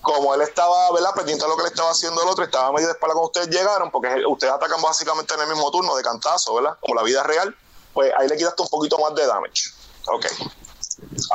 como 0.01 0.35
él 0.35 0.41
estaba, 0.41 0.91
¿verdad? 0.93 1.09
Pendiente 1.15 1.43
a 1.43 1.47
lo 1.47 1.57
que 1.57 1.63
le 1.63 1.69
estaba 1.69 1.89
haciendo 1.89 2.21
el 2.21 2.29
otro, 2.29 2.43
estaba 2.45 2.71
medio 2.71 2.85
de 2.87 2.93
espalda 2.93 3.13
cuando 3.15 3.25
ustedes 3.27 3.47
llegaron, 3.49 3.89
porque 3.89 4.07
ustedes 4.29 4.53
atacan 4.53 4.79
básicamente 4.79 5.33
en 5.33 5.41
el 5.41 5.47
mismo 5.47 5.71
turno 5.71 5.95
de 5.95 6.03
cantazo, 6.03 6.53
¿verdad? 6.53 6.77
Como 6.79 6.93
la 6.93 7.01
vida 7.01 7.23
real, 7.23 7.55
pues 7.91 8.11
ahí 8.15 8.27
le 8.27 8.37
quitaste 8.37 8.61
un 8.61 8.67
poquito 8.69 8.99
más 8.99 9.15
de 9.15 9.25
damage. 9.25 9.71
Ok. 10.07 10.27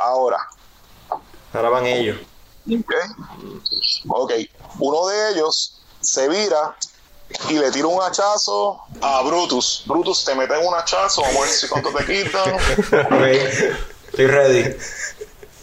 Ahora, 0.01 0.47
Ahora 1.53 1.69
van 1.69 1.85
ellos. 1.85 2.17
ok. 2.65 2.93
Ok. 4.07 4.31
Uno 4.79 5.07
de 5.07 5.31
ellos 5.31 5.81
se 5.99 6.29
vira 6.29 6.75
y 7.49 7.53
le 7.53 7.71
tira 7.71 7.87
un 7.87 8.01
hachazo 8.01 8.81
a 9.01 9.21
Brutus. 9.23 9.83
Brutus, 9.85 10.23
te 10.25 10.35
meten 10.35 10.65
un 10.65 10.73
hachazo, 10.75 11.21
vamos 11.21 11.37
a 11.37 11.41
ver 11.41 11.49
si 11.49 11.67
cuánto 11.67 11.89
te 11.91 12.05
quitan. 12.05 12.53
Ok. 12.53 13.25
Estoy 14.09 14.27
ready. 14.27 14.75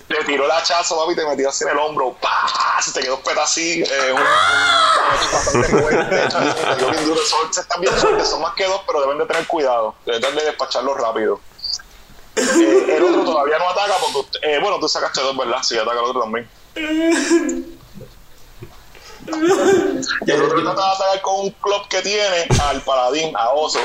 Le 0.08 0.24
tiró 0.24 0.46
el 0.46 0.50
hachazo, 0.50 0.98
papi, 0.98 1.14
te 1.14 1.26
metió 1.26 1.50
así 1.50 1.64
en 1.64 1.70
el 1.70 1.78
hombro. 1.78 2.16
¡Pah! 2.20 2.80
Se 2.80 2.92
te 2.92 3.00
quedó 3.00 3.20
peta 3.20 3.42
así. 3.42 3.82
Eh, 3.82 4.12
un, 4.12 4.20
un- 4.20 5.32
bastante 5.32 5.68
fuerte. 5.68 6.28
Dio 6.78 6.90
bien 6.90 7.04
duro. 7.04 7.20
Son, 7.26 7.50
están 7.50 7.80
bien 7.80 7.92
fuertes, 7.94 8.28
son 8.28 8.40
más 8.40 8.54
que 8.54 8.64
dos, 8.64 8.80
pero 8.86 9.02
deben 9.02 9.18
de 9.18 9.26
tener 9.26 9.46
cuidado. 9.46 9.94
Deben 10.06 10.34
de 10.34 10.44
despacharlo 10.44 10.94
rápido. 10.94 11.40
Eh, 12.36 12.94
el 12.96 13.02
otro 13.02 13.24
todavía 13.24 13.58
no 13.58 13.68
ataca 13.68 13.94
porque, 14.12 14.38
eh, 14.42 14.58
bueno, 14.60 14.78
tú 14.78 14.88
sacaste 14.88 15.20
dos, 15.20 15.36
¿verdad? 15.36 15.58
Sí, 15.62 15.76
ataca 15.76 15.98
el 15.98 16.04
otro 16.06 16.22
también. 16.22 16.48
El 20.26 20.42
otro 20.42 20.62
trata 20.62 20.80
de 20.82 20.88
atacar 20.94 21.20
con 21.22 21.40
un 21.40 21.50
club 21.50 21.88
que 21.88 22.02
tiene 22.02 22.46
al 22.68 22.80
paladín, 22.82 23.36
a 23.36 23.50
Oso. 23.50 23.78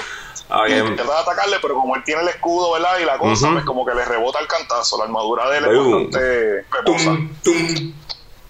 Trata 0.47 0.67
de 0.67 1.19
atacarle, 1.19 1.57
pero 1.61 1.75
como 1.75 1.95
él 1.95 2.03
tiene 2.05 2.21
el 2.21 2.27
escudo, 2.29 2.73
¿verdad? 2.73 2.99
Y 3.01 3.05
la 3.05 3.17
cosa, 3.17 3.45
Ujú. 3.45 3.53
pues 3.55 3.65
como 3.65 3.85
que 3.85 3.95
le 3.95 4.05
rebota 4.05 4.39
el 4.39 4.47
cantazo. 4.47 4.97
La 4.97 5.05
armadura 5.05 5.49
de 5.49 5.57
él 5.57 5.65
es 5.65 5.73
Boom. 5.77 5.91
bastante 6.11 6.65
peposa. 6.71 7.17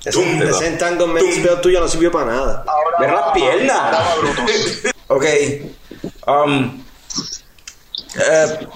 Ese, 0.05 0.49
ese 0.49 0.67
entanglement 0.67 1.25
spell 1.33 1.61
tuyo 1.61 1.79
no 1.79 1.87
sirvió 1.87 2.11
para 2.11 2.25
nada. 2.25 2.65
Ahora, 2.67 2.97
Ver 2.99 3.11
las 3.13 3.31
piernas. 3.33 3.77
ahora. 3.79 4.29
Ok. 5.07 5.25
Um, 6.27 6.83
eh, 8.15 8.67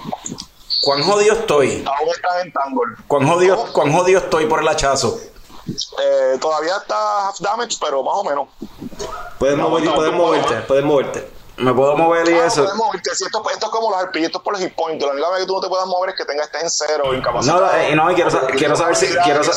¿Cuán 0.84 1.02
jodido 1.04 1.34
estoy? 1.34 1.84
Aún 1.86 2.10
estás 2.10 2.46
en 2.46 2.52
Tangle. 2.54 2.96
¿Cuán 3.08 3.28
jodido, 3.28 3.58
¿Cuán 3.74 3.92
jodido 3.92 4.20
estoy 4.20 4.46
por 4.46 4.62
el 4.62 4.68
hachazo? 4.68 5.20
Eh, 6.02 6.38
todavía 6.40 6.78
está 6.78 7.28
half 7.30 7.40
damage, 7.40 7.78
pero 7.80 8.04
más 8.04 8.16
o 8.18 8.24
menos. 8.24 8.48
Puedes, 9.40 9.58
No, 9.58 9.70
mover- 9.70 9.84
no, 9.84 9.96
puedes 9.96 10.14
moverte, 10.14 10.48
puedes. 10.48 10.66
puedes 10.66 10.86
moverte. 10.86 11.38
¿Me 11.58 11.74
puedo 11.74 11.98
mover 11.98 12.30
y 12.30 12.34
Ah, 12.36 12.46
eso? 12.46 12.62
puedes 12.62 12.76
moverte. 12.78 13.16
Si 13.16 13.24
esto, 13.24 13.42
esto 13.52 13.66
es 13.66 13.72
como 13.72 13.90
los 13.90 14.00
RPG, 14.04 14.26
esto 14.26 14.38
es 14.38 14.44
por 14.44 14.54
los 14.54 14.62
hit 14.62 14.76
points. 14.76 15.04
La 15.04 15.12
única 15.12 15.28
vez 15.32 15.40
que 15.40 15.46
tú 15.48 15.54
no 15.56 15.62
te 15.62 15.68
puedas 15.68 15.88
mover 15.88 16.12
es 16.12 16.16
que 16.16 16.24
tengas 16.26 16.46
estés 16.52 16.62
en 16.62 16.70
cero 16.70 17.06
o 17.08 17.14
incapacitado. 17.16 17.62
No, 17.66 17.74
eh, 17.74 17.96
no, 17.96 18.12
y 18.12 18.14
quiero, 18.14 18.30
sa- 18.30 18.46
quiero 18.46 18.76
saber 18.76 18.96
si 18.96 19.08
quiero, 19.08 19.40
que 19.40 19.46
sa- 19.48 19.54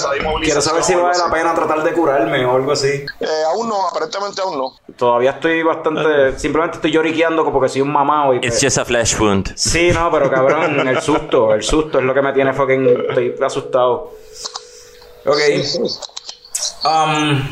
saber 0.63 0.83
si 0.83 0.95
vale 0.95 1.19
la 1.19 1.31
pena 1.31 1.55
tratar 1.55 1.83
de 1.83 1.93
así 1.93 2.43
o 2.47 2.57
algo 2.57 2.73
así. 2.73 2.89
Eh, 3.21 3.43
aún 3.49 3.69
no, 3.69 3.87
aparentemente 3.87 4.41
aún 4.41 4.57
no. 4.57 4.73
Todavía 4.97 5.33
estoy 5.33 5.63
bastante. 5.63 6.39
Simplemente 6.39 6.77
estoy 6.77 6.91
lloriqueando 6.91 7.45
porque 7.53 7.69
soy 7.69 7.83
un 7.83 7.93
mamado. 7.93 8.33
Y 8.33 8.37
It's 8.39 8.47
pues- 8.49 8.63
just 8.63 8.79
a 8.79 8.85
flesh 8.87 9.19
wound. 9.21 9.55
Sí, 9.57 9.91
no, 9.93 10.11
pero 10.11 10.31
cabrón, 10.31 10.89
el 10.89 11.03
susto. 11.03 11.53
El 11.53 11.63
susto 11.63 11.99
es 11.99 12.05
lo 12.05 12.15
que 12.15 12.23
me 12.23 12.33
tiene 12.33 12.55
fucking. 12.55 12.87
Estoy 13.11 13.35
asustado. 13.45 14.13
Ok. 15.27 15.39
Um, 16.85 17.43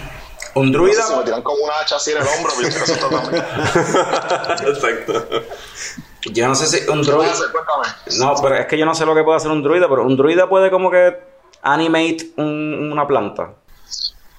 un 0.55 0.73
No 0.73 0.73
sé 0.73 0.73
druida. 0.73 1.03
si 1.07 1.14
me 1.16 1.23
tiran 1.25 1.43
como 1.43 1.62
una 1.64 1.75
hacha 1.81 1.97
así 1.97 2.11
en 2.12 2.19
el 2.19 2.25
hombro, 2.27 2.53
pero 2.57 2.69
yo 2.69 2.79
estoy 2.85 3.11
también. 3.11 3.45
Exacto. 4.75 5.27
Yo 6.33 6.49
no 6.49 6.55
sé 6.55 6.66
si 6.66 6.89
un 6.91 7.03
¿Qué 7.05 7.12
vas 7.12 7.41
a 7.41 7.45
druida. 7.47 7.55
No, 8.19 8.35
pero 8.43 8.57
es 8.57 8.66
que 8.66 8.77
yo 8.79 8.85
no 8.87 8.95
sé 8.95 9.05
lo 9.07 9.14
que 9.14 9.23
puede 9.23 9.37
hacer 9.37 9.51
un 9.51 9.62
druida, 9.62 9.89
pero 9.89 10.03
un 10.05 10.16
druida 10.16 10.49
puede 10.49 10.71
como 10.71 10.91
que 10.91 11.16
animate 11.62 12.31
un- 12.37 12.91
una 12.93 13.07
planta. 13.07 13.51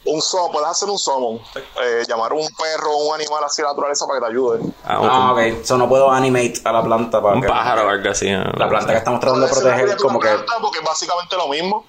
Un 0.05 0.21
summon, 0.21 0.51
puedes 0.51 0.69
hacer 0.69 0.89
un 0.89 0.97
summon. 0.97 1.39
Eh, 1.83 2.03
llamar 2.07 2.31
a 2.31 2.35
un 2.35 2.47
perro 2.57 2.91
o 2.91 3.09
un 3.09 3.15
animal 3.15 3.43
así 3.43 3.61
de 3.61 3.67
la 3.67 3.73
naturaleza 3.73 4.07
para 4.07 4.19
que 4.19 4.25
te 4.25 4.31
ayude. 4.31 4.59
Ah, 4.85 4.99
un, 4.99 5.09
Ah, 5.09 5.33
ok. 5.33 5.69
No 5.77 5.89
puedo 5.89 6.09
animate 6.11 6.61
a 6.63 6.71
la 6.71 6.83
planta 6.83 7.21
para 7.21 7.35
un 7.35 7.41
que- 7.41 7.47
pájaro 7.47 7.85
o 7.85 7.89
algo 7.89 8.09
así. 8.09 8.29
La 8.29 8.67
planta 8.69 8.91
que 8.93 8.97
estamos 8.97 9.19
tratando 9.19 9.45
de 9.45 9.51
proteger 9.51 9.97
como 9.97 10.19
que. 10.19 10.27
planta, 10.29 10.53
Porque 10.61 10.79
es 10.79 10.85
básicamente 10.85 11.35
lo 11.35 11.47
mismo. 11.49 11.85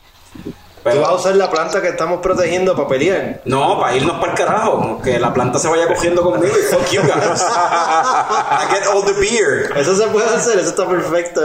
Tú 0.83 0.89
vas 0.89 0.97
a 0.97 1.01
Pero, 1.03 1.15
usar 1.15 1.37
la 1.37 1.51
planta 1.51 1.83
que 1.83 1.89
estamos 1.89 2.21
protegiendo 2.21 2.75
para 2.75 2.89
pelear. 2.89 3.43
no, 3.45 3.79
para 3.79 3.97
irnos 3.97 4.17
para 4.19 4.33
el 4.33 4.39
carajo. 4.39 5.01
Que 5.05 5.19
la 5.19 5.33
planta 5.35 5.59
se 5.59 5.69
vaya 5.69 5.87
cogiendo 5.87 6.23
conmigo 6.23 6.55
y 6.59 6.63
fuck 6.75 6.89
you 6.91 7.03
guys. 7.03 7.43
I 7.43 8.67
get 8.71 8.87
all 8.87 9.05
the 9.05 9.13
beer. 9.21 9.73
Eso 9.77 9.95
se 9.95 10.07
puede 10.07 10.35
hacer, 10.35 10.59
eso 10.59 10.71
está 10.71 10.89
perfecto. 10.89 11.43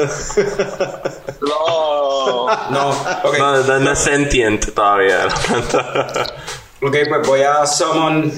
No. 1.41 2.47
No, 2.69 2.89
ok. 3.23 3.37
No, 3.37 3.63
no, 3.63 3.79
no 3.79 3.91
es 3.91 3.99
sentient 3.99 4.73
todavía. 4.73 5.25
la 5.25 5.35
planta. 5.35 6.25
Ok, 6.81 6.95
pues 7.09 7.27
voy 7.27 7.41
a 7.41 7.65
summon 7.65 8.31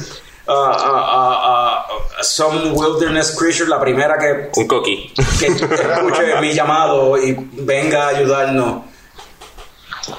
uh, 0.47 0.51
uh, 0.51 0.53
uh, 0.53 1.81
uh, 1.91 2.23
some 2.23 2.71
wilderness 2.71 3.35
creature, 3.37 3.67
la 3.67 3.79
primera 3.79 4.17
que, 4.17 4.49
un 4.59 4.67
coqui. 4.67 5.13
que 5.39 5.47
escuche 5.47 6.41
mi 6.41 6.53
llamado 6.53 7.17
y 7.17 7.35
venga 7.53 8.05
a 8.05 8.07
ayudarnos. 8.09 8.83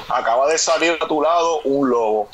Acaba 0.08 0.46
de 0.48 0.58
salir 0.58 0.98
a 1.00 1.06
tu 1.06 1.20
lado 1.22 1.60
un 1.64 1.88
lobo. 1.88 2.28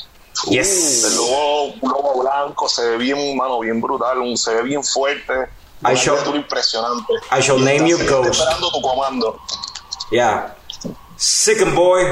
Yes. 0.49 1.05
El 1.05 1.17
lobo, 1.17 1.65
un 1.81 1.91
lobo 1.91 2.23
blanco, 2.23 2.69
se 2.69 2.85
ve 2.91 2.97
bien, 2.99 3.37
mano, 3.37 3.61
bien 3.61 3.81
brutal, 3.81 4.19
un, 4.19 4.37
se 4.37 4.55
ve 4.55 4.63
bien 4.63 4.83
fuerte. 4.83 5.33
I 5.83 5.95
shall- 5.95 6.15
criatura 6.17 6.39
impresionante. 6.39 7.13
I 7.37 7.41
shall 7.41 7.59
Y 7.59 7.65
name 7.65 7.89
you 7.89 7.99
Ghost. 8.09 8.31
esperando 8.31 8.71
tu 8.71 8.81
comando. 8.81 9.39
Yeah. 10.11 10.55
Sicken 11.17 11.75
boy. 11.75 12.03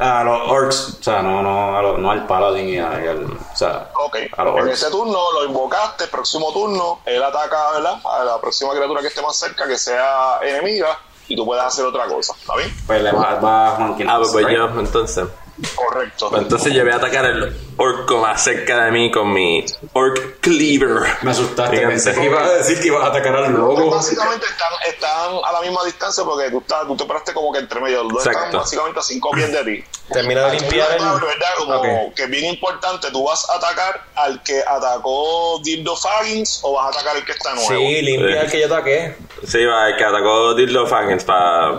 A 0.00 0.22
los 0.22 0.48
orcs. 0.48 0.98
O 1.00 1.02
sea, 1.02 1.22
no, 1.22 1.42
no, 1.42 1.82
lo- 1.82 1.98
no 1.98 2.10
al 2.12 2.24
paladin 2.26 2.68
y, 2.68 2.78
a- 2.78 3.02
y 3.04 3.08
al. 3.08 3.24
O 3.24 3.56
sea, 3.56 3.90
Ok, 4.04 4.16
a 4.36 4.44
los 4.44 4.54
en 4.56 4.62
orcs. 4.62 4.74
ese 4.82 4.90
turno 4.92 5.18
lo 5.32 5.44
invocaste, 5.44 6.06
próximo 6.06 6.52
turno, 6.52 7.00
él 7.04 7.20
ataca 7.22 7.72
¿verdad? 7.72 8.00
a 8.04 8.24
la 8.24 8.40
próxima 8.40 8.72
criatura 8.74 9.00
que 9.00 9.08
esté 9.08 9.22
más 9.22 9.34
cerca, 9.36 9.66
que 9.66 9.76
sea 9.76 10.38
enemiga, 10.42 11.00
y 11.28 11.36
tú 11.36 11.44
puedes 11.44 11.62
hacer 11.64 11.84
otra 11.84 12.06
cosa, 12.06 12.34
¿está 12.38 12.56
bien? 12.56 12.74
Pues 12.86 13.02
le 13.02 13.12
va, 13.12 13.34
va 13.36 13.68
a 13.68 13.70
Juanquín. 13.76 14.08
Ah, 14.08 14.16
pues, 14.18 14.32
pues 14.32 14.46
yo, 14.50 14.80
entonces. 14.80 15.28
Correcto. 15.74 16.30
Pues 16.30 16.42
entonces 16.42 16.72
yo 16.72 16.82
voy 16.84 16.92
a 16.92 16.96
atacar 16.96 17.24
el 17.24 17.56
orco 17.76 18.18
más 18.18 18.42
cerca 18.42 18.84
de 18.84 18.90
mí 18.92 19.10
con 19.10 19.32
mi 19.32 19.64
Orc 19.92 20.40
Cleaver. 20.40 21.02
Me 21.22 21.30
asustaste. 21.32 21.76
Fíjate. 21.76 21.92
Pensé 21.92 22.14
que 22.14 22.24
ibas 22.24 22.48
a 22.48 22.52
decir 22.54 22.80
que 22.80 22.86
ibas 22.88 23.02
a 23.02 23.06
atacar 23.08 23.34
al 23.36 23.44
Pues 23.44 23.56
lobo. 23.56 23.90
básicamente 23.90 24.46
están, 24.46 24.72
están 24.88 25.30
a 25.44 25.52
la 25.52 25.60
misma 25.60 25.84
distancia 25.84 26.22
porque 26.24 26.50
tú, 26.50 26.58
estás, 26.58 26.86
tú 26.86 26.96
te 26.96 27.04
paraste 27.04 27.32
como 27.34 27.52
que 27.52 27.58
entre 27.58 27.80
medio. 27.80 28.04
Los 28.04 28.12
dos 28.24 28.26
están 28.26 28.52
básicamente 28.52 29.00
a 29.00 29.02
cinco 29.02 29.30
pies 29.32 29.52
de 29.52 29.64
ti. 29.64 29.84
Termina 30.12 30.46
de 30.46 30.60
limpiar 30.60 30.88
una 31.00 31.12
el. 31.14 31.20
¿verdad? 31.20 31.48
Como 31.58 31.74
Ok. 31.76 32.14
que 32.14 32.22
es 32.24 32.30
bien 32.30 32.44
importante. 32.46 33.10
¿Tú 33.10 33.24
vas 33.24 33.48
a 33.50 33.56
atacar 33.56 34.04
al 34.16 34.42
que 34.42 34.60
atacó 34.66 35.60
Dildo 35.62 35.96
Faggins 35.96 36.60
o 36.62 36.72
vas 36.74 36.86
a 36.86 36.88
atacar 37.00 37.16
al 37.16 37.24
que 37.24 37.32
está 37.32 37.54
nuevo? 37.54 37.68
Sí, 37.68 38.02
limpia 38.02 38.42
el 38.42 38.50
que 38.50 38.60
yo 38.60 38.66
ataqué. 38.66 39.16
Sí, 39.46 39.64
va, 39.64 39.88
el 39.88 39.96
que 39.96 40.04
atacó 40.04 40.54
Dildo 40.54 40.86
Fangins 40.86 41.24
para 41.24 41.76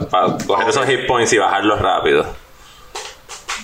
coger 0.47 0.69
esos 0.69 0.85
hit 0.85 1.07
points 1.07 1.33
y 1.33 1.37
bajarlos 1.37 1.79
rápido. 1.79 2.25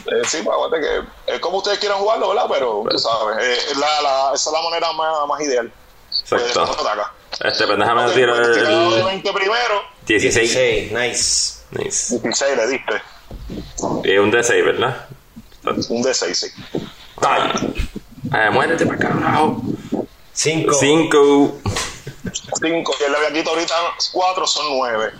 Eh, 0.07 0.21
sí, 0.27 0.37
pues 0.43 0.53
aguante 0.55 0.79
que 0.79 1.33
es 1.33 1.39
como 1.39 1.57
ustedes 1.57 1.79
quieran 1.79 1.97
jugarlo, 1.99 2.29
¿verdad? 2.29 2.45
Pero 2.49 2.83
tú 2.89 2.99
sabes, 2.99 3.37
eh, 3.43 3.57
es 3.71 3.77
la, 3.77 4.01
la- 4.01 4.31
esa 4.35 4.49
es 4.49 4.53
la 4.53 4.61
manera 4.61 4.91
más, 4.93 5.27
más 5.27 5.41
ideal. 5.41 5.71
Pues, 6.29 6.41
Exacto. 6.43 6.77
ataca. 6.81 7.11
Este, 7.43 7.65
pues 7.65 7.77
déjame 7.79 8.05
Ok, 8.05 8.13
tirar 8.13 8.35
pues, 8.37 8.57
tirado 8.57 8.91
de 8.91 8.99
el 8.99 9.05
20 9.05 9.33
primero, 9.33 9.81
16. 10.05 10.51
Sí, 10.51 10.93
nice. 10.95 11.55
Nice. 11.71 12.19
16 12.19 12.55
le 12.57 12.67
diste. 12.67 13.01
Y 14.03 14.17
un 14.17 14.31
D6, 14.31 14.63
¿verdad? 14.63 15.07
Un 15.65 16.03
D6, 16.03 16.33
sí. 16.33 16.47
Eh, 18.33 18.49
muérete 18.51 18.85
para 18.85 18.97
carajo. 18.99 19.61
Cinco. 20.33 20.73
5. 20.73 21.53
5, 22.61 22.95
que 22.97 23.09
le 23.09 23.17
había 23.17 23.31
quitado 23.33 23.55
ahorita 23.55 23.73
4, 24.11 24.47
son 24.47 24.65
9. 24.77 25.11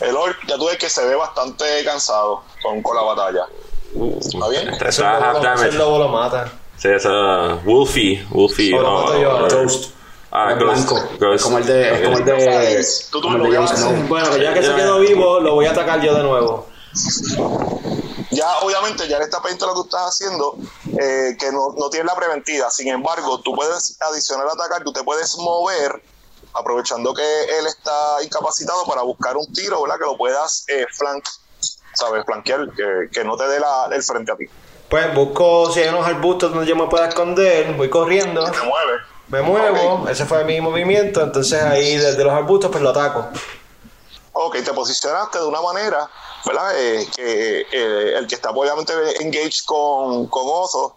El 0.00 0.16
Orc, 0.16 0.36
ya 0.46 0.56
tú 0.56 0.66
ves 0.66 0.78
que 0.78 0.88
se 0.88 1.04
ve 1.04 1.14
bastante 1.14 1.64
cansado 1.84 2.42
con, 2.62 2.82
con 2.82 2.96
la 2.96 3.02
batalla. 3.02 3.46
¿Está 4.20 4.48
bien? 4.48 4.68
Eso 4.86 5.04
half 5.06 5.74
lobo- 5.74 5.98
lo 5.98 6.08
mata. 6.08 6.50
Sí, 6.76 6.88
eso. 6.88 7.60
Wolfie. 7.64 8.26
Wolfie. 8.30 8.72
Ghost. 8.72 9.90
Ah, 10.30 10.54
Ghost. 10.54 10.60
blanco. 10.62 11.08
Ghost. 11.20 11.44
Como 11.44 11.58
el 11.58 11.66
de. 11.66 11.94
Es 11.94 12.02
como 12.02 12.18
el 12.18 12.24
de. 12.24 12.86
Tú, 13.10 13.20
tú 13.20 13.28
como 13.28 13.36
el 13.46 13.50
de. 13.52 14.02
Bueno, 14.08 14.36
ya 14.36 14.52
que 14.54 14.62
se 14.62 14.74
quedó 14.74 14.98
vivo, 15.00 15.40
lo 15.40 15.54
voy 15.54 15.66
a 15.66 15.70
atacar 15.70 16.00
yo 16.00 16.14
de 16.14 16.22
nuevo. 16.22 16.66
Ya, 18.30 18.58
obviamente, 18.62 19.06
ya 19.06 19.16
en 19.18 19.22
esta 19.22 19.40
peinta 19.40 19.66
lo 19.66 19.72
que 19.74 19.76
tú 19.76 19.84
estás 19.84 20.08
haciendo, 20.08 20.56
eh, 21.00 21.36
que 21.38 21.52
no, 21.52 21.72
no 21.78 21.88
tiene 21.88 22.06
la 22.06 22.16
preventiva. 22.16 22.68
Sin 22.70 22.88
embargo, 22.88 23.40
tú 23.40 23.54
puedes 23.54 23.96
adicionar 24.00 24.46
a 24.48 24.52
atacar, 24.52 24.82
tú 24.82 24.92
te 24.92 25.04
puedes 25.04 25.36
mover, 25.38 26.02
aprovechando 26.52 27.14
que 27.14 27.22
él 27.58 27.66
está 27.66 28.22
incapacitado 28.24 28.84
para 28.86 29.02
buscar 29.02 29.36
un 29.36 29.52
tiro, 29.52 29.80
¿verdad? 29.82 29.98
Que 29.98 30.04
lo 30.06 30.16
puedas 30.16 30.64
eh, 30.68 30.84
flank, 30.96 31.24
¿sabes? 31.94 32.24
Flanquear, 32.24 32.68
que, 32.70 33.08
que 33.12 33.24
no 33.24 33.36
te 33.36 33.46
dé 33.48 33.58
la, 33.60 33.88
el 33.92 34.02
frente 34.02 34.32
a 34.32 34.36
ti. 34.36 34.44
Pues 34.88 35.14
busco 35.14 35.70
si 35.72 35.80
hay 35.80 35.88
unos 35.88 36.06
arbustos 36.06 36.52
donde 36.52 36.66
yo 36.66 36.76
me 36.76 36.86
pueda 36.86 37.08
esconder, 37.08 37.72
voy 37.74 37.88
corriendo, 37.88 38.44
Te 38.44 38.60
mueve. 38.60 38.92
me 39.28 39.42
muevo, 39.42 40.08
ese 40.08 40.24
fue 40.26 40.44
mi 40.44 40.60
movimiento, 40.60 41.22
entonces 41.22 41.62
ahí 41.62 41.96
desde 41.96 42.22
los 42.22 42.32
arbustos 42.32 42.70
pues 42.70 42.82
lo 42.82 42.90
ataco. 42.90 43.28
Ok, 44.32 44.56
te 44.64 44.72
posicionaste 44.72 45.38
de 45.38 45.46
una 45.46 45.60
manera, 45.60 46.08
¿verdad? 46.44 46.72
Eh, 46.76 47.06
que 47.16 47.60
eh, 47.72 48.18
el 48.18 48.26
que 48.26 48.34
está 48.34 48.50
obviamente 48.50 48.92
engaged 49.20 49.64
con, 49.64 50.26
con 50.26 50.42
Ozo, 50.46 50.94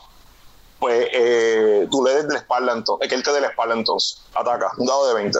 pues 0.79 1.07
eh, 1.13 1.87
tú 1.89 2.03
le 2.03 2.15
des 2.15 2.27
de 2.27 2.33
la 2.33 2.39
espalda 2.39 2.73
entonces, 2.73 3.07
que 3.07 3.15
él 3.15 3.23
te 3.23 3.31
dé 3.31 3.41
la 3.41 3.47
espalda 3.47 3.73
entonces. 3.75 4.21
Ataca, 4.35 4.71
un 4.77 4.85
dado 4.85 5.07
de 5.07 5.13
20. 5.15 5.39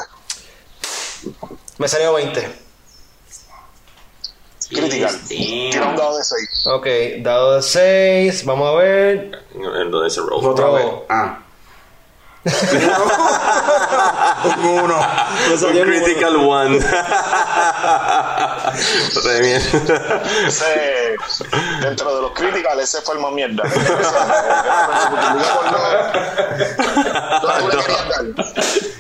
Me 1.80 1.88
salió 1.88 2.14
20. 2.14 2.67
Critical. 4.70 5.16
Tira 5.28 5.88
un 5.90 5.96
dado 5.96 6.18
de 6.18 6.24
6. 6.24 6.68
Ok, 6.68 6.88
dado 7.24 7.56
de 7.56 7.62
6, 7.62 8.46
vamos 8.46 8.70
a 8.70 8.74
ver. 8.78 9.44
En 9.56 9.92
donde 9.92 10.10
se 10.10 10.20
roll. 10.22 10.46
Otra 10.46 10.66
No. 10.66 10.74
vez. 10.74 10.86
Ah. 11.10 11.40
Un 14.46 14.66
uno. 14.66 14.96
Un 15.52 15.58
critical 15.84 16.36
one. 16.38 16.80
Re 19.26 19.42
bien. 19.42 19.62
Ese, 20.48 21.16
dentro 21.82 22.16
de 22.16 22.22
los 22.22 22.32
criticales, 22.32 22.94
ese 22.94 23.02
fue 23.04 23.16
el 23.16 23.22
más 23.22 23.34
mierda. 23.34 23.64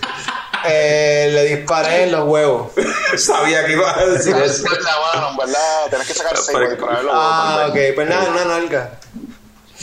Eh, 0.69 1.29
le 1.31 1.43
disparé 1.55 2.03
en 2.03 2.11
los 2.11 2.27
huevos. 2.27 2.71
Sabía 3.17 3.65
que 3.65 3.73
ibas 3.73 3.97
a 3.97 4.05
decir 4.05 4.35
eso. 4.35 4.63
la 4.69 5.19
mano, 5.21 5.37
verdad, 5.37 5.85
tenés 5.89 6.07
que 6.07 6.13
sacar 6.13 6.35
6 6.37 6.49
para 6.51 6.69
dispararlo. 6.69 7.11
Ah, 7.13 7.67
ok, 7.69 7.77
pues 7.95 8.09
nada, 8.09 8.29
una 8.29 8.45
nalga. 8.45 8.99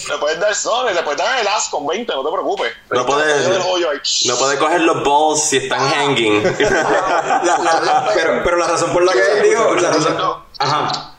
Le 0.09 0.19
puedes 0.19 0.39
dar, 0.41 0.53
no, 0.65 0.91
le 0.91 1.03
puedes 1.03 1.19
dar 1.19 1.39
el 1.41 1.47
as 1.49 1.69
con 1.69 1.87
20, 1.87 2.13
no 2.13 2.25
te 2.25 2.31
preocupes. 2.33 2.73
No 2.91 3.07
puedes-. 3.07 4.27
No 4.27 4.37
puede 4.37 4.59
coger 4.59 4.81
los 4.83 5.03
balls 5.05 5.41
si 5.49 5.57
están 5.59 5.81
hanging. 5.81 6.43
La- 6.61 7.81
la- 7.85 8.11
pero, 8.13 8.43
pero 8.45 8.57
la 8.57 8.67
razón 8.67 8.93
por 8.93 9.05
la 9.05 9.13
que 9.13 9.21
él 9.21 9.43
dijo. 9.51 9.75
La 9.77 9.91
razón. 9.93 10.17
Ajá. 10.59 11.15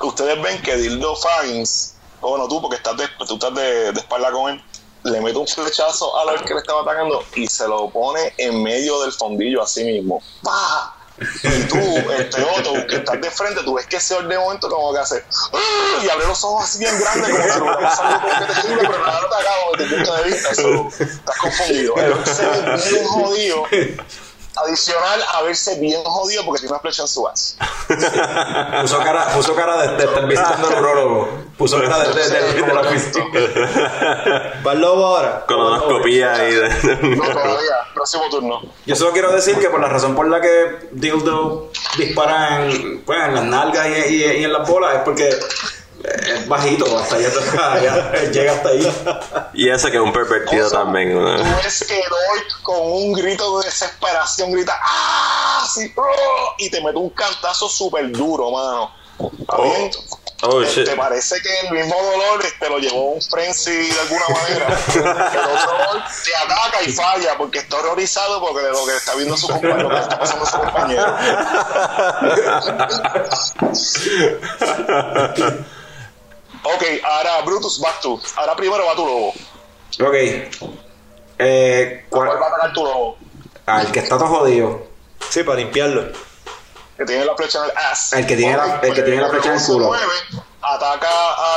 ustedes 0.00 0.40
ven 0.42 0.60
que 0.62 0.76
Dildo 0.76 1.16
Fagins, 1.16 1.94
o 2.20 2.30
bueno, 2.30 2.46
tú, 2.46 2.60
porque 2.60 2.76
estás 2.76 2.96
de, 2.96 3.08
tú 3.26 3.34
estás 3.34 3.54
de, 3.54 3.92
de 3.92 4.00
espalda 4.00 4.30
con 4.32 4.52
él, 4.52 4.62
le 5.10 5.20
mete 5.20 5.38
un 5.38 5.46
flechazo 5.46 6.16
a 6.18 6.24
lo 6.24 6.44
que 6.44 6.54
le 6.54 6.60
estaba 6.60 6.82
atacando 6.82 7.24
y 7.34 7.46
se 7.46 7.66
lo 7.66 7.90
pone 7.90 8.32
en 8.36 8.62
medio 8.62 9.00
del 9.00 9.12
fondillo 9.12 9.62
así 9.62 9.84
mismo. 9.84 10.22
¡Pah! 10.42 10.94
Y 11.20 11.62
tú, 11.64 11.78
este 12.16 12.42
otro, 12.44 12.86
que 12.86 12.96
estás 12.96 13.20
de 13.20 13.30
frente, 13.30 13.62
tú 13.64 13.74
ves 13.74 13.86
que 13.86 13.96
ese 13.96 14.22
de 14.22 14.38
momento 14.38 14.68
como 14.68 14.92
que 14.92 15.00
hace 15.00 15.24
¡ah! 15.52 16.02
y 16.04 16.08
abre 16.08 16.26
los 16.26 16.44
ojos 16.44 16.64
así 16.64 16.78
bien 16.78 16.96
grandes 17.00 17.30
como 17.30 17.42
si 17.42 17.60
hubiera 17.60 17.78
pasado 17.80 18.20
como 18.20 18.38
que 18.38 18.54
terrible, 18.54 18.88
pero 18.88 19.06
nada 19.06 19.20
te 19.28 19.34
acabo 19.34 19.76
desde 19.76 19.96
el 19.96 20.04
punto 20.04 20.16
de 20.16 20.30
vista. 20.30 20.50
Eso, 20.50 20.88
estás 21.00 21.36
confundido. 21.38 21.96
El 21.96 22.14
ve 22.14 22.90
bien 22.90 23.04
jodido. 23.06 23.64
Adicional 24.64 25.20
a 25.34 25.42
verse 25.42 25.78
bien 25.78 26.02
jodido 26.04 26.44
porque 26.44 26.60
tiene 26.60 26.72
una 26.72 26.80
flecha 26.80 27.02
en 27.02 27.08
su 27.08 27.26
as. 27.28 27.56
Puso 28.82 28.98
cara, 28.98 29.26
puso 29.34 29.54
cara 29.54 29.76
de, 29.82 29.96
de 29.96 30.04
estar 30.04 30.26
visitando 30.26 30.68
al 30.68 30.78
urologo. 30.82 31.28
Puso 31.56 31.80
cara 31.80 31.98
de, 32.00 32.14
de, 32.14 32.28
de- 32.54 32.62
de 32.62 32.74
la 32.74 32.80
oficina. 32.80 33.24
¿Va 34.66 34.72
el 34.72 34.80
lobo 34.80 35.06
ahora? 35.06 35.44
Colonoscopía 35.46 36.32
ahí 36.34 36.54
de... 36.54 36.68
No, 37.16 37.22
todavía. 37.24 37.76
Próximo 37.94 38.22
turno. 38.30 38.60
Yo 38.86 38.94
solo 38.96 39.12
quiero 39.12 39.32
decir 39.32 39.58
que 39.58 39.68
por 39.70 39.80
la 39.80 39.88
razón 39.88 40.14
por 40.14 40.28
la 40.28 40.40
que 40.40 40.88
Dildo 40.92 41.70
dispara 41.96 42.64
en, 42.64 43.02
pues, 43.04 43.18
en 43.24 43.34
las 43.34 43.44
nalgas 43.44 43.86
y, 43.88 44.14
y- 44.14 44.24
y 44.40 44.44
en 44.44 44.52
las 44.52 44.68
bolas 44.68 44.94
es 44.96 45.00
porque 45.02 45.30
es 46.04 46.46
bajito, 46.48 46.98
hasta 46.98 47.16
allá, 47.16 47.28
allá, 47.72 48.12
llega 48.30 48.52
hasta 48.52 48.68
ahí. 48.68 48.92
y 49.54 49.68
ese 49.68 49.90
que 49.90 49.96
es 49.96 50.02
un 50.02 50.12
pervertido 50.12 50.70
también. 50.70 51.12
Tú 51.12 51.20
¿no? 51.20 51.56
ves 51.62 51.84
que 51.88 51.98
orc 51.98 52.62
con 52.62 52.76
un 52.80 53.12
grito 53.14 53.58
de 53.60 53.66
desesperación 53.66 54.52
grita 54.52 54.78
¡Ah! 54.82 55.62
Así, 55.64 55.92
¡oh! 55.96 56.54
y 56.58 56.70
te 56.70 56.80
mete 56.82 56.96
un 56.98 57.10
cantazo 57.10 57.68
súper 57.68 58.10
duro, 58.12 58.50
mano. 58.50 58.90
¿Está 59.40 59.56
Oh. 59.56 59.62
bien? 59.64 59.90
Oh, 60.44 60.60
¿Te- 60.62 60.68
shit. 60.70 60.84
¿Te 60.88 60.94
parece 60.94 61.34
que 61.42 61.66
el 61.66 61.72
mismo 61.74 61.96
dolor 62.00 62.40
te 62.60 62.70
lo 62.70 62.78
llevó 62.78 63.10
un 63.14 63.20
frenzy 63.20 63.72
de 63.72 64.00
alguna 64.02 64.24
manera? 64.28 64.68
El 64.94 65.40
otro 65.40 65.76
orc 65.90 66.04
te 66.24 66.36
ataca 66.36 66.80
y 66.86 66.92
falla 66.92 67.36
porque 67.36 67.58
está 67.58 67.78
horrorizado 67.78 68.40
porque 68.40 68.62
de 68.64 68.70
lo 68.70 68.86
que 68.86 68.94
está 68.96 69.16
viendo 69.16 69.36
su 69.36 69.48
compañero, 69.48 69.82
lo 69.82 69.88
que 69.88 69.94
le 69.96 70.00
está 70.02 70.16
pasando 70.20 70.44
a 70.44 70.48
su 70.48 70.58
compañero. 70.60 71.16
ok, 76.62 76.82
ahora 77.04 77.42
Brutus, 77.42 77.80
vas 77.80 78.00
tú. 78.00 78.20
Ahora 78.36 78.54
primero 78.56 78.84
va 78.86 78.94
tu 78.94 79.06
lobo. 79.06 79.28
Ok. 80.00 80.14
Eh, 81.38 82.04
¿Cuál 82.10 82.28
¿cuál- 82.28 82.42
va 82.42 82.46
a 82.46 82.48
atacar 82.50 82.72
tu 82.72 82.84
lobo? 82.84 83.18
ah, 83.66 83.82
el 83.82 83.92
que 83.92 84.00
está 84.00 84.18
todo 84.18 84.28
jodido. 84.28 84.86
Sí, 85.28 85.42
para 85.42 85.58
limpiarlo. 85.58 86.12
que 86.96 87.04
tiene 87.04 87.24
la 87.24 87.36
flecha 87.36 87.58
en 87.64 87.70
el 87.70 87.76
ass. 87.76 88.12
El 88.12 88.26
que 88.26 88.36
tiene 88.36 88.56
la- 88.56 88.80
el 88.82 88.92
que 88.94 89.02
tiene 89.02 89.20
la 89.22 89.28
flecha 89.28 89.52
en 89.54 89.60
el 89.60 89.64
culo. 89.66 89.92
ataca 90.60 91.08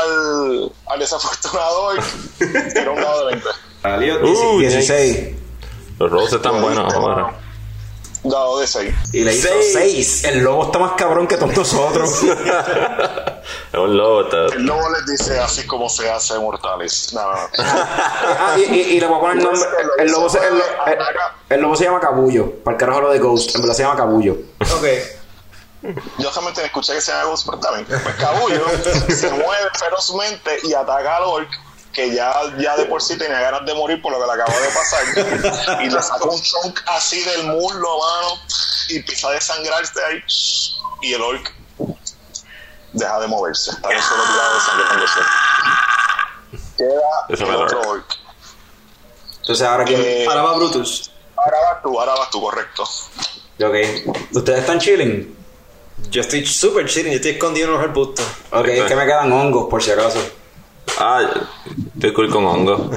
al, 0.02 0.72
al 0.86 1.00
desafortunado 1.00 1.82
orc, 1.86 2.04
tira 2.38 2.92
un 2.92 3.02
dado 3.02 3.26
de 3.28 3.34
20. 3.36 3.50
Salió 3.82 4.16
Uh, 4.24 4.60
16. 4.60 5.36
Los 5.98 6.12
rolls 6.12 6.34
están 6.34 6.62
buenos 6.62 6.94
ahora. 6.94 7.40
Dado 8.24 8.60
de 8.60 8.68
6. 8.68 8.94
Y 9.14 9.24
le 9.24 9.34
hizo 9.34 9.48
Seis. 9.50 10.22
6. 10.22 10.24
El 10.26 10.40
lobo 10.44 10.66
está 10.66 10.78
más 10.80 10.92
cabrón 10.94 11.28
que 11.28 11.38
todos 11.38 11.56
nosotros. 11.58 12.22
Es 13.74 13.80
un 13.80 13.98
lobo. 13.98 14.22
está- 14.22 14.56
El 14.56 14.64
lobo 14.66 14.88
les 14.92 15.06
dice 15.08 15.40
así 15.40 15.66
como 15.66 15.90
se 15.90 16.10
hace 16.10 16.38
mortales. 16.38 17.12
No, 17.14 17.22
no, 17.24 17.34
no. 17.34 17.48
Ah, 17.58 18.56
y, 18.58 18.62
y, 18.62 18.80
y 18.94 19.00
le 19.00 19.08
voy 19.08 19.18
a 19.18 19.20
poner 19.20 19.38
el 19.38 19.44
nombre. 19.44 19.62
El 19.98 20.12
lobo, 20.12 20.30
se, 20.30 20.38
el, 20.40 20.54
el- 20.54 20.98
el 21.50 21.62
lobo 21.62 21.76
se 21.76 21.86
llama 21.86 22.00
Cabullo. 22.00 22.52
Para 22.64 22.76
el 22.76 22.80
carajo 22.80 23.02
lo 23.02 23.12
de 23.12 23.20
Ghost. 23.20 23.56
En 23.56 23.62
verdad 23.62 23.76
se 23.76 23.84
llama 23.84 23.96
Cabullo. 23.96 24.34
Ok. 24.60 24.86
Yo 26.20 26.30
realmente 26.32 26.64
escuché 26.64 26.94
que 26.94 27.02
se 27.02 27.12
llama 27.12 27.24
Ghost, 27.26 27.46
pero 27.48 27.58
también. 27.60 27.86
Pues 27.88 28.16
Cabullo 28.16 28.66
se 29.10 29.30
mueve 29.32 29.70
ferozmente 29.80 30.60
y 30.64 30.74
ataca 30.74 31.18
al 31.18 31.24
orc 31.24 31.50
que 31.94 32.14
ya, 32.14 32.34
ya 32.58 32.78
de 32.78 32.86
por 32.86 33.02
sí 33.02 33.18
tenía 33.18 33.40
ganas 33.40 33.66
de 33.66 33.74
morir 33.74 34.02
por 34.02 34.12
lo 34.12 34.20
que 34.20 34.26
le 34.26 34.34
acaba 34.42 34.60
de 34.60 34.70
pasar 34.70 35.82
y 35.84 35.90
le 35.90 36.02
saca 36.02 36.24
un 36.26 36.42
chunk 36.42 36.80
así 36.88 37.22
del 37.24 37.48
muslo 37.48 38.00
mano 38.00 38.40
y 38.90 38.98
empieza 38.98 39.28
a 39.28 39.32
desangrarse 39.32 40.04
ahí 40.04 40.24
y 41.02 41.14
el 41.14 41.22
orc 41.22 41.54
deja 42.94 43.20
de 43.20 43.28
moverse 43.28 43.72
está 43.72 43.92
en 43.92 44.02
solo 44.02 44.24
tirado 44.24 44.54
de 44.54 44.60
sangre 44.62 44.86
cuando 44.88 45.08
se 45.08 46.78
queda 46.78 47.26
Eso 47.30 47.46
el 47.46 47.56
otro 47.56 47.82
orc 47.90 48.18
Entonces 49.42 49.68
ahora 49.68 49.86
que. 49.86 50.24
Eh, 50.24 50.28
Ahora 50.28 50.44
va 50.44 50.54
Brutus. 50.56 51.12
ahora 51.36 51.58
vas 51.72 51.82
tú 51.82 52.00
ahora 52.00 52.14
vas 52.16 52.30
tú 52.30 52.42
correcto 52.42 52.84
Ok. 53.64 53.76
Ustedes 54.34 54.60
están 54.62 54.80
chilling. 54.80 55.38
Yo 56.10 56.22
estoy 56.22 56.44
super 56.48 56.88
chilling, 56.88 57.12
yo 57.12 57.18
estoy 57.18 57.32
escondido 57.32 57.68
en 57.68 57.74
los 57.74 57.84
arbustos. 57.84 58.26
Ok, 58.52 58.66
es 58.70 58.84
que 58.86 58.96
me 58.96 59.06
quedan 59.06 59.32
hongos 59.32 59.70
por 59.70 59.84
si 59.84 59.92
acaso. 59.92 60.20
Ah, 61.00 61.22
estoy 61.96 62.14
cool 62.14 62.30
con 62.30 62.46
hongo. 62.46 62.90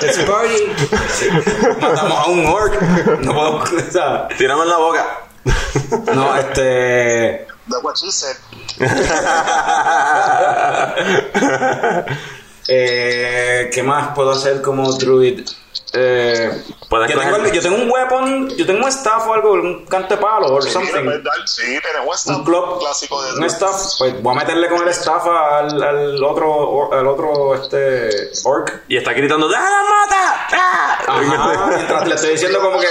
It's 0.00 0.18
party. 0.24 0.66
Matamos 1.80 2.18
a 2.18 2.26
un 2.28 2.46
orc. 2.46 2.80
No 3.22 3.32
puedo. 3.34 3.56
o 3.58 3.66
sea, 3.90 4.28
Tirame 4.36 4.62
en 4.62 4.68
la 4.68 4.76
boca. 4.76 5.06
no, 6.14 6.36
este. 6.36 7.46
that's 7.68 7.82
what 7.82 7.96
she 7.96 8.10
said 8.10 8.36
Eh, 12.72 13.70
¿Qué 13.72 13.82
más 13.82 14.14
puedo 14.14 14.30
hacer 14.32 14.60
como 14.62 14.92
druid? 14.92 15.48
Eh, 15.92 16.64
Puedes 16.88 17.10
yo, 17.12 17.18
tengo, 17.18 17.46
yo 17.48 17.62
tengo 17.62 17.76
un 17.76 17.90
weapon, 17.90 18.48
yo 18.50 18.64
tengo 18.66 18.82
un 18.84 18.88
staff 18.88 19.26
o 19.26 19.34
algo, 19.34 19.52
un 19.52 19.86
cante 19.86 20.16
palo 20.16 20.54
o 20.54 20.62
Sí, 20.62 20.70
something. 20.70 21.04
dar- 21.22 21.48
sí, 21.48 21.78
tenemos 21.82 22.26
Un 22.26 22.34
un 22.36 22.44
club, 22.44 22.78
clásico 22.80 23.20
de 23.22 23.32
un 23.34 23.44
staff, 23.44 23.76
pues 23.98 24.22
voy 24.22 24.34
a 24.34 24.38
meterle 24.38 24.68
con 24.68 24.82
el 24.82 24.88
staff 24.88 25.26
al, 25.26 25.82
al 25.82 26.22
otro, 26.24 26.92
al 26.92 27.06
otro 27.06 27.54
este 27.54 28.30
orc. 28.44 28.82
Y 28.88 28.96
está 28.98 29.12
gritando, 29.12 29.48
¡Déjala 29.48 29.82
mata! 29.82 30.46
¡Ah! 30.52 30.98
Ajá, 31.08 31.66
mientras 31.74 32.06
le 32.08 32.14
estoy 32.14 32.30
diciendo 32.30 32.60
como 32.60 32.78
que 32.78 32.86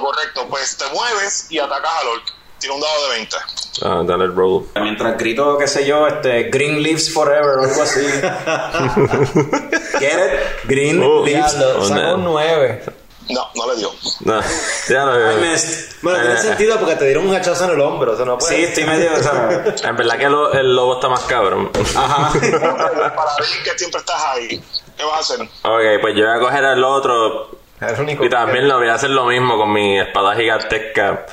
correcto. 0.00 0.46
Pues 0.48 0.76
te 0.76 0.86
mueves 0.94 1.46
y 1.50 1.58
atacas 1.58 1.90
al 2.00 2.08
orc. 2.08 2.32
Tira 2.66 2.74
un 2.74 2.80
dado 2.80 3.02
de 3.04 3.10
20. 3.18 3.36
Ah, 3.82 4.02
dale 4.04 4.24
el 4.24 4.34
roll. 4.34 4.66
mientras 4.82 5.16
grito, 5.16 5.56
qué 5.56 5.68
sé 5.68 5.86
yo, 5.86 6.08
este 6.08 6.44
Green 6.50 6.82
Leaves 6.82 7.12
Forever 7.14 7.58
o 7.58 7.62
algo 7.62 7.82
así. 7.82 8.00
Get 10.00 10.18
it? 10.18 10.64
Green 10.64 11.00
Oh, 11.00 11.24
Leaves. 11.24 11.56
diablo. 11.56 11.84
Sacó 11.84 12.14
un 12.14 12.24
9. 12.24 12.82
No, 13.28 13.48
no 13.54 13.72
le 13.72 13.76
dio. 13.78 13.90
No, 14.24 14.40
ya 14.88 15.04
lo 15.04 15.14
I 15.14 15.18
veo. 15.18 15.36
missed. 15.52 15.92
Bueno, 16.02 16.18
tiene 16.20 16.34
Eh. 16.34 16.38
sentido 16.42 16.76
porque 16.78 16.96
te 16.96 17.04
dieron 17.06 17.28
un 17.28 17.34
hachazo 17.36 17.64
en 17.66 17.70
el 17.70 17.80
hombro, 17.80 18.12
o 18.12 18.16
sea, 18.16 18.24
no 18.24 18.36
puede. 18.38 18.56
Sí, 18.56 18.64
estoy 18.64 18.84
medio, 18.84 19.12
o 19.14 19.22
sea, 19.22 19.64
En 19.90 19.96
verdad 19.96 20.18
que 20.18 20.28
lo- 20.28 20.52
el 20.52 20.74
lobo 20.74 20.94
está 20.94 21.08
más 21.08 21.20
cabrón. 21.22 21.70
ajá. 21.94 22.32
Para 22.32 23.36
ver 23.36 23.62
que 23.64 23.78
siempre 23.78 24.00
estás 24.00 24.22
ahí. 24.26 24.60
¿Qué 24.96 25.04
vas 25.04 25.30
a 25.30 25.34
hacer? 25.34 25.40
Ok, 25.62 26.00
pues 26.00 26.16
yo 26.16 26.26
voy 26.26 26.36
a 26.36 26.40
coger 26.40 26.64
al 26.64 26.82
otro. 26.82 27.50
Es 27.80 27.92
el 27.92 28.00
único. 28.00 28.24
Y 28.24 28.28
también 28.30 28.66
lo 28.68 28.78
voy 28.78 28.88
a 28.88 28.94
hacer 28.94 29.10
lo 29.10 29.24
mismo 29.26 29.56
con 29.56 29.72
mi 29.72 30.00
espada 30.00 30.34
gigantesca. 30.34 31.26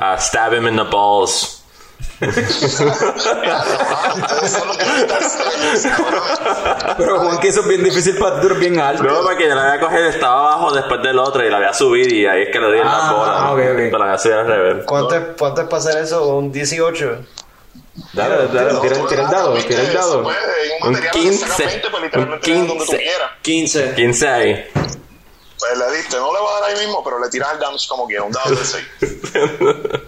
A 0.00 0.16
stab 0.18 0.54
him 0.54 0.66
in 0.66 0.76
the 0.76 0.84
balls. 0.84 1.58
Pero 6.98 7.20
Juan, 7.20 7.38
que 7.38 7.48
eso 7.48 7.60
es 7.60 7.68
bien 7.68 7.82
difícil 7.82 8.16
para 8.18 8.40
ti, 8.40 8.48
tú 8.48 8.54
bien 8.54 8.78
alto. 8.80 9.02
No, 9.02 9.22
porque 9.22 9.48
yo 9.48 9.54
la 9.54 9.62
voy 9.68 9.76
a 9.76 9.80
coger, 9.80 10.04
estaba 10.04 10.40
abajo 10.54 10.72
después 10.72 11.02
del 11.02 11.18
otro 11.18 11.44
y 11.46 11.50
la 11.50 11.58
voy 11.58 11.66
a 11.66 11.74
subir 11.74 12.12
y 12.12 12.26
ahí 12.26 12.42
es 12.42 12.48
que 12.50 12.58
le 12.60 12.72
di 12.72 12.78
en 12.80 12.86
Ah, 12.86 13.06
la 13.06 13.12
bola. 13.12 13.52
ok, 13.52 13.58
ok. 13.72 13.76
Pero 13.76 13.98
la 13.98 14.04
voy 14.06 14.14
a 14.14 14.18
subir 14.18 14.34
al 14.36 14.46
revés. 14.46 14.84
¿Cuánto, 14.86 15.14
es, 15.16 15.22
¿Cuánto 15.38 15.60
es 15.62 15.66
para 15.68 15.78
hacer 15.82 16.02
eso? 16.02 16.26
¿Un 16.28 16.52
18? 16.52 17.18
Dale, 18.12 18.48
dale, 18.48 18.80
tira, 18.80 19.06
tira 19.08 19.22
el 19.24 19.30
dado, 19.30 19.54
tira 19.54 19.80
el 19.82 19.92
dado. 19.92 20.18
Un 20.20 20.26
Un 20.82 20.92
material 20.92 21.12
15, 21.12 21.44
que 21.44 21.50
saca 21.50 21.66
20, 21.66 21.90
pues 21.90 21.94
un 21.94 22.02
literalmente 22.02 22.48
le 22.50 22.58
das 22.58 22.68
donde 22.68 22.84
tú 22.84 22.90
15. 22.92 22.98
quieras. 23.02 23.30
15. 23.42 23.94
15 23.94 24.28
ahí. 24.28 24.66
Pues 25.60 25.78
le 25.78 25.96
diste, 25.96 26.16
no 26.16 26.32
le 26.32 26.40
va 26.40 26.56
a 26.56 26.60
dar 26.60 26.70
ahí 26.70 26.78
mismo, 26.86 27.04
pero 27.04 27.18
le 27.20 27.28
tiras 27.28 27.52
el 27.52 27.58
damage 27.60 27.86
como 27.88 28.06
quiera, 28.06 28.22
un 28.24 28.32
dado 28.32 28.50
de 28.54 28.64
6. 28.64 28.86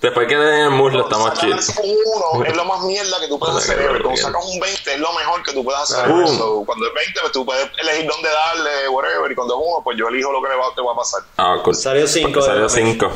Después 0.00 0.28
que 0.28 0.36
le 0.36 0.44
den 0.44 0.60
el 0.60 0.70
muslo 0.70 1.04
estamos 1.04 1.30
Sacar 1.30 1.40
chill. 1.40 1.74
un 1.82 1.96
1 2.34 2.44
es 2.44 2.56
lo 2.56 2.64
más 2.66 2.82
mierda 2.82 3.18
que 3.20 3.28
tú 3.28 3.38
puedes 3.38 3.56
hacer. 3.56 3.80
Ever. 3.80 4.02
Cuando 4.02 4.20
sacas 4.20 4.44
un 4.44 4.60
20 4.60 4.94
es 4.94 5.00
lo 5.00 5.12
mejor 5.14 5.42
que 5.42 5.52
tú 5.54 5.64
puedes 5.64 5.80
hacer. 5.80 6.06
So, 6.28 6.62
cuando 6.66 6.86
es 6.86 6.92
20, 6.94 7.20
pues 7.20 7.32
tú 7.32 7.46
puedes 7.46 7.70
elegir 7.78 8.06
dónde 8.06 8.28
darle, 8.28 8.88
whatever. 8.90 9.32
Y 9.32 9.34
cuando 9.34 9.54
es 9.54 9.60
1, 9.66 9.80
pues 9.82 9.96
yo 9.98 10.08
elijo 10.08 10.30
lo 10.30 10.42
que 10.42 10.48
le 10.50 10.56
va, 10.56 10.74
te 10.74 10.82
va 10.82 10.92
a 10.92 10.96
pasar. 10.96 11.22
Ah, 11.38 11.56
cool. 11.64 11.74
Salió 11.74 12.06
cinco 12.06 12.32
Porque 12.40 12.40
de 12.40 12.68
Salió 12.68 12.68
damage. 12.68 12.98
5. 12.98 13.12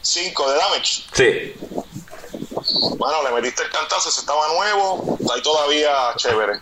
5 0.00 0.50
de 0.50 0.56
damage. 0.56 1.04
Sí. 1.12 1.54
Bueno, 2.96 3.22
le 3.24 3.30
metiste 3.32 3.62
el 3.62 3.70
cantazo, 3.70 4.08
ese 4.08 4.20
estaba 4.20 4.48
nuevo. 4.48 5.18
Ahí 5.34 5.42
todavía 5.42 6.14
chévere. 6.16 6.60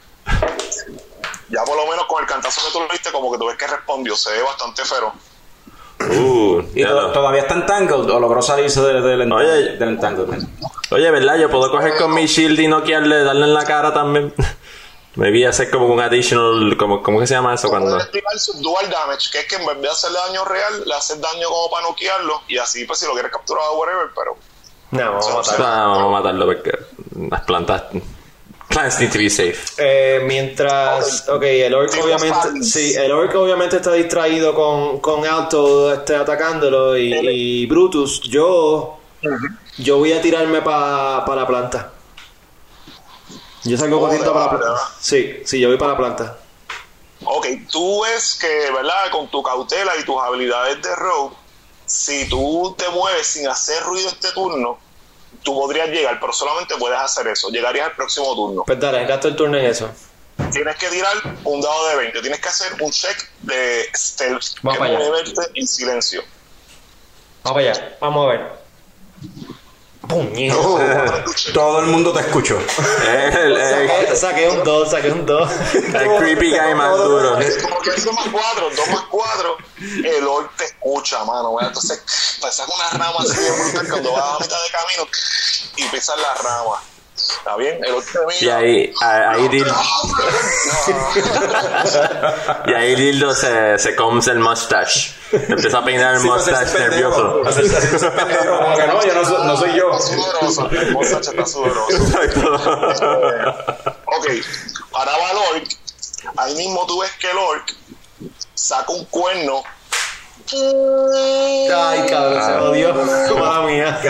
Ya 1.51 1.64
por 1.64 1.76
lo 1.76 1.87
menos 1.87 2.07
con 2.07 2.22
el 2.22 2.29
cantazo 2.29 2.61
que 2.66 2.72
tú 2.72 2.81
le 2.81 2.89
diste, 2.93 3.11
como 3.11 3.33
que 3.33 3.39
tú 3.39 3.47
ves 3.47 3.57
que 3.57 3.66
respondió. 3.66 4.14
Se 4.16 4.31
ve 4.33 4.43
bastante 4.43 4.85
feroz. 4.85 5.12
Uh, 6.01 6.62
¿Y 6.74 6.83
lo- 6.85 7.11
todavía 7.12 7.41
está 7.43 7.55
entangled 7.55 8.09
o 8.11 8.20
logró 8.20 8.41
salirse 8.43 8.81
del, 8.83 9.03
del, 9.03 9.33
Oye. 9.33 9.47
del 9.76 9.89
entanglement? 9.89 10.49
Oye, 10.91 11.11
¿verdad? 11.11 11.37
Yo 11.39 11.51
puedo 11.51 11.70
coger 11.70 11.97
con 11.97 12.12
mi 12.14 12.26
shield 12.26 12.59
y 12.61 12.68
noquearle, 12.68 13.24
darle 13.24 13.47
en 13.47 13.55
la 13.55 13.64
cara 13.64 13.93
también. 13.93 14.33
Me 15.16 15.33
vi 15.33 15.45
hacer 15.45 15.68
como 15.70 15.87
un 15.87 16.01
additional, 16.01 16.76
como, 16.79 17.03
¿cómo 17.03 17.18
que 17.18 17.26
se 17.26 17.35
llama 17.35 17.53
eso 17.55 17.68
cuando? 17.68 17.91
Dual 18.61 18.89
damage, 18.91 19.31
que 19.33 19.41
es 19.41 19.47
que 19.49 19.57
en 19.57 19.66
vez 19.66 19.81
de 19.81 19.89
hacerle 19.89 20.18
daño 20.29 20.45
real, 20.45 20.85
le 20.87 20.95
haces 20.95 21.20
daño 21.20 21.49
como 21.49 21.70
para 21.70 21.89
noquearlo. 21.89 22.43
Y 22.47 22.57
así, 22.59 22.85
pues 22.85 23.01
si 23.01 23.07
lo 23.07 23.14
quieres 23.14 23.33
capturar, 23.33 23.64
whatever. 23.74 24.07
Pero 24.14 24.37
No, 24.93 25.12
vamos 25.12 25.29
a 25.29 25.35
matar. 25.35 25.55
Ah, 25.66 25.87
vamos 25.89 26.07
a 26.07 26.22
matarlo 26.22 26.47
porque 26.47 26.79
las 27.31 27.41
plantas 27.41 27.83
Plants 28.69 29.01
need 29.01 29.11
to 29.11 29.19
be 29.19 29.31
safe. 29.31 29.73
Eh, 29.79 30.21
mientras, 30.27 31.29
ok, 31.29 31.43
el 31.43 31.75
orc 31.75 31.91
obviamente, 32.03 32.62
sí, 32.62 32.95
el 32.95 33.11
orc 33.12 33.35
obviamente 33.35 33.77
está 33.77 33.93
distraído 33.93 34.55
con, 34.55 35.01
con 35.01 35.27
Alto 35.27 35.93
este, 35.93 36.14
atacándolo 36.14 36.97
y, 36.97 37.12
y 37.14 37.66
Brutus. 37.66 38.21
Yo, 38.23 38.99
yo 39.79 39.99
voy 39.99 40.12
a 40.12 40.21
tirarme 40.21 40.61
para 40.61 41.35
la 41.35 41.47
planta. 41.47 41.93
Yo 43.64 43.77
salgo 43.77 43.97
Oh, 43.97 44.01
corriendo 44.01 44.33
para 44.33 44.45
la 44.45 44.59
planta. 44.59 44.81
Sí, 45.01 45.41
sí, 45.45 45.59
yo 45.61 45.69
voy 45.69 45.79
para 45.79 45.93
la 45.93 45.99
planta. 45.99 46.39
Ok, 47.25 47.47
tú 47.71 48.03
ves 48.03 48.39
que, 48.41 48.71
¿verdad? 48.71 49.11
Con 49.11 49.29
tu 49.29 49.43
cautela 49.43 49.93
y 50.01 50.05
tus 50.05 50.16
habilidades 50.23 50.81
de 50.83 50.95
rogue, 50.95 51.35
si 51.87 52.29
tú 52.29 52.75
te 52.79 52.89
mueves 52.91 53.27
sin 53.27 53.49
hacer 53.49 53.83
ruido 53.83 54.09
este 54.09 54.31
turno, 54.33 54.79
tú 55.43 55.55
podrías 55.55 55.89
llegar, 55.89 56.18
pero 56.20 56.33
solamente 56.33 56.74
puedes 56.79 56.99
hacer 56.99 57.26
eso. 57.29 57.49
Llegarías 57.49 57.87
al 57.89 57.97
próximo 57.97 58.35
turno. 58.35 58.64
Pues 58.66 58.79
dale, 58.79 59.05
gasto 59.05 59.29
el 59.29 59.37
turno 59.37 59.57
en 59.57 59.66
eso. 59.66 59.91
Tienes 60.53 60.76
que 60.76 60.89
tirar 60.89 61.14
un 61.45 61.61
dado 61.61 61.89
de 61.89 61.97
20. 61.97 62.20
Tienes 62.20 62.41
que 62.41 62.49
hacer 62.49 62.72
un 62.81 62.91
check 62.91 63.29
de 63.43 63.87
stealth. 63.95 64.45
Vamos 64.62 64.79
que 64.79 65.61
en 65.61 65.66
silencio. 65.66 66.22
Vamos 67.43 67.61
allá, 67.61 67.97
vamos 68.01 68.26
a 68.26 68.31
ver. 68.31 68.58
Puñeta. 70.09 71.25
Todo 71.53 71.81
el 71.81 71.87
mundo 71.87 72.13
te 72.13 72.21
escuchó. 72.21 72.59
El, 73.07 73.57
el- 73.57 73.79
Saqué, 73.89 74.17
saqué 74.17 74.49
un 74.49 74.65
2, 74.65 74.91
saqué 74.91 75.11
un 75.13 75.27
2. 75.27 75.51
el 75.75 76.17
creepy 76.19 76.51
guy 76.51 76.75
más 76.75 76.97
duro. 76.97 77.39
Como 77.63 77.81
que 77.81 77.91
es 77.91 78.05
2 78.05 78.15
más 78.15 78.27
4, 78.33 78.71
2 78.77 78.89
más 78.91 79.05
4, 79.11 79.57
el 80.17 80.27
orc 80.27 80.57
te 80.57 80.65
escucha, 80.65 81.23
mano. 81.25 81.55
¿verdad? 81.55 81.69
Entonces, 81.71 82.39
pasas 82.41 82.67
una 82.69 83.05
rama 83.05 83.19
así 83.21 83.37
de 83.41 83.51
brutal 83.51 83.89
cuando 83.91 84.13
vas 84.13 84.23
a 84.23 84.39
mitad 84.41 84.57
de 84.63 84.71
camino 84.73 85.09
y 85.77 85.85
pisas 85.89 86.17
la 86.19 86.35
rama. 86.43 86.83
¿Está 87.17 87.57
bien? 87.57 87.85
El 87.85 87.93
orc 87.95 88.11
te 88.11 88.19
mira. 88.27 88.39
Y 88.41 88.49
ahí, 88.49 88.93
ahí, 89.03 89.49
Dil- 89.49 89.73
y 92.67 92.73
ahí 92.73 92.95
Dildo 92.95 93.35
se, 93.35 93.79
se 93.79 93.95
comes 93.97 94.27
el 94.29 94.39
mustache. 94.39 95.15
Empieza 95.33 95.79
a 95.79 95.85
peinar 95.85 96.14
el 96.14 96.20
mustache 96.22 96.79
nervioso. 96.79 97.41
Como 97.43 98.76
que 98.76 98.87
no, 98.87 99.05
yo 99.05 99.14
no, 99.14 99.24
soy- 99.24 99.47
no 99.47 99.57
soy 99.57 99.72
yo. 99.74 99.91
Está 99.93 100.07
sudoroso, 100.07 100.70
el 100.70 100.93
muchacho 100.93 101.31
está 101.31 101.47
sudoroso. 101.47 101.97
Ok, 104.07 104.26
ahora 104.93 105.12
va 105.18 105.31
el 105.31 105.37
orc. 105.57 105.68
Ahí 106.37 106.55
mismo 106.57 106.87
tú 106.87 107.01
ves 107.01 107.11
que 107.20 107.31
el 107.31 107.39
orc 107.39 107.74
saca 108.55 108.93
un 108.93 109.05
cuerno. 109.07 109.62
Ay, 110.51 112.07
cabrón, 112.09 112.43
se 112.45 112.53
jodió. 112.59 112.95
Mala 113.39 113.61
mía. 113.66 114.01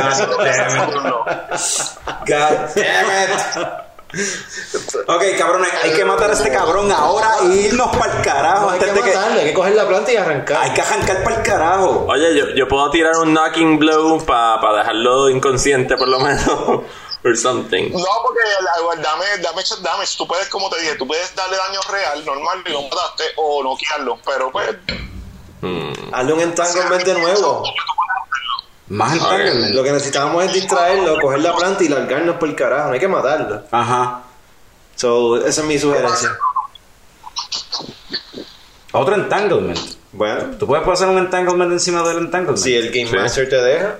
God 2.26 2.74
damn 2.76 3.10
it. 3.10 3.87
Ok, 5.06 5.22
cabrón, 5.36 5.66
hay, 5.82 5.92
que 5.92 6.04
matar 6.04 6.30
a 6.30 6.32
este 6.32 6.50
cabrón 6.50 6.90
ahora 6.90 7.30
e 7.42 7.46
irnos 7.66 7.94
para 7.96 8.16
el 8.16 8.22
carajo 8.22 8.70
Hay 8.70 8.74
antes 8.78 8.88
que 8.88 8.94
de 8.94 9.02
que. 9.02 9.14
matarlo, 9.16 9.40
hay 9.40 9.46
que 9.46 9.54
coger 9.54 9.74
la 9.74 9.88
planta 9.88 10.12
y 10.12 10.16
arrancar. 10.16 10.62
Hay 10.62 10.70
que 10.72 10.80
arrancar 10.80 11.22
para 11.24 11.36
el 11.36 11.42
carajo. 11.42 12.06
Oye, 12.08 12.36
yo, 12.38 12.48
yo 12.54 12.68
puedo 12.68 12.90
tirar 12.90 13.16
un 13.16 13.34
knocking 13.34 13.78
blow 13.78 14.24
para 14.24 14.78
dejarlo 14.78 15.28
inconsciente 15.28 15.96
por 15.96 16.08
lo 16.08 16.20
menos. 16.20 16.42
Or 17.24 17.36
something. 17.36 17.90
No, 17.90 18.04
porque 18.22 18.40
la- 18.60 18.94
el 18.94 19.02
damage, 19.02 19.38
damage 19.42 19.74
es 19.74 19.82
damage. 19.82 20.16
Tú 20.16 20.26
puedes, 20.26 20.48
como 20.48 20.70
te 20.70 20.80
dije, 20.80 20.94
tú 20.94 21.06
puedes 21.06 21.34
darle 21.34 21.56
daño 21.56 21.80
real, 21.90 22.24
normal, 22.24 22.62
y 22.64 22.70
lo 22.70 22.82
mataste, 22.82 23.24
o 23.36 23.62
noquearlo. 23.62 24.18
Pero 24.24 24.52
pues, 24.52 24.68
Hazle 26.12 26.32
un 26.32 26.40
entanglement 26.40 27.02
de 27.04 27.14
nuevo. 27.14 27.64
Más 28.88 29.12
entanglement. 29.12 29.74
Lo 29.74 29.82
que 29.82 29.92
necesitábamos 29.92 30.44
es 30.44 30.52
distraerlo, 30.54 31.20
coger 31.20 31.40
la 31.40 31.54
planta 31.54 31.84
y 31.84 31.88
largarnos 31.88 32.36
por 32.36 32.48
el 32.48 32.54
carajo. 32.54 32.88
No 32.88 32.94
hay 32.94 33.00
que 33.00 33.08
matarlo. 33.08 33.62
Ajá. 33.70 34.22
So, 34.96 35.36
esa 35.44 35.60
es 35.60 35.66
mi 35.66 35.78
sugerencia. 35.78 36.36
Otro 38.92 39.14
entanglement. 39.14 39.78
Bueno, 40.12 40.56
¿Tú 40.58 40.66
puedes 40.66 40.86
hacer 40.88 41.08
un 41.08 41.18
entanglement 41.18 41.70
encima 41.72 42.02
del 42.02 42.18
entanglement? 42.18 42.58
si 42.58 42.74
el 42.74 42.88
Game 42.90 43.06
Sí. 43.10 43.16
Master 43.16 43.48
te 43.48 43.56
deja. 43.56 43.96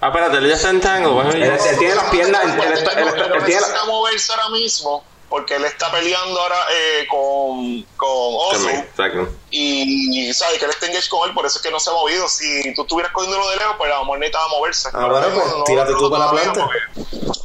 Ah, 0.00 0.08
espérate, 0.08 0.36
él 0.38 0.48
ya 0.48 0.54
está 0.54 0.70
en 0.70 0.80
tango. 0.80 1.12
Bueno, 1.14 1.30
Él, 1.30 1.42
él 1.42 1.58
tiene 1.78 1.94
las 1.94 2.04
piernas. 2.10 2.44
Él, 2.44 2.50
él 2.50 2.72
está- 2.72 2.92
él 2.92 3.08
está- 3.08 3.24
él 3.24 3.28
no 3.30 3.34
él 3.36 3.44
tiene 3.44 3.60
la- 3.60 3.84
moverse 3.86 4.32
ahora 4.32 4.48
mismo, 4.50 5.04
porque 5.28 5.56
él 5.56 5.64
está 5.64 5.90
peleando 5.90 6.40
ahora 6.40 6.56
eh, 6.72 7.06
con, 7.08 7.82
con 7.96 8.08
Oso. 8.10 8.68
Exacto. 8.70 9.28
Y, 9.50 10.28
y 10.28 10.32
sabe 10.34 10.58
que 10.58 10.64
él 10.64 10.70
está 10.70 10.86
engaged 10.86 11.08
con 11.10 11.28
él, 11.28 11.34
por 11.34 11.44
eso 11.46 11.58
es 11.58 11.62
que 11.62 11.70
no 11.70 11.78
se 11.80 11.90
ha 11.90 11.92
movido. 11.92 12.28
Si 12.28 12.74
tú 12.74 12.82
estuvieras 12.82 13.12
cogiéndolo 13.12 13.48
de 13.50 13.56
lejos, 13.56 13.74
pues 13.78 13.90
a 13.92 13.96
lo 13.96 14.00
mejor 14.04 14.18
necesitaba 14.20 14.48
moverse. 14.48 14.88
Ah, 14.92 15.06
bueno, 15.06 15.26
pues, 15.34 15.64
tírate 15.66 15.92
tú 15.94 16.10
para 16.10 16.24
la 16.26 16.30
planta. 16.30 16.68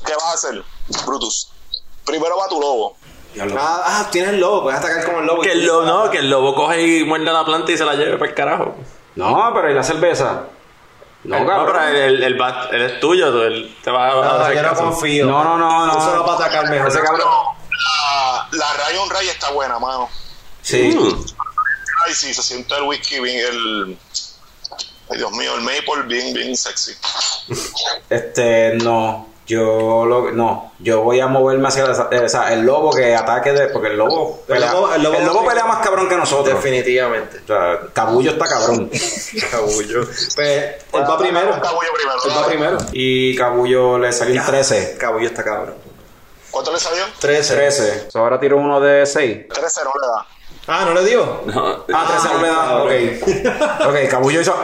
¿Qué 0.05 0.13
vas 0.13 0.23
a 0.25 0.33
hacer, 0.33 0.63
Brutus? 1.05 1.49
Primero 2.05 2.37
va 2.37 2.47
tu 2.47 2.59
lobo. 2.59 2.95
Ah, 3.57 3.81
ah, 3.85 4.07
tienes 4.11 4.31
el 4.33 4.39
lobo, 4.39 4.63
puedes 4.63 4.79
atacar 4.79 5.05
con 5.05 5.15
el 5.21 5.25
lobo. 5.25 5.41
Que 5.41 5.53
el 5.53 5.65
lobo, 5.65 5.81
no, 5.83 6.09
que 6.11 6.19
el 6.19 6.29
lobo 6.29 6.53
coge 6.53 6.81
y 6.99 7.03
muerde 7.03 7.25
la 7.31 7.43
planta 7.43 7.71
y 7.71 7.77
se 7.77 7.83
la 7.85 7.95
lleve 7.95 8.17
para 8.17 8.29
el 8.29 8.35
carajo. 8.35 8.75
No, 9.15 9.51
pero 9.55 9.71
¿y 9.71 9.73
la 9.73 9.83
cerveza? 9.83 10.43
No, 11.23 11.39
No, 11.39 11.47
cabrón. 11.47 11.65
pero 11.73 11.87
el, 11.87 11.95
el, 11.95 12.23
el 12.23 12.37
bat- 12.37 12.67
él 12.73 12.81
es 12.81 12.99
tuyo, 12.99 13.31
tú, 13.31 13.41
él 13.43 13.75
te 13.83 13.89
va 13.89 14.09
a, 14.09 14.13
No, 14.13 14.21
hacer 14.43 14.55
yo 14.57 14.61
no 14.63 14.75
confío. 14.75 15.25
No, 15.25 15.43
no, 15.43 15.57
no, 15.57 15.85
no. 15.87 15.97
Úsalo 15.97 16.25
para 16.25 16.37
atacar 16.45 16.69
mejor. 16.69 16.89
Ese 16.89 16.99
cabrón. 17.01 17.27
La, 17.85 18.47
la 18.51 18.73
Rayon 18.73 19.09
Ray 19.09 19.29
está 19.29 19.51
buena, 19.51 19.79
mano. 19.79 20.09
Sí. 20.61 20.95
Mm. 20.97 21.25
Ay, 22.05 22.13
sí, 22.13 22.33
se 22.33 22.41
siente 22.43 22.75
el 22.75 22.83
whisky 22.83 23.19
bien, 23.19 23.37
el... 23.39 23.97
Ay, 25.09 25.17
Dios 25.17 25.31
mío, 25.31 25.55
el 25.55 25.61
maple 25.61 26.03
bien, 26.05 26.33
bien 26.33 26.55
sexy. 26.57 26.93
Este, 28.09 28.73
no. 28.75 29.31
Yo 29.45 30.05
lo, 30.05 30.31
no, 30.31 30.71
yo 30.79 31.01
voy 31.01 31.19
a 31.19 31.27
moverme 31.27 31.67
hacia 31.67 31.85
la- 31.85 32.07
eh, 32.13 32.19
o 32.21 32.29
sea, 32.29 32.53
el 32.53 32.61
lobo 32.61 32.93
que 32.93 33.13
ataque 33.13 33.51
de, 33.51 33.67
porque 33.67 33.89
el 33.89 33.97
lobo 33.97 34.39
El 34.47 34.53
pelea, 34.53 34.71
lobo- 34.71 34.93
el 34.95 35.05
el 35.05 35.25
lobo- 35.25 35.45
pelea 35.45 35.65
más 35.65 35.85
cabrón 35.85 36.07
que 36.07 36.15
nosotros. 36.15 36.55
Definitivamente. 36.55 37.41
O 37.43 37.47
sea, 37.47 37.79
Cabullo 37.91 38.31
está 38.31 38.45
cabrón. 38.45 38.89
Cabullo. 39.51 40.05
Pues, 40.05 40.37
él 40.37 40.75
va 40.93 41.17
primero. 41.17 41.59
Cabullo 41.61 41.89
primero. 41.93 42.19
Él 42.25 42.31
va 42.37 42.45
primero. 42.47 42.77
Y 42.93 43.35
Cabullo 43.35 43.99
le 43.99 44.13
salió 44.13 44.39
un 44.39 44.47
13. 44.47 44.95
Cabullo 44.97 45.27
está 45.27 45.43
cabrón. 45.43 45.75
¿Cuánto 46.53 46.71
le 46.71 46.79
salió? 46.79 47.03
13. 47.19 47.55
13. 47.55 48.11
So, 48.11 48.19
ahora 48.19 48.39
tiro 48.39 48.57
uno 48.57 48.79
de 48.79 49.05
6. 49.05 49.47
13 49.53 49.81
no 49.83 49.91
le 50.01 50.07
da. 50.07 50.25
Ah, 50.67 50.85
¿no 50.85 50.93
le 50.93 51.03
dio? 51.03 51.41
No, 51.47 51.83
Ah, 51.93 52.05
13 52.07 52.27
no 52.33 52.41
le 52.41 52.47
da. 52.47 52.83
Ok. 52.83 53.87
Ok, 53.89 54.09
Cabullo 54.09 54.39
hizo. 54.39 54.55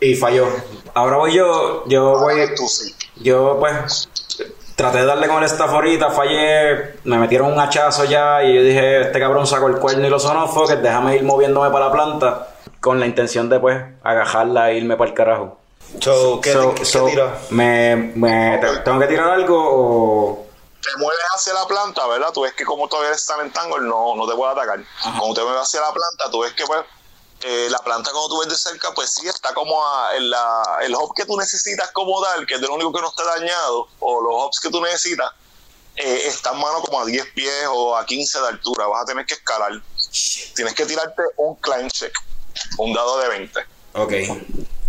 Y 0.00 0.14
falló. 0.14 0.46
Ahora 0.94 1.16
voy 1.16 1.32
yo. 1.34 1.84
Yo 1.88 2.18
voy. 2.18 2.54
Tú 2.54 2.68
sí. 2.68 2.94
Yo, 3.16 3.56
pues. 3.58 4.08
Traté 4.76 4.98
de 4.98 5.06
darle 5.06 5.26
con 5.26 5.38
el 5.38 5.44
staff 5.44 5.70
ahorita, 5.70 6.10
fallé, 6.10 6.94
me 7.02 7.18
metieron 7.18 7.52
un 7.52 7.58
hachazo 7.58 8.04
ya 8.04 8.44
y 8.44 8.54
yo 8.54 8.62
dije, 8.62 9.00
este 9.00 9.18
cabrón 9.18 9.44
sacó 9.44 9.66
el 9.66 9.78
cuerno 9.78 10.06
y 10.06 10.08
lo 10.08 10.20
sonó, 10.20 10.46
fue 10.46 10.68
que 10.68 10.76
déjame 10.76 11.16
ir 11.16 11.24
moviéndome 11.24 11.68
para 11.70 11.86
la 11.86 11.92
planta 11.92 12.46
con 12.78 13.00
la 13.00 13.06
intención 13.06 13.48
de, 13.48 13.58
pues, 13.58 13.76
agajarla 14.04 14.70
e 14.70 14.76
irme 14.76 14.96
para 14.96 15.10
el 15.10 15.16
carajo. 15.16 15.58
So, 15.98 16.40
¿qué, 16.40 16.52
So- 16.52 16.74
qué 16.76 16.84
so, 16.84 17.06
tira? 17.06 17.34
Me, 17.50 18.12
me- 18.14 18.58
te- 18.58 18.76
¿Tengo 18.84 19.00
que 19.00 19.06
tirar 19.08 19.30
algo 19.30 19.56
o...? 19.58 20.46
Te 20.82 20.96
mueves 20.96 21.24
hacia 21.34 21.54
la 21.54 21.66
planta, 21.66 22.06
¿verdad? 22.06 22.32
Tú 22.32 22.42
ves 22.42 22.52
que 22.54 22.64
como 22.64 22.88
todavía 22.88 23.12
están 23.12 23.40
en 23.40 23.52
tangle, 23.52 23.80
no, 23.80 24.14
no 24.14 24.28
te 24.28 24.34
puede 24.34 24.52
atacar. 24.52 24.80
Cuando 25.02 25.34
te 25.34 25.42
mueves 25.42 25.62
hacia 25.62 25.80
la 25.80 25.92
planta, 25.92 26.30
tú 26.30 26.40
ves 26.40 26.52
que 26.52 26.64
pues 26.66 26.84
eh, 27.42 27.68
la 27.70 27.78
planta 27.78 28.10
cuando 28.10 28.28
tú 28.28 28.40
ves 28.40 28.48
de 28.48 28.56
cerca, 28.56 28.92
pues 28.94 29.14
sí 29.14 29.28
está 29.28 29.54
como 29.54 29.84
a, 29.84 30.16
en 30.16 30.28
la, 30.28 30.78
el 30.82 30.94
hop 30.94 31.14
que 31.14 31.24
tú 31.24 31.36
necesitas 31.36 31.90
como 31.92 32.20
tal, 32.22 32.46
que 32.46 32.54
es 32.54 32.60
lo 32.60 32.74
único 32.74 32.92
que 32.92 33.00
no 33.00 33.08
está 33.08 33.24
dañado, 33.24 33.88
o 34.00 34.20
los 34.20 34.32
hops 34.34 34.60
que 34.60 34.70
tú 34.70 34.80
necesitas, 34.80 35.30
eh, 35.96 36.22
están 36.26 36.58
mano 36.58 36.80
como 36.82 37.00
a 37.00 37.04
10 37.04 37.32
pies 37.34 37.66
o 37.70 37.96
a 37.96 38.04
15 38.04 38.40
de 38.40 38.48
altura. 38.48 38.86
Vas 38.86 39.02
a 39.02 39.06
tener 39.06 39.26
que 39.26 39.34
escalar. 39.34 39.72
Tienes 40.54 40.74
que 40.74 40.86
tirarte 40.86 41.22
un 41.36 41.54
climb 41.56 41.90
check, 41.90 42.12
un 42.78 42.92
dado 42.92 43.18
de 43.18 43.28
20. 43.28 43.60
Ok. 43.94 44.12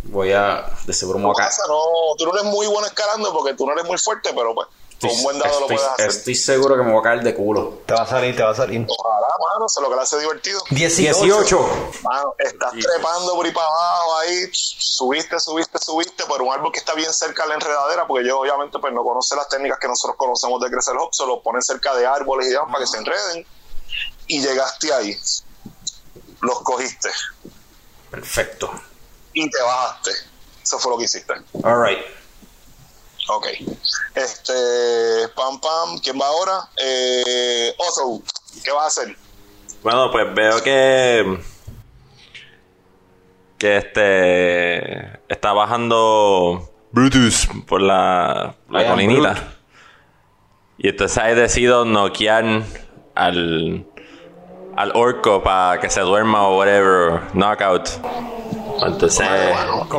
Voy 0.03 0.31
a... 0.31 0.71
De 0.85 0.93
seguro 0.93 1.19
me 1.19 1.25
voy 1.25 1.33
a 1.33 1.37
caer. 1.37 1.49
Pasa, 1.49 1.63
no, 1.67 1.81
tú 2.17 2.25
no 2.25 2.33
eres 2.33 2.45
muy 2.45 2.65
bueno 2.67 2.87
escalando 2.87 3.31
porque 3.31 3.53
tú 3.53 3.65
no 3.65 3.73
eres 3.73 3.85
muy 3.85 3.97
fuerte, 3.97 4.31
pero 4.35 4.55
pues 4.55 4.67
con 4.99 5.09
un 5.11 5.23
buen 5.23 5.39
dado 5.39 5.59
lo 5.61 5.61
estoy, 5.61 5.77
puedes 5.77 5.91
hacer. 5.91 6.09
estoy 6.09 6.35
seguro 6.35 6.75
que 6.75 6.83
me 6.83 6.91
voy 6.91 6.99
a 6.99 7.03
caer 7.03 7.23
de 7.23 7.33
culo. 7.33 7.81
Te 7.85 7.93
va 7.93 8.01
a 8.01 8.07
salir, 8.07 8.35
te 8.35 8.43
va 8.43 8.51
a 8.51 8.55
salir. 8.55 8.85
Ojalá, 8.87 9.27
mano, 9.53 9.65
es 9.65 9.81
lo 9.81 9.89
que 9.89 9.95
le 9.95 10.01
hace 10.01 10.19
divertido. 10.19 10.61
18. 10.69 11.69
Mano, 12.03 12.35
estás 12.37 12.71
trepando 12.71 13.33
por 13.33 13.45
ahí 13.45 13.51
para 13.51 13.67
abajo 13.67 14.17
ahí, 14.17 14.49
subiste, 14.51 15.39
subiste, 15.39 15.79
subiste 15.79 16.25
por 16.25 16.41
un 16.41 16.51
árbol 16.51 16.71
que 16.71 16.79
está 16.79 16.93
bien 16.93 17.13
cerca 17.13 17.43
de 17.43 17.49
la 17.49 17.55
enredadera, 17.55 18.07
porque 18.07 18.27
yo 18.27 18.39
obviamente 18.39 18.77
pues 18.79 18.93
no 18.93 19.03
conoce 19.03 19.35
las 19.35 19.47
técnicas 19.47 19.79
que 19.79 19.87
nosotros 19.87 20.17
conocemos 20.17 20.59
de 20.61 20.69
crecer 20.69 20.95
hop, 20.97 21.13
se 21.13 21.25
los 21.25 21.39
ponen 21.39 21.61
cerca 21.61 21.95
de 21.95 22.05
árboles 22.05 22.47
y 22.47 22.51
demás 22.51 22.67
para 22.71 22.79
que 22.79 22.87
se 22.87 22.97
enreden. 22.97 23.45
Y 24.27 24.41
llegaste 24.41 24.93
ahí, 24.93 25.17
los 26.41 26.61
cogiste 26.61 27.09
Perfecto. 28.11 28.71
y 29.33 29.49
te 29.49 29.61
bajaste. 29.61 30.11
Eso 30.63 30.77
fue 30.77 30.91
lo 30.91 30.97
que 30.97 31.05
hiciste. 31.05 31.33
Alright. 31.63 31.99
Ok. 33.29 33.47
Este, 34.15 35.27
pam, 35.35 35.59
pam, 35.61 35.99
¿quién 35.99 36.19
va 36.19 36.25
ahora? 36.25 36.67
Eh, 36.77 37.73
Oso, 37.77 38.21
¿qué 38.63 38.71
vas 38.71 38.83
a 38.83 38.87
hacer? 38.87 39.15
Bueno, 39.83 40.11
pues 40.11 40.33
veo 40.33 40.63
que. 40.63 41.39
Que 43.59 43.77
este. 43.77 45.19
Está 45.31 45.53
bajando 45.53 46.69
Brutus 46.91 47.47
por 47.67 47.81
la, 47.81 48.55
la 48.69 48.87
colinita. 48.87 49.53
Y 50.79 50.87
entonces 50.89 51.17
ahí 51.19 51.35
decido 51.35 51.85
noquear 51.85 52.63
al, 53.13 53.85
al 54.75 54.91
orco 54.95 55.43
para 55.43 55.79
que 55.79 55.89
se 55.89 56.01
duerma 56.01 56.47
o 56.47 56.57
whatever, 56.57 57.21
knockout. 57.33 57.89
Entonces, 58.87 59.27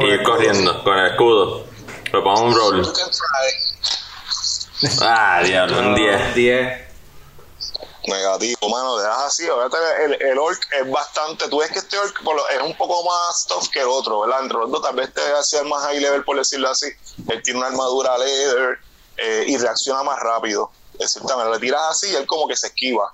ir 0.01 0.23
corriendo 0.25 0.83
con 0.83 0.99
el 0.99 1.07
escudo. 1.13 1.70
Lo 2.13 2.23
pongo 2.25 2.43
un 2.43 2.55
roll. 2.55 2.93
Ah, 5.03 5.43
diablo, 5.45 5.79
un 5.79 5.95
10. 5.95 6.35
10. 6.35 6.89
Negativo, 8.07 8.69
mano, 8.71 8.97
dejas 8.97 9.19
así. 9.27 9.45
El, 9.45 10.23
el 10.23 10.39
orc 10.39 10.59
es 10.73 10.91
bastante. 10.91 11.49
Tú 11.49 11.59
ves 11.59 11.71
que 11.71 11.81
este 11.81 11.99
orc 11.99 12.23
por 12.25 12.35
lo- 12.35 12.49
es 12.49 12.63
un 12.63 12.75
poco 12.79 13.05
más 13.05 13.45
tough 13.47 13.69
que 13.69 13.81
el 13.81 13.89
otro, 13.89 14.21
¿verdad? 14.21 14.41
Entre 14.41 14.57
los 14.59 14.71
dos, 14.71 14.81
tal 14.81 14.97
vez 14.97 15.13
te 15.13 15.21
hacía 15.35 15.61
el 15.61 15.67
más 15.69 15.83
high 15.83 16.01
level, 16.01 16.25
por 16.25 16.39
decirlo 16.39 16.71
así. 16.71 16.87
Él 17.29 17.43
tiene 17.43 17.59
una 17.59 17.69
armadura 17.69 18.17
leather 18.17 18.79
eh, 19.19 19.45
y 19.49 19.59
reacciona 19.59 20.03
más 20.03 20.19
rápido. 20.19 20.71
De 20.99 21.07
cierta 21.07 21.37
manera, 21.37 21.55
le 21.55 21.61
tiras 21.61 21.83
así 21.91 22.09
y 22.11 22.15
él 22.15 22.27
como 22.27 22.49
que 22.49 22.57
se 22.57 22.69
esquiva. 22.69 23.13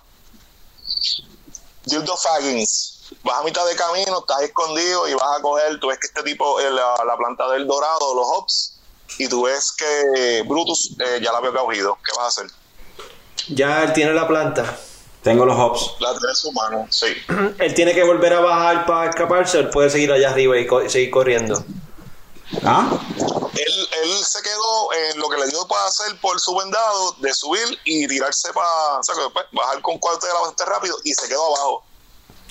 Dildo 1.85 2.17
Faggins. 2.17 2.93
Vas 3.25 3.41
a 3.41 3.43
mitad 3.43 3.67
de 3.67 3.75
camino, 3.75 4.21
estás 4.21 4.43
escondido 4.43 5.09
y 5.09 5.15
vas 5.15 5.39
a 5.39 5.43
coger. 5.43 5.81
Tú 5.81 5.89
ves 5.89 5.99
que 5.99 6.07
este 6.07 6.23
tipo, 6.23 6.61
eh, 6.61 6.71
la, 6.71 6.95
la 7.05 7.17
planta 7.17 7.49
del 7.51 7.67
dorado, 7.67 8.15
los 8.15 8.27
hops, 8.29 8.76
y 9.19 9.29
tú 9.29 9.45
ves 9.45 9.73
que 9.73 10.43
Brutus 10.47 10.97
eh, 10.99 11.21
ya 11.23 11.33
la 11.33 11.39
había 11.39 11.53
cogido. 11.53 11.97
¿Qué 12.05 12.13
vas 12.17 12.25
a 12.25 12.29
hacer? 12.43 12.47
Ya 13.49 13.85
él 13.85 13.93
tiene 13.93 14.13
la 14.13 14.27
planta. 14.27 14.77
Tengo 15.23 15.45
los 15.45 15.59
hops. 15.59 15.95
La 16.01 16.11
tiene 16.13 16.29
en 16.29 16.37
su 16.37 16.53
mano, 16.53 16.87
sí. 16.91 17.07
Él 17.59 17.75
tiene 17.75 17.95
que 17.95 18.05
volver 18.05 18.33
a 18.33 18.41
bajar 18.41 18.87
para 18.87 19.11
escaparse. 19.11 19.59
Él 19.59 19.71
puede 19.71 19.91
seguir 19.91 20.13
allá 20.13 20.31
arriba 20.31 20.57
y 20.57 20.67
co- 20.69 20.89
seguir 20.89 21.11
corriendo. 21.11 21.65
¿Ah? 22.65 22.89
Él, 23.19 23.89
él 24.05 24.11
se 24.25 24.41
quedó 24.43 24.93
en 25.11 25.19
lo 25.19 25.29
que 25.29 25.37
le 25.39 25.49
dio 25.49 25.67
para 25.67 25.85
hacer 25.87 26.17
por 26.21 26.39
su 26.39 26.55
vendado 26.55 27.13
de 27.19 27.35
subir 27.35 27.77
y 27.85 28.07
tirarse 28.07 28.53
para. 28.53 29.01
O 29.01 29.03
sea, 29.03 29.15
bajar 29.51 29.83
con 29.83 29.99
cuarto 29.99 30.27
de 30.27 30.33
la 30.33 30.39
bastante 30.41 30.65
rápido 30.65 30.97
y 31.03 31.13
se 31.13 31.27
quedó 31.29 31.45
abajo. 31.57 31.85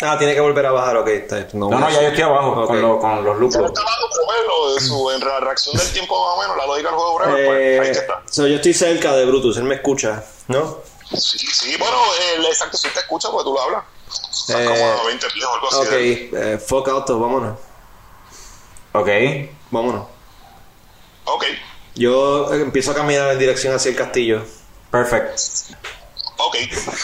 Ah, 0.01 0.17
tiene 0.17 0.33
que 0.33 0.41
volver 0.41 0.65
a 0.65 0.71
bajar. 0.71 0.97
Ok, 0.97 1.07
está. 1.07 1.47
No, 1.53 1.69
no, 1.69 1.89
ya 1.89 2.01
yo 2.01 2.07
estoy 2.09 2.23
abajo 2.23 2.65
con, 2.67 2.81
lo- 2.81 2.99
con 2.99 3.23
los 3.23 3.55
está 3.55 3.59
abajo, 3.81 4.07
pero 4.11 4.25
bueno, 4.25 4.73
de 4.73 4.81
su, 4.81 5.11
en 5.11 5.19
la 5.21 5.39
reacción 5.39 5.77
del 5.77 5.89
tiempo 5.93 6.25
más 6.25 6.35
o 6.37 6.41
menos, 6.41 6.57
la 6.57 6.65
lógica 6.67 6.89
del 6.89 6.97
juego 6.97 7.17
breve, 7.17 7.45
pues 7.45 7.79
ahí 7.81 7.87
Eh, 7.87 7.91
está. 7.91 8.21
so, 8.29 8.45
yo 8.47 8.55
estoy 8.55 8.73
cerca 8.73 9.13
de 9.15 9.25
Brutus. 9.25 9.55
Él 9.57 9.63
me 9.63 9.75
escucha, 9.75 10.23
¿no? 10.49 10.79
Sí, 11.13 11.37
sí, 11.37 11.75
bueno, 11.77 11.97
el 12.35 12.45
exacto, 12.45 12.75
si 12.77 12.89
te 12.89 12.99
escucha, 12.99 13.29
porque 13.31 13.45
tú 13.45 13.53
lo 13.53 13.61
hablas. 13.61 13.83
Estás 14.07 14.59
Eh, 14.61 14.65
como 14.65 15.01
a 15.01 15.05
20 15.05 15.27
pies 15.33 15.45
o 15.45 15.53
algo 15.53 15.67
así. 15.67 15.77
Ok, 15.77 15.89
de 15.89 16.53
eh, 16.53 16.57
fuck 16.57 16.87
auto, 16.89 17.19
vámonos. 17.19 17.57
Ok. 18.93 19.09
Vámonos. 19.71 20.07
Ok, 21.25 21.43
Yo 21.95 22.53
eh, 22.53 22.61
empiezo 22.61 22.91
a 22.91 22.95
caminar 22.95 23.31
en 23.31 23.39
dirección 23.39 23.73
hacia 23.73 23.89
el 23.89 23.95
castillo. 23.95 24.43
Perfect. 24.91 25.39
Ok. 26.37 26.55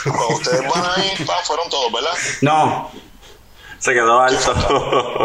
Cuando 0.03 0.27
ustedes 0.35 0.61
van 0.69 0.85
ahí, 0.95 1.25
pa, 1.25 1.37
fueron 1.43 1.69
todos, 1.69 1.91
¿verdad? 1.91 2.11
No, 2.41 2.91
Se 3.79 3.93
quedó 3.93 4.19
alto. 4.21 4.53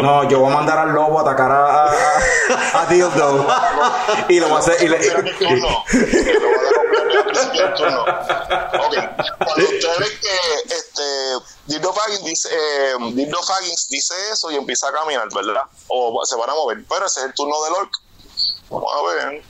no, 0.01 0.27
yo 0.29 0.39
voy 0.39 0.51
a 0.51 0.55
mandar 0.55 0.77
al 0.79 0.91
lobo 0.93 1.19
a 1.19 1.21
atacar 1.21 1.51
a, 1.51 1.85
a, 1.85 2.81
a 2.81 2.85
Dildo. 2.87 3.47
Y 4.29 4.39
lo 4.39 4.47
voy 4.47 4.55
a 4.57 4.59
hacer. 4.59 4.81
Y 4.83 4.87
le, 4.87 4.97
turno. 4.97 5.83
A 7.63 7.73
turno. 7.75 8.01
Ok. 8.01 8.95
Cuando 9.45 9.65
usted 9.65 9.99
ve 9.99 10.07
que 10.21 10.75
este, 10.75 11.03
Dildo 11.65 11.93
Faggins 11.93 12.23
dice, 12.23 12.49
eh, 12.51 12.93
Dildo 13.13 13.41
Faggins 13.43 13.87
dice 13.89 14.13
eso 14.31 14.49
y 14.51 14.55
empieza 14.55 14.87
a 14.87 14.91
caminar, 14.91 15.27
¿verdad? 15.33 15.63
O 15.87 16.25
se 16.25 16.35
van 16.35 16.49
a 16.49 16.53
mover. 16.53 16.83
Pero 16.89 17.05
ese 17.05 17.19
es 17.21 17.25
el 17.27 17.33
turno 17.33 17.55
del 17.63 17.73
orc. 17.73 17.91
Vamos 18.69 18.91
a 18.93 19.13
ver. 19.13 19.43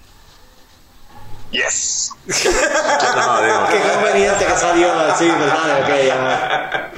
Yes. 1.51 2.11
No, 2.25 2.33
digo, 3.41 3.67
Qué 3.69 3.81
conveniente 3.93 4.45
que 4.45 4.57
salió 4.57 4.91
así, 4.91 5.25
¿verdad? 5.29 5.81
Ok, 5.81 5.89
ya. 6.05 6.91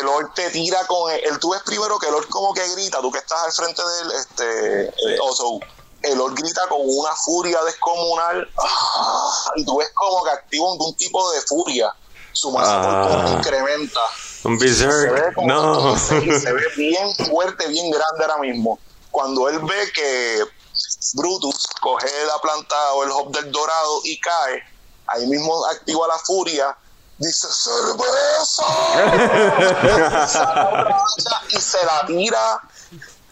El 0.00 0.08
orc 0.08 0.34
te 0.34 0.50
tira 0.50 0.84
con 0.86 1.10
el, 1.12 1.20
el- 1.24 1.38
tú 1.38 1.50
ves 1.52 1.60
primero 1.64 1.98
que 1.98 2.08
el 2.08 2.14
orc 2.14 2.28
como 2.30 2.52
que 2.54 2.66
grita, 2.74 3.00
tú 3.00 3.12
que 3.12 3.18
estás 3.18 3.44
al 3.44 3.52
frente 3.52 3.82
del 3.82 4.10
este 4.12 4.82
eh, 4.86 5.18
oso, 5.22 5.60
el 6.02 6.20
orc 6.20 6.36
grita 6.38 6.62
con 6.68 6.78
una 6.82 7.14
furia 7.14 7.62
descomunal 7.64 8.50
ah, 8.58 9.30
y 9.56 9.64
tú 9.64 9.76
ves 9.78 9.90
como 9.94 10.24
que 10.24 10.30
activa 10.30 10.72
un, 10.72 10.78
un 10.80 10.96
tipo 10.96 11.30
de 11.32 11.40
furia. 11.42 11.92
Su 12.32 12.50
masa 12.50 12.80
Ah. 12.82 13.34
incrementa. 13.38 14.00
un 14.44 14.58
Se 14.58 14.86
ve, 14.86 14.94
berserk. 15.10 15.36
No. 15.44 15.96
se, 15.96 16.40
se 16.40 16.52
ve 16.52 16.62
bien 16.76 17.14
fuerte, 17.14 17.68
bien 17.68 17.90
grande 17.90 18.24
ahora 18.24 18.38
mismo. 18.38 18.78
Cuando 19.12 19.48
él 19.48 19.60
ve 19.60 19.92
que 19.94 20.42
Brutus 21.12 21.66
coge 21.80 22.08
la 22.26 22.38
planta 22.40 22.94
o 22.94 23.04
el 23.04 23.10
hop 23.10 23.30
del 23.30 23.52
dorado 23.52 24.00
y 24.04 24.18
cae, 24.20 24.62
ahí 25.06 25.26
mismo 25.26 25.66
activa 25.66 26.08
la 26.08 26.18
furia, 26.18 26.76
dice 27.18 27.48
¡Cerveza! 27.50 28.64
Y 31.50 31.60
se 31.60 31.84
la 31.84 32.06
tira 32.06 32.60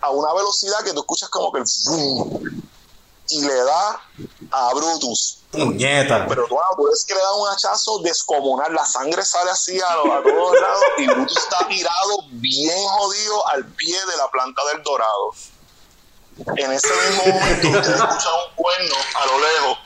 a 0.00 0.10
una 0.10 0.32
velocidad 0.34 0.84
que 0.84 0.92
tú 0.92 1.00
escuchas 1.00 1.28
como 1.30 1.50
que 1.52 1.62
y 3.28 3.40
le 3.40 3.54
da 3.54 4.00
a 4.50 4.74
Brutus. 4.74 5.38
Puñeta. 5.50 6.26
Pero 6.28 6.46
tú, 6.46 6.56
tú 6.76 6.86
ves 6.88 7.04
que 7.06 7.14
le 7.14 7.20
da 7.20 7.34
un 7.34 7.48
hachazo 7.48 7.98
descomunal, 8.00 8.74
la 8.74 8.84
sangre 8.84 9.24
sale 9.24 9.50
así 9.50 9.78
a 9.80 10.22
todos 10.22 10.60
lados 10.60 10.82
y 10.98 11.06
Brutus 11.06 11.38
está 11.38 11.66
tirado 11.68 12.18
bien 12.30 12.86
jodido 12.88 13.46
al 13.48 13.66
pie 13.66 13.98
de 14.06 14.16
la 14.16 14.30
planta 14.30 14.62
del 14.72 14.82
dorado. 14.82 15.30
En 16.57 16.72
ese 16.72 16.89
mismo 16.89 17.26
momento 17.39 17.68
usted 17.68 17.95
escucha 17.95 18.28
un 18.35 18.55
cuerno 18.57 18.95
a 19.14 19.26
lo 19.26 19.39
lejos. 19.39 19.78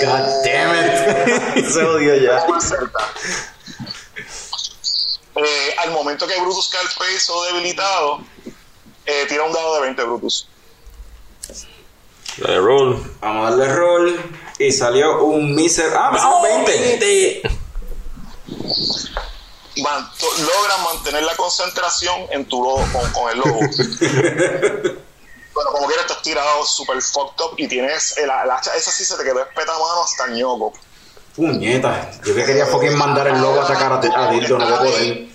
God 0.00 0.44
damn 0.44 0.74
it. 1.56 1.66
Se 1.72 1.82
odió 1.82 2.14
ya. 2.16 2.46
Eh, 5.36 5.74
al 5.78 5.90
momento 5.90 6.26
que 6.26 6.40
Brutus 6.40 6.68
cae 6.68 6.80
al 6.82 6.88
peso 6.88 7.42
debilitado, 7.44 8.20
eh, 9.06 9.26
tira 9.28 9.42
un 9.44 9.52
dado 9.52 9.74
de 9.76 9.80
20 9.82 10.04
Brutus. 10.04 10.46
Dale, 12.36 12.58
roll. 12.58 13.16
Vamos 13.20 13.46
a 13.46 13.50
darle 13.50 13.74
roll. 13.74 14.20
Y 14.58 14.70
salió 14.72 15.24
un 15.24 15.54
miser. 15.54 15.92
¡Ah, 15.96 16.10
me 16.12 16.18
salió 16.18 16.40
20! 16.42 17.42
Man- 19.82 20.10
to- 20.18 20.32
logran 20.38 20.82
mantener 20.84 21.22
la 21.24 21.34
concentración 21.34 22.26
en 22.30 22.44
tu 22.46 22.62
lobo, 22.62 22.84
con, 22.92 23.10
con 23.12 23.30
el 23.32 23.38
lobo. 23.38 23.60
bueno, 25.54 25.70
como 25.70 25.86
quieras, 25.86 26.06
estás 26.06 26.22
tirado 26.22 26.64
super 26.64 27.00
fucked 27.00 27.44
up 27.44 27.54
y 27.56 27.68
tienes 27.68 28.16
el, 28.18 28.24
el 28.24 28.50
hacha, 28.50 28.74
esa 28.74 28.90
sí 28.90 29.04
se 29.04 29.16
te 29.16 29.24
quedó 29.24 29.40
espeta 29.40 29.72
mano 29.72 30.02
hasta 30.04 30.26
ñoco. 30.28 30.72
Puñeta. 31.36 32.10
Yo 32.24 32.34
que 32.34 32.44
quería 32.44 32.66
fucking 32.66 32.96
mandar 32.96 33.26
el 33.28 33.40
lobo 33.40 33.60
a 33.60 33.64
atacar 33.64 33.92
a, 33.92 33.96
a 33.96 34.30
Dildo, 34.30 34.58
no 34.58 34.64
voy 34.66 34.74
a 34.74 34.78
poder. 34.78 35.26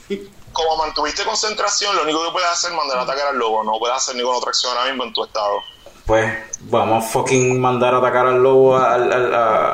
Como 0.53 0.78
mantuviste 0.78 1.24
concentración, 1.24 1.95
lo 1.95 2.03
único 2.03 2.26
que 2.26 2.32
puedes 2.32 2.49
hacer 2.49 2.72
es 2.72 2.78
mandar 2.78 2.97
a 2.99 3.01
atacar 3.03 3.28
al 3.28 3.38
lobo, 3.38 3.63
no 3.63 3.78
puedes 3.80 3.95
hacer 3.97 4.15
ninguna 4.15 4.38
otra 4.38 4.49
acción 4.49 4.72
ahora 4.78 4.89
mismo 4.89 5.03
en 5.05 5.13
tu 5.13 5.24
estado. 5.24 5.57
Pues 6.05 6.34
vamos 6.61 7.03
a 7.05 7.07
fucking 7.07 7.59
mandar 7.59 7.93
a 7.93 7.97
atacar 7.99 8.28
al 8.28 8.41
lobo 8.41 8.78
al. 8.78 9.11
al 9.13 9.34
a, 9.34 9.72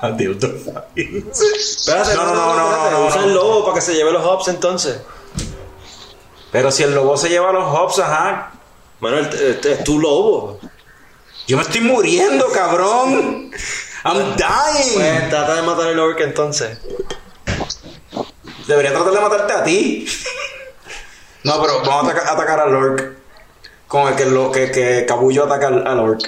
a, 0.00 0.06
a 0.06 0.10
Dildo. 0.12 0.46
Espérate, 0.96 2.14
No, 2.14 2.24
no, 2.26 2.34
no, 2.34 2.54
no, 2.54 2.70
no, 2.70 2.90
no, 2.90 3.06
Usa 3.08 3.20
no. 3.20 3.24
el 3.26 3.34
lobo 3.34 3.62
para 3.64 3.74
que 3.74 3.80
se 3.80 3.94
lleve 3.94 4.12
los 4.12 4.24
hops 4.24 4.48
entonces. 4.48 5.00
Pero 6.50 6.70
si 6.70 6.84
el 6.84 6.94
lobo 6.94 7.16
se 7.16 7.28
lleva 7.28 7.52
los 7.52 7.64
hops, 7.64 7.98
ajá. 7.98 8.52
Bueno, 9.00 9.18
el- 9.18 9.26
este 9.50 9.72
es 9.72 9.84
tu 9.84 9.98
lobo. 9.98 10.58
Yo 11.46 11.56
me 11.56 11.62
estoy 11.62 11.80
muriendo, 11.80 12.46
cabrón. 12.52 13.50
I'm 14.04 14.36
dying. 14.36 14.94
Pues 14.94 15.30
trata 15.30 15.54
de 15.56 15.62
matar 15.62 15.86
el 15.88 15.98
orc 15.98 16.20
entonces. 16.20 16.78
Debería 18.66 18.92
tratar 18.92 19.12
de 19.12 19.20
matarte 19.20 19.52
a 19.54 19.64
ti. 19.64 20.06
No, 21.44 21.60
pero 21.62 21.80
vamos 21.82 22.04
a 22.12 22.12
ataca- 22.12 22.32
atacar 22.32 22.60
al 22.60 22.74
orc. 22.74 23.12
Con 23.86 24.08
el 24.08 24.16
que, 24.16 24.26
lo, 24.26 24.52
que, 24.52 24.70
que 24.70 25.06
Cabullo 25.06 25.44
ataca 25.44 25.68
al, 25.68 25.86
al 25.86 25.98
orc. 26.00 26.20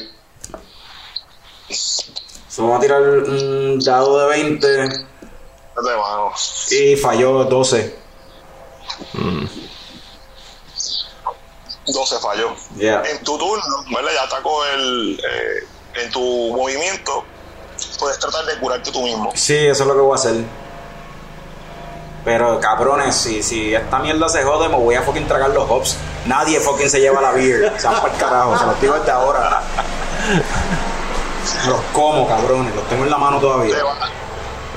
So, 1.69 2.63
vamos 2.63 2.79
a 2.79 2.81
tirar 2.81 3.03
un 3.03 3.79
dado 3.85 4.19
de 4.21 4.27
20 4.29 4.67
Vete, 4.67 4.97
mano. 5.77 6.33
y 6.71 6.97
falló 6.97 7.45
12. 7.45 7.95
12 11.93 12.19
falló. 12.21 12.55
Yeah. 12.77 13.03
En 13.11 13.23
tu 13.25 13.37
turno, 13.39 13.85
¿verdad? 13.95 14.11
Ya 14.15 14.23
atacó 14.25 14.65
el. 14.67 15.19
eh, 15.21 15.67
en 16.03 16.11
tu 16.11 16.21
movimiento, 16.57 17.25
puedes 17.99 18.19
tratar 18.19 18.45
de 18.47 18.59
curarte 18.59 18.91
tú 18.93 19.03
mismo. 19.03 19.33
Sí, 19.35 19.57
eso 19.57 19.83
es 19.83 19.89
lo 19.89 19.95
que 19.95 20.01
voy 20.01 20.13
a 20.13 20.15
hacer. 20.15 20.35
Pero 22.25 22.61
cabrones, 22.61 23.15
si, 23.17 23.43
si 23.43 23.75
esta 23.75 23.99
mierda 23.99 24.29
se 24.29 24.43
jode, 24.45 24.69
me 24.69 24.77
voy 24.77 24.95
a 24.95 25.03
fucking 25.03 25.27
tragar 25.27 25.51
los 25.51 25.69
hops. 25.69 25.97
Nadie 26.27 26.61
fucking 26.61 26.91
se 26.91 27.01
lleva 27.01 27.21
la 27.21 27.33
beer. 27.33 27.73
Se 27.79 27.87
van 27.87 28.01
para 28.01 28.13
el 28.13 28.21
carajo, 28.21 28.59
se 28.59 28.67
los 28.67 28.81
digo 28.81 28.95
desde 28.95 29.11
ahora. 29.11 29.63
Los 31.67 31.81
como, 31.93 32.29
cabrones, 32.29 32.75
los 32.75 32.87
tengo 32.89 33.05
en 33.05 33.11
la 33.11 33.19
mano 33.19 33.41
todavía. 33.41 33.77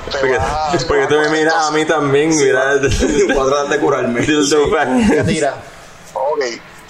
Porque, 0.06 0.40
porque 0.88 1.08
tú 1.08 1.16
me 1.16 1.30
miras 1.30 1.54
a 1.54 1.72
mí 1.72 1.86
también, 1.86 2.30
mira. 2.36 2.76
Voy 2.78 3.48
a 3.48 3.50
tratar 3.50 3.68
de 3.70 3.80
curarme. 3.80 4.22
Tira. 5.28 5.56
Ok, 6.14 6.40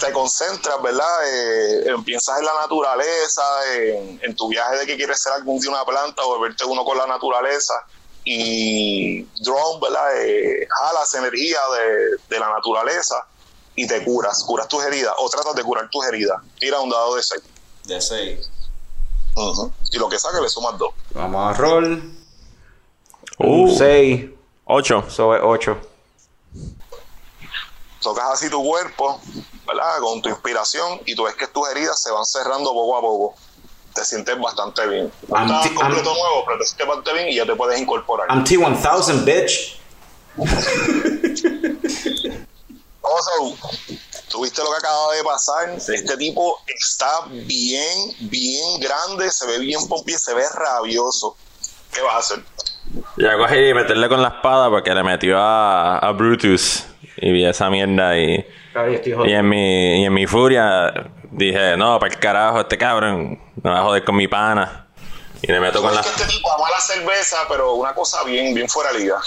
te 0.04 0.12
concentras, 0.12 0.82
¿verdad? 0.82 1.28
Eh, 1.28 1.84
eh, 1.86 1.94
piensas 2.04 2.38
en 2.38 2.44
la 2.44 2.54
naturaleza, 2.60 3.42
en, 3.74 4.20
en 4.22 4.36
tu 4.36 4.48
viaje 4.48 4.78
de 4.78 4.86
que 4.86 4.96
quieres 4.96 5.20
ser 5.20 5.32
algún 5.32 5.58
día 5.60 5.70
una 5.70 5.84
planta 5.84 6.22
o 6.22 6.38
volverte 6.38 6.64
uno 6.64 6.84
con 6.84 6.98
la 6.98 7.06
naturaleza. 7.06 7.74
Y 8.24 9.22
drone, 9.42 9.80
¿verdad? 9.82 10.24
Eh, 10.24 10.66
jalas 10.68 11.14
energía 11.14 11.58
de, 11.74 12.16
de 12.28 12.40
la 12.40 12.50
naturaleza 12.50 13.26
y 13.76 13.86
te 13.86 14.02
curas, 14.02 14.44
curas 14.44 14.66
tus 14.68 14.82
heridas 14.84 15.14
o 15.18 15.28
tratas 15.28 15.54
de 15.54 15.62
curar 15.62 15.88
tus 15.90 16.06
heridas. 16.06 16.40
Tira 16.58 16.80
un 16.80 16.90
dado 16.90 17.16
de 17.16 17.22
6. 17.22 17.42
De 17.84 18.00
6. 18.00 18.50
Y 19.92 19.98
lo 19.98 20.08
que 20.08 20.18
saque 20.18 20.40
le 20.40 20.48
sumas 20.48 20.78
2. 20.78 20.94
Vamos 21.10 21.54
a 21.54 21.58
roll. 21.58 22.14
Uh, 23.38 23.76
6. 23.76 24.30
8. 24.64 25.04
Eso 25.08 25.34
es 25.34 25.40
8. 25.44 25.80
Tocas 28.00 28.30
así 28.32 28.50
tu 28.50 28.62
cuerpo, 28.62 29.20
¿verdad? 29.66 29.98
Con 30.00 30.22
tu 30.22 30.28
inspiración 30.28 31.00
y 31.06 31.14
tú 31.14 31.24
ves 31.24 31.34
que 31.34 31.46
tus 31.48 31.68
heridas 31.68 32.00
se 32.00 32.10
van 32.10 32.24
cerrando 32.24 32.72
poco 32.72 32.96
a 32.96 33.00
poco. 33.00 33.34
Te 33.94 34.04
sientes 34.04 34.36
bastante 34.40 34.86
bien. 34.88 35.12
No 35.28 35.36
I'm 35.36 35.46
estás 35.46 35.70
completo 35.72 36.10
I'm- 36.10 36.18
nuevo, 36.18 36.44
pero 36.46 36.58
te 36.58 36.64
sientes 36.66 36.86
bastante 36.86 37.12
bien 37.14 37.28
y 37.28 37.36
ya 37.36 37.46
te 37.46 37.54
puedes 37.54 37.80
incorporar. 37.80 38.28
I'm 38.28 38.44
T1000, 38.44 39.24
bitch. 39.24 39.80
Also, 43.06 43.54
tuviste 44.30 44.62
lo 44.62 44.70
que 44.70 44.78
acaba 44.78 45.12
de 45.14 45.22
pasar. 45.22 45.68
Este 45.76 46.16
tipo 46.16 46.58
está 46.66 47.26
bien, 47.28 48.12
bien 48.20 48.80
grande, 48.80 49.30
se 49.30 49.46
ve 49.46 49.58
bien 49.58 49.86
pompi, 49.86 50.14
se 50.14 50.32
ve 50.32 50.42
rabioso. 50.54 51.36
¿Qué 51.92 52.00
vas 52.00 52.14
a 52.14 52.18
hacer? 52.18 52.44
Ya 53.18 53.36
cogí 53.36 53.56
y 53.68 53.74
meterle 53.74 54.08
con 54.08 54.22
la 54.22 54.28
espada 54.28 54.70
porque 54.70 54.94
le 54.94 55.02
metió 55.02 55.38
a, 55.38 55.98
a 55.98 56.12
Brutus. 56.12 56.84
Y 57.16 57.32
vi 57.32 57.44
esa 57.46 57.70
mierda 57.70 58.18
y, 58.18 58.44
estoy 58.74 59.30
y, 59.30 59.32
en 59.32 59.48
mi, 59.48 60.02
y 60.02 60.04
en 60.04 60.12
mi 60.14 60.26
furia 60.26 60.92
dije, 61.30 61.76
no, 61.76 61.98
para 61.98 62.12
el 62.12 62.18
carajo, 62.18 62.60
este 62.60 62.76
cabrón 62.78 63.38
me 63.62 63.70
va 63.70 63.80
a 63.80 63.82
joder 63.82 64.04
con 64.04 64.16
mi 64.16 64.28
pana. 64.28 64.86
Y 65.42 65.46
le 65.52 65.60
meto 65.60 65.82
con 65.82 65.94
la... 65.94 66.00
que 66.00 66.08
este 66.08 66.24
tipo 66.24 66.50
ama 66.52 66.64
la 66.70 66.80
cerveza, 66.80 67.36
pero 67.48 67.74
una 67.74 67.92
cosa 67.94 68.24
bien, 68.24 68.54
bien 68.54 68.68
fuera 68.68 68.92
de 68.92 69.00
liga. 69.00 69.20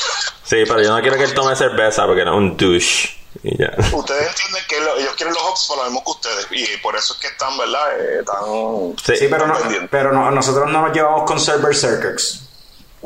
Sí, 0.44 0.64
pero 0.68 0.82
yo 0.82 0.96
no 0.96 1.02
quiero 1.02 1.16
que 1.18 1.24
él 1.26 1.34
tome 1.34 1.56
cerveza 1.56 2.06
porque 2.08 2.26
no 2.26 2.32
es 2.32 2.38
un 2.38 2.58
douche. 2.58 3.10
Y 3.44 3.56
ya. 3.56 3.72
Ustedes 3.94 4.28
entienden 4.30 4.64
que 4.68 4.80
lo- 4.82 4.98
ellos 4.98 5.14
quieren 5.16 5.32
los 5.36 5.44
Hawks 5.44 5.66
por 5.68 5.78
lo 5.78 5.84
mismo 5.86 6.04
que 6.04 6.10
ustedes. 6.12 6.48
Y 6.50 6.78
por 6.78 6.96
eso 6.96 7.14
es 7.14 7.20
que 7.20 7.28
están, 7.28 7.56
¿verdad? 7.58 8.00
Eh, 8.00 8.24
tan... 8.26 8.98
Sí, 8.98 9.16
Sí, 9.16 9.28
pero, 9.30 9.46
no, 9.46 9.54
pero 9.92 10.12
no, 10.12 10.32
nosotros 10.32 10.72
no 10.72 10.82
nos 10.88 10.92
llevamos 10.96 11.24
con 11.30 11.40
Server 11.40 11.76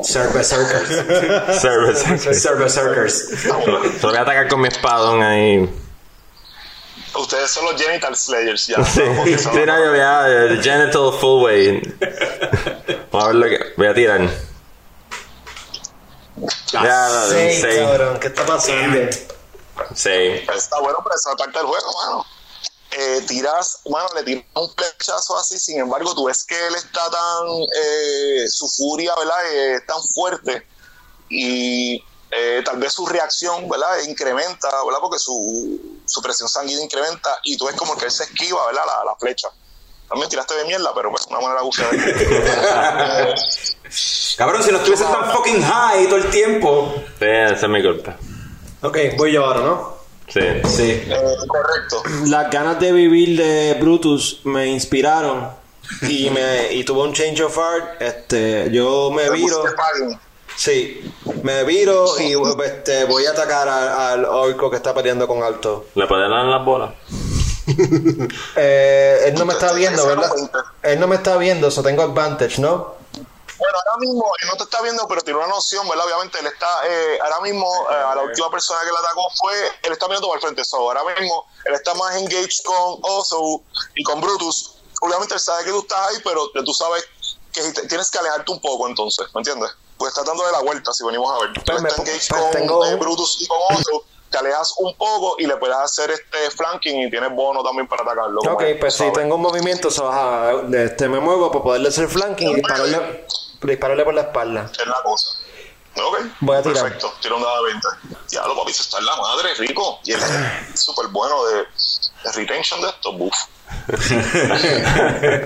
Circus. 0.00 0.46
Server 0.46 1.96
Circus. 1.96 2.40
Server 2.40 2.70
Circus. 2.70 3.28
Te 4.00 4.06
voy 4.06 4.16
a 4.16 4.22
atacar 4.22 4.48
con 4.48 4.60
mi 4.60 4.68
espadón 4.68 5.22
ahí. 5.22 5.68
Ustedes 7.14 7.50
son 7.50 7.66
los 7.66 7.80
Genital 7.80 8.16
Slayers, 8.16 8.66
ya. 8.68 8.82
Sí, 8.84 9.02
yo 9.04 9.50
voy 9.52 10.00
a... 10.00 10.26
el 10.28 10.62
Genital 10.62 11.12
full 11.20 11.44
way. 11.44 11.96
Vamos 13.12 13.24
a 13.24 13.26
ver 13.28 13.36
lo 13.36 13.46
que... 13.46 13.58
Voy 13.76 13.86
a 13.86 13.94
tirar. 13.94 14.30
Ya, 16.72 17.26
seis. 17.28 17.64
cabrón. 17.64 18.18
¿Qué 18.18 18.28
está 18.28 18.46
pasando? 18.46 18.98
Sí. 19.94 20.10
Está 20.10 20.80
bueno, 20.80 20.98
pero 21.04 21.14
esa 21.14 21.34
parte 21.36 21.58
del 21.58 21.66
juego, 21.66 21.92
mano. 22.06 22.26
Eh, 22.94 23.22
tiras, 23.26 23.80
mano, 23.88 24.08
le 24.14 24.22
tiras 24.22 24.44
un 24.54 24.70
flechazo 24.74 25.36
así, 25.38 25.58
sin 25.58 25.78
embargo, 25.80 26.14
tú 26.14 26.26
ves 26.26 26.44
que 26.44 26.66
él 26.66 26.74
está 26.74 27.10
tan, 27.10 27.46
eh, 27.74 28.46
su 28.48 28.68
furia, 28.68 29.14
¿verdad? 29.16 29.52
Eh, 29.52 29.74
es 29.76 29.86
tan 29.86 30.02
fuerte 30.14 30.66
y 31.30 32.04
eh, 32.30 32.62
tal 32.64 32.76
vez 32.78 32.92
su 32.92 33.06
reacción, 33.06 33.68
¿verdad? 33.68 33.98
Incrementa, 34.06 34.68
¿verdad? 34.84 35.00
Porque 35.00 35.18
su, 35.18 35.80
su 36.04 36.20
presión 36.20 36.48
sanguínea 36.48 36.84
incrementa 36.84 37.38
y 37.44 37.56
tú 37.56 37.66
ves 37.66 37.76
como 37.76 37.96
que 37.96 38.04
él 38.06 38.10
se 38.10 38.24
esquiva, 38.24 38.66
¿verdad? 38.66 38.82
La, 38.86 39.04
la 39.04 39.16
flecha. 39.16 39.48
También 40.12 40.28
tiraste 40.28 40.54
de 40.54 40.64
mierda, 40.66 40.92
pero 40.94 41.10
pues 41.10 41.26
una 41.26 41.38
de 41.38 41.70
Eh, 43.00 43.34
Cabrón, 44.36 44.62
si 44.62 44.70
no 44.70 44.76
estuviese 44.78 45.04
tan 45.04 45.32
fucking 45.32 45.62
high 45.62 46.06
todo 46.06 46.16
el 46.16 46.30
tiempo. 46.30 46.92
Sí, 47.18 47.24
esa 47.24 47.54
es 47.54 47.68
mi 47.68 47.82
culpa. 47.82 48.18
Ok, 48.82 48.98
voy 49.16 49.32
yo 49.32 49.46
ahora, 49.46 49.60
¿no? 49.60 49.91
Sí. 50.32 50.40
Sí. 50.68 50.90
eh, 51.06 51.36
correcto. 51.46 52.02
Las 52.26 52.50
ganas 52.50 52.80
de 52.80 52.92
vivir 52.92 53.36
de 53.38 53.74
Brutus 53.80 54.40
me 54.44 54.66
inspiraron 54.68 55.48
y 56.08 56.30
me 56.30 56.72
y 56.72 56.84
tuve 56.84 57.02
un 57.02 57.12
change 57.12 57.42
of 57.42 57.54
heart. 57.56 58.00
Este, 58.00 58.70
yo 58.70 59.10
me 59.10 59.30
viro. 59.30 59.62
Sí, 60.54 61.00
me 61.42 61.64
viro 61.64 62.06
y 62.20 62.34
este, 62.64 63.04
voy 63.06 63.24
a 63.26 63.30
atacar 63.30 63.68
a- 63.68 64.12
al 64.12 64.24
orco 64.26 64.70
que 64.70 64.76
está 64.76 64.94
peleando 64.94 65.26
con 65.26 65.42
Alto. 65.42 65.86
¿Le 65.94 66.06
puedes 66.06 66.28
dar 66.28 66.40
en 66.44 66.50
las 66.50 66.64
bolas? 66.64 66.92
Eh, 68.56 69.20
él 69.26 69.34
no 69.34 69.44
me 69.46 69.54
está 69.54 69.72
viendo, 69.72 70.06
¿verdad? 70.06 70.30
Él 70.82 71.00
no 71.00 71.06
me 71.06 71.16
está 71.16 71.36
viendo, 71.36 71.68
eso 71.68 71.82
tengo 71.82 72.02
advantage, 72.02 72.60
¿no? 72.60 72.94
Bueno, 73.62 73.78
ahora 73.86 73.98
mismo 73.98 74.24
él 74.42 74.48
no 74.48 74.56
te 74.56 74.64
está 74.64 74.82
viendo, 74.82 75.06
pero 75.06 75.20
tiene 75.22 75.38
una 75.38 75.48
noción, 75.48 75.88
¿verdad? 75.88 76.06
Obviamente 76.06 76.38
él 76.40 76.46
está, 76.46 76.80
eh, 76.86 77.18
ahora 77.22 77.40
mismo, 77.40 77.66
eh, 77.90 77.94
a 77.94 78.14
la 78.16 78.22
última 78.22 78.50
persona 78.50 78.80
que 78.80 78.86
le 78.90 78.98
atacó 78.98 79.22
fue, 79.38 79.54
él 79.84 79.92
está 79.92 80.08
mirando 80.08 80.26
para 80.28 80.38
el 80.38 80.42
frente, 80.42 80.64
so, 80.64 80.76
ahora 80.78 81.02
mismo 81.04 81.44
él 81.64 81.74
está 81.74 81.94
más 81.94 82.16
engaged 82.16 82.62
con 82.64 82.98
Oso 83.02 83.62
y 83.94 84.02
con 84.02 84.20
Brutus. 84.20 84.74
Obviamente 85.00 85.34
él 85.34 85.40
sabe 85.40 85.64
que 85.64 85.70
tú 85.70 85.78
estás 85.80 86.08
ahí, 86.08 86.16
pero 86.24 86.48
tú 86.50 86.74
sabes 86.74 87.04
que 87.52 87.62
te- 87.72 87.86
tienes 87.86 88.10
que 88.10 88.18
alejarte 88.18 88.50
un 88.50 88.60
poco 88.60 88.88
entonces, 88.88 89.26
¿me 89.34 89.40
entiendes? 89.40 89.70
Pues 89.98 90.10
está 90.10 90.22
dándole 90.24 90.50
la 90.52 90.60
vuelta, 90.60 90.92
si 90.92 91.04
venimos 91.04 91.30
a 91.32 91.40
ver. 91.44 91.52
Tú 91.52 91.62
Pues 91.66 91.82
me- 91.82 91.88
estás 91.88 92.06
engaged 92.06 92.28
pues 92.28 92.42
con 92.42 92.50
tengo- 92.52 92.84
eh, 92.86 92.96
Brutus 92.96 93.36
y 93.40 93.46
con 93.46 93.58
Oso, 93.70 94.04
te 94.30 94.38
alejas 94.38 94.72
un 94.78 94.96
poco 94.96 95.36
y 95.38 95.46
le 95.46 95.56
puedes 95.58 95.76
hacer 95.76 96.10
este 96.10 96.50
flanking 96.50 97.02
y 97.02 97.10
tienes 97.10 97.30
bono 97.34 97.62
también 97.62 97.86
para 97.86 98.02
atacarlo. 98.02 98.40
Ok, 98.50 98.62
pues 98.80 98.94
si 98.94 99.12
tengo 99.12 99.34
un 99.34 99.42
movimiento, 99.42 99.90
so, 99.90 100.08
ajá, 100.10 100.52
este, 100.72 101.06
me 101.08 101.20
muevo 101.20 101.50
para 101.52 101.62
poderle 101.62 101.88
hacer 101.90 102.08
flanking 102.08 102.48
y 102.48 102.54
dispararle, 102.54 103.26
dispararle 103.70 104.04
por 104.04 104.14
la 104.14 104.22
espalda. 104.22 104.70
Es 104.72 104.86
la 104.86 105.02
cosa. 105.02 105.38
Ok. 105.94 106.18
Voy 106.40 106.56
a 106.56 106.62
tirar. 106.62 106.82
Perfecto. 106.84 107.12
Tira 107.20 107.34
un 107.34 107.42
dado 107.42 107.64
de 107.64 107.72
20. 107.72 107.88
Ya 108.30 108.46
lo 108.46 108.56
papi, 108.56 108.72
se 108.72 108.82
está 108.82 108.98
en 108.98 109.06
la 109.06 109.16
madre, 109.16 109.54
rico. 109.58 110.00
Y 110.04 110.12
es 110.12 110.20
súper 110.74 111.08
bueno 111.08 111.44
de, 111.46 111.56
de 111.56 112.32
retention 112.34 112.80
de 112.80 112.88
esto. 112.88 113.12
Buf. 113.12 113.34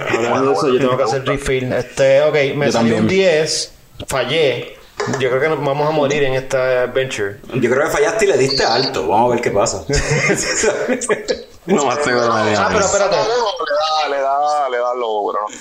Hablando 0.09 0.51
de 0.51 0.53
eso, 0.57 0.69
yo 0.69 0.79
tengo 0.79 0.97
que 0.97 1.03
hacer 1.03 1.25
refill. 1.25 1.73
Este, 1.73 2.23
ok, 2.23 2.35
me 2.57 2.67
Yo 2.67 2.73
salió 2.73 2.95
un 2.95 3.01
también. 3.03 3.09
10, 3.09 3.73
fallé. 4.09 4.76
Yo 5.19 5.29
creo 5.29 5.41
que 5.41 5.49
nos 5.49 5.65
vamos 5.65 5.89
a 5.89 5.91
morir 5.91 6.25
en 6.25 6.35
esta 6.35 6.83
adventure. 6.83 7.41
Yo 7.55 7.71
creo 7.71 7.85
que 7.85 7.91
fallaste 7.91 8.25
y 8.25 8.29
le 8.29 8.39
diste 8.39 8.65
alto. 8.65 9.07
Vamos 9.07 9.31
a 9.31 9.35
ver 9.35 9.43
qué 9.43 9.51
pasa. 9.51 9.85
No 11.67 11.85
más 11.85 12.03
seguro 12.05 12.33
Ah, 12.33 12.69
pero 12.73 12.85
espérate. 12.85 13.17
Le 13.17 13.25
da, 13.27 14.09
le 14.09 14.21
da, 14.21 14.69
le 14.69 14.79
da 14.79 14.95
lo 14.95 15.33
pero 15.33 15.47
no. 15.49 15.57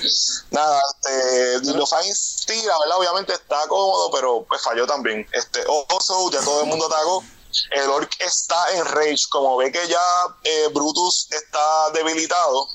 Nada, 0.52 0.80
este, 1.00 1.74
los 1.74 1.90
fans 1.90 2.46
tira, 2.46 2.74
¿verdad? 2.80 2.98
Obviamente 3.00 3.34
está 3.34 3.68
cómodo, 3.68 4.12
pero 4.12 4.46
pues 4.48 4.62
falló 4.62 4.86
también. 4.86 5.28
Este, 5.32 5.62
Oso, 5.68 6.30
ya 6.30 6.42
todo 6.42 6.62
el 6.62 6.68
mundo 6.68 6.86
atacó. 6.86 7.24
El 7.72 7.90
Orc 7.90 8.12
está 8.20 8.56
en 8.76 8.86
rage. 8.86 9.24
Como 9.32 9.58
ve 9.58 9.72
que 9.72 9.88
ya 9.88 10.00
eh, 10.44 10.68
Brutus 10.74 11.28
está 11.32 11.90
debilitado, 11.94 12.68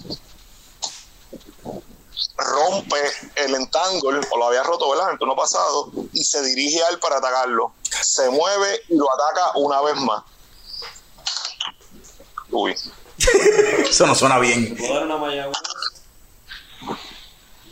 rompe 2.37 3.01
el 3.37 3.55
entangle, 3.55 4.21
o 4.31 4.37
lo 4.39 4.47
había 4.47 4.63
roto, 4.63 4.91
¿verdad? 4.91 5.09
En 5.09 5.13
el 5.13 5.19
turno 5.19 5.37
pasado, 5.37 5.91
y 6.13 6.25
se 6.25 6.43
dirige 6.43 6.83
a 6.83 6.89
él 6.89 6.99
para 6.99 7.17
atacarlo. 7.17 7.73
Se 8.03 8.29
mueve 8.31 8.83
y 8.89 8.97
lo 8.97 9.07
ataca 9.13 9.53
una 9.57 9.81
vez 9.83 9.97
más. 9.97 10.23
Uy. 12.51 12.75
Eso 13.89 14.07
no 14.07 14.15
suena 14.15 14.39
bien. 14.39 14.77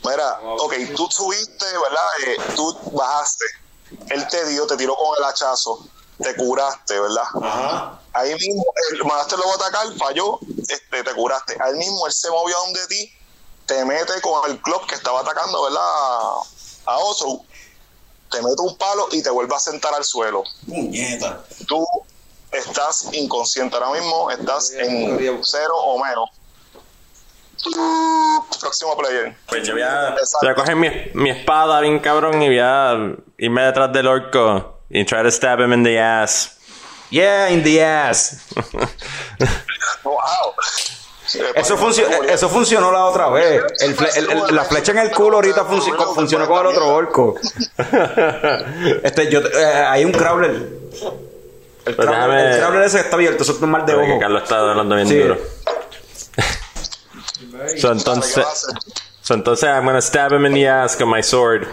Mira, 0.04 0.40
ok, 0.42 0.74
tú 0.96 1.08
subiste, 1.10 1.66
¿verdad? 1.66 2.06
Eh, 2.26 2.36
tú 2.54 2.76
bajaste. 2.92 3.44
Él 4.10 4.26
te 4.28 4.46
dio, 4.46 4.66
te 4.66 4.76
tiró 4.76 4.94
con 4.96 5.16
el 5.18 5.24
hachazo. 5.24 5.86
Te 6.18 6.34
curaste, 6.34 6.98
¿verdad? 6.98 8.00
Ahí 8.12 8.34
mismo, 8.34 8.64
él, 8.90 9.04
mandaste 9.04 9.36
luego 9.36 9.52
a 9.52 9.54
atacar, 9.54 9.86
falló, 9.96 10.40
este, 10.68 11.04
te 11.04 11.14
curaste. 11.14 11.56
Ahí 11.60 11.74
mismo 11.74 12.06
él 12.06 12.12
se 12.12 12.28
movió 12.30 12.56
a 12.56 12.64
donde 12.64 12.86
ti, 12.88 13.12
te 13.68 13.84
mete 13.84 14.20
con 14.22 14.50
el 14.50 14.58
club 14.60 14.84
que 14.86 14.94
estaba 14.94 15.20
atacando, 15.20 15.62
¿verdad? 15.62 15.80
A, 16.86 16.96
Oso. 16.96 17.44
Te 18.30 18.42
mete 18.42 18.60
un 18.60 18.76
palo 18.76 19.08
y 19.12 19.22
te 19.22 19.30
vuelve 19.30 19.54
a 19.54 19.58
sentar 19.58 19.94
al 19.94 20.04
suelo. 20.04 20.42
Muñeta. 20.66 21.44
Tú 21.66 21.86
estás 22.50 23.08
inconsciente 23.12 23.76
ahora 23.76 23.90
mismo, 23.92 24.30
estás 24.30 24.72
en 24.72 25.18
cero 25.42 25.74
o 25.76 26.02
menos. 26.02 26.30
Próximo 28.60 28.96
player. 28.96 29.36
Pues 29.46 29.66
yo 29.66 29.74
voy 29.74 29.82
a, 29.82 30.14
voy 30.40 30.50
a 30.50 30.54
coger 30.54 30.76
mi, 30.76 30.88
mi 31.14 31.30
espada 31.30 31.80
bien 31.80 31.98
cabrón 32.00 32.42
y 32.42 32.48
voy 32.48 32.60
a 32.60 33.16
irme 33.38 33.62
detrás 33.62 33.92
del 33.92 34.06
orco 34.06 34.78
y 34.90 35.04
try 35.04 35.22
to 35.22 35.30
stab 35.30 35.60
him 35.60 35.72
in 35.72 35.82
the 35.82 35.98
ass. 35.98 36.56
Yeah, 37.10 37.48
in 37.48 37.62
the 37.62 37.82
ass. 37.82 38.46
Wow. 40.04 40.54
Eso, 41.54 41.76
funcio- 41.76 42.06
eso 42.28 42.48
funcionó 42.48 42.90
la 42.90 43.04
otra 43.04 43.28
vez. 43.28 43.62
El 43.80 43.96
fle- 43.96 44.16
el- 44.16 44.30
el- 44.30 44.54
la 44.56 44.64
flecha 44.64 44.92
en 44.92 44.98
el 44.98 45.10
culo 45.10 45.36
ahorita 45.36 45.64
funcionó 45.64 46.46
con 46.46 46.60
el 46.60 46.66
otro 46.66 46.88
orco. 46.88 47.34
Este, 49.02 49.30
yo, 49.30 49.40
eh, 49.40 49.64
hay 49.88 50.04
un 50.04 50.12
crawler. 50.12 50.50
El 50.50 51.94
Pues 51.94 52.08
crawler, 52.08 52.18
déjame- 52.40 52.52
el 52.54 52.58
crawler 52.58 52.82
ese 52.82 53.00
está 53.00 53.16
abierto, 53.16 53.42
eso 53.42 53.52
es 53.52 53.60
un 53.60 53.70
mal 53.70 53.84
de 53.86 53.94
ojo. 53.94 54.18
Carlos 54.18 54.42
está 54.42 54.58
hablando 54.70 54.94
bien 54.96 55.08
Sí. 55.08 55.18
duro. 55.18 55.38
So, 57.38 57.56
Dale, 57.56 57.80
¿qué 57.80 57.88
entonces, 57.88 58.46
so, 59.22 59.34
entonces, 59.34 59.68
I'm 59.68 59.84
gonna 59.84 60.00
stab 60.00 60.32
him 60.32 60.46
in 60.46 60.54
the 60.54 60.68
ass 60.68 60.96
con 60.96 61.08
my 61.10 61.22
sword. 61.22 61.66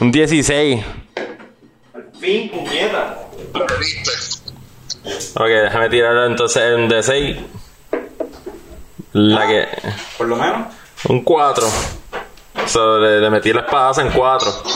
Un 0.00 0.10
16. 0.12 0.84
Fin, 2.20 2.50
puñeta. 2.50 3.18
Lo 3.54 3.66
viste. 3.78 4.10
Ok, 5.34 5.46
déjame 5.48 5.88
tirarlo 5.90 6.26
entonces 6.26 6.62
en 6.62 6.88
D6. 6.88 7.40
La 9.12 9.46
que. 9.46 9.68
Por 10.18 10.26
lo 10.28 10.36
menos. 10.36 10.68
Un 11.08 11.22
4. 11.22 11.68
So, 12.66 12.98
le, 12.98 13.20
le 13.20 13.30
metí 13.30 13.52
la 13.52 13.60
espada 13.62 14.02
en 14.02 14.10
4. 14.12 14.62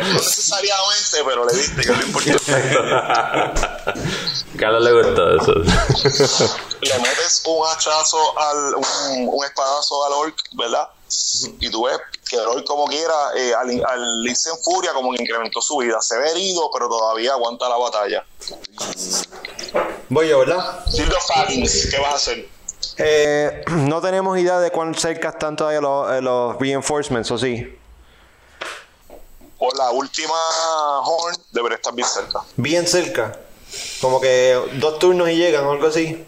No 0.00 0.14
necesariamente, 0.14 1.18
pero 1.24 1.44
le 1.46 1.52
diste, 1.56 1.82
que 1.82 1.92
es 1.92 1.98
lo 1.98 2.06
importante. 2.06 2.52
Carlos 4.58 4.82
le 4.82 4.92
gustó 4.92 5.36
eso. 5.36 5.52
le 6.80 6.98
metes 6.98 7.42
un 7.46 7.64
hachazo 7.66 8.38
al 8.38 8.74
un, 8.74 9.28
un 9.28 9.44
espadazo 9.44 10.04
al 10.06 10.12
orc, 10.12 10.36
¿verdad? 10.52 10.88
Y 11.58 11.70
tú 11.70 11.84
ves 11.84 11.98
que 12.28 12.38
orc 12.38 12.64
como 12.64 12.86
quiera, 12.86 13.14
eh, 13.36 13.52
al, 13.54 13.84
al 13.84 14.26
irse 14.26 14.50
en 14.50 14.58
furia 14.58 14.92
como 14.92 15.12
que 15.12 15.22
incrementó 15.22 15.60
su 15.60 15.76
vida. 15.78 16.00
Se 16.00 16.16
ve 16.18 16.30
herido, 16.30 16.70
pero 16.72 16.88
todavía 16.88 17.32
aguanta 17.32 17.68
la 17.68 17.76
batalla. 17.76 18.24
Voy 20.08 20.28
yo, 20.28 20.38
¿verdad? 20.40 20.84
Silvio 20.90 21.18
Faggins, 21.20 21.88
¿qué 21.90 21.98
vas 21.98 22.12
a 22.12 22.16
hacer? 22.16 22.48
Eh, 22.98 23.64
no 23.70 24.00
tenemos 24.00 24.38
idea 24.38 24.58
de 24.60 24.70
cuán 24.70 24.94
cerca 24.94 25.30
están 25.30 25.56
todavía 25.56 25.80
los, 25.80 26.10
eh, 26.12 26.20
los 26.20 26.58
reinforcements, 26.58 27.30
¿o 27.30 27.38
sí? 27.38 27.76
Por 29.58 29.76
la 29.76 29.90
última 29.90 30.34
horn 31.04 31.36
debería 31.52 31.76
estar 31.76 31.94
bien 31.94 32.08
cerca. 32.08 32.40
Bien 32.56 32.86
cerca. 32.86 33.38
Como 34.00 34.20
que 34.20 34.58
dos 34.74 34.98
turnos 34.98 35.28
y 35.28 35.36
llegan 35.36 35.64
o 35.66 35.72
algo 35.72 35.86
así. 35.86 36.26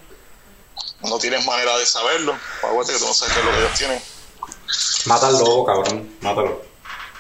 No 1.01 1.19
tienes 1.19 1.45
manera 1.47 1.77
de 1.79 1.87
saberlo. 1.87 2.37
Acuérdate 2.59 2.93
que 2.93 2.99
tú 2.99 3.07
no 3.07 3.15
sabes 3.15 3.35
qué 3.35 3.41
es 3.41 3.47
lo 3.47 3.53
que 3.53 3.59
ellos 3.59 3.79
tienen. 3.79 4.03
Mata 5.07 5.29
al 5.29 5.35
lobo, 5.39 5.65
cabrón. 5.65 6.17
Mátalo. 6.21 6.63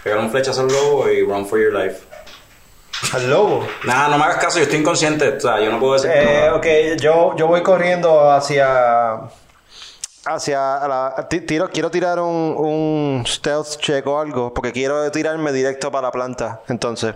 Pégale 0.02 0.22
un 0.22 0.30
flechazo 0.30 0.60
al 0.62 0.68
lobo 0.68 1.08
y 1.08 1.22
run 1.24 1.46
for 1.46 1.58
your 1.60 1.72
life. 1.72 2.02
Al 3.12 3.28
lobo. 3.30 3.66
Nada, 3.84 4.08
no 4.08 4.18
me 4.18 4.24
hagas 4.24 4.38
caso, 4.38 4.58
yo 4.58 4.64
estoy 4.64 4.78
inconsciente. 4.80 5.28
O 5.36 5.40
sea, 5.40 5.60
yo 5.60 5.70
no 5.70 5.78
puedo 5.80 5.94
decir 5.94 6.10
Eh, 6.12 6.40
nada. 6.46 6.56
ok, 6.56 7.00
yo, 7.00 7.36
yo 7.36 7.46
voy 7.46 7.62
corriendo 7.62 8.30
hacia. 8.30 9.20
Hacia 10.24 10.58
la. 10.86 11.26
ti- 11.28 11.40
Tiro, 11.40 11.68
quiero 11.70 11.90
tirar 11.90 12.20
un, 12.20 12.54
un 12.56 13.24
stealth 13.26 13.78
check 13.78 14.06
o 14.06 14.20
algo. 14.20 14.54
Porque 14.54 14.72
quiero 14.72 15.10
tirarme 15.10 15.50
directo 15.52 15.90
para 15.90 16.06
la 16.08 16.12
planta. 16.12 16.60
Entonces. 16.68 17.14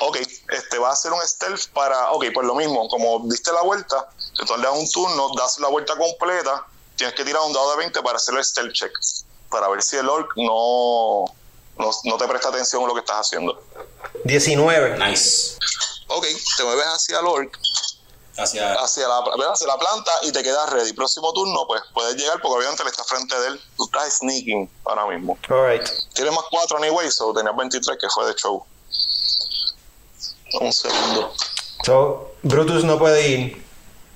Ok, 0.00 0.16
este 0.50 0.78
va 0.78 0.90
a 0.90 0.92
hacer 0.92 1.12
un 1.12 1.20
stealth 1.22 1.68
para. 1.74 2.10
Ok, 2.12 2.26
pues 2.32 2.46
lo 2.46 2.54
mismo, 2.54 2.88
como 2.88 3.20
diste 3.28 3.52
la 3.52 3.62
vuelta, 3.62 4.08
le 4.56 4.62
das 4.62 4.72
un 4.78 4.88
turno, 4.90 5.28
das 5.36 5.58
la 5.58 5.68
vuelta 5.68 5.94
completa, 5.96 6.64
tienes 6.98 7.14
que 7.14 7.24
tirar 7.24 7.40
un 7.46 7.52
dado 7.54 7.70
de 7.70 7.76
20 7.78 8.02
para 8.02 8.16
hacer 8.16 8.34
el 8.36 8.44
stealth 8.44 8.72
check. 8.74 8.92
Para 9.48 9.68
ver 9.68 9.82
si 9.82 9.96
el 9.96 10.06
orc 10.08 10.30
no, 10.36 11.24
no, 11.78 11.90
no 12.04 12.16
te 12.18 12.28
presta 12.28 12.50
atención 12.50 12.84
a 12.84 12.86
lo 12.88 12.92
que 12.92 13.00
estás 13.00 13.20
haciendo. 13.20 13.58
19. 14.24 14.98
Nice. 14.98 15.56
Ok, 16.08 16.26
te 16.56 16.64
mueves 16.64 16.84
hacia 16.86 17.20
el 17.20 17.26
orc, 17.26 17.56
Hacia. 18.36 18.74
hacia 18.74 19.08
la, 19.08 19.20
¿verdad? 19.22 19.52
hacia 19.52 19.66
la 19.66 19.78
planta 19.78 20.10
y 20.22 20.32
te 20.32 20.42
quedas 20.42 20.68
ready. 20.70 20.92
Próximo 20.92 21.32
turno, 21.32 21.66
pues 21.66 21.80
puedes 21.94 22.14
llegar 22.16 22.40
porque 22.42 22.58
obviamente 22.58 22.84
le 22.84 22.90
estás 22.90 23.06
frente 23.06 23.38
de 23.40 23.48
él. 23.48 23.60
Tú 23.76 23.84
estás 23.84 24.18
sneaking 24.18 24.70
ahora 24.84 25.06
mismo. 25.06 25.38
Alright. 25.48 25.88
Tienes 26.14 26.34
más 26.34 26.44
4 26.50 26.76
anyway, 26.78 27.10
so 27.10 27.32
tenías 27.32 27.56
23 27.56 27.98
que 27.98 28.08
fue 28.10 28.26
de 28.26 28.34
show. 28.34 28.64
Un 30.60 30.72
segundo. 30.72 31.32
So, 31.84 32.32
Brutus 32.42 32.84
no 32.84 32.98
puede 32.98 33.28
ir. 33.28 33.67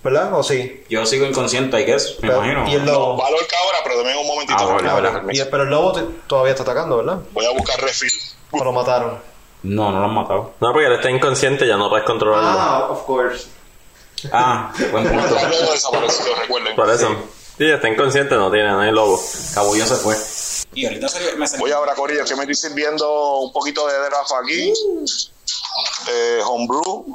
¿Verdad? 0.02 0.34
¿O 0.34 0.42
sí? 0.42 0.82
Yo 0.88 1.06
sigo 1.06 1.26
inconsciente, 1.26 1.80
I 1.80 1.84
guess, 1.84 2.16
me 2.20 2.28
Pero- 2.28 2.44
imagino. 2.44 2.68
Y 2.68 2.74
el 2.74 2.84
No, 2.84 2.92
lobo. 2.92 3.16
va 3.18 3.28
al 3.28 3.34
orc 3.34 3.50
ahora, 3.64 3.78
pero 3.84 3.98
dame 3.98 4.16
un 4.16 4.26
momentito. 4.26 4.58
Ah, 4.58 4.64
bueno, 4.72 4.92
bueno. 4.92 5.12
permiso. 5.12 5.42
Y- 5.44 5.48
pero 5.48 5.62
el 5.62 5.70
lobo 5.70 5.92
te- 5.92 6.04
todavía 6.26 6.50
está 6.52 6.64
atacando, 6.64 6.96
¿verdad? 6.98 7.18
Voy 7.32 7.44
a 7.46 7.50
buscar 7.50 7.80
refill. 7.80 8.10
O 8.50 8.64
lo 8.64 8.72
mataron. 8.72 9.18
No, 9.62 9.92
no 9.92 10.00
lo 10.00 10.04
han 10.06 10.14
matado. 10.14 10.54
No, 10.60 10.72
porque 10.72 10.86
él 10.88 10.92
está 10.94 11.08
inconsciente, 11.08 11.66
ya 11.68 11.76
no 11.76 11.88
puedes 11.88 12.04
controlarlo. 12.04 12.92
of 12.92 13.02
course. 13.04 13.46
Ah, 14.32 14.72
buen 14.90 15.08
punto. 15.08 15.28
Luego 15.48 15.72
desapareció, 15.72 16.34
recuerden. 16.40 16.74
Por 16.76 16.90
eso. 16.90 17.08
Sí, 17.58 17.70
está 17.70 17.88
inconsciente, 17.88 18.34
no 18.34 18.50
tiene, 18.50 18.70
no 18.70 18.80
hay 18.80 18.90
lobo. 18.90 19.20
Cabullo 19.54 19.86
se 19.86 19.94
fue. 19.96 20.16
Y 20.74 20.86
ahorita 20.86 21.08
se 21.08 21.36
me 21.36 21.46
Voy 21.58 21.70
ahora, 21.72 21.94
Corillo, 21.94 22.24
que 22.24 22.34
me 22.34 22.42
estoy 22.42 22.54
sirviendo 22.54 23.38
un 23.40 23.52
poquito 23.52 23.86
de 23.86 23.98
Draft 23.98 24.30
aquí. 24.42 24.72
De 26.06 26.42
homebrew. 26.44 27.06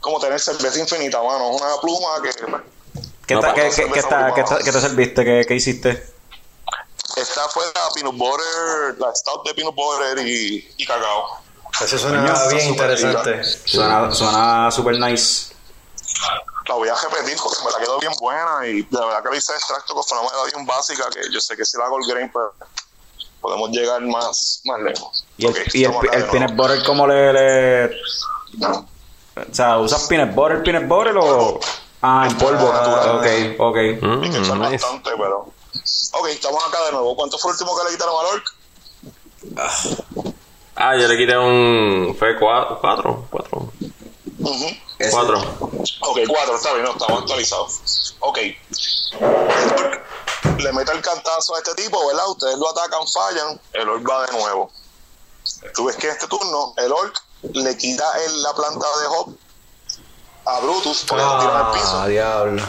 Como 0.00 0.18
tener 0.20 0.38
cerveza 0.40 0.78
infinita, 0.78 1.22
mano. 1.22 1.50
Es 1.54 1.60
una 1.62 1.80
pluma 1.80 2.20
que 2.22 2.30
¿Qué, 3.26 3.34
No, 3.34 3.40
ta- 3.40 3.54
qué- 3.54 3.70
qué- 3.70 3.88
qué 4.64 4.72
te 4.72 4.80
serviste? 4.80 5.24
¿Qué, 5.24 5.44
qué 5.46 5.54
hiciste? 5.54 6.12
esta 7.16 7.46
fue 7.50 7.64
la 7.74 7.88
peanut 7.94 8.16
butter, 8.16 8.98
la 8.98 9.14
stout 9.14 9.46
de 9.46 9.54
peanut 9.54 9.74
butter 9.74 10.26
y, 10.26 10.66
y 10.76 10.86
cacao. 10.86 11.40
Eso 11.80 11.98
suena 11.98 12.20
Coño, 12.22 12.32
está 12.34 12.48
bien 12.48 12.68
súper 12.68 12.90
interesante. 12.90 13.44
Suena, 13.64 14.14
suena 14.14 14.70
super 14.70 14.98
nice. 14.98 15.51
La 16.68 16.74
voy 16.74 16.88
a 16.88 16.94
repetir 16.94 17.36
porque 17.42 17.58
me 17.64 17.70
la 17.72 17.78
quedó 17.78 17.98
bien 17.98 18.12
buena 18.20 18.66
y 18.66 18.82
de 18.82 18.98
verdad 19.00 19.22
que 19.22 19.30
le 19.30 19.36
hice 19.38 19.52
extracto 19.52 19.94
que 19.94 20.02
fue 20.06 20.18
una 20.18 20.28
manera 20.30 20.44
bien 20.54 20.66
básica 20.66 21.08
que 21.10 21.20
yo 21.32 21.40
sé 21.40 21.56
que 21.56 21.64
si 21.64 21.76
la 21.76 21.86
hago 21.86 21.98
el 21.98 22.06
grain 22.06 22.30
pues 22.30 22.44
podemos 23.40 23.70
llegar 23.70 24.00
más, 24.02 24.60
más 24.64 24.80
lejos. 24.82 25.26
¿Y 25.36 25.46
el, 25.46 25.56
y 25.72 25.84
el, 25.84 25.92
el 26.12 26.24
peanut 26.26 26.54
butter 26.54 26.82
cómo 26.84 27.06
le, 27.06 27.32
le- 27.32 27.86
O 29.36 29.54
sea, 29.54 29.78
¿usas 29.78 30.06
peanut 30.06 30.34
butter, 30.34 30.62
peanut 30.62 30.86
butter 30.86 31.16
o...? 31.18 31.58
Ah, 32.04 32.26
en 32.28 32.36
polvo. 32.36 32.72
natural. 32.72 33.16
ok, 33.16 33.60
ok. 33.60 33.74
Que 33.74 33.98
Mm, 34.06 34.24
echar 34.36 34.56
nice. 34.58 34.72
bastante, 34.84 35.10
pero... 35.16 35.38
Ok, 36.14 36.26
estamos 36.28 36.62
acá 36.66 36.84
de 36.86 36.92
nuevo. 36.92 37.14
¿Cuánto 37.16 37.38
fue 37.38 37.50
el 37.50 37.54
último 37.54 37.76
que 37.78 37.84
le 37.84 37.90
quitaron 37.96 38.14
al 38.20 38.26
orc? 38.34 38.44
Ah, 40.74 40.96
yo 40.96 41.06
le 41.08 41.16
quité 41.16 41.36
un. 41.36 42.14
Fue 42.18 42.38
cuatro. 42.38 42.78
Cuatro. 42.80 43.28
Cuatro. 43.30 43.72
Ujú. 45.08 45.16
Cuatro. 45.16 45.38
Ok, 46.00 46.18
cuatro, 46.28 46.56
está 46.56 46.72
bien, 46.74 46.84
no, 46.84 46.92
estamos 46.92 47.20
actualizados. 47.22 48.14
Ok. 48.20 48.38
Le 50.58 50.72
mete 50.72 50.92
el 50.92 51.00
cantazo 51.02 51.54
a 51.54 51.58
este 51.58 51.74
tipo, 51.74 52.06
¿verdad? 52.06 52.28
Ustedes 52.28 52.56
lo 52.58 52.70
atacan, 52.70 53.06
fallan, 53.08 53.60
el 53.72 53.88
orc 53.88 54.08
va 54.08 54.26
de 54.26 54.32
nuevo. 54.32 54.70
Tú 55.74 55.84
ves 55.86 55.96
que 55.96 56.06
en 56.08 56.12
este 56.12 56.26
turno 56.28 56.74
el 56.76 56.92
orc 56.92 57.16
le 57.52 57.76
quita 57.76 58.04
el- 58.24 58.42
la 58.42 58.54
planta 58.54 58.86
de 59.00 59.06
Hop 59.08 59.34
a 60.44 60.60
Brutus, 60.60 61.04
porque 61.08 61.24
lo 61.24 61.38
tira 61.40 61.66
al 61.66 61.72
piso, 61.72 62.00
Ah, 62.00 62.06
diablo. 62.08 62.62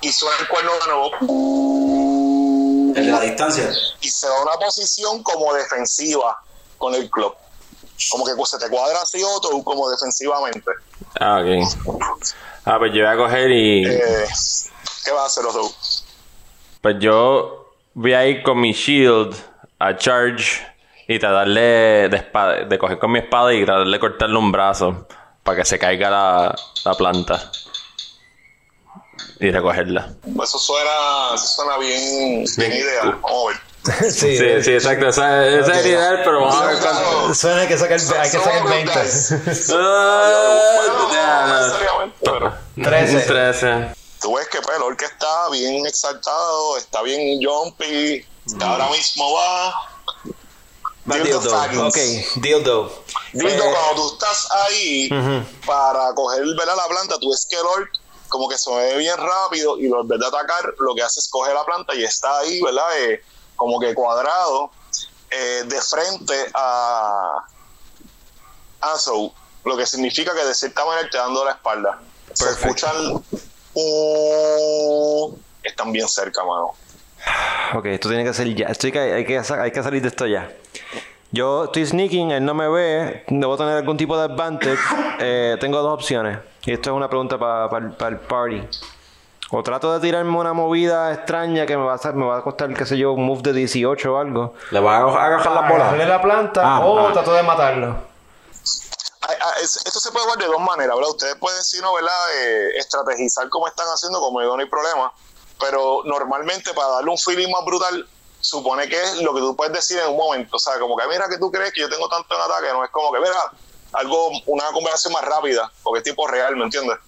y 0.00 0.12
suena 0.12 0.36
el 0.40 0.48
cuerno 0.48 0.72
de 0.72 0.86
nuevo. 0.86 1.10
El 2.96 3.06
de 3.06 3.12
la 3.12 3.20
distancia. 3.20 3.70
Y 4.00 4.10
se 4.10 4.26
da 4.28 4.42
una 4.42 4.52
posición 4.52 5.22
como 5.22 5.54
defensiva 5.54 6.38
con 6.78 6.94
el 6.94 7.08
club. 7.10 7.34
Como 8.10 8.24
que 8.24 8.32
se 8.46 8.58
te 8.58 8.68
cuadra 8.68 9.00
así 9.02 9.22
otro 9.22 9.62
como 9.62 9.90
defensivamente. 9.90 10.70
Ah, 11.20 11.40
ok. 11.40 11.96
Ah, 12.64 12.78
pues 12.78 12.92
yo 12.92 13.04
voy 13.04 13.12
a 13.12 13.16
coger 13.16 13.50
y. 13.50 13.86
Eh, 13.86 14.26
¿Qué 15.04 15.10
vas 15.10 15.22
a 15.22 15.26
hacer, 15.26 15.46
Oso? 15.46 15.74
Pues 16.80 16.96
yo 17.00 17.74
voy 17.94 18.12
a 18.12 18.26
ir 18.26 18.42
con 18.42 18.60
mi 18.60 18.72
shield 18.72 19.34
a 19.78 19.96
charge 19.96 20.64
y 21.08 21.18
tratarle 21.18 22.08
de, 22.08 22.16
espada, 22.16 22.64
de 22.64 22.78
coger 22.78 22.98
con 22.98 23.10
mi 23.10 23.18
espada 23.18 23.52
y 23.54 23.64
tratar 23.64 23.86
de 23.86 23.98
cortarle 23.98 24.38
un 24.38 24.52
brazo 24.52 25.06
para 25.42 25.56
que 25.58 25.64
se 25.64 25.78
caiga 25.78 26.10
la, 26.10 26.54
la 26.84 26.94
planta 26.94 27.50
y 29.40 29.50
recogerla. 29.50 30.14
Eso 30.42 30.58
suena, 30.58 31.34
eso 31.34 31.46
suena 31.46 31.78
bien, 31.78 32.44
bien 32.56 32.70
Bien. 32.70 32.72
ideal. 32.72 33.18
Vamos 33.22 33.44
a 33.44 33.48
ver. 33.48 33.67
sí, 34.10 34.36
Sí, 34.38 34.62
sí, 34.62 34.72
exacto. 34.72 35.08
Esa, 35.08 35.46
es 35.46 35.66
la 35.66 35.80
idea, 35.80 36.20
pero 36.24 36.40
vamos 36.40 36.60
a 36.60 36.66
ver 36.66 36.78
cuánto. 36.80 37.34
Suena 37.34 37.66
que 37.68 37.78
sacar, 37.78 37.98
hay 38.18 38.30
que 38.30 38.38
sacar 38.38 38.64
20. 38.68 38.92
Ah, 39.72 40.76
Bueno, 40.76 41.12
ya, 41.12 41.46
no 41.46 41.48
no. 41.48 41.66
necesariamente, 41.66 42.16
pero 42.24 42.54
13. 42.90 43.20
13. 43.20 43.94
tú 44.20 44.34
ves 44.36 44.48
que 44.48 44.60
pues, 44.60 44.76
el 44.76 44.82
orc 44.82 45.00
está 45.02 45.48
bien 45.50 45.86
exaltado, 45.86 46.76
está 46.76 47.02
bien 47.02 47.40
jumpy, 47.42 48.24
ahora 48.60 48.88
mismo 48.90 49.32
va. 49.34 49.74
Dildo 51.06 51.40
Faggins. 51.40 51.80
Ok, 51.82 52.42
dildo. 52.42 53.02
Dildo, 53.32 53.64
Eh, 53.64 53.72
cuando 53.72 54.02
tú 54.02 54.12
estás 54.14 54.46
ahí 54.66 55.08
para 55.64 56.12
coger 56.14 56.42
¿verdad? 56.58 56.76
la 56.76 56.86
planta, 56.86 57.16
tú 57.18 57.30
ves 57.30 57.46
que 57.48 57.56
el 57.56 57.64
orc 57.64 57.90
como 58.28 58.46
que 58.46 58.58
se 58.58 58.68
mueve 58.68 58.98
bien 58.98 59.16
rápido 59.16 59.78
y 59.78 59.88
lo 59.88 60.02
en 60.02 60.08
vez 60.08 60.20
de 60.20 60.26
atacar, 60.26 60.74
lo 60.78 60.94
que 60.94 61.02
hace 61.02 61.20
es 61.20 61.28
coger 61.30 61.54
la 61.54 61.64
planta 61.64 61.94
y 61.94 62.04
está 62.04 62.40
ahí, 62.40 62.60
¿verdad? 62.60 62.84
Eh, 62.98 63.22
como 63.58 63.80
que 63.80 63.92
cuadrado 63.92 64.70
eh, 65.30 65.64
de 65.66 65.82
frente 65.82 66.46
a 66.54 67.44
Aso, 68.80 69.34
lo 69.64 69.76
que 69.76 69.84
significa 69.84 70.32
que 70.32 70.44
de 70.44 70.54
cierta 70.54 70.84
manera 70.84 71.10
te 71.10 71.18
dando 71.18 71.44
la 71.44 71.50
espalda. 71.50 71.98
Se 72.32 72.44
Perfecto. 72.44 72.86
escuchan 72.86 73.22
uh, 73.74 75.38
están 75.64 75.92
bien 75.92 76.08
cerca, 76.08 76.42
mano. 76.44 76.70
Ok, 77.74 77.86
esto 77.86 78.08
tiene 78.08 78.24
que 78.24 78.32
ser 78.32 78.54
ya. 78.54 78.68
Esto 78.68 78.86
hay 78.86 78.92
que, 78.92 79.00
hay, 79.00 79.24
que, 79.26 79.38
hay 79.38 79.70
que 79.72 79.82
salir 79.82 80.02
de 80.02 80.08
esto 80.08 80.26
ya. 80.26 80.50
Yo 81.32 81.64
estoy 81.64 81.84
sneaking, 81.84 82.30
él 82.30 82.44
no 82.44 82.54
me 82.54 82.68
ve, 82.68 83.24
debo 83.26 83.56
tener 83.56 83.76
algún 83.76 83.96
tipo 83.96 84.16
de 84.16 84.24
advantage. 84.24 84.78
Eh, 85.20 85.56
tengo 85.58 85.82
dos 85.82 85.94
opciones. 85.94 86.38
Y 86.64 86.72
esto 86.72 86.90
es 86.90 86.96
una 86.96 87.08
pregunta 87.08 87.36
para 87.36 88.08
el 88.08 88.20
party. 88.20 88.62
O 89.50 89.62
trato 89.62 89.92
de 89.94 90.00
tirarme 90.00 90.36
una 90.36 90.52
movida 90.52 91.12
extraña 91.12 91.64
que 91.64 91.76
me 91.76 91.84
va 91.84 91.92
a, 91.92 91.94
hacer- 91.94 92.14
me 92.14 92.26
va 92.26 92.38
a 92.38 92.42
costar, 92.42 92.72
qué 92.74 92.84
sé 92.84 92.98
yo, 92.98 93.12
un 93.12 93.24
move 93.24 93.40
de 93.42 93.52
18 93.54 94.12
o 94.12 94.18
algo. 94.18 94.54
¿Le 94.70 94.80
vas 94.80 95.00
a 95.02 95.24
agarrar 95.24 95.52
las 95.52 95.68
bolas? 95.70 95.88
Agarrarle 95.88 96.06
la 96.06 96.20
planta 96.20 96.60
Ah, 96.64 96.80
o 96.84 97.08
ah. 97.08 97.12
trato 97.14 97.32
de 97.32 97.42
matarlo. 97.42 97.96
Ah, 99.22 99.32
ah, 99.40 99.52
es- 99.62 99.76
Esto 99.86 100.00
se 100.00 100.10
puede 100.12 100.24
jugar 100.26 100.38
de 100.38 100.46
dos 100.46 100.60
maneras, 100.60 100.94
¿verdad? 100.94 101.10
Ustedes 101.10 101.34
pueden, 101.36 101.62
si 101.62 101.80
no, 101.80 101.94
¿verdad? 101.94 102.10
Eh, 102.36 102.68
estrategizar 102.76 103.48
como 103.48 103.66
están 103.68 103.86
haciendo, 103.86 104.20
como 104.20 104.40
digo, 104.40 104.54
no 104.56 104.62
hay 104.62 104.68
problema. 104.68 105.12
Pero 105.60 106.02
normalmente 106.04 106.72
para 106.74 106.88
darle 106.88 107.10
un 107.10 107.18
feeling 107.18 107.50
más 107.50 107.64
brutal, 107.64 108.06
supone 108.40 108.86
que 108.88 109.02
es 109.02 109.22
lo 109.22 109.34
que 109.34 109.40
tú 109.40 109.56
puedes 109.56 109.72
decir 109.72 109.98
en 109.98 110.10
un 110.10 110.16
momento. 110.18 110.56
O 110.56 110.58
sea, 110.58 110.78
como 110.78 110.94
que 110.96 111.06
mira 111.08 111.26
que 111.28 111.38
tú 111.38 111.50
crees 111.50 111.72
que 111.72 111.80
yo 111.80 111.88
tengo 111.88 112.06
tanto 112.08 112.34
en 112.34 112.40
ataque, 112.42 112.66
no 112.72 112.84
es 112.84 112.90
como 112.90 113.10
que, 113.12 113.18
mira, 113.18 113.34
algo, 113.94 114.28
una 114.46 114.64
conversación 114.72 115.14
más 115.14 115.24
rápida, 115.24 115.72
porque 115.82 115.98
es 115.98 116.04
tipo 116.04 116.26
real, 116.28 116.54
¿me 116.54 116.64
entiendes? 116.64 116.98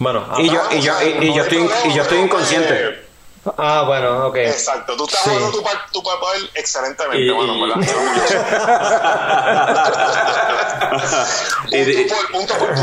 Bueno, 0.00 0.26
Y 0.38 0.48
yo, 0.50 0.60
y 0.72 0.80
yo, 0.80 0.92
y, 1.02 1.26
y 1.28 1.34
yo 1.34 1.42
estoy, 1.42 1.70
y 1.84 1.92
yo 1.92 2.02
estoy 2.02 2.18
inconsciente. 2.20 3.06
ah, 3.58 3.84
bueno, 3.86 4.26
ok. 4.28 4.36
Exacto, 4.36 4.96
tú 4.96 5.04
estás 5.04 5.20
Sí. 5.24 5.28
jugando 5.30 5.50
tu, 5.58 5.62
par- 5.62 5.86
tu 5.92 6.02
papel 6.02 6.50
excelentemente, 6.54 7.22
Y- 7.22 7.28
¿verdad? 7.30 7.76
Y 11.70 11.84
di- 11.84 12.04
punto 12.04 12.14
por, 12.16 12.30
punto 12.32 12.54
por 12.58 12.74
tu, 12.76 12.82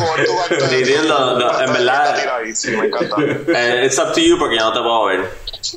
en 1.64 1.74
verdad- 1.74 2.16
Sí, 2.54 2.72
me 2.72 2.86
encanta. 2.88 3.16
Eh, 3.20 3.86
it's 3.86 3.98
up 4.00 4.14
to 4.14 4.20
you 4.20 4.38
porque 4.40 4.58
yo 4.58 4.66
no 4.66 4.74
te 4.74 4.80
puedo 4.80 5.06
ver. 5.06 5.32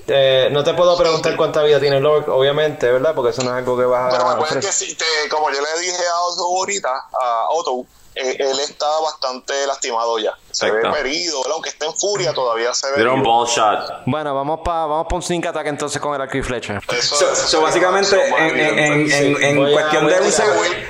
Eh, 0.06 0.48
no 0.52 0.62
te 0.62 0.74
puedo 0.74 0.96
preguntar 0.96 1.36
cuánta 1.36 1.62
vida 1.62 1.80
tiene 1.80 2.00
Lord, 2.00 2.28
obviamente, 2.28 2.90
¿verdad? 2.92 3.14
Porque 3.14 3.30
eso 3.30 3.42
no 3.42 3.50
es 3.50 3.56
algo 3.56 3.76
que 3.78 3.84
vas 3.84 4.12
Pero 4.12 4.24
me 4.24 4.30
a 4.30 4.32
acuerdo 4.34 4.60
que 4.60 4.72
si 4.72 4.94
te, 4.94 5.04
como 5.30 5.50
yo 5.50 5.58
le 5.60 5.80
dije 5.80 5.96
a 6.06 6.20
Otto 6.22 6.42
ahorita, 6.44 6.88
a 7.20 7.46
Otto, 7.50 7.84
eh, 8.14 8.36
él 8.40 8.58
está 8.60 8.86
bastante 9.02 9.66
lastimado 9.66 10.18
ya. 10.18 10.32
Se 10.50 10.66
Exacto. 10.66 10.90
ve 10.92 11.00
herido, 11.00 11.40
aunque 11.52 11.68
esté 11.68 11.86
en 11.86 11.94
furia, 11.94 12.32
todavía 12.34 12.74
se 12.74 12.90
ve. 12.90 13.08
Un 13.08 13.22
ball 13.22 13.46
shot. 13.46 14.02
Bueno, 14.06 14.34
vamos 14.34 14.60
para 14.64 14.86
vamos 14.86 15.06
pa 15.08 15.14
un 15.16 15.22
sneak 15.22 15.46
attack 15.46 15.66
entonces 15.68 16.00
con 16.02 16.14
el 16.14 16.20
arco 16.20 16.36
y 16.36 16.42
flecha. 16.42 16.80
Eso, 16.88 17.14
So, 17.16 17.32
eso 17.32 17.46
so, 17.46 17.60
básicamente, 17.62 18.16
en, 18.36 18.58
en, 18.58 19.12
en, 19.12 19.42
en, 19.42 19.66
a- 19.66 19.70
cuestión 19.72 20.06
de 20.08 20.14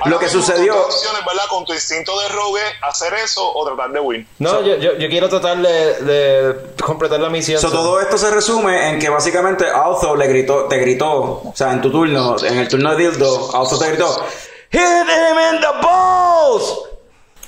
un 0.03 0.09
lo 0.11 0.17
que 0.19 0.29
sucedió. 0.29 0.73
tus 0.73 0.95
opciones, 0.95 1.21
¿verdad? 1.25 1.43
Con 1.49 1.63
tu 1.65 1.73
instinto 1.73 2.19
de 2.21 2.27
rogue, 2.29 2.61
hacer 2.81 3.13
eso 3.13 3.47
o 3.53 3.65
tratar 3.65 3.91
de 3.91 3.99
win. 3.99 4.27
No, 4.39 4.61
yo, 4.61 4.75
yo, 4.77 4.93
yo 4.93 5.09
quiero 5.09 5.29
tratar 5.29 5.57
de, 5.57 5.93
de 6.01 6.55
completar 6.83 7.19
la 7.19 7.29
misión. 7.29 7.61
So, 7.61 7.69
todo 7.71 7.99
esto 8.01 8.17
se 8.17 8.31
resume 8.31 8.89
en 8.89 8.99
que 8.99 9.09
básicamente 9.09 9.65
Alzo 9.69 10.15
le 10.15 10.27
gritó, 10.27 10.65
te 10.65 10.77
gritó, 10.79 11.11
o 11.11 11.53
sea, 11.55 11.71
en 11.71 11.81
tu 11.81 11.91
turno, 11.91 12.35
en 12.43 12.57
el 12.57 12.67
turno 12.67 12.95
de 12.95 13.09
Dildo, 13.09 13.49
Alzo 13.55 13.77
te 13.77 13.89
gritó, 13.89 14.25
Hit 14.71 14.81
him 14.81 15.55
in 15.55 15.61
the 15.61 15.67
balls! 15.83 16.87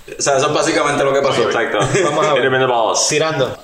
O 0.05 0.21
sea, 0.21 0.37
eso 0.37 0.47
es 0.47 0.53
básicamente 0.53 1.03
lo 1.03 1.13
que 1.13 1.21
pasó. 1.21 1.43
Exacto. 1.43 1.79
Vamos 2.03 2.25
a 2.25 2.33
ver. 2.33 2.51
Tirando. 3.07 3.57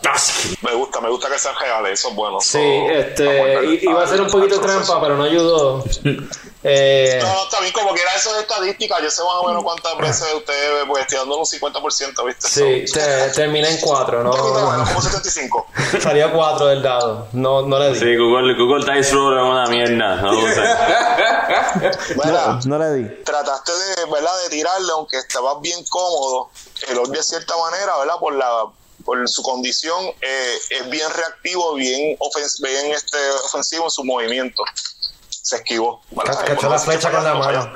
Me 0.61 0.73
gusta, 0.73 1.01
me 1.01 1.09
gusta 1.09 1.29
que 1.29 1.37
sean 1.37 1.55
reales, 1.59 1.99
eso 1.99 2.09
es 2.09 2.15
bueno. 2.15 2.39
Sí, 2.39 2.59
este, 2.91 3.79
iba 3.81 4.03
a 4.03 4.07
ser 4.07 4.21
un 4.21 4.29
poquito 4.29 4.59
trampa, 4.61 5.01
pero 5.01 5.17
no 5.17 5.23
ayudó. 5.23 5.83
Eh, 6.61 7.19
No, 7.21 7.33
no, 7.33 7.43
está 7.45 7.61
bien, 7.61 7.71
como 7.71 7.93
quiera 7.93 8.13
eso 8.15 8.33
de 8.33 8.41
estadística, 8.41 8.99
yo 9.01 9.09
sé 9.09 9.21
más 9.23 9.33
o 9.35 9.47
menos 9.47 9.63
cuántas 9.63 9.97
veces 9.97 10.27
usted, 10.35 10.83
pues, 10.87 11.01
estoy 11.03 11.19
dando 11.19 11.37
un 11.37 11.45
50%, 11.45 12.25
¿viste? 12.25 12.47
sí, 12.49 12.85
te, 12.91 13.29
terminé 13.29 13.69
en 13.69 13.79
4, 13.79 14.19
Un 14.19 14.25
poquito 14.25 14.59
no, 14.59 14.65
bueno, 14.67 14.83
como 14.85 15.01
75. 15.01 15.67
salió 16.03 16.33
4 16.33 16.65
del 16.67 16.81
dado, 16.83 17.27
no, 17.31 17.61
no 17.61 17.79
le 17.79 17.93
di. 17.93 17.99
Sí, 17.99 18.17
Google, 18.17 18.55
Google 18.55 18.93
Dice 18.93 19.13
Roller 19.13 19.39
es 19.39 19.45
una 19.49 19.65
mierda. 19.67 20.15
No 20.17 20.31
lo 20.33 20.53
sé. 20.53 20.61
Mira, 22.25 22.59
No 22.65 22.77
le 22.77 22.93
di. 22.93 23.23
trataste 23.23 23.71
de, 23.71 24.05
¿verdad? 24.11 24.41
de 24.43 24.49
tirarle, 24.49 24.91
aunque 24.91 25.17
estabas 25.17 25.61
bien 25.61 25.83
cómodo, 25.89 26.49
el 26.89 26.97
Orc 26.97 27.09
de 27.11 27.23
cierta 27.23 27.55
manera, 27.57 27.97
¿verdad? 27.99 28.15
Por 28.19 28.33
la 28.35 28.65
por 29.05 29.27
su 29.29 29.41
condición, 29.41 30.05
eh, 30.21 30.57
es 30.71 30.89
bien 30.89 31.09
reactivo, 31.09 31.73
bien, 31.73 32.17
ofens- 32.19 32.61
bien 32.61 32.91
este, 32.91 33.17
ofensivo 33.45 33.85
en 33.85 33.89
su 33.91 34.03
movimiento. 34.03 34.61
Se 35.49 35.55
esquivó. 35.55 35.99
cachó 36.45 36.69
la 36.69 36.77
flecha 36.77 37.09
con 37.09 37.23
la 37.23 37.33
mano. 37.33 37.71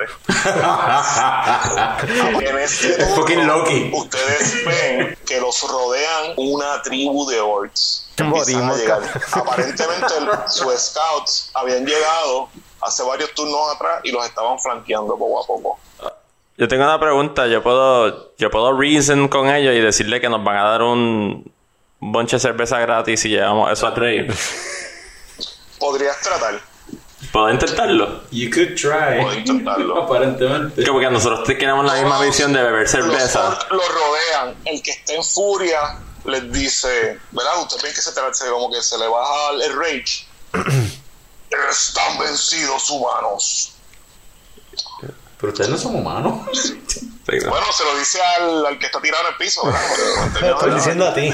En 2.40 2.58
este 2.58 3.04
Fucking 3.16 3.44
Loki. 3.48 3.90
Ustedes 3.92 4.64
ven 4.64 5.18
que 5.26 5.40
los 5.40 5.60
rodean 5.68 6.34
una 6.36 6.80
tribu 6.82 7.28
de 7.28 7.40
orcs. 7.40 8.08
a. 8.16 9.00
Aparentemente 9.40 10.06
el- 10.18 10.30
sus 10.48 10.72
scouts 10.78 11.50
habían 11.54 11.84
llegado 11.84 12.48
hace 12.80 13.02
varios 13.02 13.34
turnos 13.34 13.74
atrás 13.74 14.02
y 14.04 14.12
los 14.12 14.24
estaban 14.24 14.56
flanqueando 14.60 15.18
poco 15.18 15.42
a 15.42 15.46
poco. 15.46 15.78
Yo 16.56 16.68
tengo 16.68 16.84
una 16.84 17.00
pregunta. 17.00 17.48
Yo 17.48 17.60
puedo, 17.60 18.36
yo 18.36 18.52
puedo 18.52 18.78
reason 18.78 19.26
con 19.26 19.48
ellos 19.48 19.74
y 19.74 19.80
decirle 19.80 20.20
que 20.20 20.28
nos 20.28 20.44
van 20.44 20.58
a 20.58 20.62
dar 20.62 20.82
un 20.82 21.52
bonche 21.98 22.36
de 22.36 22.40
cerveza 22.40 22.78
gratis 22.78 23.18
si 23.18 23.30
llevamos 23.30 23.72
eso 23.72 23.88
al 23.88 23.96
rey. 23.96 24.28
Podrías 25.80 26.20
tratar, 26.20 26.60
¿Puedo 27.34 27.50
intentarlo? 27.50 28.22
You 28.30 28.48
could 28.48 28.76
try. 28.76 29.20
puedes 29.20 29.38
intentarlo. 29.38 30.00
Aparentemente. 30.04 30.86
Como 30.86 31.00
que 31.00 31.10
nosotros 31.10 31.42
te- 31.42 31.58
queremos 31.58 31.84
la 31.84 31.94
misma 31.94 32.20
visión 32.22 32.52
de 32.52 32.62
beber 32.62 32.86
cerveza. 32.88 33.48
Los 33.50 33.58
orcs 33.58 33.70
lo 33.72 33.82
rodean. 33.88 34.56
El 34.64 34.80
que 34.80 34.92
esté 34.92 35.16
en 35.16 35.24
furia 35.24 35.98
les 36.26 36.52
dice, 36.52 37.18
¿verdad? 37.32 37.60
Usted 37.60 37.82
ven 37.82 37.92
que 37.92 38.00
se, 38.00 38.12
se- 38.12 38.50
como 38.50 38.70
que 38.70 38.80
se 38.80 38.96
le 38.98 39.08
baja 39.08 39.50
el 39.50 39.62
el 39.62 39.76
rage. 39.76 40.26
Están 41.70 42.18
vencidos 42.20 42.88
humanos. 42.90 43.72
Pero 45.40 45.52
ustedes 45.52 45.70
no 45.70 45.76
son 45.78 45.96
humanos. 45.96 46.40
Sí, 47.28 47.38
¿no? 47.42 47.50
Bueno, 47.50 47.66
se 47.72 47.84
lo 47.84 47.96
dice 47.98 48.20
al, 48.22 48.66
al 48.66 48.78
que 48.78 48.86
está 48.86 49.00
tirado 49.00 49.22
en 49.26 49.32
el 49.32 49.36
piso, 49.38 49.64
¿verdad? 49.64 49.80
Te 50.38 50.50
estoy 50.50 50.74
diciendo 50.74 51.08
a 51.08 51.14
ti. 51.14 51.32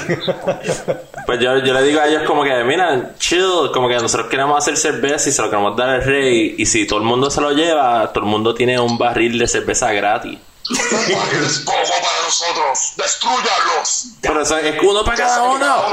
Pues 1.26 1.40
yo, 1.40 1.58
yo 1.58 1.74
le 1.74 1.82
digo 1.82 2.00
a 2.00 2.06
ellos 2.06 2.22
como 2.26 2.44
que, 2.44 2.64
mira, 2.64 3.14
chill, 3.18 3.70
como 3.72 3.88
que 3.88 3.94
nosotros 3.94 4.28
queremos 4.28 4.56
hacer 4.58 4.76
cerveza 4.76 5.28
y 5.28 5.32
se 5.32 5.42
lo 5.42 5.50
queremos 5.50 5.76
dar 5.76 5.90
al 5.90 6.04
rey. 6.04 6.54
Y 6.58 6.66
si 6.66 6.86
todo 6.86 7.00
el 7.00 7.04
mundo 7.04 7.30
se 7.30 7.40
lo 7.40 7.52
lleva, 7.52 8.12
todo 8.12 8.24
el 8.24 8.30
mundo 8.30 8.54
tiene 8.54 8.78
un 8.78 8.98
barril 8.98 9.38
de 9.38 9.48
cerveza 9.48 9.92
gratis. 9.92 10.38
Es 10.70 11.58
poco 11.64 11.78
para 11.78 12.22
nosotros. 12.24 12.92
¡Destruyanlos! 12.96 14.06
Pero 14.20 14.42
eso 14.42 14.56
es 14.58 14.82
uno 14.82 15.04
para 15.04 15.16
cada 15.16 15.42
uno. 15.42 15.84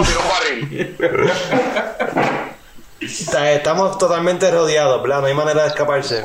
Estamos 3.00 3.98
totalmente 3.98 4.50
rodeados, 4.50 5.02
¿verdad? 5.04 5.22
No 5.22 5.28
hay 5.28 5.34
manera 5.34 5.64
de 5.64 5.68
escaparse. 5.70 6.24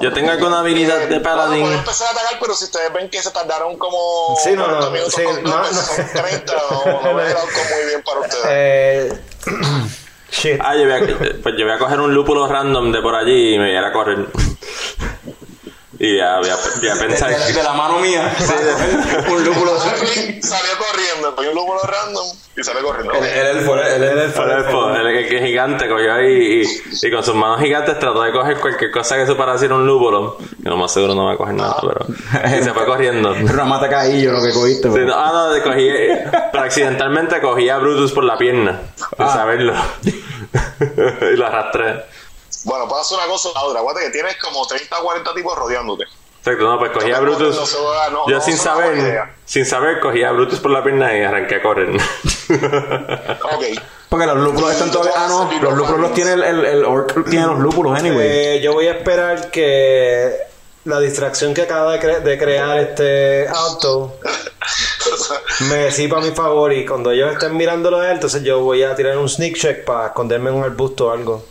Yo 0.00 0.12
tengo 0.12 0.30
alguna 0.30 0.60
habilidad 0.60 0.98
de 1.00 1.06
Bueno, 1.06 1.22
paladín. 1.22 1.62
pueden 1.62 1.78
empezar 1.78 2.08
a 2.08 2.10
atacar, 2.12 2.38
pero 2.40 2.54
si 2.54 2.64
ustedes 2.64 2.92
ven 2.92 3.08
que 3.10 3.20
se 3.22 3.30
tardaron 3.30 3.76
como 3.78 4.36
Sí, 4.42 4.52
no, 4.52 4.64
40 4.64 4.84
no, 4.86 4.90
minutos 4.92 5.14
sí, 5.14 5.22
no, 5.42 5.58
no. 5.58 5.64
son 5.64 6.06
30, 6.12 6.52
no, 6.54 7.02
no 7.02 7.14
va 7.14 7.22
a 7.22 7.30
ir 7.30 7.36
algo 7.36 7.48
muy 7.74 7.86
bien 7.88 8.02
para 8.04 8.20
ustedes. 8.20 8.44
Eh, 8.48 9.18
shit. 10.30 10.60
Ah, 10.62 10.76
yo 10.76 10.84
voy, 10.84 10.92
a, 10.92 10.98
pues 11.42 11.54
yo 11.58 11.64
voy 11.64 11.74
a 11.74 11.78
coger 11.78 12.00
un 12.00 12.14
lúpulo 12.14 12.46
random 12.46 12.92
de 12.92 13.00
por 13.02 13.14
allí 13.14 13.54
y 13.54 13.58
me 13.58 13.66
voy 13.66 13.76
a 13.76 13.78
ir 13.80 13.84
a 13.84 13.92
correr. 13.92 14.26
Y 15.98 16.16
ya 16.18 16.38
voy 16.40 16.48
a, 16.50 16.56
voy 16.80 16.88
a 16.88 16.94
pensar 16.96 17.30
De, 17.30 17.52
de 17.52 17.62
la 17.62 17.72
mano 17.72 17.98
mía. 18.00 18.34
un 19.30 19.44
lúpulo. 19.44 19.78
Salió 19.78 20.72
corriendo, 20.78 21.34
cogió 21.36 21.50
un 21.50 21.56
lúpulo 21.56 21.80
random 21.82 22.26
y 22.56 22.62
salió 22.64 22.82
corriendo. 22.82 23.12
Él, 23.14 23.24
él, 23.24 24.02
él, 24.02 24.18
él 24.18 24.30
fue- 24.32 24.96
El, 25.00 25.06
el, 25.06 25.28
que 25.28 25.36
es 25.38 25.44
gigante 25.44 25.88
cogió 25.88 26.14
ahí 26.14 26.62
y, 26.62 27.06
y 27.06 27.10
con 27.10 27.22
sus 27.22 27.34
manos 27.34 27.60
gigantes 27.60 27.98
trató 27.98 28.22
de 28.22 28.32
coger 28.32 28.58
cualquier 28.58 28.90
cosa 28.90 29.16
que 29.16 29.26
se 29.26 29.34
pareciera 29.34 29.74
un 29.76 29.86
lúpulo. 29.86 30.36
Y 30.64 30.68
lo 30.68 30.76
más 30.76 30.92
seguro 30.92 31.14
no 31.14 31.26
va 31.26 31.32
a 31.34 31.36
coger 31.36 31.54
nada, 31.54 31.76
pero. 31.80 32.06
Y 32.58 32.62
se 32.62 32.72
fue 32.72 32.84
corriendo. 32.86 33.34
Ramata 33.46 33.88
caillo 33.88 34.32
lo 34.32 34.42
que 34.42 34.52
cogiste. 34.52 34.88
Sí, 34.88 34.94
bro. 34.94 35.06
no, 35.06 35.14
ah, 35.16 35.50
no, 35.56 35.62
cogí, 35.62 35.88
pero 36.52 36.64
accidentalmente 36.64 37.40
cogí 37.40 37.68
a 37.68 37.78
Brutus 37.78 38.10
por 38.12 38.24
la 38.24 38.36
pierna, 38.36 38.80
sin 38.96 39.06
Ah. 39.26 39.32
saberlo. 39.32 39.74
y 41.32 41.36
lo 41.36 41.46
arrastré. 41.46 42.04
Bueno, 42.64 42.88
puedes 42.88 43.06
hacer 43.06 43.18
una 43.18 43.26
cosa 43.26 43.50
o 43.50 43.54
la 43.54 43.62
otra. 43.62 43.80
Aguante 43.80 44.02
que 44.02 44.10
tienes 44.10 44.36
como 44.38 44.66
30 44.66 44.98
o 45.00 45.04
40 45.04 45.34
tipos 45.34 45.56
rodeándote. 45.56 46.04
Exacto, 46.38 46.64
no, 46.64 46.78
pues 46.78 46.90
cogí 46.92 47.10
a 47.10 47.20
Brutus. 47.20 47.56
no 47.56 47.64
se 47.66 47.78
va- 47.80 48.10
no, 48.10 48.28
yo 48.28 48.36
no 48.36 48.40
sin 48.42 48.58
saber, 48.58 49.22
sin 49.46 49.64
saber, 49.64 49.98
cogí 50.00 50.22
a 50.22 50.30
Brutus 50.32 50.60
por 50.60 50.70
la 50.72 50.82
pierna 50.84 51.16
y 51.16 51.22
arranqué 51.22 51.54
a 51.56 51.62
correr. 51.62 51.88
Ok. 51.96 53.64
Porque 54.08 54.26
los 54.26 54.36
lúpulos 54.36 54.70
están 54.72 54.90
todavía. 54.90 55.12
Ah, 55.16 55.26
no. 55.28 55.50
Los 55.62 55.74
lúpulos 55.74 56.00
los 56.00 56.12
tiene 56.14 56.34
el, 56.34 56.42
el, 56.42 56.64
el 56.64 56.84
orc. 56.84 57.28
Tiene 57.30 57.46
los 57.46 57.58
lúpulos, 57.58 57.98
anyway. 57.98 58.28
Eh, 58.30 58.60
yo 58.62 58.72
voy 58.74 58.86
a 58.88 58.92
esperar 58.92 59.50
que 59.50 60.36
la 60.84 61.00
distracción 61.00 61.54
que 61.54 61.62
acaba 61.62 61.92
de, 61.92 62.00
cre- 62.00 62.20
de 62.22 62.38
crear 62.38 62.78
este 62.78 63.48
auto 63.48 64.18
me 65.70 65.90
sirva 65.90 66.18
a 66.18 66.20
mi 66.20 66.30
favor 66.32 66.72
y 66.74 66.84
cuando 66.84 67.10
ellos 67.10 67.32
estén 67.32 67.56
mirándolo 67.56 68.00
a 68.00 68.08
él, 68.08 68.12
entonces 68.16 68.42
yo 68.42 68.60
voy 68.60 68.82
a 68.82 68.94
tirar 68.94 69.16
un 69.18 69.28
sneak 69.28 69.56
check 69.56 69.84
para 69.84 70.08
esconderme 70.08 70.50
en 70.50 70.56
un 70.56 70.64
arbusto 70.64 71.06
o 71.06 71.10
algo. 71.10 71.44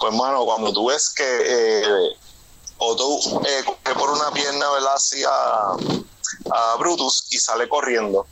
Pues, 0.00 0.14
mano, 0.14 0.44
cuando 0.46 0.72
tú 0.72 0.88
ves 0.88 1.12
que 1.14 1.22
eh, 1.24 2.16
Otto 2.78 3.18
eh, 3.46 3.62
coge 3.64 3.94
por 3.98 4.10
una 4.10 4.30
pierna, 4.32 4.70
¿verdad? 4.70 4.94
Hacia 4.94 5.28
a 5.30 6.76
Brutus 6.78 7.26
y 7.30 7.38
sale 7.38 7.68
corriendo. 7.68 8.26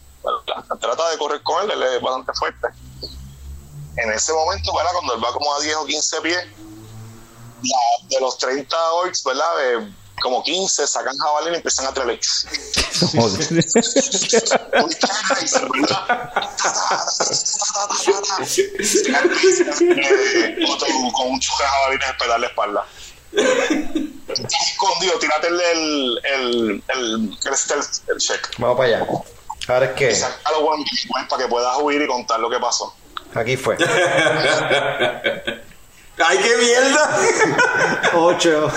Trata 0.80 1.10
de 1.10 1.18
correr 1.18 1.42
con 1.42 1.62
él, 1.64 1.70
él 1.70 1.82
es 1.82 2.00
bastante 2.00 2.32
fuerte. 2.32 2.68
En 3.96 4.12
ese 4.12 4.32
momento, 4.32 4.74
¿verdad? 4.74 4.92
Cuando 4.94 5.14
él 5.14 5.24
va 5.24 5.32
como 5.32 5.54
a 5.54 5.60
10 5.60 5.76
o 5.76 5.84
15 5.84 6.20
pies, 6.22 6.46
de 8.08 8.20
los 8.20 8.38
30 8.38 8.92
orcs, 8.92 9.22
¿verdad? 9.24 9.72
Eh, 9.74 9.94
como 10.20 10.42
15, 10.42 10.86
sacan 10.86 11.16
jabalina 11.16 11.52
y 11.52 11.56
empiezan 11.56 11.86
a 11.86 11.92
traer. 11.92 12.20
Con 21.12 21.28
un 21.28 21.40
choque 21.40 21.62
de 21.62 21.68
jabalina 21.68 22.06
esperar 22.06 22.40
la 22.40 22.46
espalda. 22.46 22.86
Escondido, 24.28 25.18
tírate 25.18 25.48
el, 25.48 25.60
el, 25.60 26.22
el, 26.24 26.82
el, 26.88 27.38
el, 28.08 28.18
check. 28.18 28.48
Vamos 28.58 28.76
para 28.76 28.96
allá. 28.96 29.06
Ahora 29.68 29.86
es 29.86 29.92
que. 29.92 30.14
Sácalo 30.14 30.60
one 30.60 30.84
para 31.28 31.42
que 31.42 31.48
puedas 31.48 31.76
huir 31.78 32.02
y 32.02 32.06
contar 32.06 32.40
lo 32.40 32.48
que 32.48 32.58
pasó. 32.58 32.94
Aquí 33.34 33.56
fue. 33.56 33.76
¡Ay, 36.24 36.38
qué 36.38 36.56
mierda! 36.56 37.18
8. 38.14 38.72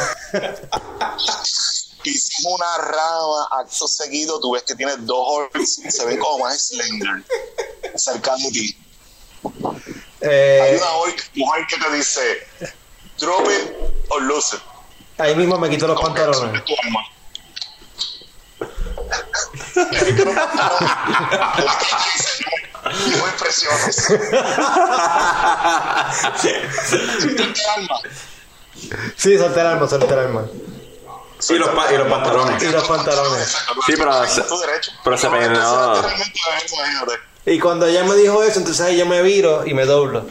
Hicimos 2.04 2.54
una 2.60 2.78
rama, 2.78 3.48
acto 3.60 3.88
seguido, 3.88 4.40
tú 4.40 4.54
ves 4.54 4.64
que 4.64 4.76
tiene 4.76 4.96
dos 4.98 5.20
orcs, 5.28 5.82
se 5.90 6.06
ven 6.06 6.18
como 6.20 6.40
más 6.46 6.68
slender, 6.68 7.24
cerca 7.96 8.36
de 8.38 8.50
ti. 8.52 8.78
Hay 9.44 9.50
Eh, 10.22 10.78
una 10.80 10.92
orc 10.92 11.30
mujer 11.36 11.66
que 11.68 11.78
te 11.78 11.92
dice, 11.96 12.48
drop 13.20 13.48
it 13.50 13.72
or 14.10 14.22
lose 14.24 14.56
it. 14.56 14.62
ahí 15.18 15.36
mismo 15.36 15.58
me 15.58 15.70
quito 15.70 15.88
los 15.88 16.00
Como 16.00 16.14
que 16.14 16.22
pantalones. 16.22 16.64
es 19.76 20.04
Muy 22.94 23.30
impresiones. 23.30 23.96
¿Soltaste 27.22 27.62
el 27.62 27.70
arma? 27.76 28.00
Sí, 29.18 29.38
solté 29.38 29.60
el 29.62 29.68
arma, 29.68 29.88
solté 29.88 30.14
el 30.14 30.20
arma. 30.20 30.46
Y 31.50 31.54
los, 31.56 31.70
pa- 31.70 31.92
y 31.92 31.98
los 31.98 32.08
pantalones. 32.08 32.62
Y 32.64 32.68
los 32.68 32.88
pantalones. 32.88 33.58
Sí, 33.86 33.94
pero 33.98 34.28
se- 34.28 34.44
pero 35.04 35.18
se 35.18 35.28
No, 35.28 35.34
peinó. 35.40 35.96
Y 37.46 37.60
cuando 37.60 37.88
ella 37.88 38.04
me 38.04 38.16
dijo 38.16 38.44
eso, 38.44 38.60
entonces 38.60 38.86
ahí 38.86 38.98
yo 38.98 39.06
me 39.08 39.22
viro 39.24 39.66
y 39.66 39.74
me 39.74 39.86
doblo. 39.86 40.28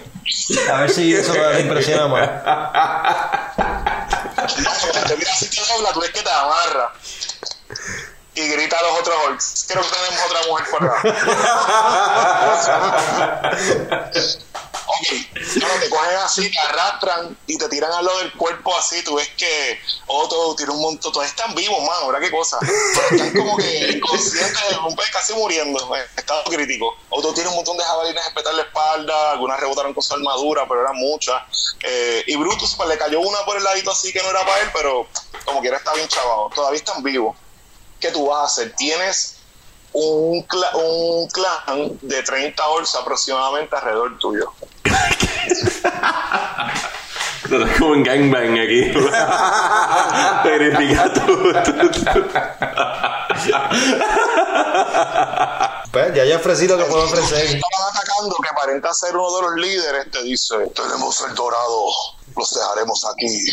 A 0.73 0.81
ver 0.82 0.91
si 0.91 1.12
eso 1.12 1.32
me 1.35 1.61
impresiona 1.61 2.07
más. 2.07 2.28
te 5.09 5.16
mira 5.16 5.32
así 5.32 5.49
te 5.51 5.61
dobla, 5.73 5.93
tú 5.93 6.01
ves 6.01 6.11
que 6.11 6.23
te 6.23 6.31
amarra. 6.31 6.93
Y 8.35 8.48
grita 8.48 8.78
a 8.78 8.82
los 8.82 9.01
otros 9.01 9.16
orcs. 9.27 9.65
Creo 9.69 9.82
que 9.82 9.89
tenemos 9.89 10.20
otra 10.27 10.40
mujer 10.48 10.66
por 10.70 10.85
acá. 10.85 11.02
ok, 14.90 15.62
ahora 15.62 15.81
te 15.81 15.90
cogen 15.90 16.16
así, 16.16 16.51
te 16.51 16.59
arrastran 16.59 17.36
y 17.47 17.59
te 17.59 17.69
tiran 17.69 17.93
a 17.93 18.02
lo 18.02 18.19
del 18.19 18.32
cuerpo 18.35 18.77
así. 18.77 19.02
Tú 19.02 19.16
ves 19.16 19.28
que 19.36 19.78
Otto 20.07 20.55
tiene 20.57 20.73
un 20.73 20.81
montón. 20.81 21.12
Todos 21.12 21.27
están 21.27 21.55
vivos, 21.55 21.78
mano, 21.82 22.09
¿verdad 22.09 22.20
qué 22.20 22.31
cosa? 22.31 22.59
Pero 22.61 23.07
están 23.11 23.35
como 23.35 23.57
que 23.57 24.01
conscientes, 24.01 24.78
un 24.86 24.97
pez 24.97 25.11
casi 25.11 25.35
muriendo, 25.35 25.97
en 25.97 26.02
estado 26.16 26.44
crítico. 26.44 26.97
Otto 27.09 27.32
tiene 27.35 27.51
un 27.51 27.57
montón 27.57 27.77
de 27.77 27.85
jabalinas 27.85 28.27
espetar 28.27 28.55
la 28.55 28.62
espalda, 28.62 29.32
algunas 29.32 29.61
rebotaron 29.61 29.94
con 29.94 30.02
su 30.02 30.15
armadura, 30.15 30.66
pero 30.69 30.82
eran 30.82 30.97
muchas. 30.97 31.43
Eh, 31.82 32.24
y 32.27 32.36
Brutus, 32.36 32.74
pues 32.77 32.89
le 32.89 32.98
cayó 32.98 33.20
una 33.20 33.44
por 33.44 33.57
el 33.57 33.65
ladito 33.65 33.90
así 33.90 34.12
que 34.12 34.23
no 34.23 34.31
era 34.31 34.44
para 34.44 34.61
él, 34.61 34.70
pero 34.73 35.09
como 35.44 35.61
quiera 35.61 35.78
está 35.78 35.93
bien 35.94 36.09
chavado. 36.09 36.51
Todavía 36.55 36.78
están 36.78 37.02
vivos. 37.02 37.36
¿Qué 38.01 38.11
tú 38.11 38.27
vas 38.29 38.41
a 38.43 38.45
hacer? 38.47 38.73
Tienes 38.77 39.37
un, 39.93 40.47
cla- 40.47 40.75
un 40.75 41.29
clan 41.29 41.99
de 42.03 42.23
30 42.23 42.67
orcs 42.69 42.95
aproximadamente 42.95 43.77
alrededor 43.77 44.19
tuyo. 44.19 44.53
Es 47.51 47.79
como 47.79 47.93
un 47.93 48.03
gangbang 48.05 48.59
aquí. 48.61 48.93
Verifica 50.45 51.13
tú. 51.13 51.53
Pues 55.93 56.15
ya 56.15 56.25
yo 56.25 56.37
ofrecí 56.37 56.67
lo 56.69 56.79
que 56.79 56.85
puedo 56.85 57.03
ofrecer. 57.05 57.45
Estaban 57.45 57.91
atacando, 57.93 58.37
que 58.37 58.49
aparenta 58.49 58.95
ser 58.95 59.15
uno 59.17 59.37
de 59.37 59.43
los 59.43 59.55
líderes, 59.57 60.11
te 60.11 60.23
dice, 60.23 60.55
tenemos 60.75 61.21
el 61.29 61.35
dorado, 61.35 61.87
los 62.37 62.55
dejaremos 62.55 63.05
aquí 63.07 63.45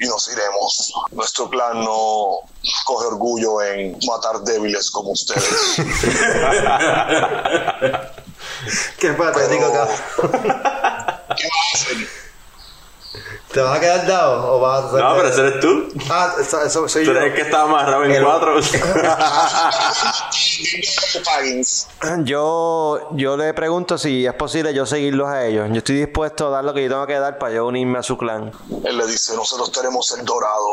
y 0.00 0.06
nos 0.06 0.28
iremos. 0.28 0.92
Nuestro 1.12 1.48
clan 1.48 1.82
no 1.84 2.40
coge 2.84 3.06
orgullo 3.06 3.62
en 3.62 3.96
matar 4.06 4.40
débiles 4.40 4.90
como 4.90 5.12
ustedes. 5.12 5.76
Qué 8.98 9.12
patético, 9.12 9.72
cabrón. 9.72 10.00
¿Qué? 11.36 11.48
¿Te 13.54 13.60
vas 13.60 13.76
a 13.78 13.80
quedar 13.80 14.06
dado 14.06 14.52
o 14.56 14.60
vas 14.60 14.82
a 14.82 14.88
hacer.? 14.88 15.00
No, 15.00 15.14
pero 15.16 15.28
ese 15.28 15.40
eres 15.42 15.60
tú. 15.60 15.88
Ah, 16.10 16.34
eso, 16.40 16.60
eso 16.62 16.88
soy 16.88 17.04
Tú 17.04 17.12
yo. 17.12 17.18
eres 17.18 17.30
el 17.30 17.36
que 17.36 17.42
estaba 17.42 17.62
amarrado 17.64 18.04
en 18.04 18.22
cuatro. 18.22 18.56
Yo, 22.24 23.08
yo 23.12 23.36
le 23.36 23.54
pregunto 23.54 23.96
si 23.98 24.26
es 24.26 24.34
posible 24.34 24.74
yo 24.74 24.86
seguirlos 24.86 25.28
a 25.28 25.46
ellos. 25.46 25.68
Yo 25.70 25.78
estoy 25.78 25.96
dispuesto 25.96 26.48
a 26.48 26.50
dar 26.50 26.64
lo 26.64 26.74
que 26.74 26.82
yo 26.84 26.88
tengo 26.90 27.06
que 27.06 27.18
dar 27.18 27.38
para 27.38 27.54
yo 27.54 27.66
unirme 27.66 27.98
a 27.98 28.02
su 28.02 28.16
clan. 28.16 28.52
Él 28.84 28.96
le 28.98 29.06
dice, 29.06 29.34
nosotros 29.36 29.70
tenemos 29.72 30.10
el 30.18 30.24
dorado, 30.24 30.66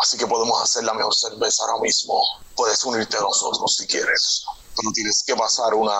así 0.00 0.16
que 0.18 0.26
podemos 0.26 0.60
hacer 0.62 0.84
la 0.84 0.94
mejor 0.94 1.14
cerveza 1.14 1.64
ahora 1.64 1.82
mismo. 1.82 2.20
Puedes 2.54 2.82
unirte 2.84 3.16
a 3.16 3.20
nosotros 3.20 3.74
si 3.76 3.86
quieres. 3.86 4.44
Pero 4.76 4.90
tienes 4.92 5.24
que 5.26 5.34
pasar 5.34 5.72
una 5.74 5.98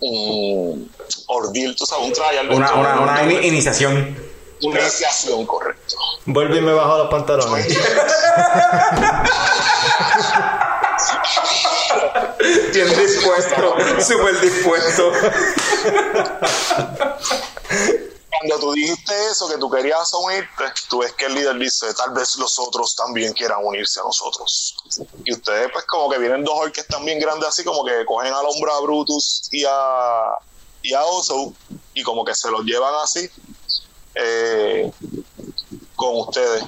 un 0.00 0.90
ordeal, 1.26 1.74
tú 1.76 1.84
sabes, 1.86 2.06
un 2.06 2.12
trial. 2.12 2.50
Una, 2.50 2.72
una, 2.74 3.00
una 3.00 3.02
una, 3.02 3.22
ini- 3.24 3.46
iniciación. 3.48 4.16
Iniciación, 4.62 5.46
correcto. 5.46 5.96
Vuelve 6.26 6.58
y 6.58 6.60
me 6.60 6.72
bajo 6.72 6.98
los 6.98 7.08
pantalones. 7.10 7.66
Bien 12.72 12.88
dispuesto, 12.88 13.74
súper 14.00 14.40
dispuesto. 14.40 15.12
Cuando 18.28 18.58
tú 18.58 18.72
dijiste 18.72 19.14
eso, 19.30 19.48
que 19.48 19.58
tú 19.58 19.70
querías 19.70 20.12
unirte, 20.14 20.64
tú 20.88 20.98
ves 21.00 21.12
que 21.12 21.26
el 21.26 21.34
líder 21.34 21.56
dice, 21.58 21.94
tal 21.94 22.10
vez 22.10 22.36
los 22.36 22.58
otros 22.58 22.96
también 22.96 23.32
quieran 23.32 23.58
unirse 23.62 24.00
a 24.00 24.02
nosotros. 24.02 24.74
Y 25.24 25.32
ustedes 25.32 25.70
pues 25.72 25.84
como 25.86 26.10
que 26.10 26.18
vienen 26.18 26.42
dos 26.42 26.54
orques 26.56 26.86
también 26.88 27.20
grandes 27.20 27.48
así, 27.48 27.62
como 27.62 27.84
que 27.84 28.04
cogen 28.04 28.32
al 28.32 28.44
hombro 28.46 28.74
a 28.74 28.80
Brutus 28.80 29.48
y 29.52 29.64
a, 29.64 30.38
y 30.82 30.94
a 30.94 31.04
Oso, 31.04 31.52
y 31.94 32.02
como 32.02 32.24
que 32.24 32.34
se 32.34 32.50
los 32.50 32.64
llevan 32.64 32.94
así 33.02 33.30
eh, 34.14 34.90
con 35.96 36.20
ustedes. 36.20 36.64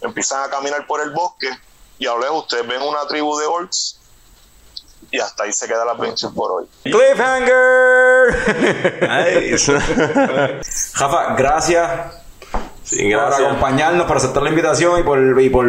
Empiezan 0.00 0.44
a 0.44 0.50
caminar 0.50 0.86
por 0.86 1.00
el 1.00 1.10
bosque 1.10 1.48
y 1.98 2.06
a 2.06 2.16
lejos 2.16 2.44
ustedes 2.44 2.66
ven 2.66 2.82
una 2.82 3.06
tribu 3.08 3.36
de 3.38 3.46
orcs 3.46 3.98
y 5.10 5.18
hasta 5.18 5.44
ahí 5.44 5.52
se 5.52 5.66
queda 5.66 5.84
la 5.84 5.92
adventure 5.92 6.32
por 6.34 6.52
hoy. 6.52 6.66
Cliffhanger. 6.82 8.34
Jafa, 10.94 11.34
gracias 11.34 12.18
Sí, 12.88 13.12
por 13.12 13.34
acompañarnos, 13.34 14.06
por 14.06 14.16
aceptar 14.16 14.42
la 14.42 14.48
invitación 14.48 15.00
y 15.00 15.02
por, 15.02 15.40
y 15.40 15.50
por 15.50 15.66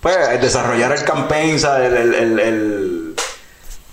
pues, 0.00 0.40
desarrollar 0.40 0.92
el 0.92 1.02
campaign, 1.02 1.58
¿sabes? 1.58 1.92
el, 1.92 1.96
el, 1.96 2.14
el, 2.14 2.38
el, 2.38 3.05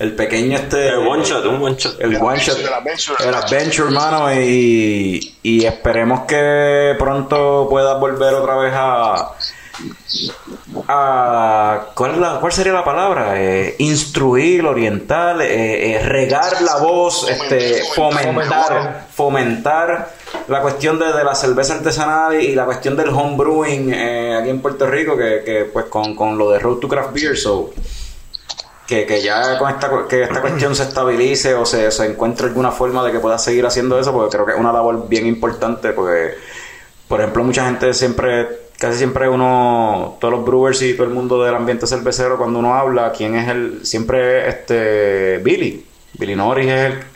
el 0.04 0.16
pequeño 0.16 0.58
este... 0.58 0.90
El 0.90 1.08
one 1.08 1.24
shot, 1.24 1.46
un 1.46 1.62
one 1.64 1.76
shot. 1.78 2.00
El 2.00 2.16
one 2.18 2.38
shot. 2.40 2.58
El 2.60 2.74
adventure. 2.74 3.16
El 3.28 3.34
adventure, 3.34 3.88
hermano. 3.88 4.34
Y, 4.34 5.36
y 5.42 5.66
esperemos 5.66 6.22
que 6.28 6.96
pronto 7.00 7.68
puedas 7.70 8.00
volver 8.00 8.34
otra 8.36 8.56
vez 8.58 8.74
a... 8.76 9.32
a 10.88 11.86
¿cuál, 11.96 12.12
es 12.12 12.18
la- 12.18 12.40
cuál 12.40 12.52
sería 12.52 12.74
la 12.74 12.84
palabra? 12.86 13.42
Eh, 13.42 13.76
instruir, 13.80 14.66
orientar, 14.66 15.42
eh, 15.42 15.96
eh, 15.96 16.00
regar 16.04 16.62
la 16.62 16.78
voz, 16.78 17.28
este, 17.30 17.82
fomentar, 17.96 19.08
fomentar 19.14 20.12
la 20.48 20.62
cuestión 20.62 21.00
de, 21.00 21.14
de 21.14 21.24
la 21.24 21.36
cerveza 21.36 21.76
artesanal 21.76 22.42
y 22.42 22.54
la 22.56 22.66
cuestión 22.66 22.96
del 22.98 23.10
homebrewing 23.10 23.94
eh, 23.94 24.38
aquí 24.40 24.50
en 24.50 24.62
Puerto 24.62 24.86
Rico, 24.88 25.16
que, 25.18 25.44
que 25.46 25.66
pues 25.72 25.86
con, 25.86 26.16
con 26.16 26.38
lo 26.38 26.52
de 26.52 26.60
Road 26.60 26.78
to 26.80 26.88
Craft 26.88 27.14
Beer, 27.14 27.38
so, 27.38 27.72
que, 28.88 29.06
que 29.06 29.22
ya 29.22 29.58
con 29.58 29.70
esta, 29.70 29.90
que 30.10 30.24
esta 30.24 30.42
cuestión 30.42 30.76
se 30.76 30.84
estabilice 30.84 31.54
o 31.54 31.66
se, 31.66 31.90
se 31.92 32.06
encuentre 32.06 32.48
alguna 32.48 32.72
forma 32.72 33.04
de 33.06 33.12
que 33.12 33.20
pueda 33.20 33.38
seguir 33.38 33.66
haciendo 33.66 34.00
eso, 34.00 34.12
porque 34.12 34.36
creo 34.36 34.46
que 34.46 34.52
es 34.54 34.60
una 34.60 34.74
labor 34.74 35.08
bien 35.08 35.26
importante, 35.26 35.92
porque, 35.94 36.36
por 37.08 37.22
ejemplo, 37.22 37.44
mucha 37.44 37.66
gente 37.66 37.94
siempre, 37.94 38.48
casi 38.78 38.98
siempre 38.98 39.30
uno, 39.30 40.18
todos 40.20 40.34
los 40.34 40.46
brewers 40.46 40.82
y 40.82 40.94
todo 40.96 41.08
el 41.08 41.14
mundo 41.14 41.42
del 41.44 41.56
ambiente 41.56 41.88
cervecero, 41.88 42.38
cuando 42.38 42.60
uno 42.60 42.74
habla, 42.76 43.12
¿quién 43.12 43.36
es 43.36 43.48
el? 43.48 43.86
Siempre 43.86 44.50
este 44.50 45.38
Billy, 45.40 45.86
Billy 46.14 46.36
Norris 46.36 46.68
es 46.68 46.92
el... 46.92 47.14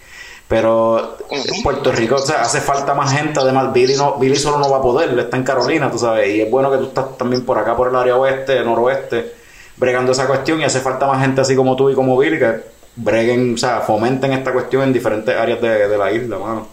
Pero 0.47 1.17
Puerto 1.61 1.91
Rico 1.91 2.15
hace 2.15 2.61
falta 2.61 2.93
más 2.93 3.11
gente, 3.11 3.37
además 3.37 3.73
Billy, 3.73 3.95
no, 3.97 4.15
Billy 4.15 4.37
solo 4.37 4.57
no 4.59 4.69
va 4.69 4.77
a 4.77 4.81
poder, 4.81 5.19
está 5.19 5.35
en 5.35 5.43
Carolina, 5.43 5.91
tú 5.91 5.99
sabes, 5.99 6.29
y 6.29 6.39
es 6.39 6.49
bueno 6.49 6.71
que 6.71 6.77
tú 6.77 6.83
estás 6.85 7.17
también 7.17 7.43
por 7.45 7.57
acá, 7.57 7.75
por 7.75 7.89
el 7.89 7.95
área 7.97 8.15
oeste, 8.15 8.63
noroeste, 8.63 9.33
bregando 9.77 10.11
esa 10.11 10.27
cuestión 10.27 10.59
y 10.59 10.63
hace 10.63 10.81
falta 10.81 11.07
más 11.07 11.21
gente 11.21 11.41
así 11.41 11.55
como 11.55 11.75
tú 11.75 11.89
y 11.89 11.95
como 11.95 12.17
Billy 12.17 12.39
que 12.39 12.77
breguen, 12.95 13.53
o 13.53 13.57
sea, 13.57 13.81
fomenten 13.81 14.33
esta 14.33 14.51
cuestión 14.51 14.83
en 14.83 14.93
diferentes 14.93 15.35
áreas 15.35 15.61
de, 15.61 15.87
de 15.87 15.97
la 15.97 16.11
isla, 16.11 16.39
mano. 16.39 16.67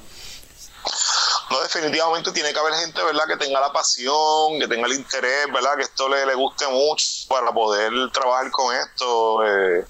no, 1.51 1.61
definitivamente 1.61 2.33
tiene 2.33 2.53
que 2.53 2.59
haber 2.59 2.73
gente, 2.75 3.03
¿verdad? 3.03 3.25
Que 3.29 3.37
tenga 3.37 3.61
la 3.61 3.73
pasión, 3.73 4.59
que 4.59 4.67
tenga 4.67 4.87
el 4.87 4.95
interés, 4.95 5.47
¿verdad? 5.53 5.77
Que 5.77 5.83
esto 5.83 6.09
le, 6.09 6.25
le 6.25 6.35
guste 6.35 6.67
mucho 6.69 7.07
para 7.29 7.53
poder 7.53 7.93
trabajar 8.13 8.51
con 8.51 8.75
esto. 8.75 9.45
Eh, 9.47 9.85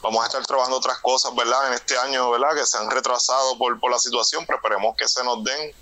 vamos 0.00 0.22
a 0.22 0.26
estar 0.26 0.46
trabajando 0.46 0.78
otras 0.78 0.98
cosas, 0.98 1.34
¿verdad? 1.34 1.68
En 1.68 1.74
este 1.74 1.98
año, 1.98 2.30
¿verdad? 2.30 2.54
Que 2.54 2.64
se 2.64 2.78
han 2.78 2.88
retrasado 2.88 3.58
por, 3.58 3.78
por 3.80 3.90
la 3.90 3.98
situación, 3.98 4.44
pero 4.46 4.58
esperemos 4.58 4.94
que 4.96 5.08
se 5.08 5.24
nos 5.24 5.42
den. 5.42 5.74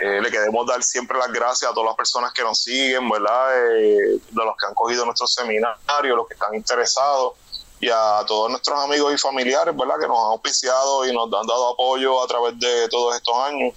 Eh, 0.00 0.20
le 0.20 0.30
queremos 0.30 0.66
dar 0.66 0.82
siempre 0.82 1.18
las 1.18 1.32
gracias 1.32 1.70
a 1.70 1.74
todas 1.74 1.86
las 1.88 1.96
personas 1.96 2.32
que 2.32 2.42
nos 2.42 2.58
siguen, 2.58 3.08
¿verdad? 3.08 3.56
Eh, 3.76 4.18
de 4.30 4.44
los 4.44 4.56
que 4.56 4.66
han 4.66 4.74
cogido 4.74 5.04
nuestros 5.04 5.32
seminarios, 5.32 6.16
los 6.16 6.26
que 6.28 6.34
están 6.34 6.54
interesados 6.54 7.32
y 7.80 7.88
a 7.90 8.22
todos 8.26 8.50
nuestros 8.50 8.78
amigos 8.78 9.12
y 9.14 9.18
familiares, 9.18 9.74
¿verdad? 9.76 9.94
Que 10.00 10.06
nos 10.08 10.18
han 10.18 10.30
auspiciado 10.32 11.06
y 11.06 11.12
nos 11.12 11.24
han 11.32 11.46
dado 11.46 11.72
apoyo 11.72 12.22
a 12.22 12.26
través 12.26 12.58
de 12.58 12.88
todos 12.88 13.16
estos 13.16 13.34
años. 13.36 13.74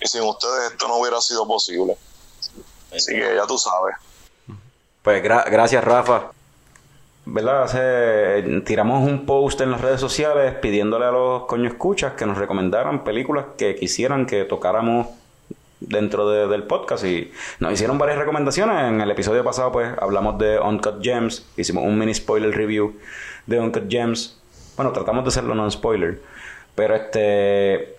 Y 0.00 0.06
sin 0.06 0.22
ustedes 0.22 0.72
esto 0.72 0.88
no 0.88 0.96
hubiera 0.96 1.20
sido 1.20 1.46
posible. 1.46 1.96
Así 2.94 3.12
que 3.14 3.34
ya 3.36 3.46
tú 3.46 3.56
sabes. 3.58 3.96
Pues 5.02 5.22
gra- 5.22 5.48
gracias, 5.50 5.82
Rafa. 5.84 6.30
¿Verdad? 7.24 7.62
Hace- 7.64 8.62
tiramos 8.66 9.06
un 9.08 9.24
post 9.26 9.60
en 9.60 9.70
las 9.70 9.80
redes 9.80 10.00
sociales 10.00 10.54
pidiéndole 10.60 11.04
a 11.06 11.10
los 11.12 11.44
coño 11.46 11.68
escuchas 11.68 12.14
que 12.14 12.26
nos 12.26 12.36
recomendaran 12.36 13.04
películas 13.04 13.46
que 13.56 13.76
quisieran 13.76 14.26
que 14.26 14.44
tocáramos 14.44 15.06
dentro 15.88 16.28
de- 16.28 16.46
del 16.48 16.64
podcast 16.64 17.04
y 17.04 17.30
nos 17.60 17.72
hicieron 17.72 17.98
varias 17.98 18.18
recomendaciones. 18.18 18.88
En 18.88 19.00
el 19.00 19.10
episodio 19.10 19.44
pasado 19.44 19.70
pues 19.72 19.88
hablamos 20.00 20.38
de 20.38 20.58
Uncut 20.58 21.02
Gems, 21.02 21.46
hicimos 21.56 21.84
un 21.84 21.98
mini 21.98 22.14
spoiler 22.14 22.50
review 22.54 22.94
de 23.46 23.58
Uncut 23.60 23.90
Gems. 23.90 24.38
Bueno, 24.76 24.92
tratamos 24.92 25.24
de 25.24 25.28
hacerlo 25.28 25.54
non 25.54 25.70
spoiler, 25.70 26.20
pero 26.74 26.94
este 26.94 27.96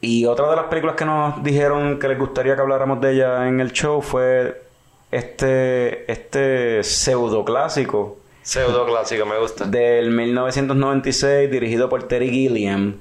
y 0.00 0.26
otra 0.26 0.48
de 0.50 0.56
las 0.56 0.66
películas 0.66 0.94
que 0.96 1.04
nos 1.04 1.42
dijeron 1.42 1.98
que 1.98 2.08
les 2.08 2.18
gustaría 2.18 2.54
que 2.54 2.60
habláramos 2.62 3.00
de 3.00 3.12
ella 3.14 3.48
en 3.48 3.60
el 3.60 3.72
show 3.72 4.00
fue 4.02 4.62
este 5.10 6.10
este 6.10 6.82
pseudo 6.84 7.44
clásico 7.44 8.16
Pseudo 8.42 8.86
clásico, 8.86 9.26
me 9.26 9.38
gusta. 9.38 9.66
del 9.66 10.10
1996 10.10 11.50
dirigido 11.50 11.88
por 11.90 12.04
Terry 12.04 12.30
Gilliam, 12.30 12.94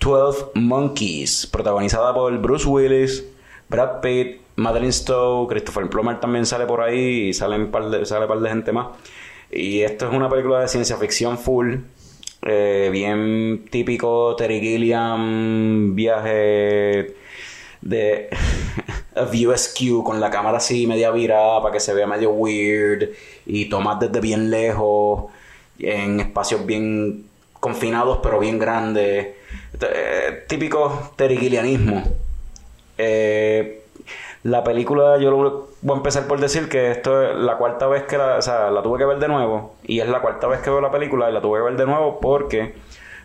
12 0.00 0.46
Monkeys, 0.54 1.46
protagonizada 1.46 2.12
por 2.12 2.36
Bruce 2.38 2.66
Willis, 2.66 3.24
Brad 3.70 4.00
Pitt, 4.00 4.40
Madeline 4.56 4.92
Stowe, 4.92 5.48
Christopher 5.48 5.88
Plummer 5.88 6.18
también 6.18 6.44
sale 6.44 6.66
por 6.66 6.82
ahí 6.82 7.28
y 7.28 7.32
sale 7.32 7.66
par 7.66 7.88
de 7.88 8.48
gente 8.48 8.72
más. 8.72 8.88
Y 9.50 9.80
esto 9.82 10.08
es 10.08 10.14
una 10.14 10.28
película 10.28 10.60
de 10.60 10.68
ciencia 10.68 10.96
ficción 10.96 11.38
full, 11.38 11.76
eh, 12.42 12.88
bien 12.92 13.66
típico 13.70 14.34
Terry 14.36 14.60
Gilliam, 14.60 15.94
viaje 15.94 17.14
de 17.80 18.28
a 19.14 19.24
view 19.24 20.04
con 20.04 20.20
la 20.20 20.30
cámara 20.30 20.58
así 20.58 20.86
media 20.86 21.10
virada 21.10 21.62
para 21.62 21.72
que 21.72 21.80
se 21.80 21.94
vea 21.94 22.06
medio 22.06 22.30
weird 22.30 23.08
y 23.46 23.68
tomas 23.68 23.98
desde 24.00 24.20
bien 24.20 24.50
lejos 24.50 25.30
en 25.78 26.20
espacios 26.20 26.66
bien 26.66 27.24
confinados 27.58 28.18
pero 28.22 28.38
bien 28.38 28.58
grandes 28.58 29.28
Eh, 29.80 30.44
típico 30.46 31.12
terigilianismo 31.16 32.04
eh, 33.00 33.84
la 34.42 34.64
película 34.64 35.18
yo 35.18 35.30
lo 35.30 35.68
voy 35.82 35.94
a 35.94 35.98
empezar 35.98 36.26
por 36.26 36.40
decir 36.40 36.68
que 36.68 36.90
esto 36.90 37.22
es 37.22 37.36
la 37.36 37.56
cuarta 37.56 37.86
vez 37.86 38.04
que 38.04 38.16
la, 38.16 38.36
o 38.36 38.42
sea, 38.42 38.70
la 38.70 38.82
tuve 38.82 38.98
que 38.98 39.04
ver 39.04 39.18
de 39.18 39.28
nuevo 39.28 39.74
y 39.84 40.00
es 40.00 40.08
la 40.08 40.20
cuarta 40.20 40.46
vez 40.46 40.60
que 40.60 40.70
veo 40.70 40.80
la 40.80 40.90
película 40.90 41.28
y 41.28 41.32
la 41.32 41.40
tuve 41.40 41.58
que 41.58 41.64
ver 41.64 41.76
de 41.76 41.86
nuevo 41.86 42.20
porque 42.20 42.74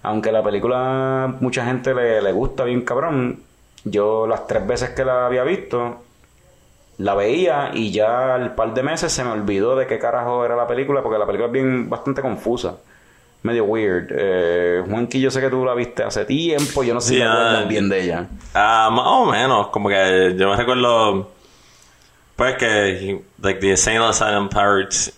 aunque 0.04 0.32
la 0.32 0.44
película 0.44 1.34
mucha 1.40 1.66
gente 1.66 1.94
le, 1.94 2.22
le 2.22 2.32
gusta 2.32 2.64
bien 2.66 2.82
cabrón 2.82 3.40
yo 3.86 4.28
las 4.28 4.48
tres 4.48 4.68
veces 4.68 4.90
que 4.90 5.06
la 5.06 5.26
había 5.26 5.44
visto 5.44 6.02
la 6.98 7.14
veía 7.16 7.72
y 7.74 7.92
ya 7.92 8.36
al 8.36 8.56
par 8.56 8.74
de 8.74 8.84
meses 8.84 9.12
se 9.12 9.24
me 9.24 9.32
olvidó 9.32 9.76
de 9.76 9.88
qué 9.88 10.00
carajo 10.00 10.46
era 10.46 10.56
la 10.56 10.68
película 10.68 11.02
porque 11.02 11.20
la 11.20 11.26
película 11.26 11.48
es 11.48 11.54
bien 11.54 11.90
bastante 11.90 12.22
confusa 12.22 12.76
medio 13.46 13.64
weird. 13.64 14.12
Eh, 14.12 14.84
Juanqui 14.86 15.22
yo 15.22 15.30
sé 15.30 15.40
que 15.40 15.50
tú 15.50 15.64
la 15.64 15.74
viste 15.76 16.04
hace 16.04 16.26
tiempo 16.26 16.84
yo 16.84 16.94
no 16.94 17.00
sé 17.00 17.10
si 17.10 17.18
te 17.18 17.24
ah, 17.24 17.32
acuerdas 17.32 17.68
bien 17.70 17.88
de 17.88 18.04
ella. 18.04 18.28
Ah, 18.54 18.90
más 18.92 19.06
o 19.06 19.26
menos, 19.26 19.68
como 19.68 19.88
que 19.88 20.36
yo 20.38 20.50
me 20.50 20.58
recuerdo, 20.58 21.32
pues 22.36 22.58
que, 22.58 23.22
like, 23.42 23.60
the 23.60 23.70
Insane 23.70 24.00
Asylum 24.00 24.50
Pirates, 24.50 25.14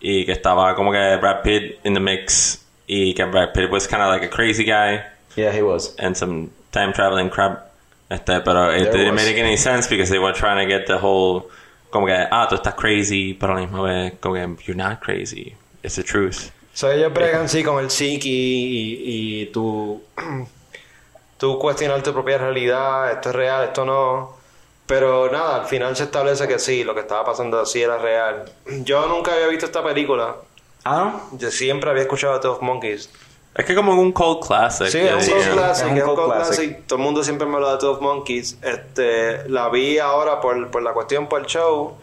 y 0.00 0.24
que 0.24 0.32
estaba 0.32 0.74
como 0.74 0.92
que 0.92 1.16
Brad 1.16 1.42
Pitt 1.42 1.80
in 1.84 1.94
the 1.94 2.00
mix, 2.00 2.64
y 2.86 3.12
que 3.14 3.24
Brad 3.24 3.52
Pitt 3.52 3.70
was 3.70 3.86
kind 3.86 4.02
of 4.02 4.10
like 4.10 4.24
a 4.24 4.30
crazy 4.30 4.64
guy, 4.64 5.02
yeah 5.34 5.50
he 5.52 5.62
was. 5.62 5.94
And 5.98 6.16
some 6.16 6.50
time 6.70 6.92
traveling 6.92 7.30
crap, 7.30 7.72
este, 8.10 8.40
pero 8.44 8.70
it 8.70 8.92
didn't 8.92 9.14
was. 9.14 9.24
make 9.24 9.38
any 9.38 9.56
sense 9.56 9.88
because 9.88 10.08
they 10.08 10.20
were 10.20 10.32
trying 10.32 10.66
to 10.66 10.72
get 10.72 10.86
the 10.86 10.98
whole, 10.98 11.50
como 11.90 12.06
que, 12.06 12.14
ah, 12.30 12.46
tú 12.48 12.54
estás 12.56 12.76
crazy, 12.76 13.34
pero 13.34 13.52
a 13.52 13.60
la 13.60 13.66
misma 13.66 13.82
vez, 13.82 14.12
como 14.20 14.36
que, 14.36 14.64
you're 14.66 14.76
not 14.76 15.00
crazy, 15.00 15.56
it's 15.82 15.96
the 15.96 16.04
truth. 16.04 16.52
So, 16.76 16.90
ellos 16.92 17.10
bregan 17.10 17.48
sí 17.48 17.64
con 17.64 17.82
el 17.82 17.90
psiqui 17.90 18.28
y, 18.28 19.40
y 19.42 19.46
tú, 19.46 20.02
tú 21.38 21.58
cuestionar 21.58 22.02
tu 22.02 22.12
propia 22.12 22.36
realidad, 22.36 23.12
esto 23.12 23.30
es 23.30 23.34
real, 23.34 23.64
esto 23.64 23.86
no. 23.86 24.36
Pero 24.84 25.30
nada, 25.32 25.62
al 25.62 25.66
final 25.66 25.96
se 25.96 26.02
establece 26.04 26.46
que 26.46 26.58
sí, 26.58 26.84
lo 26.84 26.92
que 26.94 27.00
estaba 27.00 27.24
pasando 27.24 27.64
sí 27.64 27.80
era 27.82 27.96
real. 27.96 28.44
Yo 28.84 29.06
nunca 29.06 29.32
había 29.32 29.46
visto 29.46 29.64
esta 29.64 29.82
película. 29.82 30.36
ah 30.84 31.22
no 31.32 31.38
Yo 31.38 31.50
siempre 31.50 31.88
había 31.88 32.02
escuchado 32.02 32.34
a 32.34 32.40
Twelve 32.40 32.58
Monkeys. 32.60 33.08
Es 33.54 33.64
que 33.64 33.74
como 33.74 33.94
un 33.94 34.12
cold 34.12 34.46
classic. 34.46 34.88
Sí, 34.88 34.98
es 34.98 35.14
un 35.14 35.38
diría. 35.38 35.52
classic, 35.54 35.86
Es 35.86 35.92
un 35.92 35.96
es 35.96 36.04
un 36.04 36.08
cult 36.10 36.18
cult 36.20 36.34
classic. 36.34 36.56
classic. 36.56 36.86
Todo 36.86 36.98
el 36.98 37.04
mundo 37.06 37.24
siempre 37.24 37.46
me 37.46 37.54
habla 37.54 37.76
de 37.76 37.78
12 37.78 38.02
Monkeys. 38.02 38.58
Este, 38.60 39.48
la 39.48 39.70
vi 39.70 39.98
ahora 39.98 40.42
por, 40.42 40.70
por 40.70 40.82
la 40.82 40.92
cuestión, 40.92 41.26
por 41.26 41.40
el 41.40 41.46
show. 41.46 41.96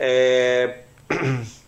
Eh, 0.00 0.84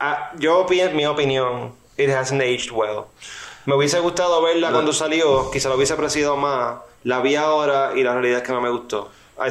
ah, 0.00 0.32
yo 0.38 0.66
mi 0.94 1.04
opinión, 1.06 1.72
it 1.96 2.10
hasn't 2.10 2.42
aged 2.42 2.70
well. 2.70 3.06
Me 3.64 3.74
hubiese 3.74 3.98
gustado 4.00 4.42
verla 4.42 4.70
cuando 4.70 4.92
salió, 4.92 5.50
quizá 5.50 5.68
lo 5.68 5.76
hubiese 5.76 5.92
apreciado 5.94 6.36
más. 6.36 6.76
La 7.04 7.20
vi 7.20 7.36
ahora 7.36 7.92
y 7.94 8.02
la 8.02 8.12
realidad 8.12 8.38
es 8.38 8.42
que 8.44 8.52
no 8.52 8.60
me 8.60 8.70
gustó. 8.70 9.10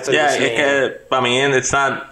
Yeah, 0.09 0.35
es 0.35 0.37
que 0.37 0.89
para 1.09 1.21
mí 1.21 1.39
it's 1.39 1.71
not 1.71 2.03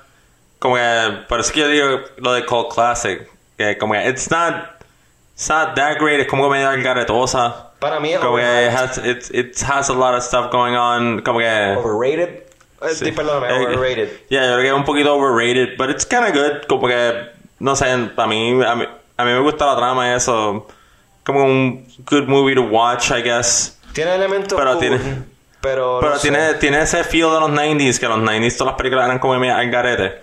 como 0.59 0.75
que 0.75 1.25
por 1.27 1.39
eso 1.39 1.51
que 1.51 1.59
yo 1.61 1.67
digo 1.67 2.01
lo 2.17 2.33
de 2.33 2.45
Cold 2.45 2.71
Classic 2.71 3.27
que 3.57 3.77
como 3.79 3.93
que 3.93 4.07
it's 4.09 4.29
not 4.29 4.53
it's 5.33 5.49
not 5.49 5.73
that 5.75 5.97
great 5.99 6.19
es 6.21 6.27
como 6.27 6.47
medio 6.49 6.69
algaretosa 6.69 7.71
Para 7.79 7.99
mí 7.99 8.13
es 8.13 8.19
como 8.19 8.37
que 8.37 8.67
it 8.67 8.71
has 8.71 8.97
it, 8.99 9.25
it 9.33 9.63
has 9.63 9.89
a 9.89 9.93
lot 9.93 10.13
of 10.15 10.23
stuff 10.23 10.51
going 10.51 10.75
on 10.75 11.21
como 11.23 11.39
que 11.39 11.75
overrated 11.75 12.43
Eh, 12.83 12.93
sí. 12.93 13.11
perdóname, 13.11 13.47
Eh, 13.49 13.75
overrated. 13.75 14.09
yeah 14.29 14.41
yo 14.45 14.51
creo 14.53 14.61
que 14.61 14.67
es 14.67 14.73
un 14.73 14.85
poquito 14.85 15.15
overrated 15.15 15.75
but 15.75 15.89
it's 15.89 16.05
kind 16.05 16.25
of 16.25 16.33
good 16.33 16.67
como 16.69 16.87
que 16.87 17.27
no 17.63 17.75
sé 17.75 17.85
para 18.15 18.27
mí 18.27 18.61
a, 18.63 18.75
mí 18.75 18.85
a 19.17 19.25
mí 19.25 19.31
me 19.31 19.39
gusta 19.39 19.65
la 19.65 19.75
trama 19.75 20.13
eso 20.15 20.67
como 21.23 21.43
un 21.45 21.87
good 22.09 22.23
movie 22.27 22.55
to 22.55 22.63
watch 22.63 23.11
I 23.11 23.21
guess 23.21 23.79
Tiene 23.93 24.15
elementos 24.15 24.57
Pero 24.57 24.71
cool, 24.71 24.79
tiene- 24.79 24.99
pero, 25.61 25.99
Pero 26.01 26.11
no 26.13 26.19
sé. 26.19 26.29
tiene, 26.29 26.53
tiene 26.55 26.81
ese 26.81 27.05
feel 27.05 27.31
de 27.31 27.39
los 27.39 27.49
90s, 27.49 27.97
que 27.99 28.07
los 28.07 28.17
90s 28.19 28.57
todas 28.57 28.71
las 28.73 28.77
películas 28.77 29.05
eran 29.05 29.19
como 29.19 29.39
medio 29.39 29.55
al 29.55 29.69
garete. 29.71 30.15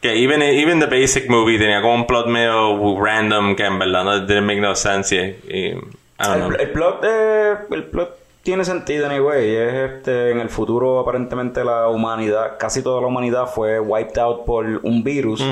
Que 0.00 0.22
even, 0.22 0.40
even 0.40 0.78
the 0.78 0.86
basic 0.86 1.28
movie 1.28 1.58
tenía 1.58 1.80
como 1.82 1.94
un 1.96 2.06
plot 2.06 2.26
medio 2.28 2.78
random 3.02 3.56
que 3.56 3.64
en 3.64 3.78
verdad 3.80 4.04
no 4.04 4.20
didn't 4.20 4.44
make 4.46 4.60
no 4.60 4.76
sense. 4.76 5.16
Y, 5.16 5.52
y- 5.52 5.70
I 5.72 5.78
don't 6.18 6.36
know. 6.36 6.50
el, 6.52 6.60
el 6.60 6.70
plot 6.70 7.00
eh, 7.04 7.54
el 7.72 7.84
plot 7.84 8.16
tiene 8.44 8.64
sentido 8.64 9.06
anyway 9.06 9.56
es 9.56 9.74
este 9.96 10.30
en 10.30 10.38
el 10.38 10.48
futuro 10.48 11.00
aparentemente 11.00 11.64
la 11.64 11.88
humanidad 11.88 12.56
casi 12.56 12.80
toda 12.82 13.00
la 13.00 13.08
humanidad 13.08 13.46
fue 13.52 13.80
wiped 13.80 14.16
out 14.18 14.44
por 14.44 14.64
un 14.84 15.02
virus 15.02 15.42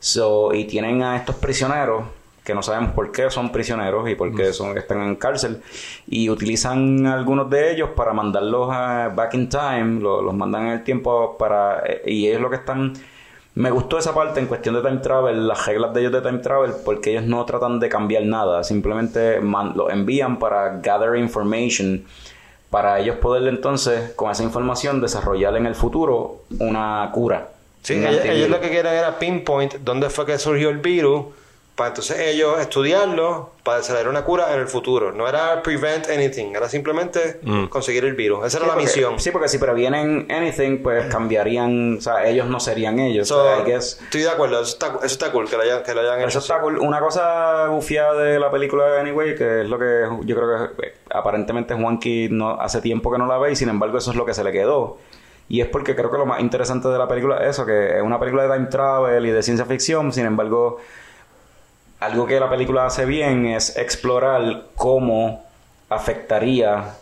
so 0.00 0.52
y 0.54 0.64
tienen 0.64 1.02
a 1.02 1.16
estos 1.16 1.36
prisioneros 1.36 2.04
que 2.44 2.54
no 2.54 2.62
sabemos 2.62 2.92
por 2.92 3.12
qué 3.12 3.30
son 3.30 3.50
prisioneros 3.52 4.08
y 4.08 4.14
por 4.14 4.34
qué 4.34 4.52
son 4.54 4.76
están 4.78 5.02
en 5.02 5.16
cárcel 5.16 5.60
y 6.06 6.30
utilizan 6.30 7.06
algunos 7.06 7.50
de 7.50 7.72
ellos 7.72 7.90
para 7.94 8.14
mandarlos 8.14 8.70
a 8.72 9.08
back 9.14 9.34
in 9.34 9.48
time 9.50 10.00
lo- 10.00 10.22
los 10.22 10.32
mandan 10.34 10.62
en 10.66 10.72
el 10.72 10.84
tiempo 10.84 11.36
para 11.38 11.80
eh, 11.84 12.02
y 12.06 12.26
ellos 12.28 12.40
lo 12.40 12.48
que 12.48 12.56
están 12.56 12.94
me 13.54 13.70
gustó 13.72 13.98
esa 13.98 14.14
parte 14.14 14.38
en 14.40 14.46
cuestión 14.46 14.76
de 14.76 14.82
time 14.82 14.98
travel, 14.98 15.48
las 15.48 15.66
reglas 15.66 15.92
de 15.92 16.00
ellos 16.02 16.12
de 16.12 16.20
time 16.20 16.38
travel, 16.38 16.70
porque 16.84 17.10
ellos 17.10 17.24
no 17.24 17.44
tratan 17.44 17.80
de 17.80 17.88
cambiar 17.88 18.22
nada, 18.22 18.62
simplemente 18.62 19.40
man- 19.40 19.72
lo 19.74 19.90
envían 19.90 20.38
para 20.38 20.78
gather 20.78 21.16
information, 21.16 22.04
para 22.70 23.00
ellos 23.00 23.16
poder 23.16 23.48
entonces, 23.48 24.12
con 24.14 24.30
esa 24.30 24.44
información, 24.44 25.00
desarrollar 25.00 25.56
en 25.56 25.66
el 25.66 25.74
futuro 25.74 26.42
una 26.60 27.10
cura. 27.12 27.48
Sí, 27.82 27.94
ellos, 27.94 28.48
lo 28.50 28.60
que 28.60 28.68
quieren 28.70 28.92
era 28.92 29.18
pinpoint 29.18 29.74
dónde 29.76 30.10
fue 30.10 30.26
que 30.26 30.38
surgió 30.38 30.68
el 30.68 30.78
virus 30.78 31.26
para 31.74 31.88
entonces 31.90 32.18
ellos 32.18 32.58
estudiarlo 32.58 33.52
para 33.62 33.78
desarrollar 33.78 34.08
una 34.08 34.24
cura 34.24 34.52
en 34.52 34.58
el 34.58 34.66
futuro. 34.66 35.12
No 35.12 35.28
era 35.28 35.62
prevent 35.62 36.08
anything, 36.10 36.56
era 36.56 36.68
simplemente 36.68 37.38
conseguir 37.70 38.04
el 38.04 38.14
virus. 38.14 38.44
Esa 38.44 38.58
era 38.58 38.66
la 38.66 38.72
porque- 38.74 38.86
misión. 38.88 39.20
Sí, 39.20 39.30
porque 39.30 39.48
si 39.48 39.58
previenen 39.58 40.26
anything, 40.28 40.82
pues 40.82 41.06
cambiarían, 41.06 41.98
o 41.98 42.00
sea, 42.00 42.26
ellos 42.26 42.48
no 42.48 42.58
serían 42.58 42.98
ellos. 42.98 43.28
So, 43.28 43.38
o 43.40 43.44
sea, 43.44 43.58
I 43.60 43.70
guess- 43.70 44.00
estoy 44.02 44.22
de 44.22 44.28
acuerdo, 44.30 44.60
eso 44.60 44.72
está, 44.72 44.96
eso 44.96 45.06
está 45.06 45.30
cool 45.30 45.48
que 45.48 45.56
lo 45.56 45.62
hayan, 45.62 45.84
que 45.84 45.94
lo 45.94 46.00
hayan 46.00 46.18
hecho. 46.18 46.28
eso 46.28 46.38
está 46.40 46.60
cool. 46.60 46.78
Una 46.78 46.98
cosa 46.98 47.68
gufiada 47.68 48.14
de 48.24 48.40
la 48.40 48.50
película 48.50 48.98
Anyway, 49.00 49.36
que 49.36 49.62
es 49.62 49.68
lo 49.68 49.78
que 49.78 50.02
yo 50.24 50.34
creo 50.34 50.74
que 50.76 50.86
eh, 50.88 50.94
aparentemente 51.10 51.74
Juanqui 51.74 52.26
no, 52.28 52.60
hace 52.60 52.80
tiempo 52.80 53.12
que 53.12 53.18
no 53.18 53.26
la 53.28 53.38
ve 53.38 53.52
y 53.52 53.56
sin 53.56 53.68
embargo 53.68 53.98
eso 53.98 54.10
es 54.10 54.16
lo 54.16 54.26
que 54.26 54.34
se 54.34 54.42
le 54.42 54.50
quedó. 54.50 54.98
Y 55.48 55.60
es 55.60 55.68
porque 55.68 55.96
creo 55.96 56.10
que 56.10 56.18
lo 56.18 56.26
más 56.26 56.40
interesante 56.40 56.88
de 56.88 56.98
la 56.98 57.08
película 57.08 57.38
es 57.38 57.50
eso, 57.50 57.64
que 57.64 57.96
es 57.96 58.02
una 58.02 58.20
película 58.20 58.46
de 58.46 58.54
time 58.54 58.68
travel 58.68 59.24
y 59.24 59.30
de 59.30 59.42
ciencia 59.42 59.64
ficción, 59.64 60.12
sin 60.12 60.26
embargo, 60.26 60.78
algo 62.00 62.26
que 62.26 62.38
la 62.38 62.50
película 62.50 62.86
hace 62.86 63.06
bien 63.06 63.46
es 63.46 63.76
explorar 63.76 64.64
cómo 64.76 65.44
afectaría, 65.88 66.94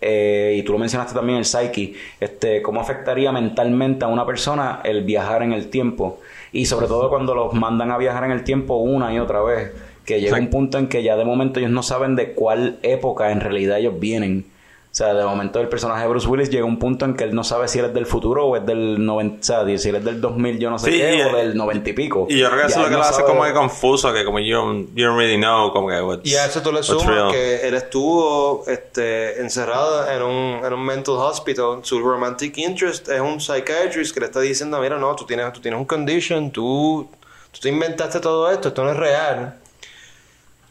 eh, 0.00 0.56
y 0.58 0.62
tú 0.64 0.72
lo 0.72 0.78
mencionaste 0.78 1.14
también, 1.14 1.38
el 1.38 1.44
psyche, 1.44 1.94
este, 2.18 2.60
cómo 2.60 2.80
afectaría 2.80 3.30
mentalmente 3.30 4.04
a 4.04 4.08
una 4.08 4.26
persona 4.26 4.80
el 4.82 5.04
viajar 5.04 5.42
en 5.42 5.52
el 5.52 5.70
tiempo. 5.70 6.20
Y 6.50 6.66
sobre 6.66 6.88
todo 6.88 7.08
cuando 7.08 7.34
los 7.34 7.54
mandan 7.54 7.92
a 7.92 7.98
viajar 7.98 8.24
en 8.24 8.32
el 8.32 8.42
tiempo 8.42 8.76
una 8.76 9.14
y 9.14 9.20
otra 9.20 9.42
vez, 9.42 9.72
que 10.04 10.20
llega 10.20 10.36
un 10.36 10.50
punto 10.50 10.78
en 10.78 10.88
que 10.88 11.02
ya 11.04 11.16
de 11.16 11.24
momento 11.24 11.60
ellos 11.60 11.70
no 11.70 11.82
saben 11.84 12.16
de 12.16 12.32
cuál 12.32 12.78
época 12.82 13.30
en 13.30 13.40
realidad 13.40 13.78
ellos 13.78 13.98
vienen. 14.00 14.44
O 14.92 14.94
sea, 14.94 15.14
de 15.14 15.24
momento 15.24 15.58
el 15.58 15.68
personaje 15.68 16.02
de 16.02 16.08
Bruce 16.08 16.28
Willis 16.28 16.50
llega 16.50 16.64
a 16.64 16.66
un 16.66 16.78
punto 16.78 17.06
en 17.06 17.14
que 17.14 17.24
él 17.24 17.34
no 17.34 17.42
sabe 17.44 17.66
si 17.66 17.78
él 17.78 17.86
es 17.86 17.94
del 17.94 18.04
futuro 18.04 18.44
o 18.46 18.56
es 18.56 18.66
del 18.66 19.02
90, 19.02 19.40
o 19.40 19.42
sea, 19.66 19.78
si 19.78 19.88
él 19.88 19.94
es 19.96 20.04
del 20.04 20.20
2000 20.20 20.58
yo 20.58 20.68
no 20.68 20.78
sé 20.78 20.90
Sí, 20.92 20.98
qué, 20.98 21.16
y- 21.16 21.22
o 21.22 21.34
del 21.34 21.56
90 21.56 21.88
y 21.88 21.92
pico. 21.94 22.26
Y 22.28 22.36
yo 22.38 22.50
creo 22.50 22.60
que 22.60 22.66
eso 22.66 22.76
es 22.76 22.82
lo 22.82 22.84
que 22.84 22.90
no 22.90 22.98
lo 22.98 23.02
hace 23.04 23.14
sabe- 23.14 23.26
como 23.26 23.42
que 23.44 23.54
confuso, 23.54 24.12
que 24.12 24.22
como 24.22 24.38
you 24.38 24.54
don't, 24.54 24.90
you 24.94 25.06
don't 25.06 25.16
really 25.18 25.38
know, 25.38 25.72
como 25.72 25.88
que 25.88 25.98
what's, 26.02 26.26
Y 26.30 26.34
a 26.36 26.44
eso 26.44 26.60
tú 26.60 26.70
le 26.72 26.82
sumas 26.82 27.32
que 27.32 27.66
él 27.66 27.72
estuvo 27.74 28.64
este, 28.66 29.40
encerrado 29.40 30.10
en 30.10 30.22
un, 30.22 30.62
en 30.66 30.72
un 30.74 30.84
mental 30.84 31.14
hospital. 31.16 31.78
Su 31.84 31.98
romantic 32.00 32.58
interest 32.58 33.08
es 33.08 33.20
un 33.22 33.40
psychiatrist 33.40 34.12
que 34.12 34.20
le 34.20 34.26
está 34.26 34.40
diciendo, 34.40 34.78
mira, 34.78 34.98
no, 34.98 35.16
tú 35.16 35.24
tienes, 35.24 35.50
tú 35.54 35.60
tienes 35.60 35.80
un 35.80 35.86
condition, 35.86 36.50
tú, 36.50 37.08
tú 37.50 37.60
te 37.62 37.70
inventaste 37.70 38.20
todo 38.20 38.50
esto, 38.52 38.68
esto 38.68 38.84
no 38.84 38.90
es 38.90 38.96
real. 38.98 39.54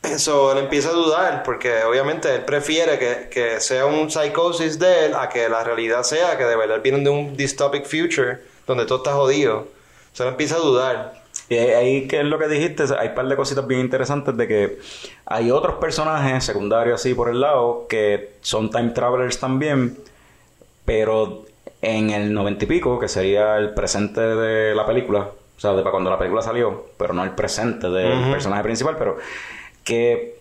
Eso 0.04 0.52
él 0.54 0.58
empieza 0.60 0.90
a 0.90 0.94
dudar 0.94 1.44
porque 1.44 1.84
obviamente 1.84 2.34
él 2.34 2.42
prefiere 2.42 2.98
que, 2.98 3.30
que 3.30 3.60
sea 3.60 3.86
un 3.86 4.10
psicosis 4.10 4.80
de 4.80 5.06
él 5.06 5.14
a 5.16 5.30
que 5.30 5.48
la 5.48 5.64
realidad 5.64 6.02
sea 6.04 6.38
que 6.38 6.44
de 6.44 6.56
verdad 6.56 6.82
vienen 6.82 7.04
de 7.04 7.12
un 7.12 7.38
dystopic 7.38 7.86
future 7.86 8.40
donde 8.66 8.86
todo 8.86 8.98
está 9.00 9.14
jodido. 9.14 9.68
So, 10.14 10.24
él 10.24 10.30
empieza 10.30 10.56
a 10.56 10.60
dudar. 10.60 11.22
Y 11.50 11.56
ahí- 11.58 12.08
que 12.08 12.20
es 12.20 12.26
lo 12.26 12.40
que 12.40 12.48
dijiste, 12.48 12.84
hay 12.98 13.10
un 13.10 13.16
par 13.16 13.28
de 13.28 13.36
cositas 13.36 13.66
bien 13.68 13.82
interesantes 13.82 14.36
de 14.36 14.48
que 14.48 14.80
hay 15.26 15.52
otros 15.52 15.76
personajes 15.76 16.44
secundarios 16.44 17.00
así 17.00 17.14
por 17.14 17.30
el 17.30 17.40
lado 17.40 17.86
que 17.88 18.32
son 18.42 18.72
time 18.72 18.90
travelers 18.92 19.40
también, 19.40 19.98
pero 20.84 21.44
en 21.82 22.10
el 22.10 22.34
noventa 22.34 22.66
y 22.66 22.68
pico, 22.68 23.00
que 23.00 23.08
sería 23.08 23.58
el 23.58 23.74
presente 23.74 24.22
de 24.22 24.74
la 24.76 24.86
película, 24.86 25.20
o 25.58 25.60
sea, 25.60 25.74
de 25.74 25.82
para 25.82 25.92
cuando 25.92 26.10
la 26.10 26.18
película 26.18 26.42
salió, 26.42 26.86
pero 26.98 27.14
no 27.14 27.24
el 27.24 27.32
presente 27.32 27.90
del 27.90 28.32
personaje 28.32 28.64
principal, 28.64 28.96
pero 28.98 29.18
que 29.84 30.40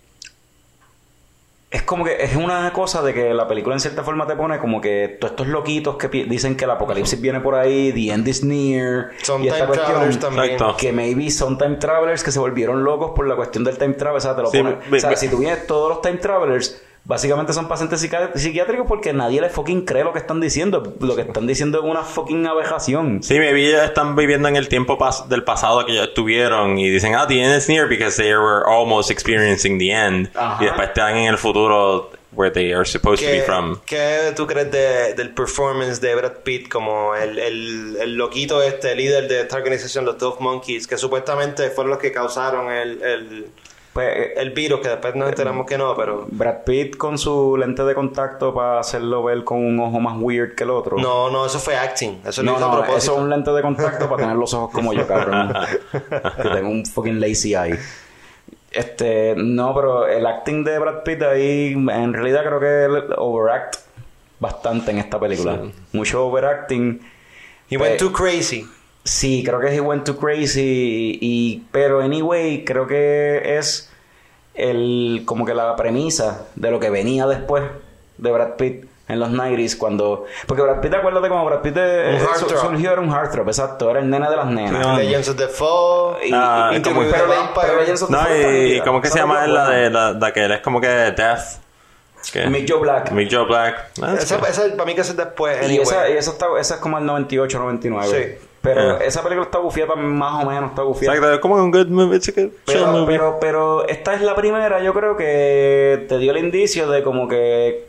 es 1.70 1.82
como 1.82 2.04
que 2.04 2.16
es 2.20 2.34
una 2.34 2.72
cosa 2.72 3.00
de 3.00 3.14
que 3.14 3.32
la 3.32 3.46
película 3.46 3.76
en 3.76 3.80
cierta 3.80 4.02
forma 4.02 4.26
te 4.26 4.34
pone 4.34 4.58
como 4.58 4.80
que 4.80 5.16
todos 5.20 5.32
estos 5.32 5.46
loquitos 5.46 5.96
que 5.96 6.08
dicen 6.08 6.56
que 6.56 6.64
el 6.64 6.70
apocalipsis 6.72 7.20
viene 7.20 7.38
por 7.38 7.54
ahí, 7.54 7.92
the 7.92 8.10
end 8.12 8.26
is 8.26 8.42
near, 8.42 9.10
Son 9.22 9.44
y 9.44 9.46
esta 9.48 9.66
time 9.66 9.76
travelers 9.78 10.18
también. 10.18 10.58
Que 10.76 10.92
maybe 10.92 11.30
son 11.30 11.58
time 11.58 11.76
travelers 11.76 12.24
que 12.24 12.32
se 12.32 12.40
volvieron 12.40 12.82
locos 12.82 13.12
por 13.14 13.28
la 13.28 13.36
cuestión 13.36 13.62
del 13.62 13.78
time 13.78 13.94
travel. 13.94 14.16
O 14.16 14.20
sea, 14.20 14.34
te 14.34 14.42
lo 14.42 14.50
Sí, 14.50 14.58
pone- 14.58 14.78
o 14.96 15.00
sea, 15.00 15.14
si 15.16 15.28
tú 15.28 15.38
vienes 15.38 15.64
todos 15.68 15.88
los 15.90 16.02
time 16.02 16.16
travelers, 16.18 16.82
básicamente 17.04 17.52
son 17.52 17.66
pacientes 17.68 18.02
psiqui- 18.02 18.32
psiquiátricos 18.34 18.86
porque 18.86 19.12
nadie 19.12 19.40
les 19.40 19.52
fucking 19.52 19.84
cree 19.84 20.04
lo 20.04 20.12
que 20.12 20.18
están 20.20 20.40
diciendo. 20.40 20.94
Lo 21.00 21.16
que 21.16 21.22
están 21.22 21.46
diciendo 21.46 21.78
es 21.78 21.84
una 21.84 22.02
fucking 22.02 22.46
abejación. 22.46 23.22
Sí, 23.22 23.38
maybe 23.38 23.66
ellos 23.68 23.82
están 23.82 24.14
viviendo 24.16 24.48
en 24.48 24.56
el 24.56 24.68
tiempo 24.68 24.98
pas- 24.98 25.26
del 25.26 25.42
pasado 25.44 25.84
que 25.86 25.92
ellos 25.92 26.08
estuvieron 26.08 26.78
y 26.78 26.88
dicen, 26.90 27.14
ah, 27.14 27.26
the 27.26 27.42
end 27.42 27.56
is 27.56 27.68
near 27.68 27.88
because 27.88 28.16
they 28.22 28.32
were 28.34 28.62
almost 28.66 29.10
experiencing 29.10 29.78
the 29.78 29.90
end. 29.90 30.30
Ajá. 30.34 30.62
Y 30.62 30.66
después 30.66 30.88
están 30.88 31.16
en 31.16 31.26
el 31.28 31.38
futuro 31.38 32.10
where 32.32 32.52
they 32.52 32.72
are 32.72 32.84
supposed 32.84 33.24
to 33.24 33.28
be 33.28 33.38
¿Qué, 33.38 33.42
from. 33.42 33.80
qué 33.84 34.32
tú 34.36 34.46
crees 34.46 34.70
de- 34.70 35.14
del 35.14 35.30
performance 35.34 36.00
de 36.00 36.14
Brad 36.14 36.34
Pitt 36.44 36.68
como 36.68 37.16
el, 37.16 37.36
el, 37.40 37.96
el 38.00 38.14
loquito 38.14 38.62
este, 38.62 38.94
líder 38.94 39.26
de 39.26 39.40
esta 39.40 39.56
organización, 39.56 40.04
los 40.04 40.16
12 40.16 40.40
Monkeys, 40.40 40.86
que 40.86 40.96
supuestamente 40.96 41.70
fueron 41.70 41.90
los 41.90 41.98
que 41.98 42.12
causaron 42.12 42.70
el, 42.70 43.02
el, 43.02 43.46
Pues, 43.92 44.30
el 44.36 44.50
virus, 44.52 44.80
que 44.80 44.88
después 44.88 45.16
nos 45.16 45.28
enteramos 45.30 45.66
que 45.66 45.76
no, 45.76 45.96
pero... 45.96 46.26
Brad 46.30 46.62
Pitt 46.64 46.96
con 46.96 47.18
su 47.18 47.56
lente 47.56 47.82
de 47.82 47.92
contacto 47.94 48.54
para 48.54 48.78
hacerlo 48.78 49.24
ver 49.24 49.42
con 49.42 49.58
un 49.64 49.80
ojo 49.80 49.98
más 49.98 50.16
weird 50.20 50.54
que 50.54 50.62
el 50.62 50.70
otro. 50.70 50.96
No, 50.96 51.28
no, 51.28 51.44
eso 51.46 51.58
fue 51.58 51.76
acting. 51.76 52.20
Eso 52.24 52.42
lo 52.44 52.52
No, 52.52 52.56
a 52.56 52.60
no, 52.60 52.70
propósito. 52.70 52.98
eso 52.98 53.14
es 53.16 53.18
un 53.18 53.30
lente 53.30 53.50
de 53.50 53.62
contacto 53.62 54.08
para 54.08 54.22
tener 54.22 54.36
los 54.36 54.54
ojos 54.54 54.70
como 54.72 54.92
yo, 54.92 55.06
cabrón. 55.08 55.52
que 55.90 56.48
tengo 56.50 56.68
un 56.70 56.86
fucking 56.86 57.20
lazy 57.20 57.54
eye. 57.56 57.78
Este, 58.70 59.34
no, 59.36 59.74
pero 59.74 60.06
el 60.06 60.24
acting 60.24 60.62
de 60.62 60.78
Brad 60.78 61.02
Pitt 61.02 61.22
ahí, 61.22 61.72
en 61.72 62.12
realidad 62.12 62.44
creo 62.44 62.60
que 62.60 62.84
él 62.84 63.04
overact 63.18 63.76
bastante 64.38 64.92
en 64.92 64.98
esta 64.98 65.18
película. 65.18 65.62
Mucho 65.92 66.26
overacting. 66.26 67.00
He 67.68 67.76
went 67.76 67.94
Eh, 67.94 67.98
too 67.98 68.12
crazy. 68.12 68.68
Sí, 69.04 69.42
creo 69.44 69.60
que 69.60 69.74
he 69.74 69.80
went 69.80 70.04
too 70.04 70.16
crazy 70.16 71.18
y 71.20 71.62
pero 71.72 72.00
anyway, 72.00 72.64
creo 72.64 72.86
que 72.86 73.56
es 73.58 73.90
el 74.54 75.22
como 75.24 75.46
que 75.46 75.54
la 75.54 75.74
premisa 75.76 76.46
de 76.54 76.70
lo 76.70 76.78
que 76.80 76.90
venía 76.90 77.26
después 77.26 77.64
de 78.18 78.30
Brad 78.30 78.56
Pitt 78.56 78.84
en 79.08 79.18
los 79.18 79.30
90s 79.30 79.76
cuando 79.78 80.26
porque 80.46 80.62
Brad 80.62 80.80
Pitt 80.80 80.94
acuérdate 80.94 81.28
como 81.28 81.44
Brad 81.46 81.60
Pitt 81.62 81.76
eh, 81.78 82.18
Un 82.20 82.38
su- 82.38 82.48
surgió 82.56 82.92
era 82.92 83.00
un 83.00 83.10
heartthrob, 83.10 83.48
exacto, 83.48 83.90
era 83.90 84.00
el 84.00 84.10
nene 84.10 84.28
de 84.28 84.36
las 84.36 84.46
nenas. 84.46 84.86
No. 84.86 84.96
Legends 84.98 85.28
of 85.30 85.36
the 85.36 85.48
Fall. 85.48 86.16
Y- 86.24 86.30
Ah, 86.34 86.70
y- 86.72 86.76
y 86.76 86.82
como- 86.82 87.00
como- 87.00 87.10
pero, 87.10 87.24
pero 87.60 87.80
Legends 87.80 88.02
of 88.02 88.10
the 88.10 88.14
No, 88.16 88.20
Fall 88.22 88.56
y. 88.66 88.80
¿cómo 88.82 89.00
que 89.00 89.08
se 89.08 89.18
llama 89.18 89.46
la 89.46 89.76
es 89.78 89.82
de 89.84 89.90
la, 89.90 90.12
la 90.12 90.32
que 90.32 90.44
él 90.44 90.52
es 90.52 90.60
como 90.60 90.80
que 90.80 90.88
Death? 90.88 91.40
¿Qué? 92.32 92.46
Mick 92.48 92.70
Joe 92.70 92.80
Black. 92.80 93.10
Mick 93.12 93.32
Joe 93.32 93.46
Black. 93.46 93.92
Esa, 93.96 94.36
esa, 94.46 94.62
para 94.76 94.84
mí 94.84 94.94
que 94.94 95.00
es 95.00 95.16
después. 95.16 95.56
Y 95.62 95.64
anyway. 95.64 95.82
esa, 95.82 96.10
y 96.10 96.12
esa, 96.18 96.30
está, 96.32 96.46
esa 96.60 96.74
es 96.74 96.80
como 96.80 96.98
el 96.98 97.06
98, 97.06 97.58
99. 97.58 98.38
Sí. 98.38 98.46
Pero 98.62 98.96
Ah. 98.96 98.98
esa 99.02 99.22
película 99.22 99.44
está 99.46 99.58
bufiada 99.58 99.94
más 99.94 100.44
o 100.44 100.48
menos, 100.50 100.70
está 100.70 100.82
bufiada. 100.82 101.14
Exacto, 101.16 101.34
es 101.34 101.40
como 101.40 101.54
un 101.56 101.70
good 101.70 101.86
movie. 101.88 102.16
It's 102.16 102.28
a 102.28 102.32
good 102.32 102.50
Pero, 102.66 102.86
movie. 102.88 103.06
pero, 103.16 103.38
pero 103.40 103.88
esta 103.88 104.14
es 104.14 104.20
la 104.20 104.34
primera, 104.34 104.82
yo 104.82 104.92
creo 104.92 105.16
que 105.16 106.04
te 106.08 106.18
dio 106.18 106.32
el 106.32 106.38
indicio 106.38 106.88
de 106.90 107.02
como 107.02 107.26
que 107.26 107.88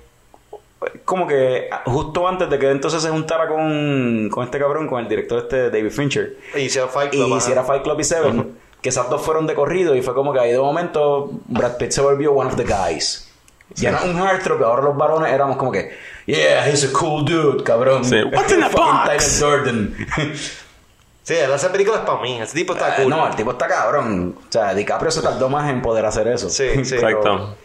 como 1.05 1.27
que 1.27 1.69
justo 1.85 2.27
antes 2.27 2.49
de 2.49 2.57
que 2.57 2.71
entonces 2.71 3.03
se 3.03 3.09
juntara 3.09 3.47
con, 3.47 4.29
con 4.31 4.45
este 4.45 4.57
cabrón, 4.57 4.87
con 4.87 4.99
el 4.99 5.07
director 5.07 5.39
este 5.39 5.69
David 5.69 5.91
Fincher, 5.91 6.37
Y 6.55 6.61
hiciera 6.61 6.87
Fight 6.87 7.11
Club. 7.11 7.27
y 7.29 7.33
hiciera 7.35 7.63
Fight 7.63 7.83
Club 7.83 7.99
y 7.99 8.03
Seven, 8.03 8.57
que 8.81 8.89
esas 8.89 9.07
dos 9.09 9.21
fueron 9.21 9.45
de 9.45 9.53
corrido 9.53 9.93
y 9.95 10.01
fue 10.01 10.15
como 10.15 10.33
que 10.33 10.39
ahí 10.39 10.51
de 10.53 10.57
momento 10.57 11.29
Brad 11.47 11.77
Pitt 11.77 11.91
se 11.91 12.01
volvió 12.01 12.31
one 12.31 12.49
of 12.49 12.55
the 12.55 12.63
guys. 12.63 13.27
Ya 13.75 13.91
no 13.91 14.03
un 14.05 14.17
heartthrob, 14.17 14.63
ahora 14.63 14.81
los 14.81 14.97
varones 14.97 15.31
éramos 15.31 15.55
como 15.57 15.71
que, 15.71 15.91
yeah, 16.25 16.67
he's 16.67 16.83
a 16.83 16.91
cool 16.91 17.23
dude, 17.23 17.63
cabrón. 17.63 18.03
Sí. 18.03 18.15
What's 18.33 18.51
in 18.51 18.59
the 18.59 18.67
box? 18.75 19.39
Tyler 19.39 19.63
Durden. 19.63 19.95
Sí, 21.23 21.35
él 21.35 21.51
hace 21.53 21.69
películas 21.69 22.01
para 22.01 22.21
mí. 22.21 22.39
Ese 22.41 22.55
tipo 22.55 22.73
está 22.73 22.89
Eh, 22.97 23.03
cool. 23.03 23.09
No, 23.11 23.27
el 23.27 23.35
tipo 23.35 23.51
está 23.51 23.67
cabrón. 23.67 24.35
O 24.39 24.51
sea, 24.51 24.73
DiCaprio 24.73 25.11
se 25.11 25.21
tardó 25.21 25.49
más 25.49 25.69
en 25.69 25.81
poder 25.81 26.05
hacer 26.05 26.27
eso. 26.27 26.49
Sí, 26.49 26.65
sí. 26.83 26.95
Pero- 26.99 27.07
Exacto. 27.09 27.55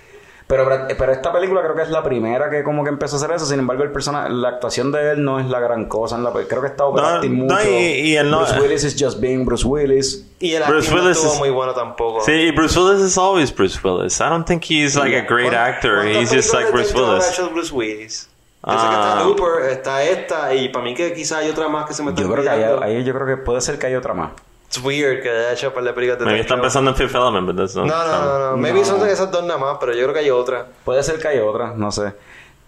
Pero, 0.48 0.64
Brad- 0.64 0.94
pero 0.96 1.10
esta 1.10 1.32
película 1.32 1.60
creo 1.60 1.74
que 1.74 1.82
es 1.82 1.88
la 1.90 2.04
primera 2.04 2.48
que 2.48 2.62
como 2.62 2.84
que 2.84 2.90
empezó 2.90 3.16
a 3.16 3.18
hacer 3.18 3.32
eso. 3.32 3.46
Sin 3.46 3.58
embargo, 3.58 3.82
el 3.82 3.90
persona, 3.90 4.28
la 4.28 4.50
actuación 4.50 4.92
de 4.92 5.10
él 5.10 5.24
no 5.24 5.40
es 5.40 5.46
la 5.46 5.58
gran 5.58 5.86
cosa. 5.86 6.14
En 6.14 6.22
la, 6.22 6.30
creo 6.30 6.60
que 6.60 6.68
está 6.68 6.84
overacting 6.84 7.36
No, 7.36 7.42
mucho. 7.54 7.64
no, 7.64 7.68
y- 7.68 7.74
y 8.12 8.16
él 8.16 8.30
no- 8.30 8.38
Bruce 8.44 8.60
Willis 8.60 8.84
is 8.84 8.96
just 8.96 9.18
being 9.18 9.44
Bruce 9.44 9.66
Willis. 9.66 10.24
Y 10.38 10.52
el 10.52 10.62
Bruce 10.62 10.86
acting 10.86 10.94
no 10.98 11.02
Willis 11.02 11.16
estuvo 11.16 11.32
es- 11.32 11.38
muy 11.40 11.50
bueno 11.50 11.72
tampoco. 11.74 12.20
Sí, 12.24 12.52
Bruce 12.52 12.78
Willis 12.78 13.02
is 13.02 13.18
always 13.18 13.52
Bruce 13.52 13.76
Willis. 13.82 14.20
I 14.20 14.28
don't 14.28 14.46
think 14.46 14.62
he's 14.70 14.94
like 14.94 15.16
a 15.16 15.22
great 15.22 15.52
actor. 15.52 16.02
¿Cuántas 16.02 16.16
He's 16.22 16.30
just 16.32 16.54
like 16.54 16.70
Bruce 16.70 16.94
Willis. 16.94 17.40
Bruce 17.52 17.72
Willis? 17.74 18.28
Yo 18.66 18.72
sé 18.72 18.88
que 18.88 18.94
Ah. 18.96 19.08
está 19.14 19.24
Looper, 19.24 19.70
está 19.70 20.02
esta, 20.02 20.54
y 20.54 20.68
para 20.70 20.84
mí 20.84 20.94
que 20.94 21.12
quizá 21.12 21.38
hay 21.38 21.50
otra 21.50 21.68
más 21.68 21.86
que 21.86 21.94
se 21.94 22.02
me 22.02 22.10
está 22.10 22.22
Yo 22.22 22.30
creo 22.32 22.42
que 22.42 22.50
hay, 22.50 22.64
ahí 22.64 23.04
yo 23.04 23.14
creo 23.14 23.26
que 23.26 23.36
puede 23.36 23.60
ser 23.60 23.78
que 23.78 23.86
hay 23.86 23.94
otra 23.94 24.12
más. 24.12 24.32
It's 24.66 24.82
weird 24.82 25.22
que 25.22 25.30
haya 25.30 25.52
hecho 25.52 25.68
un 25.68 25.74
par 25.74 25.84
de 25.84 25.92
películas 25.92 26.18
de 26.18 26.24
Maybe 26.24 26.40
están 26.40 26.60
pensando 26.60 26.90
en 26.90 26.96
Fifth 26.96 27.14
Element, 27.14 27.56
that's 27.56 27.76
not. 27.76 27.86
No, 27.86 28.06
no, 28.06 28.24
no, 28.24 28.50
no. 28.50 28.56
Maybe 28.56 28.80
No. 28.80 28.84
son 28.84 29.08
esas 29.08 29.30
dos 29.30 29.44
nada 29.44 29.58
más, 29.58 29.76
pero 29.78 29.92
yo 29.92 30.02
creo 30.02 30.12
que 30.14 30.18
hay 30.20 30.30
otra. 30.30 30.66
Puede 30.84 31.02
ser 31.04 31.20
que 31.20 31.28
hay 31.28 31.38
otra, 31.38 31.74
no 31.76 31.92
sé. 31.92 32.12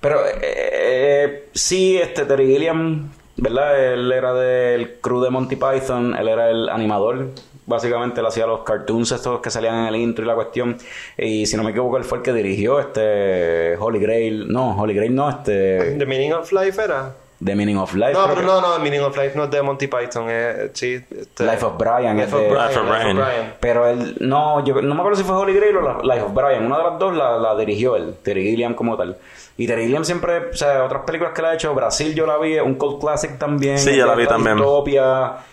Pero 0.01 0.25
eh, 0.25 0.39
eh, 0.43 1.49
sí, 1.53 1.99
este 1.99 2.25
Terry 2.25 2.47
Gilliam, 2.47 3.11
¿verdad? 3.37 3.93
Él 3.95 4.13
era 4.13 4.33
del 4.33 5.01
crew 5.01 5.21
de 5.21 5.31
Monty 5.31 5.57
Python, 5.57 6.15
él 6.17 6.29
era 6.29 6.49
el 6.51 6.69
animador. 6.69 7.31
Básicamente 7.69 8.21
él 8.21 8.27
hacía 8.27 8.47
los 8.47 8.61
cartoons 8.65 9.13
estos 9.13 9.41
que 9.41 9.51
salían 9.51 9.75
en 9.81 9.87
el 9.87 9.97
intro 9.97 10.25
y 10.25 10.27
la 10.27 10.35
cuestión. 10.35 10.79
Y 11.19 11.45
si 11.47 11.57
no 11.57 11.63
me 11.63 11.71
equivoco, 11.71 11.99
él 11.99 12.05
fue 12.05 12.19
el 12.19 12.25
que 12.25 12.33
dirigió 12.33 12.81
este 12.81 13.77
Holy 13.79 14.01
Grail. 14.01 14.51
No, 14.51 14.75
Holy 14.81 14.95
Grail 14.95 15.15
no, 15.15 15.29
este... 15.29 15.97
The 15.99 16.07
Meaning 16.07 16.33
of 16.33 16.51
Life 16.51 16.83
era. 16.83 17.13
The 17.45 17.55
Meaning 17.55 17.77
of 17.77 17.95
Life. 17.95 18.15
No, 18.15 18.25
pero 18.27 18.41
que- 18.41 18.47
no, 18.47 18.61
no, 18.61 18.77
el 18.77 18.83
Meaning 18.83 19.03
of 19.03 19.17
Life 19.17 19.33
no 19.37 19.45
es 19.45 19.51
de 19.51 19.63
Monty 19.63 19.87
Python, 19.87 20.29
es, 20.29 20.71
sí. 20.73 20.95
este- 21.11 21.45
Life 21.45 21.65
of 21.65 21.77
Brian. 21.79 22.17
Life 22.17 22.29
es 22.29 22.33
of 22.35 22.41
de- 22.41 22.49
Brian. 22.49 22.67
Life 22.69 22.79
of 22.81 22.85
Life 22.87 22.97
of 22.97 23.03
Brian. 23.03 23.17
Brian. 23.17 23.55
Pero 23.61 23.87
él, 23.87 24.17
no, 24.21 24.65
yo 24.65 24.81
no 24.83 24.95
me 24.95 25.01
acuerdo 25.03 25.19
si 25.19 25.25
fue 25.25 25.37
Holy 25.37 25.53
Grail 25.55 25.77
o 25.77 25.83
la- 25.83 26.15
Life 26.15 26.25
of 26.27 26.35
Brian. 26.35 26.65
Una 26.67 26.79
de 26.79 26.85
las 26.85 26.99
dos 26.99 27.15
la, 27.17 27.39
la 27.39 27.55
dirigió 27.57 27.95
él, 27.97 28.15
Terry 28.25 28.43
Gilliam 28.45 28.75
como 28.75 28.97
tal. 28.97 29.17
Y 29.61 29.67
Terry 29.67 29.83
Gilliam 29.87 30.05
siempre, 30.05 30.51
o 30.51 30.57
sea, 30.57 30.85
otras 30.85 31.03
películas 31.03 31.33
que 31.35 31.43
le 31.43 31.49
ha 31.49 31.55
hecho, 31.55 31.75
Brasil 31.75 32.15
yo 32.15 32.27
la 32.27 32.39
vi, 32.39 32.59
un 32.61 32.77
cult 32.77 33.01
classic 33.01 33.39
también. 33.39 33.77
Sí, 33.79 33.95
yo 33.97 34.07
la 34.07 34.15
vi 34.15 34.25
también. 34.27 34.57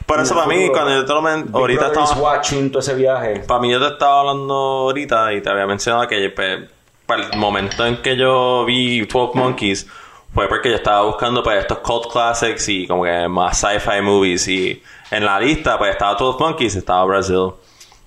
Por 0.05 0.19
eso 0.19 0.35
para 0.35 0.45
mí, 0.47 0.69
cuando 0.69 0.91
yo 0.91 1.05
te 1.05 1.11
lo 1.13 1.21
men- 1.23 1.49
ahorita 1.51 1.87
estaba- 1.87 2.13
watching 2.21 2.69
todo 2.71 2.79
ese 2.81 2.93
viaje. 2.93 3.39
Para 3.47 3.59
mí 3.59 3.71
yo 3.71 3.79
te 3.79 3.87
estaba 3.87 4.19
hablando 4.21 4.53
ahorita 4.53 5.33
y 5.33 5.41
te 5.41 5.49
había 5.49 5.65
mencionado 5.65 6.07
que 6.07 6.29
pues, 6.29 6.59
para 7.07 7.23
el 7.25 7.37
momento 7.37 7.83
en 7.85 7.97
que 8.03 8.15
yo 8.15 8.63
vi 8.65 9.01
12 9.07 9.37
Monkeys 9.39 9.87
fue 10.33 10.47
porque 10.47 10.69
yo 10.69 10.75
estaba 10.75 11.01
buscando 11.01 11.41
pues 11.41 11.57
estos 11.59 11.79
cult 11.79 12.11
classics 12.11 12.69
y 12.69 12.85
como 12.85 13.05
que 13.05 13.27
más 13.27 13.57
sci-fi 13.59 14.01
movies 14.03 14.47
y 14.47 14.83
en 15.09 15.25
la 15.25 15.39
lista 15.39 15.77
pues 15.79 15.91
estaba 15.91 16.13
12 16.13 16.37
Monkeys 16.43 16.75
estaba 16.75 17.03
Brasil. 17.05 17.51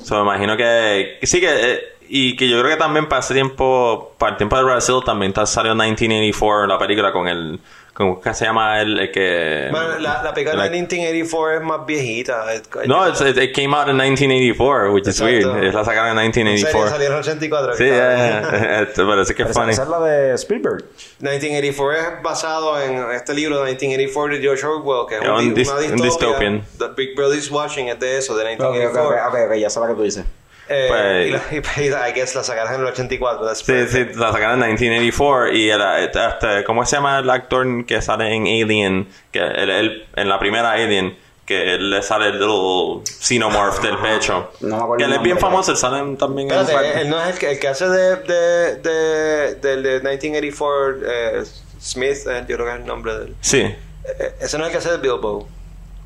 So, 0.01 0.15
me 0.15 0.20
imagino 0.20 0.57
que, 0.57 1.16
que 1.20 1.27
sí 1.27 1.41
que 1.41 1.49
eh, 1.73 1.81
y 2.09 2.37
que 2.37 2.49
yo 2.49 2.59
creo 2.61 2.71
que 2.73 2.77
también 2.79 3.07
para 3.09 3.21
ese 3.21 3.35
tiempo 3.35 4.15
para 4.19 4.33
el 4.33 4.37
tiempo 4.39 4.57
de 4.57 4.65
Brasil 4.65 4.97
también 5.05 5.31
está- 5.31 5.47
salió 5.47 5.75
1984 5.75 6.67
la 6.67 6.79
película 6.79 7.13
con 7.13 7.29
el 7.29 7.61
con 7.93 8.21
¿qué 8.21 8.33
se 8.33 8.45
llama 8.45 8.81
el, 8.81 8.97
el 9.01 9.11
que 9.11 9.67
Bueno, 9.73 9.99
la, 9.99 10.23
la 10.23 10.33
película 10.33 10.57
la- 10.57 10.65
de 10.65 10.71
1984 10.71 11.57
es 11.57 11.63
más 11.63 11.85
viejita. 11.85 12.45
no, 12.87 13.09
it, 13.09 13.37
it 13.37 13.53
came 13.53 13.75
out 13.77 13.89
in 13.89 13.97
1984, 13.97 14.93
which 14.93 15.09
is 15.09 15.21
Exacto. 15.21 15.53
weird. 15.55 15.65
Es 15.65 15.75
la 15.75 15.85
sacaron 15.85 16.17
en 16.17 16.27
En 16.27 16.33
serio, 16.33 16.53
1984. 16.53 16.91
salió 16.91 17.07
en 17.09 17.13
el 17.13 17.19
84. 17.19 17.75
Sí, 17.77 17.87
ya, 17.89 17.97
ya. 17.97 18.81
Este, 18.83 19.05
Parece 19.05 19.35
que 19.35 19.43
es 19.43 19.53
funny. 19.53 19.73
esa 19.73 19.83
es 19.83 19.89
la 19.89 19.99
de 19.99 20.35
Spielberg. 20.35 20.85
1984 21.19 21.93
es 21.93 22.23
basado 22.23 22.81
en 22.81 23.11
este 23.11 23.35
libro 23.35 23.57
de 23.65 23.65
1984 23.73 24.35
de 24.37 24.41
George 24.43 24.65
Orwell, 24.67 25.07
que 25.09 25.17
es 25.17 25.21
Un 25.23 25.35
un, 25.49 25.55
dis- 25.57 25.67
una 25.69 25.77
un 25.97 25.97
distopia. 26.01 26.05
dystopian. 26.05 26.63
The 26.79 26.89
Big 26.97 27.17
Brother 27.17 27.37
is 27.39 27.51
Watching 27.51 27.89
es 27.89 27.99
de 27.99 28.19
eso, 28.19 28.37
de 28.37 28.45
Ok, 28.45 28.61
ok, 28.61 28.73
1984. 28.75 29.29
ok, 29.29 29.51
ok, 29.51 29.57
ya 29.59 29.71
sé 29.71 29.81
la 29.81 29.89
que 29.89 29.95
tú 29.95 30.03
dices. 30.03 30.25
Eh, 30.69 30.86
Pues- 30.89 31.27
y, 31.27 31.31
la, 31.31 31.85
y, 31.85 31.89
la- 31.89 32.09
I 32.11 32.12
guess 32.12 32.35
la 32.35 32.45
sacaron 32.45 32.74
en 32.74 32.81
el 32.81 32.86
84. 32.89 33.47
that's 33.47 33.61
Sí, 33.65 33.86
sí, 33.89 34.05
la 34.15 34.32
sacaron 34.32 34.62
en 34.62 34.74
1984 34.74 35.53
y 35.57 35.70
era, 35.70 36.01
este, 36.05 36.65
¿cómo 36.65 36.85
se 36.85 36.97
llama 36.97 37.19
el 37.20 37.31
actor 37.31 37.86
que 37.86 38.03
sale 38.03 38.35
en 38.35 38.43
Alien? 38.43 39.09
Que 39.32 39.40
él, 39.40 39.70
él- 39.70 40.07
en 40.16 40.28
la 40.28 40.39
primera 40.39 40.73
Alien, 40.73 41.16
que 41.47 41.78
le 41.78 42.03
sale 42.03 42.27
el 42.27 42.32
little 42.39 43.03
xenomorph 43.05 43.81
del 43.81 43.97
pecho. 43.97 44.51
No 44.61 44.77
me 44.77 44.82
acuerdo 44.82 44.97
que 44.99 45.05
el 45.05 45.11
él 45.12 45.16
es 45.16 45.23
bien 45.23 45.36
nombre, 45.36 45.51
famoso, 45.51 45.70
él 45.70 45.77
sale 45.78 46.16
también 46.16 46.51
en... 46.53 46.59
Espérate, 46.61 47.01
él 47.01 47.09
no 47.09 47.19
es 47.23 47.28
el 47.28 47.39
que, 47.39 47.51
el 47.53 47.59
que 47.59 47.69
hace 47.69 47.89
de, 47.89 48.16
de, 48.16 48.77
de, 48.77 49.55
del 49.55 49.82
de 49.82 50.01
1984 50.01 50.97
eh, 51.07 51.45
Smith, 51.81 52.19
eh, 52.28 52.45
yo 52.47 52.57
creo 52.57 52.66
que 52.66 52.73
es 52.74 52.78
el 52.81 52.86
nombre 52.86 53.15
de 53.19 53.24
él. 53.27 53.35
Sí. 53.40 53.61
Eh, 53.61 54.35
ese 54.40 54.59
no 54.59 54.65
es 54.65 54.69
el 54.69 54.73
que 54.73 54.78
hace 54.78 54.90
de 54.90 54.99
Bilbo, 54.99 55.49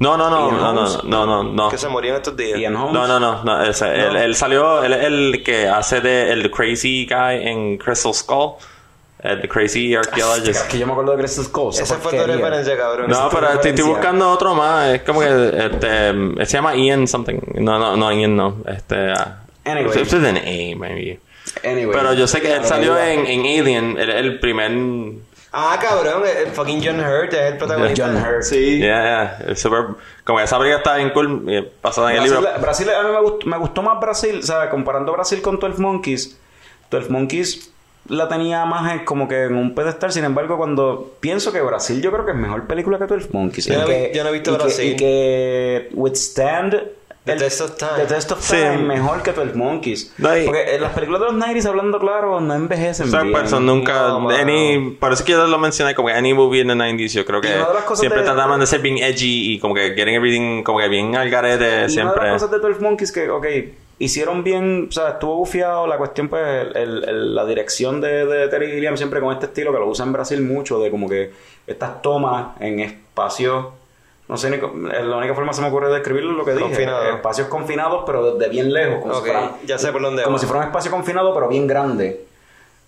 No, 0.02 0.16
no, 0.16 0.28
no, 0.28 0.50
no, 0.50 0.72
no, 0.72 1.02
no, 1.04 1.26
no, 1.26 1.42
no. 1.44 1.68
que 1.70 1.78
se 1.78 1.88
murió 1.88 2.10
en 2.10 2.16
estos 2.16 2.36
días. 2.36 2.58
Ian 2.58 2.74
Holmes. 2.76 2.92
No, 2.92 3.06
no, 3.06 3.20
no, 3.20 3.44
no, 3.44 3.62
ese, 3.64 3.86
Él, 3.94 4.16
él 4.16 4.34
salió, 4.34 4.82
él 4.82 4.92
es 4.92 5.04
el 5.04 5.42
que 5.44 5.68
hace 5.68 6.00
de 6.00 6.32
el 6.32 6.50
crazy 6.50 7.06
guy 7.06 7.46
en 7.48 7.78
Crystal 7.78 8.12
Skull, 8.12 8.54
el 9.20 9.48
crazy 9.48 9.94
Es 9.94 10.00
archaeologist. 10.08 10.66
que 10.68 10.78
yo 10.78 10.86
me 10.86 10.92
acuerdo 10.92 11.12
de 11.12 11.18
Crystal 11.18 11.44
Skull. 11.44 11.70
esa 11.74 11.96
fue 11.98 12.18
tu 12.18 12.26
referencia, 12.26 12.76
cabrón. 12.76 13.08
No, 13.08 13.28
pero 13.30 13.48
estoy, 13.52 13.70
estoy 13.70 13.84
buscando 13.84 14.28
otro 14.30 14.54
más. 14.54 14.88
Es 14.94 15.02
como 15.02 15.20
que 15.20 15.28
este, 15.70 16.44
se 16.46 16.52
llama 16.52 16.74
Ian 16.74 17.06
something. 17.06 17.38
No, 17.54 17.78
no, 17.78 17.96
no, 17.96 18.10
Ian 18.12 18.36
no. 18.36 18.56
Este, 18.66 19.12
ah, 19.12 19.38
Anyway. 19.64 20.02
It's 20.02 20.12
an 20.12 20.36
A, 20.38 20.40
maybe. 20.76 21.20
Anyway. 21.62 21.92
Pero 21.96 22.14
yo 22.14 22.26
sé 22.26 22.40
que 22.40 22.52
él 22.56 22.64
salió 22.64 22.98
en, 22.98 23.24
en 23.26 23.40
Alien, 23.60 23.96
el, 23.98 24.10
el 24.10 24.40
primer. 24.40 24.72
Ah, 25.52 25.78
cabrón, 25.80 26.22
el 26.26 26.48
fucking 26.52 26.82
John 26.82 26.98
Hurt 27.00 27.32
es 27.34 27.52
el 27.52 27.58
protagonista. 27.58 28.06
John 28.06 28.16
Hurt. 28.16 28.42
Sí. 28.42 28.78
Yeah, 28.78 29.38
yeah. 29.46 29.54
super- 29.54 29.96
como 30.24 30.38
que 30.38 30.44
esa 30.44 30.56
película 30.58 30.78
está 30.78 30.96
bien 30.96 31.10
cool. 31.10 31.44
eh, 31.48 31.70
Basada 31.82 32.10
en 32.10 32.18
el 32.18 32.24
libro. 32.24 32.40
Brasil, 32.60 32.88
a 32.88 33.02
mí 33.02 33.10
me 33.12 33.20
gustó, 33.20 33.46
me 33.46 33.58
gustó 33.58 33.82
más 33.82 34.00
Brasil, 34.00 34.38
o 34.38 34.42
sea, 34.42 34.70
comparando 34.70 35.12
Brasil 35.12 35.42
con 35.42 35.58
12 35.58 35.80
Monkeys, 35.80 36.38
12 36.90 37.10
Monkeys 37.10 37.68
la 38.08 38.28
tenía 38.28 38.64
más 38.64 38.92
en- 38.92 39.04
como 39.04 39.28
que 39.28 39.44
en 39.44 39.54
un 39.54 39.74
pedestal, 39.74 40.10
sin 40.10 40.24
embargo, 40.24 40.56
cuando 40.56 41.12
pienso 41.20 41.52
que 41.52 41.60
Brasil 41.60 42.00
yo 42.02 42.10
creo 42.10 42.24
que 42.24 42.32
es 42.32 42.36
mejor 42.38 42.66
película 42.66 42.98
que 42.98 43.06
12 43.06 43.28
Monkeys. 43.32 43.66
Yo 43.66 43.78
no 43.78 43.86
que- 43.86 44.08
vi- 44.10 44.16
yo 44.16 44.24
no 44.24 44.30
he 44.30 44.32
visto 44.32 44.50
y 44.50 44.54
que- 44.56 44.62
Brasil. 44.62 44.92
y 44.92 44.96
que 44.96 45.88
Withstand... 45.92 46.82
The 47.24 47.32
el- 47.34 47.38
Test 47.38 47.60
of 47.60 47.76
Time. 47.76 47.90
The 47.98 48.06
Test 48.06 48.32
of 48.32 48.40
Sí. 48.40 48.56
Time 48.56 48.78
mejor 48.78 49.22
que 49.22 49.32
12 49.32 49.54
Monkeys. 49.54 50.12
No, 50.18 50.36
y- 50.36 50.44
Porque 50.44 50.74
eh, 50.74 50.80
las 50.80 50.92
películas 50.92 51.20
de 51.20 51.26
los 51.26 51.34
90s, 51.36 51.66
hablando 51.66 52.00
claro, 52.00 52.40
no 52.40 52.52
envejecen 52.54 53.06
Exacto, 53.06 53.26
bien. 53.26 53.38
person, 53.40 53.64
nunca. 53.64 54.08
No, 54.08 54.28
any, 54.30 54.96
por 54.98 55.12
eso 55.12 55.24
que 55.24 55.30
yo 55.32 55.46
lo 55.46 55.58
mencioné, 55.58 55.94
como 55.94 56.08
que 56.08 56.14
any 56.14 56.34
movie 56.34 56.62
in 56.62 56.66
the 56.68 56.74
90s, 56.74 57.12
yo 57.12 57.24
creo 57.24 57.40
que 57.40 57.48
siempre 57.94 58.20
de- 58.20 58.26
trataban 58.26 58.58
de 58.58 58.66
ser 58.66 58.80
bien 58.80 58.98
edgy 58.98 59.52
y 59.54 59.58
como 59.60 59.72
que 59.74 59.94
getting 59.94 60.14
everything, 60.14 60.62
como 60.64 60.78
que 60.80 60.88
bien 60.88 61.14
al 61.14 61.30
garete, 61.30 61.64
Y 61.64 61.68
una 61.68 61.82
de 61.82 61.88
siempre. 61.90 62.22
las 62.24 62.42
cosas 62.42 62.50
de 62.50 62.58
12 62.58 62.80
Monkeys 62.80 63.12
que, 63.12 63.30
ok, 63.30 63.46
hicieron 64.00 64.42
bien, 64.42 64.86
o 64.88 64.92
sea, 64.92 65.10
estuvo 65.10 65.36
bufiado 65.36 65.86
la 65.86 65.98
cuestión, 65.98 66.28
pues, 66.28 66.42
el- 66.44 66.76
el- 66.76 67.04
el- 67.08 67.34
la 67.36 67.46
dirección 67.46 68.00
de, 68.00 68.26
de 68.26 68.48
Terry 68.48 68.66
Gilliam 68.72 68.96
siempre 68.96 69.20
con 69.20 69.32
este 69.32 69.46
estilo 69.46 69.72
que 69.72 69.78
lo 69.78 69.86
usa 69.86 70.04
en 70.04 70.12
Brasil 70.12 70.42
mucho, 70.42 70.80
de 70.80 70.90
como 70.90 71.08
que 71.08 71.30
estas 71.68 72.02
tomas 72.02 72.56
en 72.58 72.80
espacios, 72.80 73.66
no 74.32 74.38
sé, 74.38 74.50
ni 74.50 74.56
eh, 74.56 75.04
la 75.04 75.16
única 75.18 75.34
forma 75.34 75.50
que 75.50 75.56
se 75.56 75.62
me 75.62 75.68
ocurre 75.68 75.88
de 75.88 75.94
describirlo 75.94 76.30
es 76.32 76.36
lo 76.38 76.44
que 76.44 76.52
dije, 76.52 76.64
Confinado. 76.64 77.16
espacios 77.16 77.48
confinados, 77.48 78.02
pero 78.06 78.34
desde 78.34 78.50
bien 78.50 78.72
lejos, 78.72 79.00
como, 79.02 79.14
Ok, 79.14 79.24
si, 79.26 79.30
fueran, 79.30 79.50
ya 79.66 79.78
sé 79.78 79.92
por 79.92 80.00
dónde 80.02 80.22
como 80.22 80.36
va. 80.36 80.40
si 80.40 80.46
fuera 80.46 80.60
un 80.62 80.66
espacio 80.68 80.90
confinado, 80.90 81.34
pero 81.34 81.48
bien 81.48 81.66
grande. 81.66 82.24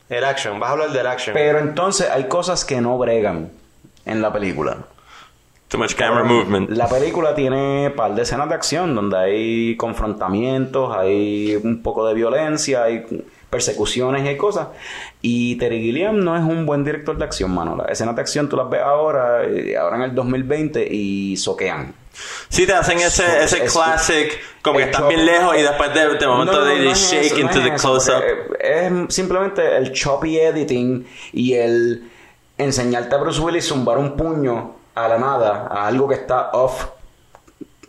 El 0.09 0.25
action, 0.25 0.59
vas 0.59 0.71
a 0.71 0.73
hablar 0.73 0.91
del 0.91 1.07
action. 1.07 1.35
Pero 1.35 1.59
entonces 1.59 2.09
hay 2.11 2.25
cosas 2.25 2.65
que 2.65 2.81
no 2.81 2.97
bregan 2.97 3.51
en 4.07 4.23
la 4.23 4.33
película. 4.33 4.79
Too 5.69 5.79
much 5.79 5.95
camera 5.95 6.25
movement. 6.25 6.71
La 6.71 6.89
película 6.89 7.35
tiene 7.35 7.89
un 7.89 7.95
par 7.95 8.15
de 8.15 8.23
escenas 8.23 8.49
de 8.49 8.55
acción 8.55 8.95
donde 8.95 9.17
hay 9.19 9.77
confrontamientos, 9.77 10.97
hay 10.97 11.57
un 11.57 11.83
poco 11.83 12.07
de 12.07 12.15
violencia, 12.15 12.85
hay 12.85 13.05
persecuciones 13.55 14.29
y 14.29 14.37
cosas. 14.37 14.69
Y 15.23 15.55
Terry 15.57 15.81
Gilliam 15.81 16.19
no 16.25 16.37
es 16.37 16.43
un 16.43 16.67
buen 16.67 16.83
director 16.83 17.17
de 17.17 17.25
acción, 17.25 17.55
mano. 17.55 17.77
Las 17.77 17.91
escenas 17.93 18.17
de 18.17 18.21
acción 18.23 18.49
tú 18.49 18.57
las 18.57 18.69
ves 18.69 18.81
ahora, 18.83 19.45
eh, 19.45 19.77
ahora 19.77 19.97
en 19.97 20.03
el 20.03 20.15
2020 20.15 20.85
y 20.93 21.37
soquean. 21.37 21.95
Sí, 22.49 22.67
te 22.67 22.73
hacen 22.73 22.99
ese, 22.99 23.25
ese 23.45 23.65
Es- 23.65 23.73
classic, 23.73 24.33
como 24.61 24.79
que 24.79 24.85
estás 24.87 25.07
bien 25.09 25.25
lejos 25.25 25.57
y 25.57 25.63
después 25.63 25.95
de, 25.95 26.01
de 26.19 26.27
momento 26.27 26.53
No, 26.53 26.59
no, 26.61 26.65
de, 26.65 26.95
shake 26.95 27.27
eso, 27.27 27.39
into 27.39 27.61
the 27.63 27.75
close-up. 27.75 28.23
Es 28.59 28.93
simplemente 29.15 29.77
el 29.77 29.93
choppy 29.93 30.39
editing 30.39 31.07
y 31.33 31.55
el 31.55 32.11
enseñarte 32.59 33.15
a 33.15 33.19
Bruce 33.19 33.41
Willis 33.41 33.67
zumbar 33.69 33.99
un 33.99 34.17
puño 34.17 34.75
a 34.97 35.07
la 35.09 35.19
nada, 35.19 35.69
a 35.71 35.87
algo 35.87 36.09
que 36.09 36.15
está 36.17 36.51
off, 36.53 36.87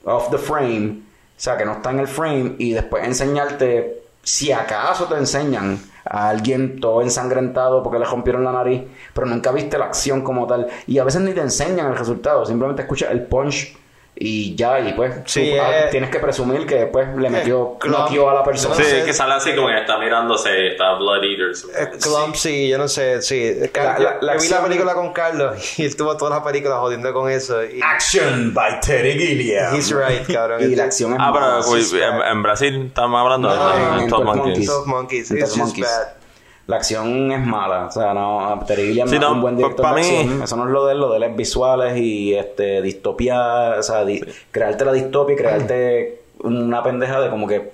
off 0.04 0.30
the 0.30 0.38
frame, 0.38 1.02
o 1.38 1.40
sea, 1.40 1.58
que 1.58 1.66
no 1.66 1.74
está 1.74 1.92
en 1.92 2.00
el 2.00 2.08
frame, 2.08 2.56
y 2.58 2.72
después 2.74 3.04
enseñarte, 3.04 4.02
si 4.26 4.52
acaso 4.52 5.06
te 5.06 5.16
enseñan 5.16 5.80
a 6.04 6.30
alguien 6.30 6.80
todo 6.82 7.02
ensangrentado 7.02 7.82
porque 7.82 8.00
le 8.00 8.06
rompieron 8.06 8.44
la 8.44 8.52
nariz, 8.52 8.84
pero 9.14 9.28
nunca 9.28 9.52
viste 9.52 9.78
la 9.78 9.86
acción 9.86 10.22
como 10.22 10.48
tal, 10.48 10.68
y 10.88 10.98
a 10.98 11.04
veces 11.04 11.22
ni 11.22 11.32
te 11.32 11.42
enseñan 11.42 11.88
el 11.88 11.98
resultado, 11.98 12.46
simplemente 12.46 12.82
escuchas 12.82 13.12
el 13.12 13.24
punch. 13.24 13.78
Y 14.18 14.56
ya, 14.56 14.80
y 14.80 14.94
pues 14.94 15.14
Sí, 15.26 15.52
tú, 15.56 15.62
ah, 15.62 15.72
eh, 15.78 15.88
tienes 15.92 16.10
que 16.10 16.20
presumir 16.20 16.66
que 16.66 16.76
después 16.76 17.06
le 17.18 17.30
metió, 17.30 17.78
noqueó 17.86 18.30
a 18.30 18.34
la 18.36 18.44
persona. 18.46 18.74
Sí, 18.76 18.82
no 18.84 18.88
sé. 18.88 19.04
que 19.04 19.12
sale 19.14 19.34
así 19.34 19.54
como 19.54 19.68
que 19.68 19.78
está 19.78 19.98
mirándose, 19.98 20.68
está 20.72 20.94
Blood 20.94 21.24
Eaters. 21.24 21.66
Eh, 21.78 21.90
Clumsy, 22.02 22.70
yo 22.70 22.78
no 22.78 22.88
sé, 22.88 23.22
sí. 23.22 23.54
Car- 23.74 24.00
La- 24.00 24.12
la- 24.14 24.18
la 24.22 24.34
yo 24.38 24.42
vi 24.42 24.48
la 24.48 24.64
película 24.64 24.94
con 24.94 25.12
Carlos 25.12 25.58
y 25.80 25.84
él 25.84 25.96
tuvo 25.98 26.16
todas 26.16 26.34
las 26.36 26.46
películas 26.46 26.80
jodiendo 26.80 27.12
con 27.14 27.30
eso. 27.30 27.62
Y, 27.66 27.82
Action 27.84 28.54
by 28.54 28.80
Terry 28.80 29.20
Gilliam. 29.20 29.76
he's 29.76 29.92
right, 29.94 30.26
cabrón. 30.32 30.62
Y 30.72 30.76
la 30.76 30.86
acción 30.86 31.12
es 31.12 31.18
Ah, 31.20 31.32
pero 31.34 31.62
sí, 31.82 32.00
en, 32.00 32.22
en 32.22 32.42
Brasil 32.42 32.86
estamos 32.88 33.20
hablando 33.20 33.50
No, 33.54 33.70
de 33.70 33.76
en- 33.76 33.82
en 33.96 34.00
en 34.04 34.08
12 34.10 34.24
12 34.24 34.24
Monkeys. 34.40 34.66
Twelve 34.66 34.86
Monkeys. 34.88 35.32
En 35.32 35.38
It's 35.40 35.50
12 35.50 35.60
just 35.62 35.78
Monkeys. 35.78 35.86
bad. 35.86 36.25
La 36.68 36.78
acción 36.78 37.32
es 37.32 37.46
mala, 37.46 37.86
o 37.86 37.92
sea, 37.92 38.14
no, 38.16 38.60
Terry 38.66 38.88
Gilliam 38.88 39.08
Sí, 39.08 39.20
no 39.20 39.22
es 39.22 39.30
no, 39.30 39.36
un 39.36 39.42
buen 39.42 39.56
director 39.58 39.86
pa' 39.86 39.94
de 39.94 40.02
mí- 40.02 40.18
acción. 40.20 40.42
Eso 40.44 40.56
no 40.56 40.64
es 40.66 40.70
lo 40.72 40.86
de 40.88 40.94
él, 40.94 41.00
lo 41.00 41.12
de 41.12 41.18
él 41.18 41.24
es 41.24 41.36
visuales 41.36 41.96
y 41.98 42.34
este 42.34 42.82
distopía, 42.82 43.76
o 43.78 43.84
sea, 43.84 44.04
di- 44.04 44.24
crearte 44.50 44.84
la 44.84 44.92
distopia 44.94 45.34
y 45.36 45.38
crearte 45.38 46.22
una 46.40 46.82
pendeja 46.82 47.20
de 47.22 47.30
como 47.30 47.48
que, 47.48 47.72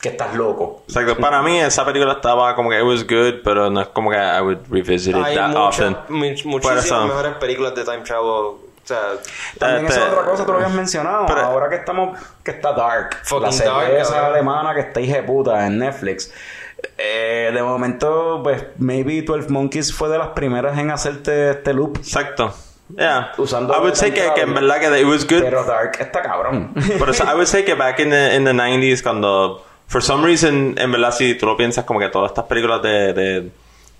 que 0.00 0.08
estás 0.08 0.34
loco. 0.34 0.82
Exacto, 0.88 1.18
para 1.18 1.42
mí 1.42 1.58
esa 1.60 1.84
película 1.84 2.12
estaba 2.14 2.54
como 2.54 2.70
que 2.70 2.78
it 2.78 2.84
was 2.86 3.02
good, 3.06 3.42
pero 3.44 3.68
no 3.68 3.82
es 3.82 3.88
como 3.88 4.10
que 4.10 4.16
I 4.16 4.40
would 4.40 4.58
revisit 4.70 5.14
it 5.14 5.22
Hay 5.22 5.36
that 5.36 5.54
often. 5.54 5.94
much- 6.08 6.44
muchísimas 6.46 6.84
eso. 6.86 7.06
mejores 7.06 7.34
películas 7.34 7.74
de 7.74 7.84
Time 7.84 8.00
Travel. 8.00 8.24
O 8.26 8.58
sea, 8.84 8.98
También 9.58 9.86
esa 9.86 10.06
es 10.06 10.12
otra 10.12 10.24
cosa, 10.24 10.46
tú 10.46 10.52
lo 10.52 10.58
habías 10.58 10.72
mencionado. 10.74 11.26
pero- 11.26 11.42
Ahora 11.42 11.68
que 11.68 11.76
estamos, 11.76 12.18
que 12.42 12.52
está 12.52 12.72
Dark, 12.72 13.18
Fucking 13.22 13.42
la 13.44 13.52
serie 13.52 13.70
Dark, 13.72 13.92
esa 13.98 14.26
alemana 14.28 14.74
que 14.74 14.80
está 14.80 15.00
hija 15.02 15.16
de 15.16 15.22
puta 15.24 15.66
en 15.66 15.78
Netflix. 15.78 16.32
Eh, 16.98 17.50
de 17.52 17.62
momento, 17.62 18.40
pues, 18.42 18.64
maybe 18.78 19.22
12 19.22 19.48
Monkeys 19.48 19.92
fue 19.92 20.08
de 20.08 20.18
las 20.18 20.28
primeras 20.28 20.78
en 20.78 20.90
hacerte 20.90 21.50
este 21.50 21.72
loop. 21.74 21.98
Exacto. 21.98 22.54
Yeah. 22.96 23.32
Usando 23.38 23.74
I 23.74 23.78
would 23.78 23.94
say 23.94 24.10
que, 24.10 24.22
que 24.34 24.42
en 24.42 24.54
verdad 24.54 24.80
que 24.80 25.00
it 25.00 25.06
was 25.06 25.24
good. 25.24 25.42
Pero 25.42 25.64
Dark 25.64 25.96
está 26.00 26.22
cabrón. 26.22 26.72
Por 26.98 27.10
eso, 27.10 27.24
I 27.24 27.34
would 27.34 27.46
say 27.46 27.64
que 27.64 27.74
back 27.74 28.00
in 28.00 28.10
the, 28.10 28.34
in 28.34 28.44
the 28.44 28.52
90s, 28.52 29.02
cuando, 29.02 29.64
for 29.86 30.02
some 30.02 30.24
reason, 30.26 30.74
en 30.76 30.92
verdad, 30.92 31.12
si 31.12 31.34
tú 31.34 31.46
lo 31.46 31.56
piensas, 31.56 31.84
como 31.84 32.00
que 32.00 32.08
todas 32.08 32.30
estas 32.30 32.44
películas 32.46 32.82
de, 32.82 33.12
de, 33.12 33.50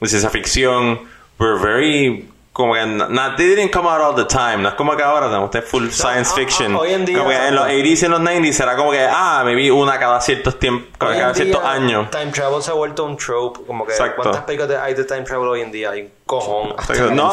de 0.00 0.08
ciencia 0.08 0.30
ficción 0.30 1.00
were 1.38 1.58
very 1.58 2.28
como 2.52 2.74
que 2.74 2.84
na- 2.84 3.36
they 3.36 3.46
didn't 3.54 3.72
come 3.72 3.88
out 3.88 4.00
all 4.00 4.14
the 4.14 4.24
time. 4.24 4.58
No 4.58 4.68
es 4.70 4.74
como 4.74 4.96
que 4.96 5.02
ahora 5.02 5.26
tenemos 5.28 5.46
este 5.54 5.62
full 5.62 5.88
science 5.90 6.34
fiction. 6.34 6.74
ah, 6.74 6.78
hoy 6.80 6.92
en 6.92 7.04
día- 7.06 7.18
como 7.18 7.30
que 7.30 7.36
en 7.48 7.54
los 7.54 7.64
80s 7.66 8.02
y 8.02 8.04
en 8.06 8.10
los 8.10 8.20
90s 8.20 8.60
era 8.60 8.76
como 8.76 8.90
que, 8.90 9.06
ah, 9.08 9.42
me 9.44 9.54
vi 9.54 9.70
una 9.70 9.98
cada 9.98 10.20
ciertos 10.20 10.58
tiempos, 10.58 10.88
cada 10.98 11.32
ciertos 11.32 11.62
años. 11.64 12.10
Time 12.10 12.32
travel 12.32 12.60
se 12.62 12.70
ha 12.70 12.74
vuelto 12.74 13.04
un 13.04 13.16
trope. 13.16 13.60
Como 13.66 13.86
que, 13.86 13.92
Exacto. 13.92 14.22
¿cuántas 14.22 14.42
películas 14.44 14.68
de- 14.68 14.78
hay 14.78 14.94
de 14.94 15.04
time 15.04 15.22
travel 15.22 15.48
hoy 15.48 15.60
en 15.62 15.70
día? 15.72 15.90
Hay 15.90 16.02
un 16.02 16.10
cojón. 16.26 16.68
No, 17.14 17.32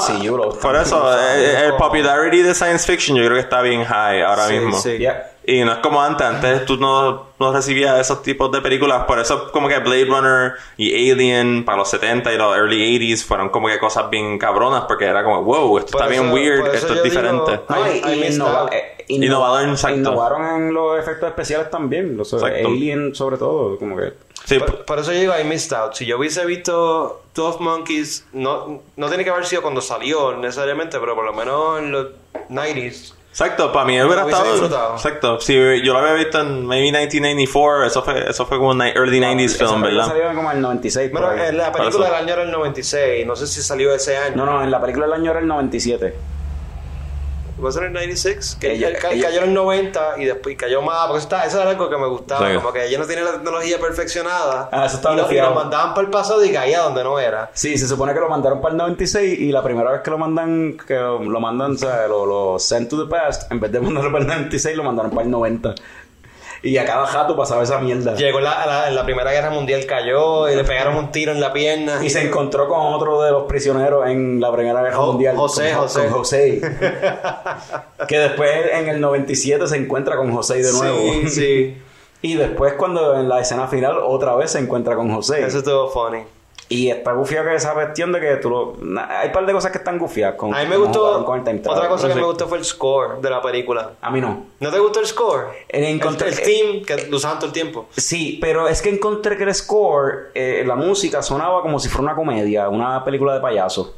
por 0.62 0.76
eso, 0.76 0.98
usando. 0.98 1.18
eh, 1.20 1.66
el 1.66 1.74
popularity 1.74 2.42
de 2.44 2.54
science 2.54 2.86
fiction 2.86 3.18
yo 3.18 3.24
creo 3.24 3.36
que 3.36 3.42
está 3.42 3.62
bien 3.62 3.84
high 3.86 4.22
ahora 4.22 4.48
Sí, 4.48 4.54
mismo. 4.54 4.78
sí. 4.80 4.98
Yeah. 5.00 5.32
Y 5.50 5.64
no 5.64 5.72
es 5.72 5.78
como 5.78 6.02
antes, 6.02 6.28
antes 6.28 6.66
tú 6.66 6.76
no, 6.76 7.28
no 7.40 7.54
recibías 7.54 7.98
esos 8.02 8.22
tipos 8.22 8.52
de 8.52 8.60
películas, 8.60 9.06
por 9.06 9.18
eso 9.18 9.50
como 9.54 9.70
que 9.70 9.80
Blade 9.80 10.04
Runner 10.04 10.52
y 10.76 11.10
Alien 11.12 11.64
para 11.64 11.78
los 11.78 11.90
70 11.90 12.34
y 12.34 12.38
los 12.38 12.54
early 12.58 13.00
80s 13.00 13.24
fueron 13.24 13.48
como 13.48 13.70
que 13.70 13.80
cosas 13.80 14.10
bien 14.10 14.38
cabronas 14.38 14.84
porque 14.90 15.06
era 15.06 15.24
como, 15.24 15.44
wow, 15.44 15.78
esto 15.78 15.94
Por 15.94 16.02
está 16.02 16.12
bien 16.12 16.34
weird, 16.34 16.66
esto 16.76 16.76
es 16.76 16.82
yo 16.88 16.94
digo- 16.96 17.04
diferente. 17.06 17.62
No, 17.70 17.88
y, 17.94 17.98
y 18.20 18.24
innova- 18.30 18.70
eh, 18.74 19.06
Innovador, 19.10 19.70
exacto. 19.70 19.98
innovaron 20.00 20.46
en 20.64 20.74
los 20.74 21.00
efectos 21.00 21.30
especiales 21.30 21.70
también. 21.72 22.18
Los. 22.18 22.34
Alien, 22.34 23.16
sobre 23.16 23.38
todo, 23.38 23.80
como 23.80 23.96
que. 23.96 24.12
Sí, 24.44 24.60
Por, 24.60 24.84
por 24.84 25.00
eso 25.00 25.14
yo 25.14 25.20
digo, 25.22 25.34
I 25.40 25.46
missed 25.46 25.72
out. 25.78 25.94
Si 25.94 26.06
yo 26.06 26.18
hubiese 26.18 26.46
visto 26.46 27.22
12 27.34 27.60
Monkeys, 27.64 28.26
no, 28.34 28.82
no 28.98 29.08
tiene 29.08 29.24
que 29.24 29.30
haber 29.30 29.46
sido 29.46 29.62
cuando 29.62 29.80
salió 29.80 30.36
necesariamente, 30.36 31.00
pero 31.00 31.16
por 31.16 31.24
lo 31.24 31.32
menos 31.32 31.80
en 31.80 31.92
los 31.94 32.08
90s. 32.50 33.14
Exacto, 33.40 33.72
para 33.72 33.86
mí 33.86 34.02
hubiera 34.02 34.24
estado... 34.26 34.52
disfrutado. 34.52 34.94
Exacto, 34.96 35.40
si 35.40 35.54
yo 35.84 35.94
lo 35.94 36.00
había 36.00 36.14
visto 36.14 36.42
en 36.42 36.66
maybe 36.66 36.86
1994, 36.86 37.86
eso 37.86 38.02
fue, 38.04 38.30
eso 38.30 38.46
fue 38.48 38.58
como 38.58 38.72
un 38.72 38.82
early 38.82 39.20
90s 39.20 39.46
Esa 39.46 39.68
film, 39.68 39.82
¿verdad? 39.84 40.08
salió 40.08 40.28
como 40.34 40.50
en 40.50 40.58
el 40.58 40.62
96. 40.64 41.12
por 41.12 41.22
Bueno, 41.22 41.42
ahí. 41.44 41.50
en 41.50 41.58
la 41.58 41.72
película 41.72 42.06
del 42.08 42.16
año 42.16 42.34
era 42.34 42.44
el 42.44 42.52
96, 42.52 43.28
no 43.28 43.36
sé 43.36 43.46
si 43.48 43.62
salió 43.62 43.94
ese 43.94 44.18
año. 44.18 44.36
No, 44.38 44.46
no, 44.46 44.64
en 44.64 44.72
la 44.72 44.82
película 44.82 45.06
del 45.06 45.14
año 45.14 45.32
era 45.32 45.40
el 45.40 45.48
97. 45.48 46.16
¿Va 47.64 47.70
a 47.70 47.72
ser 47.72 47.86
el 47.86 47.94
96? 47.94 48.58
Que 48.62 48.74
Ella- 48.74 48.94
ca- 49.00 49.12
ella- 49.12 49.28
cayó 49.30 49.40
en 49.42 49.48
el 49.50 49.54
90 49.56 50.16
y 50.20 50.26
después 50.26 50.56
cayó 50.56 50.82
más, 50.84 51.08
porque 51.08 51.18
eso, 51.20 51.28
está- 51.28 51.46
eso 51.46 51.60
era 51.62 51.72
algo 51.72 51.90
que 51.90 51.98
me 51.98 52.08
gustaba, 52.08 52.48
Sí. 52.50 52.56
como 52.56 52.72
que 52.72 52.86
ella 52.86 53.00
no 53.00 53.06
tenía 53.06 53.24
la 53.24 53.32
tecnología 53.34 53.80
perfeccionada. 53.80 54.70
Ah, 54.72 54.86
eso 54.86 54.98
estaba 54.98 55.16
y, 55.16 55.18
lo, 55.18 55.32
y 55.32 55.36
lo 55.38 55.54
mandaban 55.56 55.94
para 55.96 56.06
el 56.06 56.12
pasado 56.12 56.46
y 56.46 56.52
caía 56.52 56.82
donde 56.82 57.04
no 57.04 57.20
era. 57.20 57.50
Sí, 57.54 57.78
se 57.78 57.88
supone 57.88 58.14
que 58.14 58.20
lo 58.20 58.30
mandaron 58.30 58.62
para 58.62 58.74
el 58.74 58.78
96 58.78 59.40
y 59.40 59.52
la 59.52 59.64
primera 59.64 59.92
vez 59.92 60.02
que 60.02 60.12
lo 60.12 60.18
mandan, 60.20 60.78
que 60.88 60.96
lo, 60.96 61.24
lo 61.24 61.40
mandan, 61.40 61.72
o 61.72 61.78
sea, 61.78 62.08
lo, 62.08 62.26
lo 62.26 62.60
sent 62.60 62.90
to 62.90 63.04
the 63.04 63.10
past, 63.10 63.52
en 63.52 63.60
vez 63.60 63.72
de 63.72 63.80
mandarlo 63.80 64.12
para 64.12 64.24
el 64.24 64.28
96, 64.30 64.78
lo 64.78 64.84
mandaron 64.84 65.10
para 65.12 65.24
el 65.24 65.32
90. 65.32 65.74
Y 66.68 66.78
a 66.78 66.86
cada 66.86 67.06
jato 67.06 67.36
pasaba 67.38 67.64
esa 67.64 67.80
mierda. 67.80 68.16
Llegó 68.16 68.40
la, 68.40 68.66
la- 68.66 68.88
en 68.90 68.96
la 68.96 69.04
Primera 69.06 69.32
Guerra 69.32 69.50
Mundial, 69.50 69.86
cayó 69.86 70.50
y 70.50 70.56
le 70.56 70.64
pegaron 70.64 70.96
un 70.96 71.12
tiro 71.12 71.32
en 71.32 71.40
la 71.40 71.54
pierna. 71.54 72.00
Y 72.04 72.10
se 72.10 72.22
encontró 72.22 72.68
con 72.68 72.94
otro 72.94 73.22
de 73.22 73.32
los 73.32 73.44
prisioneros 73.44 74.08
en 74.08 74.40
la 74.42 74.52
Primera 74.52 74.82
Guerra 74.82 74.96
Jo- 74.98 75.08
Mundial. 75.14 75.36
José, 75.36 75.72
con, 75.72 75.82
José. 75.84 76.02
con 76.02 76.12
José. 76.20 76.62
que 78.08 78.20
después 78.20 78.52
en 78.74 78.90
el 78.90 79.00
97 79.00 79.68
se 79.68 79.78
encuentra 79.78 80.18
con 80.18 80.32
José 80.34 80.62
de 80.62 80.72
nuevo. 80.74 80.98
Sí, 80.98 81.30
sí. 81.30 81.78
Y 82.20 82.34
después 82.34 82.74
cuando 82.74 83.16
en 83.20 83.30
la 83.30 83.40
escena 83.42 83.68
final 83.68 84.00
otra 84.04 84.36
vez 84.36 84.52
se 84.52 84.58
encuentra 84.60 84.96
con 84.96 85.14
José. 85.14 85.46
Eso 85.46 85.60
estuvo 85.60 85.88
funny. 85.90 86.24
Y 86.70 86.90
está 86.90 87.14
gufiado 87.14 87.48
que 87.48 87.56
esa 87.56 87.74
cuestión 87.74 88.12
de 88.12 88.20
que 88.20 88.36
tú 88.38 88.50
lo... 88.50 88.76
na- 88.82 89.20
Hay 89.22 89.28
un 89.28 89.34
par 89.34 89.46
de 89.46 89.54
cosas 89.54 89.72
que 89.72 89.78
están 89.78 89.98
gufiadas 89.98 90.36
con... 90.36 90.54
A 90.54 90.60
mí 90.64 90.66
me 90.70 90.76
gustó. 90.76 91.24
con 91.24 91.40
el 91.40 91.46
time 91.46 91.60
travel. 91.60 91.78
Otra 91.78 91.90
cosa 91.90 92.08
que 92.08 92.14
Sí. 92.14 92.20
me 92.20 92.26
gustó 92.26 92.48
fue 92.48 92.58
el 92.58 92.66
score 92.66 93.22
de 93.22 93.30
la 93.30 93.42
película. 93.42 93.92
A 94.02 94.12
mí 94.12 94.20
no. 94.20 94.48
¿No 94.60 94.70
te 94.70 94.78
gustó 94.80 95.00
el 95.00 95.06
score? 95.08 95.46
En- 95.70 95.86
el, 95.86 96.00
encontré- 96.02 96.28
el 96.28 96.42
theme 96.42 96.82
que 96.82 97.08
lo 97.08 97.18
usaban 97.18 97.38
todo 97.38 97.48
el 97.48 97.54
tiempo. 97.54 97.88
Sí, 97.96 98.38
pero 98.42 98.68
es 98.68 98.82
que 98.82 98.90
encontré 98.90 99.38
que 99.38 99.44
el 99.46 99.56
score, 99.56 100.32
eh, 100.36 100.64
la 100.68 100.76
música 100.76 101.22
sonaba 101.22 101.62
como 101.62 101.80
si 101.80 101.88
fuera 101.88 102.04
una 102.04 102.16
comedia, 102.16 102.68
una 102.68 103.02
película 103.06 103.34
de 103.36 103.40
payaso. 103.40 103.96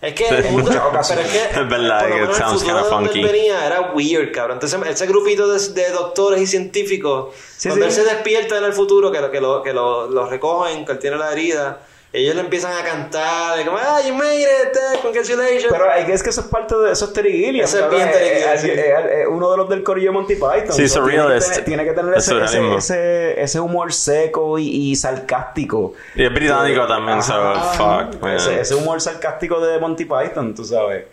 Es 0.00 0.14
que, 0.14 0.24
es- 0.28 0.50
Muchas 0.50 0.84
ocasiones. 0.88 1.32
es 1.32 1.48
que, 1.56 1.60
verdad, 1.62 2.00
por 2.00 2.08
lo 2.10 2.14
menos 2.16 2.28
el 2.30 2.34
sounds 2.44 2.66
donde 2.66 2.82
funky. 3.08 3.20
él 3.20 3.26
venía 3.26 3.64
era 3.66 3.92
weird, 3.94 4.32
cabrón. 4.32 4.56
Entonces, 4.60 4.80
ese 4.88 5.06
grupito 5.06 5.46
de, 5.52 5.58
de 5.72 5.90
doctores 5.90 6.40
y 6.40 6.46
científicos, 6.48 7.34
Sí, 7.56 7.68
cuando 7.68 7.88
sí. 7.90 8.00
él 8.00 8.06
se 8.06 8.12
despierta 8.14 8.58
en 8.58 8.64
el 8.64 8.72
futuro, 8.72 9.10
que 9.12 9.20
lo, 9.20 9.30
que 9.30 9.40
lo, 9.40 9.62
que 9.62 9.72
lo, 9.72 10.06
lo 10.08 10.26
recogen, 10.28 10.84
que 10.84 10.92
él 10.92 10.98
tiene 10.98 11.16
la 11.16 11.32
herida, 11.32 11.80
ellos 12.10 12.34
le 12.34 12.40
empiezan 12.40 12.72
a 12.72 12.82
cantar, 12.82 13.60
y 13.60 13.64
como, 13.64 13.76
ah, 13.76 14.00
you 14.06 14.14
made 14.14 14.40
it, 14.40 14.46
eh, 14.74 14.98
congratulations. 15.02 15.66
Pero 15.70 15.92
es 15.92 16.22
que 16.22 16.30
eso 16.30 16.40
es 16.40 16.46
parte 16.46 16.74
de 16.76 16.92
eso 16.92 17.04
es 17.04 17.12
Terry 17.12 17.32
Gilliam. 17.32 17.64
Eso 17.64 17.84
es 17.84 17.90
bien 17.90 18.10
Terry 18.10 18.24
Eh, 18.26 18.34
Gilliam, 18.34 18.54
eh, 18.54 18.58
sí. 18.58 18.70
eh, 18.70 19.20
eh, 19.22 19.26
uno 19.26 19.50
de 19.50 19.56
los 19.58 19.68
del 19.68 19.82
corillo 19.82 20.08
de 20.08 20.12
Monty 20.12 20.34
Python. 20.36 20.72
Sí, 20.72 20.88
So, 20.88 21.04
tiene, 21.04 21.16
que 21.16 21.22
surrealist. 21.22 21.48
tener, 21.50 21.64
tiene 21.64 21.84
que 21.84 21.92
tener 21.92 22.14
Es 22.16 22.28
ese, 22.28 22.44
ese, 22.44 22.74
ese, 22.76 23.40
ese 23.42 23.60
humor 23.60 23.92
seco 23.92 24.58
y, 24.58 24.68
y 24.90 24.96
sarcástico. 24.96 25.92
Y 26.14 26.24
es 26.24 26.32
británico 26.32 26.86
también, 26.86 27.22
so 27.22 27.34
Ajá. 27.34 27.72
fuck, 28.10 28.22
man. 28.22 28.36
Ese, 28.36 28.60
ese 28.60 28.74
humor 28.74 29.00
sarcástico 29.02 29.60
de 29.60 29.78
Monty 29.78 30.04
Python, 30.06 30.54
tú 30.54 30.64
sabes. 30.64 31.04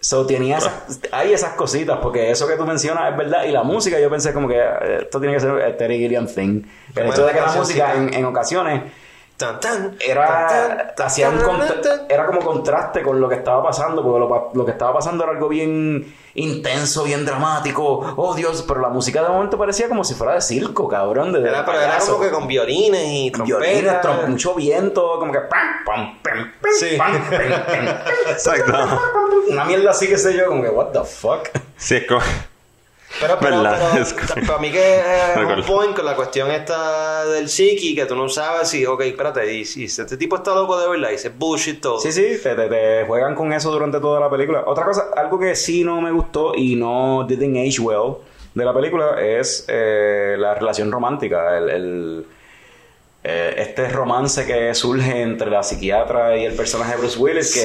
So, 0.00 0.24
tenía 0.24 0.58
esas, 0.58 0.72
hay 1.10 1.32
esas 1.32 1.54
cositas, 1.54 1.98
porque 2.00 2.30
eso 2.30 2.46
que 2.46 2.54
tú 2.56 2.64
mencionas 2.64 3.10
es 3.10 3.16
verdad. 3.16 3.44
Y 3.44 3.50
la 3.50 3.64
música, 3.64 3.98
yo 3.98 4.08
pensé 4.08 4.32
como 4.32 4.46
que 4.46 4.56
eh, 4.58 4.98
esto 5.02 5.18
tiene 5.18 5.34
que 5.34 5.40
ser 5.40 5.50
el 5.58 5.76
Terry 5.76 5.98
Gilliam 5.98 6.26
thing. 6.26 6.62
El 6.94 6.94
Como 6.94 7.12
hecho 7.12 7.26
de 7.26 7.32
que 7.32 7.40
la 7.40 7.52
música 7.52 7.94
en, 7.94 8.14
en 8.14 8.24
ocasiones 8.24 8.82
Tan, 9.36 9.60
tan, 9.60 9.96
era 10.00 10.46
tan, 10.48 10.94
tan, 10.96 11.06
hacía 11.08 11.28
un 11.28 11.36
tan, 11.38 11.44
contra- 11.46 11.80
tan. 11.82 12.00
era 12.08 12.24
como 12.26 12.40
contraste 12.40 13.02
con 13.02 13.20
lo 13.20 13.28
que 13.28 13.34
estaba 13.34 13.62
pasando 13.62 14.02
porque 14.02 14.18
lo, 14.20 14.50
lo 14.54 14.64
que 14.64 14.70
estaba 14.72 14.94
pasando 14.94 15.24
era 15.24 15.34
algo 15.34 15.48
bien 15.48 16.14
intenso 16.34 17.04
bien 17.04 17.24
dramático 17.26 18.14
oh 18.16 18.34
Dios 18.34 18.64
pero 18.66 18.80
la 18.80 18.88
música 18.88 19.22
de 19.22 19.28
momento 19.28 19.58
parecía 19.58 19.88
como 19.88 20.04
si 20.04 20.14
fuera 20.14 20.34
de 20.34 20.40
circo 20.40 20.88
cabrón 20.88 21.32
de, 21.34 21.40
de 21.42 21.48
Era, 21.50 21.66
pero 21.66 21.80
era 21.80 21.98
como 21.98 22.20
que 22.20 22.30
con 22.30 22.46
violines 22.46 23.02
y 23.06 23.30
Violines, 23.30 24.00
trompetas. 24.00 24.02
trom- 24.02 24.26
mucho 24.28 24.54
viento 24.54 25.18
como 25.18 25.32
que 25.32 25.40
pam, 25.40 25.84
pam, 25.84 26.18
pam, 26.22 26.52
pam, 26.62 26.72
Sí. 26.78 26.96
pam, 26.96 27.12
pam, 27.12 27.38
pam. 27.66 27.96
Exacto. 28.30 28.72
una 29.50 29.64
mierda 29.66 29.90
así 29.90 30.08
que 30.08 30.16
sé 30.16 30.34
yo 30.34 30.46
como 30.46 30.62
que 30.62 30.70
what 30.70 30.86
the 30.92 31.04
fuck 31.04 31.48
Sí, 31.76 31.96
es 31.96 32.06
como... 32.06 32.20
Pero, 33.20 33.38
pero, 33.40 33.62
para 34.46 34.58
mí 34.58 34.70
que 34.70 34.98
es 35.00 35.36
un 35.36 35.62
point 35.64 35.94
con 35.96 36.04
la 36.04 36.14
cuestión 36.16 36.50
esta 36.50 37.24
del 37.26 37.48
psiqui, 37.48 37.94
que 37.94 38.04
tú 38.06 38.14
no 38.14 38.28
sabes 38.28 38.68
si, 38.68 38.84
ok, 38.84 39.00
espérate, 39.02 39.52
y 39.54 39.64
si 39.64 39.84
este 39.84 40.16
tipo 40.16 40.36
está 40.36 40.54
loco 40.54 40.78
de 40.78 40.88
verdad 40.88 41.08
y 41.08 41.12
dice 41.12 41.30
bullshit 41.30 41.80
todo. 41.80 41.98
Sí, 42.00 42.12
sí, 42.12 42.38
te, 42.42 42.54
te- 42.54 42.68
te 42.68 43.04
juegan 43.06 43.34
con 43.34 43.52
eso 43.52 43.70
durante 43.70 44.00
toda 44.00 44.20
la 44.20 44.28
película. 44.30 44.64
Otra 44.66 44.84
cosa, 44.84 45.06
algo 45.16 45.38
que 45.38 45.54
sí 45.56 45.82
no 45.84 46.00
me 46.00 46.10
gustó 46.12 46.54
y 46.54 46.76
no 46.76 47.24
didn't 47.28 47.56
age 47.56 47.80
well 47.80 48.16
de 48.54 48.64
la 48.64 48.72
película 48.74 49.20
es 49.20 49.64
eh, 49.68 50.36
la 50.38 50.54
relación 50.54 50.90
romántica, 50.92 51.56
el, 51.58 51.70
el- 51.70 52.26
eh, 53.28 53.54
este 53.58 53.88
romance 53.88 54.46
que 54.46 54.72
surge 54.74 55.20
entre 55.22 55.50
la 55.50 55.62
psiquiatra 55.62 56.36
y 56.36 56.44
el 56.44 56.54
personaje 56.54 56.92
de 56.92 56.98
Bruce 56.98 57.18
Willis, 57.18 57.52
que 57.52 57.60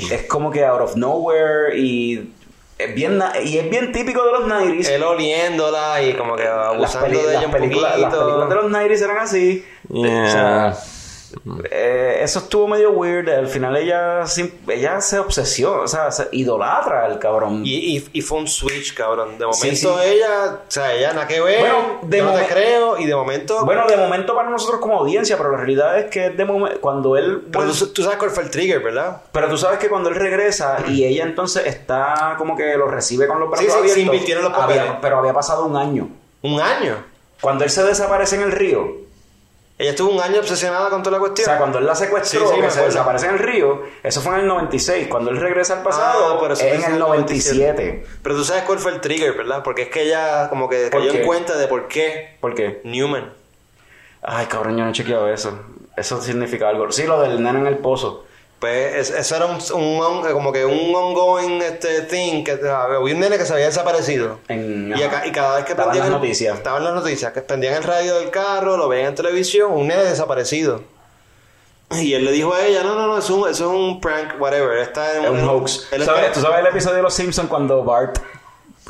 Sí. 0.00 0.08
es 0.14 0.22
como 0.24 0.50
que 0.52 0.64
out 0.64 0.80
of 0.80 0.94
nowhere 0.96 1.76
y 1.76 2.30
es 2.78 2.94
bien, 2.94 3.22
y 3.44 3.58
es 3.58 3.70
bien 3.70 3.92
típico 3.92 4.24
de 4.24 4.32
los 4.32 4.44
90s. 4.46 4.88
Él 4.88 5.02
oliéndola 5.02 6.02
y 6.02 6.14
como 6.14 6.36
que 6.36 6.44
las, 6.44 6.66
abusando 6.68 7.06
peli- 7.06 7.18
de 7.18 7.22
las 7.24 7.32
ella 7.36 7.46
un 7.46 7.52
las 7.52 7.60
películas 7.60 8.48
de 8.48 8.54
los 8.56 8.70
90s 8.70 9.02
eran 9.02 9.18
así. 9.18 9.64
Yeah. 9.90 10.24
O 10.24 10.30
sea, 10.30 10.76
eh, 11.70 12.18
eso 12.22 12.38
estuvo 12.40 12.66
medio 12.68 12.90
weird. 12.92 13.28
Al 13.28 13.48
final 13.48 13.76
ella, 13.76 14.24
ella 14.68 15.00
se 15.00 15.18
obsesiona, 15.18 15.82
o 15.82 15.88
sea, 15.88 16.10
se 16.10 16.28
idolatra 16.32 17.04
al 17.04 17.18
cabrón. 17.18 17.62
Y, 17.64 17.96
y, 17.98 18.08
y 18.12 18.20
fue 18.22 18.38
un 18.38 18.48
switch, 18.48 18.94
cabrón. 18.94 19.38
De 19.38 19.46
momento 19.46 19.54
Sí, 19.54 19.76
sí. 19.76 19.88
ella, 20.04 20.60
o 20.66 20.70
sea, 20.70 20.92
ella 20.94 21.12
nada 21.12 21.26
que 21.26 21.40
ver, 21.40 21.60
Bueno, 21.60 21.76
de 22.02 22.18
yo 22.18 22.24
no 22.24 22.32
te 22.32 22.38
momen- 22.42 22.48
creo, 22.48 22.98
y 22.98 23.06
de 23.06 23.14
momento... 23.14 23.64
Bueno, 23.64 23.86
de 23.86 23.96
momento 23.96 24.34
para 24.34 24.50
nosotros 24.50 24.80
como 24.80 24.98
audiencia, 24.98 25.36
pero 25.36 25.50
la 25.52 25.58
realidad 25.58 25.98
es 25.98 26.10
que 26.10 26.30
de 26.30 26.78
cuando 26.80 27.16
él... 27.16 27.42
pero 27.50 27.64
bueno, 27.64 27.78
tú, 27.78 27.86
tú 27.88 28.02
sabes 28.02 28.18
cuál 28.18 28.30
fue 28.30 28.42
el 28.44 28.50
trigger, 28.50 28.80
¿verdad? 28.82 29.22
pero 29.32 29.48
tú 29.48 29.56
sabes 29.58 29.78
que 29.78 29.88
cuando 29.88 30.08
él 30.08 30.14
regresa 30.14 30.78
y 30.88 31.04
ella 31.04 31.24
entonces 31.24 31.66
está 31.66 32.34
como 32.38 32.56
que 32.56 32.76
lo 32.76 32.86
recibe 32.86 33.26
con 33.26 33.40
los 33.40 33.48
brazos 33.50 33.64
Sí, 33.66 33.70
sí, 33.70 33.72
se 33.72 33.78
abiertos, 33.80 34.04
invirtieron 34.04 34.44
los 34.44 34.52
papeles. 34.52 34.82
había- 34.82 35.00
pero 35.00 35.18
había 35.18 35.32
pasado 35.32 35.64
un 35.66 35.76
año. 35.76 36.08
Un 36.42 36.60
año. 36.60 36.96
Cuando 37.40 37.64
él 37.64 37.70
se 37.70 37.82
desaparece 37.82 38.36
en 38.36 38.42
el 38.42 38.52
río, 38.52 39.03
Ella 39.76 39.90
estuvo 39.90 40.12
un 40.12 40.20
año 40.20 40.38
obsesionada 40.38 40.88
con 40.88 41.02
toda 41.02 41.12
la 41.12 41.16
O 41.18 41.20
cuestión. 41.20 41.46
sea, 41.46 41.58
cuando 41.58 41.78
él 41.78 41.86
la 41.86 41.96
secuestró, 41.96 42.48
Sí, 42.54 42.60
que 42.60 42.70
se 42.70 42.84
desaparece 42.84 43.26
en 43.26 43.32
el 43.32 43.38
río, 43.40 43.82
eso 44.04 44.20
fue 44.20 44.34
en 44.34 44.40
el 44.42 44.46
96. 44.46 45.08
Cuando 45.08 45.30
él 45.30 45.36
regresa 45.38 45.78
al 45.78 45.82
pasado, 45.82 46.40
Ah, 46.40 46.52
es 46.52 46.60
en 46.62 46.92
el 46.92 46.98
97. 47.00 48.04
Pero 48.22 48.36
tú 48.36 48.44
sabes 48.44 48.62
cuál 48.62 48.78
fue 48.78 48.92
el 48.92 49.00
trigger, 49.00 49.32
¿verdad? 49.36 49.62
Porque 49.64 49.82
es 49.82 49.88
que 49.88 50.02
ella 50.02 50.48
como 50.48 50.68
que 50.68 50.88
¿Por 50.90 51.00
cayó 51.00 51.12
en 51.18 51.26
cuenta 51.26 51.56
de 51.56 51.66
por 51.66 51.88
qué 51.88 52.36
¿Por 52.40 52.54
qué? 52.54 52.80
Newman. 52.84 53.32
Ay, 54.22 54.46
cabrón, 54.46 54.76
yo 54.78 54.84
no 54.84 54.90
he 54.90 54.92
chequeado 54.92 55.28
eso. 55.28 55.58
Eso 55.96 56.20
significa 56.22 56.68
algo. 56.68 56.90
Sí, 56.92 57.02
lo 57.04 57.20
del 57.20 57.42
nene 57.42 57.58
en 57.58 57.66
el 57.66 57.78
pozo. 57.78 58.24
Pues 58.60 59.10
es- 59.10 59.10
eso 59.10 59.36
era 59.36 59.46
un, 59.46 59.58
un 59.74 60.00
on- 60.00 60.32
como 60.32 60.50
que 60.52 60.64
un 60.64 60.94
ongoing 60.94 61.60
este 61.60 62.02
thing 62.02 62.44
que 62.44 62.52
había 62.52 62.98
un 62.98 63.20
nene 63.20 63.36
que 63.36 63.44
se 63.44 63.52
había 63.52 63.66
desaparecido. 63.66 64.38
En, 64.48 64.88
Y, 64.96 65.02
ajá. 65.02 65.18
acá- 65.18 65.26
y 65.26 65.32
cada 65.32 65.56
vez 65.56 65.64
que 65.66 65.72
Estaban 65.72 65.98
las 65.98 66.08
noticias. 66.08 66.56
Estaban 66.56 66.82
las 66.84 66.94
noticias, 66.94 67.32
que 67.32 67.42
prendían 67.42 67.74
el 67.74 67.82
radio 67.82 68.18
del 68.20 68.30
carro, 68.30 68.76
lo 68.76 68.88
veían 68.88 69.08
en 69.08 69.14
televisión, 69.16 69.72
un 69.72 69.86
nene 69.88 70.04
desaparecido. 70.04 70.82
Y 71.90 72.14
él 72.14 72.24
le 72.24 72.32
dijo 72.32 72.54
a 72.54 72.64
ella, 72.64 72.82
no, 72.82 72.94
no, 72.94 73.06
no, 73.06 73.18
eso 73.18 73.34
es 73.34 73.42
un, 73.44 73.50
eso 73.50 73.64
es 73.72 73.78
un 73.78 74.00
prank, 74.00 74.40
whatever. 74.40 74.78
Está 74.78 75.18
en 75.18 75.24
Es 75.24 75.30
un 75.30 75.48
hoax. 75.48 75.88
Él 75.92 76.04
¿Sabes- 76.04 76.22
está- 76.22 76.32
¿Tú 76.34 76.40
sabes 76.40 76.60
el 76.60 76.66
episodio 76.68 76.96
de 76.96 77.02
Los 77.02 77.14
Simpsons 77.14 77.48
cuando 77.48 77.84
Bart 77.84 78.18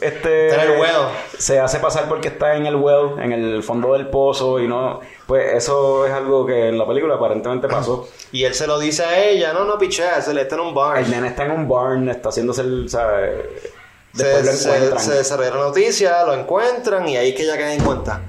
este 0.01 0.49
Está 0.49 0.65
en 0.65 0.73
el 0.73 0.81
well. 0.81 1.09
se 1.39 1.61
hace 1.61 1.79
pasar 1.79 2.09
porque 2.09 2.29
está 2.29 2.57
en 2.57 2.66
el 2.66 2.77
well, 2.77 3.19
en 3.19 3.33
el 3.33 3.62
fondo 3.62 3.93
del 3.93 4.09
pozo 4.09 4.61
y 4.61 4.66
no, 4.66 5.01
pues 5.27 5.55
eso 5.55 6.07
es 6.07 6.12
algo 6.12 6.45
que 6.47 6.69
en 6.69 6.79
la 6.79 6.87
película 6.87 7.15
aparentemente 7.15 7.69
pasó. 7.69 8.09
Y 8.33 8.45
él 8.45 8.55
se 8.55 8.66
lo 8.66 8.81
dice 8.81 9.05
a 9.05 9.25
ella, 9.25 9.53
no, 9.53 9.65
no, 9.65 9.79
pichea, 9.79 10.21
se 10.21 10.35
le 10.35 10.43
está 10.43 10.57
en 10.57 10.62
un 10.62 10.75
bar. 10.75 10.99
El 10.99 11.09
nene 11.09 11.29
está 11.29 11.45
en 11.45 11.53
un 11.53 11.69
barn, 11.69 12.09
está 12.09 12.31
haciéndose 12.31 12.62
el. 12.62 12.89
Se, 12.89 12.99
lo 12.99 14.53
se, 14.53 14.75
encuentran. 14.75 15.01
se 15.01 15.15
desarrolla 15.15 15.51
la 15.51 15.57
noticia, 15.57 16.25
lo 16.25 16.35
encuentran 16.35 17.09
y 17.09 17.16
ahí 17.16 17.31
es 17.31 17.37
que 17.37 17.45
ella 17.45 17.57
cae 17.57 17.75
en 17.75 17.85
cuenta. 17.85 18.21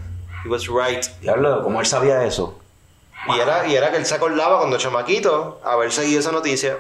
He 0.46 0.50
was 0.50 0.68
right. 0.68 1.04
Diablo, 1.22 1.64
¿cómo 1.64 1.80
él 1.80 1.88
sabía 1.88 2.24
eso? 2.24 2.60
Y 3.36 3.40
era, 3.40 3.68
y 3.68 3.76
era 3.76 3.90
que 3.90 3.98
él 3.98 4.06
se 4.06 4.14
acordaba 4.14 4.60
cuando 4.60 4.78
chamaquito 4.78 5.60
haber 5.64 5.92
seguido 5.92 6.20
esa 6.20 6.32
noticia. 6.32 6.78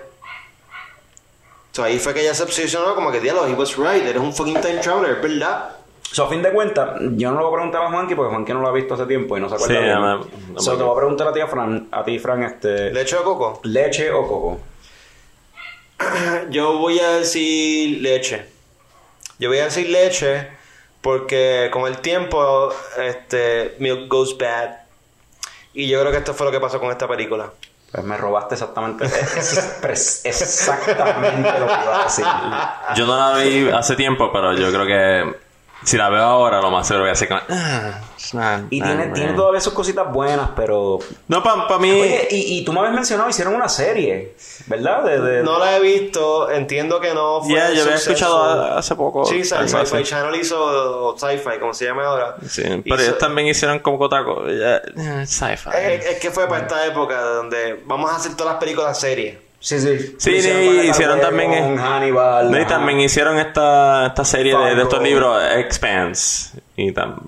So, 1.75 1.83
ahí 1.83 1.99
fue 1.99 2.13
que 2.13 2.21
ella 2.21 2.33
se 2.33 2.43
obsesionó 2.43 2.95
como 2.95 3.11
que, 3.11 3.19
diablo, 3.19 3.45
he 3.47 3.53
was 3.53 3.75
right, 3.75 4.01
eres 4.01 4.21
un 4.21 4.33
fucking 4.33 4.61
time 4.61 4.77
traveler, 4.77 5.17
es 5.17 5.21
verdad. 5.21 5.71
So, 6.09 6.23
a 6.23 6.29
fin 6.29 6.41
de 6.41 6.51
cuentas, 6.53 6.91
yo 7.17 7.31
no 7.31 7.41
lo 7.41 7.49
voy 7.49 7.51
a 7.51 7.55
preguntar 7.57 7.81
a 7.83 7.89
Juanqui 7.91 8.15
porque 8.15 8.29
Juanqui 8.33 8.53
no 8.53 8.61
lo 8.61 8.69
ha 8.69 8.71
visto 8.71 8.93
hace 8.93 9.05
tiempo 9.05 9.37
y 9.37 9.41
no 9.41 9.49
se 9.49 9.55
acuerda 9.55 9.75
Sí, 9.75 9.83
bien. 9.83 9.99
no 9.99 10.17
no 10.53 10.59
So, 10.61 10.71
me- 10.71 10.77
te 10.77 10.83
voy 10.83 10.93
a 10.93 10.95
preguntar 10.95 11.27
a 11.27 11.33
ti, 11.33 11.41
a 11.41 11.47
Fran, 11.47 11.89
a 11.91 12.03
ti, 12.05 12.17
Fran, 12.17 12.43
este, 12.43 12.93
¿Leche 12.93 13.17
de 13.17 13.23
coco? 13.23 13.59
¿leche 13.65 14.09
o 14.09 14.25
coco? 14.25 14.59
Yo 16.49 16.77
voy 16.77 16.99
a 17.01 17.09
decir 17.17 18.01
leche. 18.01 18.45
Yo 19.39 19.49
voy 19.49 19.57
a 19.59 19.65
decir 19.65 19.89
leche 19.89 20.47
porque 21.01 21.69
con 21.73 21.87
el 21.87 21.97
tiempo, 21.97 22.73
este, 22.97 23.75
milk 23.79 24.07
goes 24.07 24.37
bad. 24.37 24.77
Y 25.73 25.89
yo 25.89 25.99
creo 25.99 26.11
que 26.13 26.19
esto 26.19 26.33
fue 26.33 26.45
lo 26.45 26.53
que 26.53 26.59
pasó 26.61 26.79
con 26.79 26.89
esta 26.89 27.05
película. 27.05 27.51
Pues 27.95 28.05
me 28.05 28.17
robaste 28.17 28.55
exactamente, 28.55 29.05
es- 29.05 30.21
exactamente 30.25 31.59
lo 31.59 31.65
que 31.65 31.73
iba 31.85 32.01
a 32.01 32.03
decir. 32.03 32.25
Yo 32.95 33.05
no 33.05 33.15
la 33.15 33.37
vi 33.37 33.69
hace 33.69 33.95
tiempo, 33.95 34.29
pero 34.33 34.51
yo 34.53 34.69
creo 34.69 34.85
que 34.85 35.44
si 35.85 35.97
la 35.97 36.09
veo 36.09 36.21
ahora, 36.23 36.61
lo 36.61 36.69
más 36.71 36.85
seguro 36.87 37.03
voy 37.03 37.09
a 37.09 37.13
hacer 37.13 37.27
como. 37.29 37.39
"Ah, 37.49 38.01
ah, 38.37 38.61
Y 38.69 38.81
ah, 38.81 38.85
tiene, 38.85 39.03
ah". 39.03 39.13
tiene 39.13 39.33
todavía 39.33 39.61
sus 39.61 39.73
cositas 39.73 40.11
buenas, 40.11 40.49
pero... 40.55 40.99
No, 41.27 41.41
para 41.43 41.77
mí. 41.77 41.89
Oye, 41.91 42.27
y, 42.31 42.57
y 42.59 42.65
tú 42.65 42.73
me 42.73 42.79
habías 42.79 42.95
mencionado, 42.95 43.29
hicieron 43.29 43.55
una 43.55 43.69
serie, 43.69 44.35
¿verdad? 44.67 45.03
De, 45.03 45.19
de- 45.21 45.43
No 45.43 45.57
la 45.59 45.77
he 45.77 45.79
visto, 45.79 46.49
entiendo 46.51 46.99
que 46.99 47.13
no 47.13 47.41
fue 47.43 47.53
Ya, 47.55 47.71
yo 47.71 47.83
había 47.83 47.95
escuchado 47.95 48.75
hace 48.77 48.95
poco. 48.95 49.25
Sí. 49.25 49.43
Sci-Fi 49.43 50.03
Channel 50.03 50.35
hizo 50.39 50.59
o 51.09 51.17
Sci-Fi, 51.17 51.59
como 51.59 51.73
se 51.73 51.85
llama 51.85 52.05
ahora. 52.05 52.35
Sí, 52.47 52.63
pero 52.83 52.95
Hizo- 52.95 53.03
ellos 53.03 53.17
también 53.17 53.47
hicieron 53.47 53.79
como 53.79 53.99
otra 53.99 54.23
cosa. 54.25 54.51
ya, 54.51 54.75
eh, 55.21 55.25
Sci-fi. 55.27 55.69
Es, 55.77 56.05
es 56.05 56.19
que 56.19 56.31
fue 56.31 56.47
para 56.47 56.61
esta 56.63 56.85
época 56.85 57.21
donde 57.21 57.81
vamos 57.85 58.11
a 58.11 58.15
hacer 58.15 58.35
todas 58.35 58.53
las 58.53 58.59
películas 58.59 58.99
series. 58.99 59.44
Sí, 59.65 59.79
sí. 59.79 60.15
Sí, 60.19 60.31
Hicieron 60.35 60.61
sí, 60.61 60.77
con 60.77 60.85
hicieron 60.85 61.21
también, 61.21 61.49
Con 61.51 61.73
eh, 61.73 61.81
Hannibal. 61.81 62.51
No, 62.51 62.61
y 62.61 62.65
también 62.65 62.99
hicieron 62.99 63.39
esta, 63.39 64.05
esta 64.05 64.23
serie 64.23 64.55
de, 64.55 64.75
de 64.75 64.83
estos 64.83 65.01
libros, 65.01 65.41
Expanse. 65.55 66.61
Y 66.75 66.91
tam- 66.91 67.19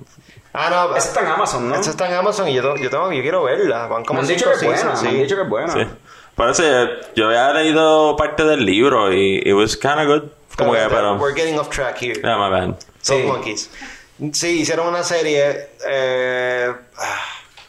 Ah, 0.54 0.70
no, 0.70 0.96
Esa 0.96 1.08
está 1.08 1.22
en 1.22 1.28
Amazon, 1.28 1.68
¿no? 1.70 1.76
esta 1.76 1.90
está 1.90 2.08
en 2.08 2.14
Amazon 2.14 2.48
y 2.48 2.54
yo, 2.54 2.76
yo, 2.78 2.90
tengo, 2.92 3.12
yo 3.12 3.22
quiero 3.24 3.44
verla. 3.44 3.88
Van 3.88 4.02
Me 4.02 4.06
como 4.06 4.20
han 4.22 4.28
dicho 4.28 4.46
que 4.46 4.52
es 4.56 4.64
buena, 4.64 4.84
me 4.86 4.90
han 4.92 4.98
sí. 4.98 5.08
dicho 5.08 5.36
que 5.36 5.42
es 5.42 5.50
buena. 5.50 5.74
sí. 5.74 5.80
Por 6.36 6.50
eso 6.50 6.64
yo, 7.16 7.26
había 7.28 7.52
leído 7.54 8.16
parte 8.16 8.44
del 8.44 8.64
libro 8.64 9.12
y 9.12 9.42
it 9.44 9.54
was 9.54 9.76
kind 9.76 10.00
of 10.00 10.06
good. 10.08 10.24
Como 10.58 10.74
que, 10.74 10.80
pero. 10.90 11.16
We're 11.16 11.34
getting 11.36 11.58
off 11.58 11.70
track 11.70 11.98
here. 12.00 12.20
Yeah, 12.22 12.38
my 12.38 12.50
bad. 12.52 12.76
Sí. 13.02 13.24
Monkeys. 13.26 13.70
Sí, 14.34 14.62
hicieron 14.62 14.88
una 14.88 15.02
serie. 15.04 15.70
Eh, 15.88 16.72
ah, 17.00 17.20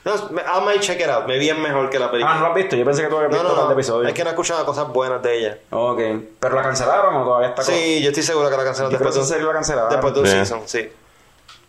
no, 0.05 0.15
I 0.15 0.65
might 0.65 0.81
check 0.81 1.01
it 1.01 1.09
out. 1.09 1.27
Me 1.27 1.39
vi 1.39 1.51
es 1.51 1.59
mejor 1.59 1.91
que 1.91 1.99
la 1.99 2.07
Ah, 2.07 2.11
película. 2.11 2.35
no 2.37 2.41
lo 2.41 2.47
has 2.49 2.55
visto. 2.55 2.77
Yo 2.77 2.85
pensé 2.85 3.03
que 3.03 3.09
tú 3.09 3.17
habías 3.17 3.31
visto 3.33 3.45
no, 3.49 3.61
un 3.63 3.67
no. 3.69 3.73
episodios. 3.73 4.09
Es 4.09 4.15
que 4.15 4.23
no 4.25 4.31
he 4.31 4.33
escuchado 4.33 4.65
cosas 4.65 4.89
buenas 4.89 5.23
de 5.23 5.39
ella. 5.39 5.59
Ok. 5.71 6.01
¿Pero 6.41 6.55
la 6.55 6.63
cancelaron 6.63 7.17
o 7.17 7.25
todavía 7.25 7.49
está 7.49 7.63
con- 7.63 7.75
Sí, 7.75 8.01
yo 8.03 8.09
estoy 8.09 8.23
seguro 8.23 8.49
que 8.51 8.57
la 8.57 8.65
cancelaron 8.65 8.93
Yo 8.93 8.99
creo 8.99 9.11
después 9.11 9.15
que 9.29 9.33
de 9.35 9.39
serie 9.39 9.47
la 9.47 9.53
cancelaron. 9.55 9.91
Después 9.91 10.15
de 10.15 10.21
un 10.21 10.27
Yeah. 10.27 10.45
season, 10.47 10.63
sí. 10.67 10.93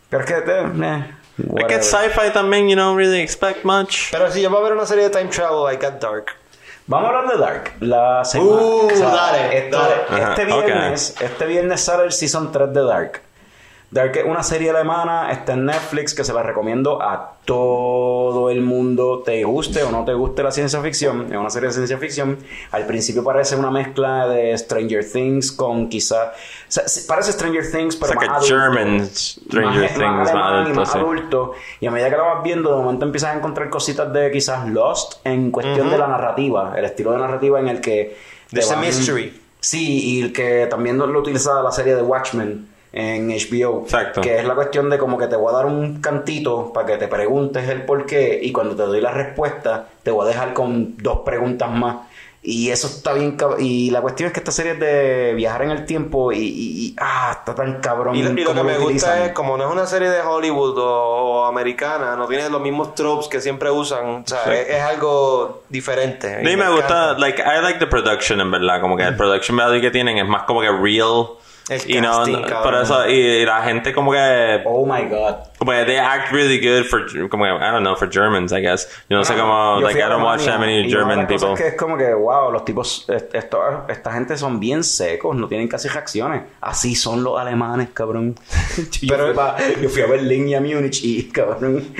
Pero 0.09 0.23
es 0.23 0.27
que... 0.29 0.37
eh, 0.37 0.71
eh, 0.83 1.15
Es 1.57 1.65
que 1.65 1.83
sci-fi 1.83 2.29
también, 2.33 2.67
you 2.69 2.75
don't 2.75 2.97
really 2.97 3.19
expect 3.21 3.63
much. 3.63 4.11
Pero 4.11 4.31
si 4.31 4.41
yo 4.41 4.49
voy 4.49 4.59
a 4.59 4.63
ver 4.63 4.73
una 4.73 4.85
serie 4.85 5.05
de 5.05 5.09
time 5.09 5.29
travel, 5.29 5.73
I 5.73 5.77
got 5.77 5.99
dark. 6.01 6.25
Vamos 6.87 7.11
a 7.13 7.19
hablar 7.19 7.31
de 7.33 7.37
Dark. 7.39 7.71
La 7.81 8.25
semana... 8.25 8.49
Uh, 8.51 8.87
dale, 8.99 9.57
esto- 9.59 9.77
dale. 9.77 9.93
Este 10.31 10.41
Ajá, 10.41 10.55
ok. 10.57 10.65
viernes, 10.65 11.15
este 11.21 11.45
viernes 11.45 11.81
sale 11.81 12.03
el 12.05 12.11
Season 12.11 12.51
3 12.51 12.73
de 12.73 12.83
Dark. 12.83 13.21
Dark 13.91 14.15
es 14.17 14.23
una 14.23 14.43
serie 14.43 14.69
alemana, 14.69 15.31
está 15.31 15.53
en 15.53 15.65
Netflix, 15.65 16.13
que 16.13 16.23
se 16.23 16.31
la 16.31 16.43
recomiendo 16.43 17.01
a 17.01 17.33
todo 17.43 18.51
el 18.51 18.61
mundo, 18.61 19.23
te 19.25 19.43
guste 19.43 19.81
o 19.81 19.89
no 19.89 20.05
te 20.05 20.13
guste 20.13 20.43
la 20.43 20.51
ciencia 20.51 20.79
ficción. 20.81 21.25
Es 21.31 21.35
una 21.37 21.49
serie 21.49 21.69
de 21.69 21.73
ciencia 21.73 21.97
ficción. 21.97 22.37
Al 22.71 22.85
principio 22.85 23.23
parece 23.23 23.55
una 23.55 23.71
mezcla 23.71 24.27
de 24.27 24.55
Stranger 24.55 25.03
Things 25.11 25.51
con 25.51 25.89
quizá... 25.89 26.25
o 26.25 26.31
sea, 26.67 26.87
sí, 26.87 27.05
parece 27.07 27.31
Stranger 27.31 27.63
Things, 27.71 27.95
pero 27.95 28.13
It's 28.13 28.21
like 28.21 28.27
más 28.31 28.51
a 28.51 28.53
adulto. 28.53 28.55
German 28.75 29.05
Stranger 29.07 29.81
Más- 29.81 29.93
Things, 29.93 29.99
más 29.99 30.17
más 30.17 30.29
alemán 30.29 30.53
y 30.53 30.61
adulto, 30.65 30.79
más 30.81 30.91
sí. 30.91 30.97
adulto. 30.99 31.51
Y 31.79 31.85
a 31.87 31.91
medida 31.91 32.09
que 32.11 32.17
lo 32.17 32.25
vas 32.25 32.43
viendo, 32.43 32.69
de 32.69 32.75
momento 32.83 33.05
empiezas 33.05 33.33
a 33.33 33.37
encontrar 33.37 33.71
cositas 33.71 34.13
de 34.13 34.29
quizás 34.29 34.67
Lost 34.69 35.13
en 35.25 35.49
cuestión 35.49 35.89
de 35.89 35.97
la 35.97 36.05
narrativa, 36.07 36.73
el 36.77 36.85
estilo 36.85 37.11
de 37.13 37.17
narrativa 37.17 37.59
en 37.59 37.67
el 37.69 37.81
que... 37.81 38.15
There's 38.51 38.69
a 38.69 38.75
van- 38.75 38.85
mystery. 38.85 39.41
Sí, 39.61 40.17
y 40.17 40.21
el 40.21 40.31
que 40.31 40.67
también 40.69 40.97
lo 40.99 41.19
utiliza 41.19 41.61
la 41.63 41.71
serie 41.71 41.95
de 41.95 42.01
Watchmen 42.03 42.68
en 42.91 43.29
HBO. 43.29 43.81
Exacto. 43.83 44.21
Que 44.21 44.37
es 44.39 44.45
la 44.45 44.55
cuestión 44.55 44.89
de 44.89 44.97
como 44.97 45.17
que 45.17 45.27
te 45.27 45.35
voy 45.35 45.51
a 45.53 45.57
dar 45.57 45.65
un 45.67 46.01
cantito 46.01 46.73
para 46.73 46.87
que 46.87 46.97
te 46.97 47.07
preguntes 47.07 47.67
el 47.69 47.83
por 47.83 48.05
qué 48.05 48.39
y 48.41 48.51
cuando 48.51 48.75
te 48.75 48.83
doy 48.83 48.99
la 49.01 49.11
respuesta 49.11 49.87
te 50.03 50.11
voy 50.11 50.25
a 50.25 50.29
dejar 50.29 50.53
con 50.53 50.97
dos 50.97 51.19
preguntas 51.19 51.69
más. 51.69 51.97
Y 52.41 52.69
eso 52.69 52.87
está 52.87 53.11
bien 53.11 53.35
Y 53.59 53.91
la 53.91 53.99
cuestión 54.01 54.27
es 54.27 54.33
que 54.33 54.39
esta 54.39 54.53
serie 54.53 54.71
es 54.71 54.79
de 54.79 55.33
viajar 55.35 55.61
en 55.63 55.71
el 55.71 55.85
tiempo 55.85 56.31
y, 56.31 56.37
y- 56.37 56.85
y- 56.87 56.95
ah, 56.97 57.35
está 57.37 57.53
tan 57.53 57.81
cabrón. 57.81 58.15
Y, 58.15 58.23
lo- 58.23 58.31
y 58.31 58.43
lo 58.45 58.53
que 58.55 58.63
me 58.63 58.77
gusta 58.77 59.25
es, 59.25 59.33
como 59.33 59.57
no 59.57 59.65
es 59.67 59.71
una 59.73 59.85
serie 59.85 60.09
de 60.09 60.21
Hollywood 60.21 60.77
o, 60.77 60.85
o 60.85 61.45
americana, 61.45 62.15
no 62.15 62.27
tiene 62.27 62.49
los 62.49 62.61
mismos 62.61 62.95
tropes 62.95 63.27
que 63.27 63.41
siempre 63.41 63.69
usan. 63.69 64.23
O 64.23 64.23
sea, 64.25 64.39
Sí. 64.45 64.51
es, 64.51 64.69
es 64.69 64.81
algo 64.81 65.63
diferente. 65.67 66.37
A 66.37 66.39
mí 66.39 66.55
me 66.55 66.69
gusta, 66.69 67.13
like, 67.19 67.41
I 67.41 67.61
like 67.61 67.77
the 67.77 67.87
production, 67.87 68.39
en 68.39 68.49
verdad. 68.49 68.79
Como 68.79 68.95
que 68.95 69.03
el 69.03 69.17
production 69.17 69.57
value 69.57 69.81
que 69.81 69.91
tienen 69.91 70.17
es 70.17 70.25
más 70.27 70.43
como 70.43 70.61
que 70.61 70.71
real. 70.71 71.25
El 71.69 71.81
y 71.89 72.01
no, 72.01 72.11
casting, 72.17 72.41
no- 72.41 72.63
por 72.63 72.75
eso, 72.75 73.07
y, 73.09 73.13
y 73.13 73.45
la 73.45 73.61
gente 73.63 73.93
como 73.93 74.11
que, 74.11 74.61
Oh 74.65 74.85
my 74.85 75.03
god. 75.03 75.35
Como 75.59 75.71
que 75.71 75.85
they 75.85 75.97
act 75.97 76.31
really 76.31 76.59
good 76.59 76.85
for, 76.85 77.05
como 77.29 77.45
I 77.45 77.49
don't 77.71 77.81
know, 77.83 77.95
for 77.95 78.09
Germans, 78.11 78.51
I 78.51 78.61
guess. 78.61 78.87
Yo 79.09 79.17
no 79.17 79.23
sé 79.23 79.35
cómo, 79.35 79.53
Ah, 79.53 79.77
Yo 79.79 79.85
like, 79.85 80.01
a 80.01 80.07
I 80.07 80.09
don't 80.09 80.23
watch 80.23 80.45
that 80.45 80.59
many 80.59 80.89
German 80.89 81.27
people. 81.27 81.53
que 81.55 81.67
es 81.67 81.75
como 81.75 81.97
que, 81.97 82.13
wow, 82.13 82.51
los 82.51 82.65
tipos, 82.65 83.05
est- 83.09 83.35
esto- 83.35 83.85
esta 83.87 84.11
gente 84.13 84.37
son 84.37 84.59
bien 84.59 84.83
secos, 84.83 85.35
no 85.35 85.47
tienen 85.47 85.67
casi 85.67 85.87
reacciones. 85.89 86.43
Así 86.61 86.95
son 86.95 87.23
los 87.23 87.39
alemanes, 87.39 87.89
cabrón. 87.93 88.35
yo, 89.01 89.07
Pero- 89.15 89.25
fui 89.27 89.35
pa- 89.35 89.57
yo 89.81 89.89
fui 89.89 90.01
a 90.01 90.07
Berlín 90.07 90.47
y 90.47 90.55
a 90.55 90.61
Múnich 90.61 91.01
y, 91.03 91.29
cabrón. 91.29 91.93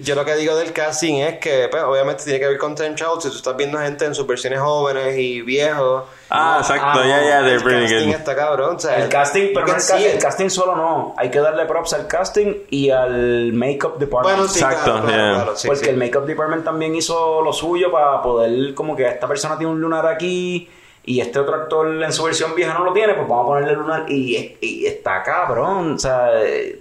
Yo 0.00 0.14
lo 0.14 0.24
que 0.24 0.34
digo 0.36 0.56
del 0.56 0.72
casting 0.72 1.14
es 1.20 1.38
que, 1.38 1.68
pues, 1.70 1.82
obviamente 1.82 2.24
tiene 2.24 2.40
que 2.40 2.48
ver 2.48 2.58
con 2.58 2.74
time 2.74 2.90
travel. 2.94 3.20
Si 3.22 3.28
tú 3.30 3.36
estás 3.36 3.56
viendo 3.56 3.78
gente 3.78 4.04
en 4.04 4.14
sus 4.14 4.26
versiones 4.26 4.58
jóvenes 4.60 5.16
y 5.18 5.40
viejos. 5.42 6.04
Ah, 6.30 6.56
exacto, 6.60 6.84
ah, 7.00 7.04
yeah, 7.04 7.22
yeah, 7.22 7.38
el 7.40 7.44
they're 7.44 7.60
pretty 7.62 7.82
casting 7.82 8.06
good. 8.08 8.14
está 8.16 8.34
cabrón. 8.34 8.76
O 8.76 8.80
sea, 8.80 8.96
El 8.96 9.08
casting, 9.08 9.42
you 9.48 9.50
pero 9.54 9.66
no 9.68 9.74
el, 9.76 9.82
ca- 9.86 9.98
el 9.98 10.18
casting 10.18 10.48
solo 10.50 10.74
no. 10.74 11.14
Hay 11.16 11.30
que 11.30 11.38
darle 11.38 11.64
props 11.66 11.92
al 11.92 12.08
casting 12.08 12.54
y 12.70 12.90
al 13.04 13.52
make-up 13.52 13.98
department. 13.98 14.36
Bueno, 14.36 14.48
sí, 14.52 14.58
Exacto, 14.60 14.92
claro, 14.92 15.06
claro, 15.06 15.22
yeah. 15.22 15.34
claro, 15.42 15.56
sí, 15.56 15.66
Porque 15.68 15.84
sí. 15.84 15.90
el 15.90 15.96
make-up 15.96 16.26
department 16.26 16.64
también 16.64 16.94
hizo 16.94 17.40
lo 17.42 17.52
suyo 17.52 17.90
para 17.92 18.20
poder, 18.22 18.74
como 18.74 18.96
que 18.96 19.06
esta 19.06 19.26
persona 19.28 19.56
tiene 19.56 19.72
un 19.72 19.80
lunar 19.80 20.06
aquí 20.06 20.68
y 21.04 21.20
este 21.20 21.38
otro 21.38 21.54
actor 21.56 22.02
en 22.02 22.12
su 22.12 22.24
versión 22.24 22.54
vieja 22.54 22.74
no 22.74 22.84
lo 22.84 22.92
tiene, 22.92 23.14
pues 23.14 23.28
vamos 23.28 23.44
a 23.44 23.48
ponerle 23.48 23.74
lunar 23.74 24.04
y, 24.08 24.56
y 24.60 24.86
está 24.86 25.22
cabrón, 25.22 25.94
o 25.94 25.98
sea, 25.98 26.30
eh, 26.42 26.80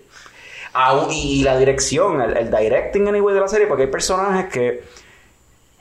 aún- 0.74 1.12
y, 1.12 1.44
la 1.44 1.58
dirección, 1.58 2.22
el, 2.22 2.38
el 2.38 2.50
directing 2.50 3.08
anyway 3.08 3.34
de 3.36 3.42
la 3.42 3.48
serie, 3.48 3.68
porque 3.68 3.84
hay 3.84 3.90
personajes 3.92 4.52
que 4.52 4.84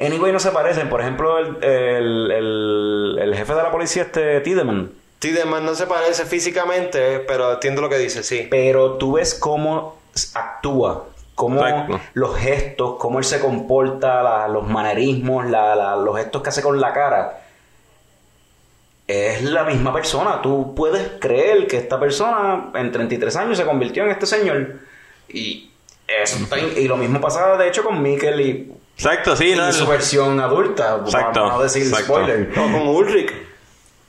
anyway 0.00 0.32
no 0.32 0.40
se 0.40 0.50
parecen, 0.50 0.88
por 0.88 1.00
ejemplo, 1.00 1.38
el, 1.38 1.62
el, 1.62 2.30
el, 2.32 3.18
el 3.22 3.34
jefe 3.36 3.54
de 3.54 3.62
la 3.62 3.70
policía, 3.70 4.02
este 4.02 4.40
Tiedemann, 4.40 4.90
Tiedemann 5.20 5.64
no 5.64 5.76
se 5.76 5.86
parece 5.86 6.24
físicamente, 6.24 7.20
pero 7.20 7.52
entiendo 7.52 7.80
lo 7.80 7.88
que 7.88 7.98
dice, 7.98 8.24
sí. 8.24 8.48
pero 8.50 8.94
tú 8.94 9.12
ves 9.12 9.34
cómo 9.34 10.01
actúa, 10.34 11.04
cómo 11.34 11.62
los 12.14 12.36
gestos, 12.36 12.96
cómo 12.98 13.18
él 13.18 13.24
se 13.24 13.40
comporta, 13.40 14.22
la- 14.22 14.48
los 14.48 14.66
manerismos, 14.68 15.46
la- 15.46 15.74
la- 15.74 15.96
los 15.96 16.16
gestos 16.16 16.42
que 16.42 16.48
hace 16.50 16.62
con 16.62 16.80
la 16.80 16.92
cara. 16.92 17.38
Es 19.06 19.42
la 19.42 19.64
misma 19.64 19.92
persona. 19.92 20.40
Tú 20.40 20.74
puedes 20.74 21.12
creer 21.20 21.66
que 21.66 21.76
esta 21.76 21.98
persona 21.98 22.70
en 22.74 22.92
33 22.92 23.34
años 23.36 23.58
se 23.58 23.64
convirtió 23.64 24.04
en 24.04 24.10
este 24.10 24.26
señor. 24.26 24.76
Y 25.28 25.70
eso 26.06 26.36
está 26.38 26.58
in- 26.58 26.72
y 26.76 26.86
lo 26.88 26.96
mismo 26.96 27.20
pasa 27.20 27.56
de 27.56 27.68
hecho 27.68 27.82
con 27.82 28.00
Mikkel 28.00 28.40
y, 28.40 28.72
Exacto, 28.96 29.34
sí, 29.34 29.52
y 29.52 29.56
no, 29.56 29.72
su 29.72 29.86
versión 29.86 30.38
adulta. 30.38 30.98
Exacto, 31.04 31.40
Vamos 31.42 31.60
a 31.60 31.62
decir 31.64 31.82
exacto. 31.82 32.04
spoiler. 32.14 32.50
O 32.52 32.54
con 32.62 32.88
Ulrich. 32.88 33.32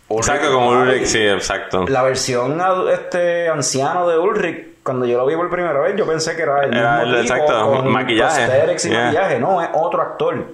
exacto, 0.10 0.52
como 0.54 0.70
Ulrich, 0.70 1.06
sí, 1.06 1.20
exacto. 1.20 1.86
La 1.88 2.04
versión 2.04 2.62
este 2.92 3.50
anciano 3.50 4.08
de 4.08 4.18
Ulrich, 4.20 4.68
cuando 4.84 5.06
yo 5.06 5.18
lo 5.18 5.26
vi 5.26 5.36
por 5.36 5.50
primera 5.50 5.80
vez, 5.80 5.96
yo 5.96 6.06
pensé 6.06 6.36
que 6.36 6.42
era 6.44 6.64
el 6.66 6.76
Era 6.76 7.00
mismo 7.00 7.16
el- 7.16 7.22
tipo 7.24 7.34
exacto, 7.36 7.72
con 7.72 7.92
maquillaje. 7.92 8.46
prosthetics 8.46 8.86
y 8.86 8.90
Yeah. 8.90 9.04
maquillaje. 9.06 9.40
No, 9.40 9.62
es 9.62 9.70
otro 9.74 10.02
actor. 10.02 10.46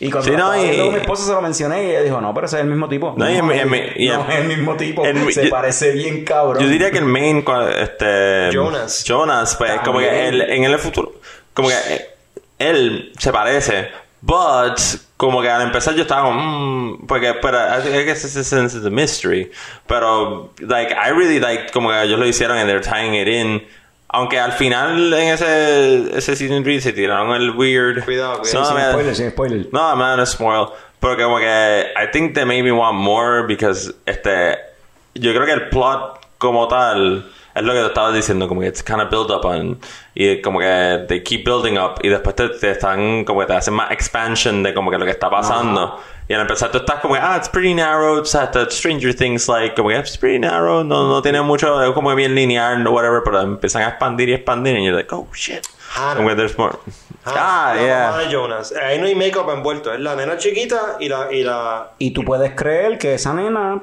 Y 0.00 0.10
cuando 0.10 0.24
Sí, 0.24 0.30
la 0.32 0.38
no, 0.38 0.52
estaba 0.52 0.58
y- 0.58 0.68
viendo 0.70 0.84
con 0.86 0.94
mi 0.94 1.00
esposa 1.00 1.24
se 1.26 1.32
lo 1.32 1.42
mencioné 1.42 1.84
y 1.84 1.90
ella 1.90 2.02
dijo, 2.02 2.20
no, 2.20 2.34
pero 2.34 2.46
ese 2.46 2.56
es 2.56 2.62
el 2.62 2.68
mismo 2.68 2.88
tipo. 2.88 3.14
No, 3.16 3.30
y 3.30 3.36
en 3.36 3.46
mi- 3.46 3.58
en 3.58 3.70
mi- 3.70 3.78
y 3.96 4.08
no 4.08 4.14
en- 4.24 4.30
es 4.32 4.38
el 4.40 4.48
mismo 4.48 4.74
tipo. 4.74 5.04
se 5.30 5.44
yo- 5.44 5.50
parece 5.50 5.92
bien 5.92 6.24
cabrón. 6.24 6.60
Yo 6.60 6.68
diría 6.68 6.90
que 6.90 6.98
el 6.98 7.04
main, 7.04 7.44
este... 7.80 8.50
Jonas. 8.52 9.04
Jonas, 9.04 9.54
pues, 9.54 9.80
como 9.84 10.00
que 10.00 10.28
él, 10.28 10.40
en 10.42 10.64
el 10.64 10.76
futuro, 10.80 11.12
como 11.54 11.68
que 11.68 11.74
eh, 11.88 12.06
él 12.58 13.12
se 13.16 13.30
parece, 13.32 13.90
but, 14.22 14.76
como 15.22 15.40
que 15.40 15.48
al 15.48 15.62
empezar 15.62 15.94
yo 15.94 16.02
estaba 16.02 16.22
como, 16.22 16.40
mm, 16.40 17.06
porque, 17.06 17.32
pero, 17.40 17.56
I 17.56 18.04
guess 18.04 18.22
this 18.22 18.34
is, 18.34 18.50
this 18.50 18.74
is 18.74 18.84
a 18.84 18.90
mystery, 18.90 19.52
pero, 19.86 20.50
like, 20.58 20.92
I 20.92 21.10
really 21.10 21.38
like, 21.38 21.70
como 21.70 21.90
que 21.90 22.02
ellos 22.02 22.18
lo 22.18 22.26
hicieron 22.26 22.58
and 22.58 22.68
they're 22.68 22.80
tying 22.80 23.14
it 23.14 23.28
in, 23.28 23.62
aunque 24.08 24.40
al 24.40 24.50
final 24.50 25.14
en 25.14 25.28
ese, 25.28 26.18
ese 26.18 26.34
season 26.34 26.64
3 26.64 26.82
se 26.82 26.92
tiraron 26.92 27.36
el 27.36 27.52
weird. 27.52 28.04
Cuidado, 28.04 28.40
cuidado. 28.40 28.60
No, 28.62 28.66
sin 28.66 28.74
man, 28.74 28.90
spoiler, 28.90 29.14
sin 29.14 29.30
spoiler. 29.30 29.66
no, 29.70 29.80
I'm 29.80 29.98
not 30.00 30.10
gonna 30.10 30.26
spoil. 30.26 30.72
Pero 30.98 31.16
como 31.16 31.38
que 31.38 31.92
I 31.96 32.10
think 32.10 32.34
they 32.34 32.44
made 32.44 32.64
me 32.64 32.72
want 32.72 32.96
more 32.96 33.46
because 33.46 33.94
este 34.06 34.58
yo 35.14 35.32
creo 35.32 35.46
que 35.46 35.52
el 35.52 35.68
plot 35.68 36.18
como 36.38 36.66
tal 36.66 37.30
es 37.54 37.62
lo 37.62 37.72
que 37.72 37.80
te 37.80 37.86
estabas 37.86 38.14
diciendo, 38.14 38.48
como 38.48 38.60
que 38.60 38.68
it's 38.68 38.82
kind 38.82 39.00
of 39.00 39.10
build 39.10 39.30
up 39.30 39.44
on 39.44 39.78
y 40.14 40.40
como 40.40 40.58
que 40.58 41.04
they 41.08 41.22
keep 41.22 41.44
building 41.44 41.78
up 41.78 41.94
y 42.02 42.08
después 42.08 42.36
te, 42.36 42.48
te 42.48 42.70
están 42.70 43.24
como 43.24 43.40
que 43.40 43.46
te 43.46 43.54
hacen 43.54 43.74
más 43.74 43.90
expansion 43.90 44.62
de 44.62 44.72
como 44.74 44.90
que 44.90 44.98
lo 44.98 45.04
que 45.04 45.10
está 45.10 45.30
pasando. 45.30 46.00
Y 46.28 46.34
al 46.34 46.42
empezar 46.42 46.70
tú 46.70 46.78
estás 46.78 47.00
como 47.00 47.14
que, 47.14 47.20
ah, 47.20 47.36
it's 47.36 47.48
pretty 47.48 47.74
narrow, 47.74 48.20
o 48.20 48.24
sea, 48.24 48.50
Stranger 48.70 49.14
Things, 49.14 49.48
like, 49.48 49.74
como 49.74 49.88
que 49.90 49.98
it's 49.98 50.16
pretty 50.16 50.38
narrow, 50.38 50.82
no, 50.84 51.08
no 51.08 51.20
tiene 51.20 51.42
mucho, 51.42 51.82
es 51.82 51.92
como 51.92 52.10
que 52.10 52.14
bien 52.14 52.34
lineal, 52.34 52.82
no 52.82 52.92
whatever, 52.92 53.22
pero 53.24 53.40
empiezan 53.40 53.82
a 53.82 53.88
expandir 53.88 54.28
y 54.28 54.34
expandir 54.34 54.78
y 54.78 54.84
you're 54.84 54.96
like, 54.96 55.14
oh 55.14 55.28
shit. 55.34 55.66
Hannah. 55.94 56.16
Como 56.16 56.28
que 56.30 56.36
there's 56.36 56.56
more. 56.56 56.78
Ah, 57.26 57.74
la 57.76 57.82
yeah. 57.82 58.10
mamá 58.10 58.18
de 58.22 58.30
Jonas. 58.30 58.72
Ahí 58.72 58.98
no 58.98 59.06
hay 59.06 59.14
make-up 59.14 59.50
envuelto. 59.50 59.92
Es 59.92 60.00
la 60.00 60.16
nena 60.16 60.38
chiquita 60.38 60.96
y 60.98 61.08
la... 61.08 61.30
Y 61.30 61.42
la... 61.44 61.90
Y 61.98 62.12
tú 62.12 62.24
puedes 62.24 62.52
creer 62.54 62.98
que 62.98 63.14
esa 63.14 63.34
nena 63.34 63.80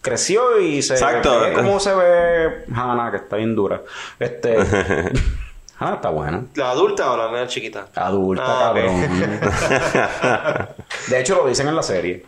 creció 0.00 0.60
y 0.60 0.82
se 0.82 0.94
Exacto. 0.94 1.40
ve 1.40 1.52
como 1.54 1.80
se 1.80 1.94
ve 1.94 2.64
Hannah, 2.74 3.10
que 3.10 3.16
está 3.18 3.36
bien 3.36 3.54
dura. 3.54 3.82
Este 4.18 4.56
Hannah 5.80 5.94
está 5.94 6.10
buena. 6.10 6.42
¿La 6.54 6.70
adulta 6.70 7.12
o 7.12 7.16
la 7.16 7.30
nena 7.30 7.46
chiquita? 7.46 7.86
Adulta, 7.94 8.42
Ah, 8.44 8.72
cabrón. 8.74 9.00
De 11.08 11.20
hecho, 11.20 11.36
lo 11.36 11.46
dicen 11.48 11.68
en 11.68 11.76
la 11.76 11.82
serie. 11.82 12.24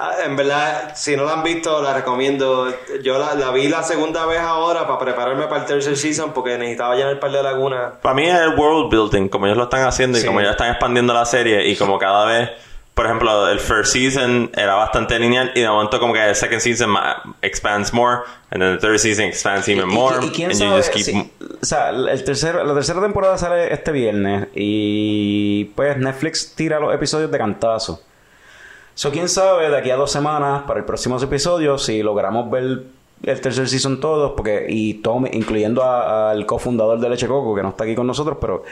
Ah, 0.00 0.12
en 0.24 0.36
verdad, 0.36 0.92
si 0.94 1.16
no 1.16 1.24
la 1.24 1.32
han 1.32 1.42
visto, 1.42 1.82
la 1.82 1.92
recomiendo. 1.92 2.72
Yo 3.02 3.18
la, 3.18 3.34
la 3.34 3.50
vi 3.50 3.68
la 3.68 3.82
segunda 3.82 4.24
vez 4.26 4.38
ahora 4.40 4.86
para 4.86 4.98
prepararme 4.98 5.46
para 5.48 5.62
el 5.62 5.66
tercer 5.66 5.96
season 5.96 6.32
porque 6.32 6.56
necesitaba 6.56 6.94
llenar 6.94 7.10
el 7.12 7.18
par 7.18 7.32
de 7.32 7.42
lagunas. 7.42 7.94
Para 8.00 8.14
mí 8.14 8.26
es 8.28 8.34
el 8.38 8.54
world 8.56 8.90
building, 8.90 9.28
como 9.28 9.46
ellos 9.46 9.58
lo 9.58 9.64
están 9.64 9.84
haciendo 9.86 10.18
y 10.18 10.24
como 10.24 10.40
ya 10.40 10.52
están 10.52 10.70
expandiendo 10.70 11.12
la 11.12 11.24
serie 11.26 11.66
y 11.68 11.76
como 11.76 11.98
cada 11.98 12.24
vez, 12.26 12.50
por 12.98 13.06
ejemplo, 13.06 13.48
el 13.48 13.60
first 13.60 13.92
season 13.92 14.50
era 14.56 14.74
bastante 14.74 15.16
lineal 15.20 15.52
y 15.54 15.60
de 15.60 15.68
momento 15.68 16.00
como 16.00 16.12
que 16.12 16.28
el 16.28 16.34
second 16.34 16.60
season 16.60 16.94
expands 17.42 17.92
more 17.92 18.22
and 18.50 18.60
then 18.60 18.74
the 18.74 18.78
third 18.84 18.98
season 18.98 19.26
expands 19.26 19.68
even 19.68 19.88
Y- 19.88 19.92
y- 19.92 19.94
more 19.94 20.16
y, 20.26 20.30
quién 20.30 20.50
and 20.50 20.58
you 20.60 20.66
sabe 20.66 20.76
just 20.78 20.92
keep 20.92 21.04
si- 21.04 21.32
o 21.62 21.64
sea, 21.64 21.90
el 21.90 22.24
tercer, 22.24 22.56
la 22.56 22.74
tercera 22.74 23.00
temporada 23.00 23.38
sale 23.38 23.72
este 23.72 23.92
viernes 23.92 24.48
y 24.54 25.66
pues 25.76 25.96
Netflix 25.96 26.54
tira 26.56 26.80
los 26.80 26.92
episodios 26.92 27.30
de 27.30 27.38
cantazo. 27.38 28.02
So, 28.94 29.12
quién 29.12 29.28
sabe 29.28 29.70
de 29.70 29.76
aquí 29.78 29.90
a 29.92 29.96
dos 29.96 30.10
semanas 30.10 30.64
para 30.66 30.80
el 30.80 30.84
próximo 30.84 31.22
episodio 31.22 31.78
si 31.78 32.02
logramos 32.02 32.50
ver 32.50 32.82
el 33.22 33.40
tercer 33.40 33.68
season 33.68 34.00
todos, 34.00 34.32
porque 34.36 34.66
y 34.68 34.94
Tom, 34.94 35.24
incluyendo 35.30 35.84
al 35.84 36.46
cofundador 36.46 36.98
de 36.98 37.08
Leche 37.08 37.28
Coco, 37.28 37.54
que 37.54 37.62
no 37.62 37.68
está 37.70 37.84
aquí 37.84 37.94
con 37.94 38.06
nosotros, 38.08 38.38
pero 38.40 38.64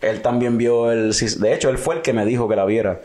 él 0.00 0.22
también 0.22 0.58
vio 0.58 0.90
el. 0.90 1.12
De 1.38 1.54
hecho, 1.54 1.68
él 1.68 1.78
fue 1.78 1.96
el 1.96 2.02
que 2.02 2.12
me 2.12 2.24
dijo 2.24 2.48
que 2.48 2.56
la 2.56 2.64
viera. 2.64 3.00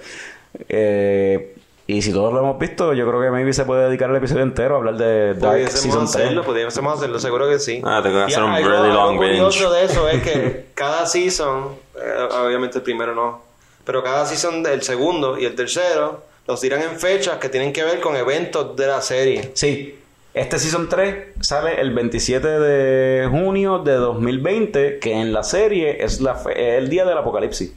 Eh, 0.69 1.55
y 1.87 2.01
si 2.01 2.11
todos 2.11 2.33
lo 2.33 2.39
hemos 2.39 2.57
visto, 2.57 2.93
yo 2.93 3.07
creo 3.07 3.21
que 3.21 3.29
maybe 3.29 3.53
se 3.53 3.63
puede 3.63 3.87
dedicar 3.87 4.09
el 4.09 4.15
episodio 4.15 4.41
entero 4.43 4.75
a 4.75 4.77
hablar 4.79 4.97
de 4.97 5.35
Dark 5.35 5.59
Season 5.69 5.81
Pudiésemos 5.91 6.11
3. 6.11 6.23
hacerlo, 6.25 6.43
pudiésemos 6.43 6.97
hacerlo, 6.97 7.19
seguro 7.19 7.47
que 7.47 7.59
sí. 7.59 7.81
Ah, 7.83 7.99
tengo 8.01 8.17
que 8.19 8.23
hacer 8.33 8.43
un 8.43 8.49
algo- 8.51 8.69
really 8.69 8.87
long 8.93 9.17
curioso 9.17 9.69
binge. 9.69 9.75
de 9.79 9.85
eso 9.85 10.09
es 10.09 10.21
que 10.23 10.65
cada 10.73 11.05
season, 11.05 11.69
eh, 11.95 12.27
obviamente 12.43 12.79
el 12.79 12.83
primero 12.83 13.13
no, 13.13 13.43
pero 13.83 14.03
cada 14.03 14.25
season 14.25 14.63
del 14.63 14.81
segundo 14.81 15.37
y 15.37 15.45
el 15.45 15.53
tercero 15.53 16.23
los 16.47 16.59
tiran 16.59 16.81
en 16.81 16.99
fechas 16.99 17.37
que 17.37 17.49
tienen 17.49 17.71
que 17.71 17.83
ver 17.83 17.99
con 17.99 18.15
eventos 18.15 18.75
de 18.75 18.87
la 18.87 19.01
serie. 19.01 19.51
Sí. 19.53 19.99
Este 20.33 20.59
Season 20.59 20.89
3 20.89 21.27
sale 21.39 21.79
el 21.79 21.93
27 21.93 22.45
de 22.45 23.25
junio 23.29 23.79
de 23.79 23.93
2020, 23.93 24.99
que 24.99 25.13
en 25.13 25.31
la 25.31 25.43
serie 25.43 26.03
es 26.03 26.19
la 26.19 26.35
fe- 26.35 26.77
el 26.77 26.89
día 26.89 27.05
del 27.05 27.17
apocalipsis. 27.17 27.73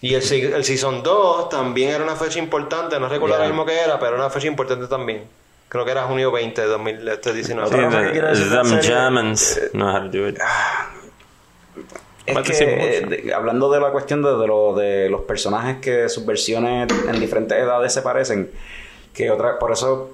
Y 0.00 0.14
el, 0.14 0.22
el 0.54 0.64
Season 0.64 1.02
2 1.02 1.48
también 1.48 1.90
era 1.90 2.04
una 2.04 2.14
fecha 2.16 2.38
importante, 2.38 2.98
no 3.00 3.08
recuerdo 3.08 3.34
Yeah. 3.34 3.44
ahora 3.44 3.48
mismo 3.48 3.66
que 3.66 3.78
era, 3.80 3.98
pero 3.98 4.12
era 4.14 4.24
una 4.24 4.30
fecha 4.30 4.46
importante 4.46 4.86
también. 4.86 5.24
Creo 5.68 5.84
que 5.84 5.90
era 5.90 6.04
junio 6.04 6.30
20 6.30 6.60
de 6.60 6.66
2019. 6.68 7.66
Otra 7.66 7.84
cosa 7.86 8.02
que 8.04 8.12
quiero 8.12 8.28
decir 8.28 8.48
de 8.48 8.54
la 8.56 8.62
them 8.62 8.80
Germans 8.80 9.60
know 9.72 9.88
how 9.88 10.00
to 10.10 10.16
do 10.16 10.28
it. 10.28 10.38
Es 12.26 12.34
What 12.36 12.44
que, 12.44 12.52
eh, 12.58 13.00
de- 13.24 13.34
hablando 13.34 13.70
de 13.70 13.80
la 13.80 13.90
cuestión 13.90 14.22
de, 14.22 14.36
de, 14.36 14.46
lo- 14.46 14.74
de 14.74 15.08
los 15.08 15.22
personajes 15.22 15.78
que 15.78 16.08
sus 16.10 16.26
versiones 16.26 16.88
en 17.08 17.18
diferentes 17.20 17.56
edades 17.56 17.92
se 17.92 18.02
parecen, 18.02 18.50
que 19.14 19.30
otra, 19.30 19.58
por 19.58 19.72
eso 19.72 20.10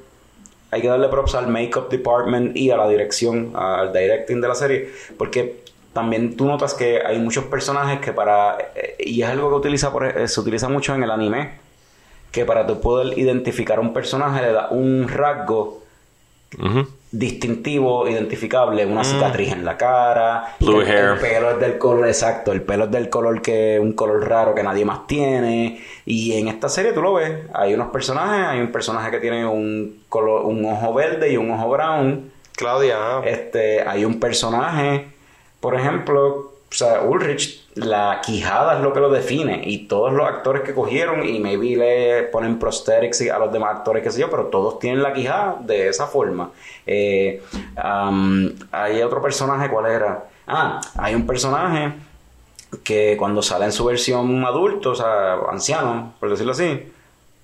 hay 0.71 0.81
que 0.81 0.89
darle 0.89 1.09
props 1.09 1.35
al 1.35 1.49
makeup 1.49 1.89
department 1.91 2.57
y 2.57 2.71
a 2.71 2.77
la 2.77 2.89
dirección, 2.89 3.53
al 3.55 3.93
directing 3.93 4.41
de 4.41 4.49
la 4.49 4.55
serie, 4.55 4.91
porque 5.19 5.64
también 5.95 6.37
tú 6.37 6.45
notas 6.45 6.75
que 6.75 7.01
hay 7.01 7.19
muchos 7.19 7.45
personajes 7.45 8.01
que 8.01 8.13
para, 8.13 8.59
eh, 8.75 8.97
y 8.99 9.23
es 9.23 9.29
algo 9.29 9.49
que 9.49 9.55
utiliza 9.55 9.91
por, 9.93 10.05
eh, 10.05 10.29
se 10.29 10.41
utiliza 10.41 10.69
mucho 10.69 10.95
en 10.95 11.03
el 11.03 11.11
anime, 11.11 11.53
que 12.31 12.45
para 12.45 12.67
tú 12.67 12.81
poder 12.81 13.17
identificar 13.19 13.79
a 13.79 13.81
un 13.81 13.95
personaje 13.95 14.43
le 14.43 14.53
da 14.53 14.69
un 14.71 15.09
rasgo 15.09 15.83
distintivo, 17.11 18.09
identificable, 18.09 18.85
una 18.87 19.05
cicatriz 19.05 19.53
en 19.53 19.65
la 19.65 19.77
cara, 19.77 20.57
Blue 20.61 20.81
el, 20.81 20.89
hair. 20.89 21.05
el 21.11 21.19
pelo 21.19 21.51
es 21.51 21.61
del 21.61 21.79
color 21.79 22.07
exacto, 22.09 22.53
el 22.53 22.63
pelo 22.63 22.85
es 22.85 22.91
del 22.91 23.09
color 23.09 23.41
que 23.41 23.79
un 23.81 23.93
color 23.93 24.29
raro 24.29 24.55
que 24.55 24.63
nadie 24.63 24.85
más 24.85 25.07
tiene 25.07 25.81
y 26.05 26.33
en 26.33 26.49
esta 26.49 26.69
serie 26.69 26.93
tú 26.93 27.03
lo 27.03 27.15
ves, 27.15 27.33
hay 27.53 27.75
unos 27.75 27.91
personajes, 27.91 28.47
hay 28.47 28.61
un 28.61 28.73
personaje 28.73 29.11
que 29.13 29.19
tiene 29.19 29.47
un 29.47 30.03
color, 30.09 30.45
un 30.45 30.65
ojo 30.65 30.93
verde 30.95 31.33
y 31.33 31.37
un 31.37 31.51
ojo 31.53 31.69
brown, 31.69 32.31
Claudia, 32.57 32.97
ah. 32.99 33.23
este, 33.25 33.83
hay 33.83 34.05
un 34.05 34.19
personaje, 34.19 35.07
por 35.65 35.75
ejemplo, 35.75 36.53
o 36.71 36.75
sea, 36.75 37.01
Ulrich, 37.01 37.65
la 37.75 38.21
quijada 38.23 38.77
es 38.77 38.83
lo 38.83 38.93
que 38.93 39.01
lo 39.01 39.09
define 39.09 39.63
y 39.65 39.87
todos 39.87 40.13
los 40.13 40.29
actores 40.29 40.61
que 40.61 40.75
cogieron 40.75 41.27
y 41.27 41.41
maybe 41.41 41.75
le 41.75 42.23
ponen 42.25 42.59
prosthetics 42.59 43.23
a 43.31 43.39
los 43.39 43.51
demás 43.51 43.77
actores, 43.77 44.03
qué 44.03 44.11
sé 44.11 44.21
yo, 44.21 44.29
pero 44.29 44.49
todos 44.49 44.79
tienen 44.79 45.03
la 45.03 45.15
quijada 45.15 45.57
de 45.61 45.89
esa 45.89 46.07
forma. 46.07 46.51
Eh, 46.87 47.43
am, 47.77 48.55
hay 48.73 49.01
otro 49.01 49.23
personaje, 49.23 49.71
¿cuál 49.71 49.87
era? 49.87 50.25
Ah, 50.47 50.83
hay 50.99 51.15
un 51.15 51.27
personaje 51.27 51.95
que 52.83 53.17
cuando 53.17 53.41
sale 53.41 53.65
en 53.65 53.73
su 53.73 53.87
versión 53.87 54.45
adulto, 54.45 54.91
o 54.91 54.95
sea, 54.95 55.37
anciano, 55.51 56.13
por 56.21 56.29
decirlo 56.29 56.53
así, 56.53 56.93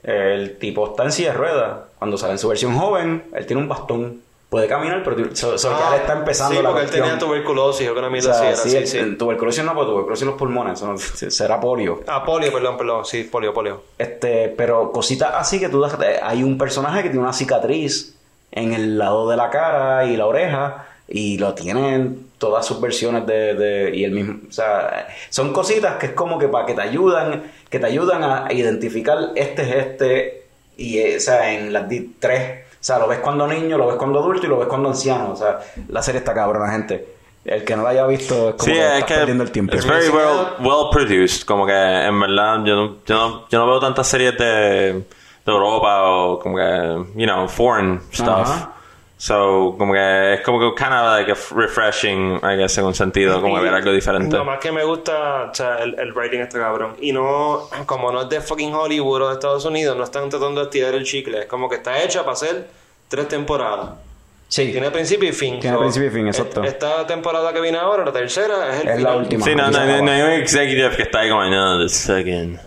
el 0.02 0.58
tipo 0.58 0.90
está 0.90 1.04
en 1.04 1.12
silla 1.12 1.32
de 1.32 1.38
ruedas. 1.38 1.78
Cuando 1.98 2.18
sale 2.18 2.32
en 2.32 2.38
su 2.38 2.48
versión 2.48 2.76
joven, 2.76 3.24
él 3.32 3.46
tiene 3.46 3.62
un 3.62 3.68
bastón. 3.68 4.20
Puede 4.50 4.66
caminar, 4.66 5.02
pero 5.04 5.34
so- 5.34 5.56
ya 5.56 5.90
le 5.90 5.96
está 5.98 6.12
empezando 6.14 6.56
sí, 6.56 6.62
la 6.62 6.70
porque 6.70 6.84
él 6.84 6.90
tenía 6.90 7.16
tuberculosis 7.18 7.88
o 7.88 7.94
que 7.94 7.98
una 8.00 8.08
O 8.08 8.20
sea, 8.20 8.32
así 8.32 8.42
sí, 8.42 8.46
era, 8.48 8.56
sí, 8.56 8.76
el- 8.78 8.86
sí. 8.88 8.98
el 8.98 9.16
tuberculosis 9.16 9.62
no, 9.64 9.72
pero 9.74 9.86
tuberculosis 9.86 10.22
en 10.22 10.28
los 10.30 10.36
pulmones, 10.38 10.82
no- 10.82 10.98
será 10.98 11.60
polio. 11.60 12.00
Ah, 12.08 12.24
polio, 12.24 12.52
perdón, 12.52 12.76
perdón, 12.76 13.04
sí, 13.04 13.22
polio, 13.22 13.54
polio. 13.54 13.84
Este, 13.96 14.48
pero 14.48 14.90
cositas 14.90 15.30
así 15.36 15.60
que 15.60 15.68
tú 15.68 15.84
eh, 15.84 16.18
hay 16.20 16.42
un 16.42 16.58
personaje 16.58 17.02
que 17.04 17.10
tiene 17.10 17.22
una 17.22 17.32
cicatriz 17.32 18.16
en 18.50 18.72
el 18.74 18.98
lado 18.98 19.30
de 19.30 19.36
la 19.36 19.50
cara 19.50 20.04
y 20.06 20.16
la 20.16 20.26
oreja 20.26 20.88
y 21.06 21.38
lo 21.38 21.54
tienen 21.54 22.26
todas 22.38 22.66
sus 22.66 22.80
versiones 22.80 23.24
de, 23.26 23.54
de- 23.54 23.96
y 23.96 24.02
el 24.02 24.10
mismo, 24.10 24.40
o 24.48 24.52
sea, 24.52 25.06
son 25.28 25.52
cositas 25.52 25.94
que 25.96 26.06
es 26.06 26.12
como 26.12 26.38
que 26.40 26.48
para 26.48 26.66
que 26.66 26.74
te 26.74 26.80
ayudan, 26.82 27.44
que 27.68 27.78
te 27.78 27.86
ayudan 27.86 28.24
a 28.24 28.52
identificar 28.52 29.16
este 29.36 29.62
es 29.62 29.76
este 29.86 30.42
y 30.76 30.98
eh, 30.98 31.16
o 31.18 31.20
sea, 31.20 31.52
en 31.52 31.72
las 31.72 31.84
tres, 32.18 32.64
sea, 32.82 32.98
lo 32.98 33.06
ves 33.08 33.18
cuando 33.20 33.46
niño, 33.46 33.76
lo 33.78 33.86
ves 33.88 33.96
cuando 33.96 34.18
adulto 34.20 34.46
y 34.46 34.48
lo 34.48 34.58
ves 34.58 34.68
cuando 34.68 34.88
anciano, 34.88 35.32
o 35.32 35.36
sea, 35.36 35.60
la 35.88 36.02
serie 36.02 36.18
está 36.20 36.32
cabrona, 36.34 36.70
gente. 36.72 37.14
El 37.44 37.64
que 37.64 37.74
no 37.74 37.82
la 37.82 37.90
haya 37.90 38.06
visto 38.06 38.50
es 38.50 38.54
como 38.56 38.64
Sí, 38.64 38.72
que 38.72 38.78
es 38.80 38.92
estás 38.92 39.04
que 39.04 39.14
perdiendo 39.14 39.44
el 39.44 39.50
tiempo. 39.50 39.74
it's 39.74 39.86
very 39.86 40.08
well, 40.10 40.48
well 40.60 40.90
produced. 40.92 41.44
Como 41.46 41.64
que 41.66 41.72
en 41.72 42.20
verdad 42.20 42.62
yo 42.64 42.76
no, 42.76 42.96
yo 43.06 43.14
no, 43.16 43.48
yo 43.48 43.58
no 43.58 43.66
veo 43.66 43.80
tantas 43.80 44.06
series 44.06 44.36
de, 44.36 44.44
de 44.92 45.04
Europa 45.46 46.02
o 46.10 46.38
como 46.38 46.56
que, 46.56 47.04
you 47.16 47.26
know, 47.26 47.48
foreign 47.48 48.00
stuff. 48.12 48.66
So, 49.22 49.74
como 49.76 49.92
que 49.92 50.32
es 50.34 50.40
como 50.40 50.58
que 50.58 50.74
kind 50.82 50.94
of 50.94 51.04
like 51.12 51.30
a 51.30 51.34
f- 51.34 51.54
refreshing, 51.54 52.40
I 52.42 52.56
guess, 52.56 52.78
en 52.78 52.86
un 52.86 52.94
sentido, 52.94 53.38
como 53.42 53.56
que 53.56 53.60
ver 53.64 53.74
algo 53.74 53.92
diferente. 53.92 54.34
Lo 54.34 54.46
más 54.46 54.58
que 54.60 54.72
me 54.72 54.82
gusta, 54.82 55.50
o 55.50 55.54
sea, 55.54 55.76
el, 55.76 55.94
el 56.00 56.14
writing 56.14 56.40
este 56.40 56.58
cabrón. 56.58 56.96
Y 57.02 57.12
no, 57.12 57.68
como 57.84 58.10
no 58.12 58.22
es 58.22 58.30
de 58.30 58.40
fucking 58.40 58.72
Hollywood 58.72 59.20
o 59.24 59.28
de 59.28 59.34
Estados 59.34 59.66
Unidos, 59.66 59.94
no 59.94 60.04
están 60.04 60.30
tratando 60.30 60.62
de 60.62 60.64
estirar 60.68 60.94
el 60.94 61.04
chicle. 61.04 61.40
Es 61.40 61.46
como 61.46 61.68
que 61.68 61.76
está 61.76 62.02
hecha 62.02 62.20
para 62.20 62.32
hacer 62.32 62.66
tres 63.08 63.28
temporadas. 63.28 63.90
Sí, 64.48 64.72
Tiene 64.72 64.90
principio 64.90 65.28
y 65.28 65.32
fin. 65.32 65.60
Tiene 65.60 65.76
So, 65.76 65.80
principio 65.82 66.08
y 66.08 66.12
fin, 66.12 66.26
exacto. 66.26 66.64
Esta 66.64 67.06
temporada 67.06 67.52
que 67.52 67.60
viene 67.60 67.76
ahora, 67.76 68.06
la 68.06 68.12
tercera, 68.12 68.74
es 68.74 68.80
el 68.84 68.88
Es 68.88 69.02
la 69.02 69.16
última. 69.16 69.44
Sí, 69.44 69.54
no, 69.54 69.70
no, 69.70 69.84
no, 69.84 70.02
no 70.02 70.10
hay 70.10 70.22
un 70.22 70.30
executive 70.30 70.96
que 70.96 71.02
está 71.02 71.20
ahí 71.20 71.28
como, 71.28 71.44
no, 71.44 71.78
the 71.78 71.90
second, 71.90 72.58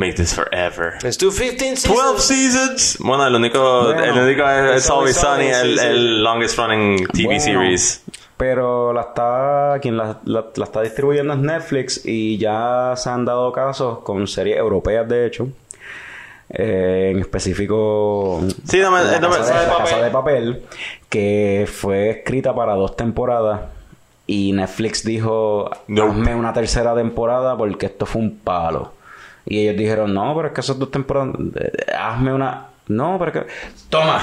make 0.00 0.14
this 0.14 0.34
forever. 0.34 0.94
Let's 1.02 1.18
do 1.18 1.30
15 1.30 1.76
seasons. 1.76 1.86
12 1.86 2.20
seasons. 2.22 2.96
Bueno, 3.00 3.26
el 3.26 3.34
único, 3.34 3.84
Bueno, 3.84 4.02
el 4.04 4.18
único 4.18 4.48
es 4.48 4.64
It's 4.76 4.84
It's 4.86 4.90
Always 4.90 5.16
Sunny, 5.16 5.46
el, 5.46 5.78
el 5.78 6.22
longest 6.24 6.58
running 6.58 7.06
TV 7.08 7.24
Bueno, 7.26 7.40
series. 7.40 8.02
Pero 8.36 8.92
la 8.94 9.02
está, 9.02 9.78
quien 9.82 9.96
la, 9.98 10.18
la- 10.24 10.46
la 10.54 10.64
está 10.64 10.80
distribuyendo 10.80 11.34
es 11.34 11.38
Netflix 11.40 12.00
y 12.06 12.38
ya 12.38 12.94
se 12.96 13.10
han 13.10 13.24
dado 13.26 13.52
casos 13.52 13.98
con 13.98 14.26
series 14.26 14.56
europeas, 14.56 15.06
de 15.06 15.26
hecho. 15.26 15.48
Eh, 16.52 17.10
en 17.14 17.20
específico, 17.20 18.40
Sí, 18.64 18.78
no 18.80 18.90
me- 18.90 19.04
La, 19.04 19.20
no 19.20 19.28
me- 19.28 19.36
casa, 19.36 19.54
de, 19.54 19.60
de 19.60 19.66
La 19.66 19.72
Papel. 19.72 19.84
Casa 19.90 20.02
de 20.04 20.10
Papel, 20.10 20.62
que 21.08 21.68
fue 21.70 22.10
escrita 22.10 22.54
para 22.54 22.74
dos 22.74 22.96
temporadas. 22.96 23.60
Y 24.26 24.52
Netflix 24.52 25.04
dijo, 25.04 25.68
hazme 25.88 26.34
una 26.34 26.52
tercera 26.52 26.94
temporada 26.94 27.56
porque 27.56 27.86
esto 27.86 28.06
fue 28.06 28.22
un 28.22 28.38
palo. 28.38 28.92
Y 29.46 29.60
ellos 29.62 29.76
dijeron, 29.76 30.14
no, 30.14 30.34
pero 30.34 30.48
es 30.48 30.54
que 30.54 30.60
esas 30.60 30.78
dos 30.78 30.90
temporadas, 30.90 31.34
eh, 31.56 31.92
hazme 31.96 32.32
una... 32.32 32.66
No, 32.88 33.16
pero 33.20 33.30
es 33.30 33.46
que... 33.46 33.52
Toma, 33.88 34.20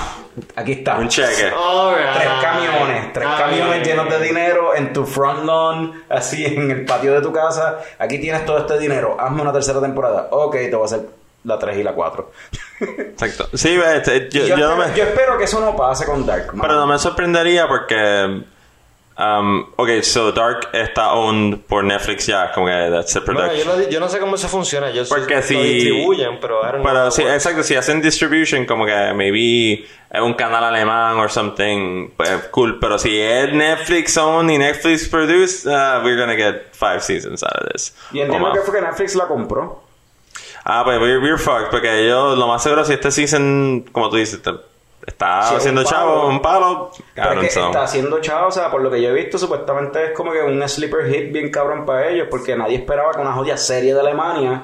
aquí 0.56 0.74
está. 0.74 0.98
Un 0.98 1.08
cheque. 1.08 1.34
Tres 1.34 2.34
camiones, 2.42 3.14
tres 3.14 3.28
camiones 3.38 3.88
llenos 3.88 4.10
de 4.10 4.20
dinero 4.20 4.76
en 4.76 4.92
tu 4.92 5.06
front 5.06 5.46
lawn, 5.46 6.04
así 6.10 6.46
en 6.46 6.70
el 6.72 6.86
patio 6.86 7.14
de 7.14 7.22
tu 7.22 7.32
casa. 7.32 7.80
Aquí 7.98 8.20
tienes 8.20 8.46
todo 8.46 8.58
este 8.58 8.78
dinero. 8.78 9.16
Hazme 9.18 9.42
una 9.42 9.54
tercera 9.54 9.80
temporada. 9.80 10.28
Ok, 10.32 10.56
te 10.56 10.76
voy 10.76 10.82
a 10.82 10.86
hacer 10.86 11.08
la 11.46 11.58
3 11.58 11.78
y 11.78 11.84
la 11.84 11.94
4. 11.94 12.32
Exacto. 12.98 13.48
Sí, 13.54 13.78
ve, 13.78 13.98
este, 13.98 14.30
yo, 14.30 14.46
yo, 14.46 14.58
yo 14.58 14.58
no 14.58 14.84
espero, 14.84 14.90
me... 14.90 14.98
yo 14.98 15.04
espero 15.04 15.38
que 15.38 15.44
eso 15.46 15.62
no 15.62 15.76
pase 15.76 16.06
con 16.06 16.26
Dark. 16.26 16.52
Pero 16.60 16.74
no 16.74 16.86
me 16.86 17.00
sorprendería 17.00 17.68
porque... 17.68 18.44
Um, 19.20 19.72
ok, 19.78 20.04
so 20.04 20.32
Dark 20.32 20.70
está 20.74 21.14
owned 21.14 21.62
por 21.68 21.84
Netflix 21.84 22.28
ya, 22.28 22.52
como 22.54 22.68
que 22.68 22.72
that's 22.92 23.14
the 23.14 23.20
Bueno, 23.22 23.42
production. 23.42 23.68
yo, 23.68 23.76
no, 23.78 23.90
yo 23.90 24.00
no 24.00 24.10
sé 24.10 24.20
cómo 24.20 24.36
eso 24.36 24.48
funciona. 24.48 24.92
Yo 24.92 25.04
Porque 25.10 25.38
lo 25.38 25.42
si... 25.42 25.56
distribuyen, 25.56 26.40
pero 26.40 26.60
I 26.62 26.72
don't 26.74 26.84
Pero 26.86 27.04
works. 27.06 27.18
exacto, 27.20 27.64
si 27.64 27.74
hacen 27.76 28.00
distribution 28.00 28.66
como 28.68 28.86
que 28.86 29.14
maybe 29.16 29.88
es 30.12 30.22
un 30.22 30.36
canal 30.36 30.64
alemán 30.64 31.18
or 31.18 31.32
something, 31.32 32.10
pues 32.16 32.30
cool. 32.52 32.78
Pero 32.80 33.00
si 33.00 33.20
es 33.20 33.52
Netflix 33.54 34.16
owned 34.18 34.52
y 34.54 34.60
Netflix 34.60 35.08
produced, 35.10 35.66
uh, 35.66 36.04
we're 36.04 36.16
gonna 36.16 36.36
get 36.36 36.68
five 36.74 37.02
seasons 37.02 37.42
out 37.42 37.54
of 37.64 37.70
this. 37.74 37.96
Y 38.12 38.20
entiendo 38.20 38.54
que 38.54 38.60
fue 38.62 38.76
que 38.76 38.82
Netflix 38.82 39.16
la 39.16 39.26
compró. 39.28 39.82
Ah, 40.64 40.84
pues 40.84 41.00
we're, 41.00 41.20
we're 41.20 41.40
fucked, 41.40 41.72
porque 41.72 42.08
yo 42.08 42.36
lo 42.36 42.46
más 42.48 42.62
seguro 42.62 42.86
si 42.86 42.94
este 42.94 43.10
season, 43.10 43.86
como 43.92 44.12
tú 44.12 44.18
dices, 44.18 44.42
te- 44.44 44.52
está 45.08 45.56
haciendo 45.56 45.82
un 45.82 45.88
palo. 45.88 45.98
chavo, 45.98 46.28
un 46.28 46.42
palo, 46.42 46.92
cabrón, 47.16 47.46
es 47.46 47.54
que 47.54 47.60
so. 47.60 47.66
está 47.68 47.84
haciendo 47.84 48.20
chavo, 48.20 48.48
o 48.48 48.52
sea, 48.52 48.70
por 48.70 48.82
lo 48.82 48.92
que 48.92 49.02
yo 49.02 49.10
he 49.10 49.14
visto, 49.14 49.38
supuestamente 49.38 50.06
es 50.06 50.12
como 50.12 50.34
que 50.34 50.42
un 50.44 50.62
sleeper 50.68 51.08
hit 51.10 51.32
bien 51.32 51.50
cabrón 51.50 51.86
para 51.86 52.10
ellos, 52.10 52.28
porque 52.30 52.56
nadie 52.56 52.76
esperaba 52.76 53.14
que 53.14 53.22
una 53.22 53.34
jodida 53.34 53.58
serie 53.58 53.94
de 53.94 54.00
Alemania 54.02 54.64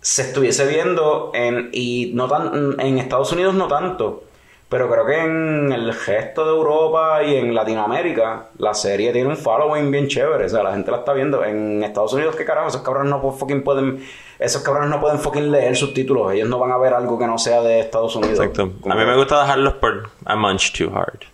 se 0.00 0.22
estuviese 0.22 0.66
viendo 0.66 1.32
en, 1.34 1.70
y 1.72 2.12
no 2.14 2.28
tan, 2.28 2.78
en 2.78 2.98
Estados 2.98 3.32
Unidos 3.32 3.54
no 3.54 3.66
tanto, 3.66 4.24
pero 4.68 4.90
creo 4.90 5.06
que 5.06 5.18
en 5.18 5.72
el 5.72 5.94
resto 5.94 6.44
de 6.44 6.50
Europa 6.50 7.22
y 7.22 7.36
en 7.36 7.54
Latinoamérica 7.54 8.50
la 8.58 8.74
serie 8.74 9.12
tiene 9.12 9.30
un 9.30 9.36
following 9.36 9.90
bien 9.90 10.08
chévere, 10.08 10.44
o 10.44 10.48
sea, 10.48 10.62
la 10.62 10.72
gente 10.72 10.90
la 10.90 10.98
está 10.98 11.14
viendo. 11.14 11.42
En 11.42 11.82
Estados 11.82 12.12
Unidos, 12.12 12.36
¿qué 12.36 12.44
carajo? 12.44 12.68
Esos 12.68 12.82
cabrones 12.82 13.10
no 13.10 13.32
fucking 13.32 13.64
pueden, 13.64 14.04
esos 14.38 14.62
cabrones 14.62 14.90
no 14.90 15.00
pueden 15.00 15.18
fucking 15.18 15.50
leer 15.50 15.76
subtítulos, 15.76 16.32
ellos 16.32 16.48
no 16.48 16.58
van 16.58 16.70
a 16.72 16.78
ver 16.78 16.94
algo 16.94 17.18
que 17.18 17.26
no 17.26 17.38
sea 17.38 17.60
de 17.60 17.80
Estados 17.80 18.14
Unidos. 18.16 18.38
Exacto. 18.38 18.72
Como 18.80 18.94
A 18.94 18.96
mí 18.96 19.04
me 19.04 19.16
gusta 19.16 19.40
dejarlos 19.42 19.74
por 19.74 20.10
I 20.26 20.36
munch 20.36 20.72
too 20.72 20.90
hard. 20.94 21.24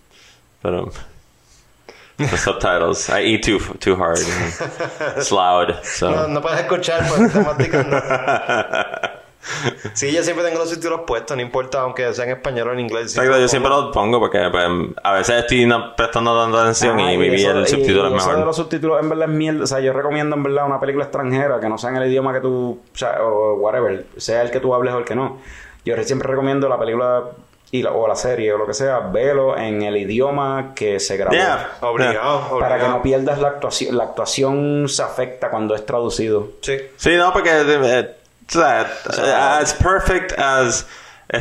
Pero 0.63 0.91
the 2.17 2.37
subtitles, 2.39 3.09
I 3.11 3.21
eat 3.23 3.43
too 3.43 3.59
too 3.81 3.97
hard. 3.97 4.19
It's 5.17 5.31
loud. 5.31 5.75
So. 5.85 6.11
No, 6.11 6.29
no 6.29 6.41
puedes 6.41 6.61
escuchar 6.61 7.07
porque 7.09 7.25
estás 7.25 7.45
masticando. 7.45 8.01
Sí, 9.93 10.13
yo 10.13 10.23
siempre 10.23 10.45
tengo 10.45 10.59
los 10.59 10.69
subtítulos 10.71 11.03
puestos, 11.07 11.37
no 11.37 11.43
importa 11.43 11.81
aunque 11.81 12.13
sea 12.15 12.25
en 12.25 12.31
español 12.33 12.69
o 12.69 12.73
en 12.73 12.81
inglés. 12.81 13.17
Exacto, 13.17 13.39
yo 13.39 13.49
siempre 13.49 13.71
los 13.71 13.93
pongo 13.93 14.19
porque 14.19 14.41
pues, 14.51 14.65
a 15.03 15.13
veces 15.13 15.41
estoy 15.41 15.67
no 15.67 15.95
prestando 15.95 16.41
tanta 16.43 16.63
atención 16.63 16.99
Ah, 16.99 17.13
y 17.13 17.19
mi 17.19 17.27
eso- 17.35 17.51
el 17.51 17.63
y- 17.65 17.67
subtítulo 17.67 18.09
y 18.11 18.15
es 18.15 18.21
eso 18.21 18.27
de 18.29 18.33
mejor. 18.33 18.47
los 18.47 18.57
subtítulos 18.57 19.01
en 19.03 19.09
verdad 19.11 19.29
es 19.31 19.35
mierda. 19.35 19.65
O 19.65 19.67
sea, 19.67 19.81
yo 19.81 19.93
recomiendo 19.93 20.37
en 20.37 20.43
verdad 20.43 20.67
una 20.67 20.81
película 20.81 21.05
extranjera 21.05 21.61
que 21.61 21.69
no 21.69 21.77
sea 21.79 21.91
en 21.91 21.97
el 21.97 22.09
idioma 22.09 22.33
que 22.33 22.41
tú, 22.41 22.81
o 22.93 22.97
sea, 22.97 23.23
o 23.23 23.55
whatever, 23.55 24.07
sea 24.17 24.43
el 24.43 24.51
que 24.51 24.61
tú 24.61 24.75
hables 24.75 24.95
o 24.95 24.99
el 24.99 25.05
que 25.05 25.15
no. 25.15 25.39
Yo 25.85 25.95
siempre 26.03 26.29
recomiendo 26.29 26.69
la 26.69 26.79
película 26.79 27.25
y 27.71 27.83
la- 27.83 27.91
o 27.93 28.07
la 28.07 28.15
serie 28.17 28.53
o 28.53 28.57
lo 28.59 28.67
que 28.67 28.73
sea, 28.75 29.01
velo 29.01 29.57
en 29.59 29.83
el 29.83 29.97
idioma 29.97 30.73
que 30.77 31.01
se 31.01 31.17
grabó. 31.17 31.33
Yeah. 31.35 31.69
Obligado, 31.81 32.41
Para 32.41 32.77
obligado. 32.77 32.79
que 32.81 32.89
no 32.89 33.03
pierdas 33.03 33.39
la 33.41 33.49
actuación. 33.49 33.97
La 33.99 34.05
actuación 34.05 34.89
se 34.89 35.03
afecta 35.03 35.51
cuando 35.51 35.75
es 35.75 35.85
traducido. 35.85 36.49
Sí. 36.61 36.77
Sí, 36.97 37.17
no, 37.17 37.33
porque 37.33 37.51
eh, 37.53 38.15
o 38.49 38.53
sea, 38.53 38.91
uh, 39.07 39.61
as 39.61 39.73
perfect 39.73 40.33
as 40.33 40.85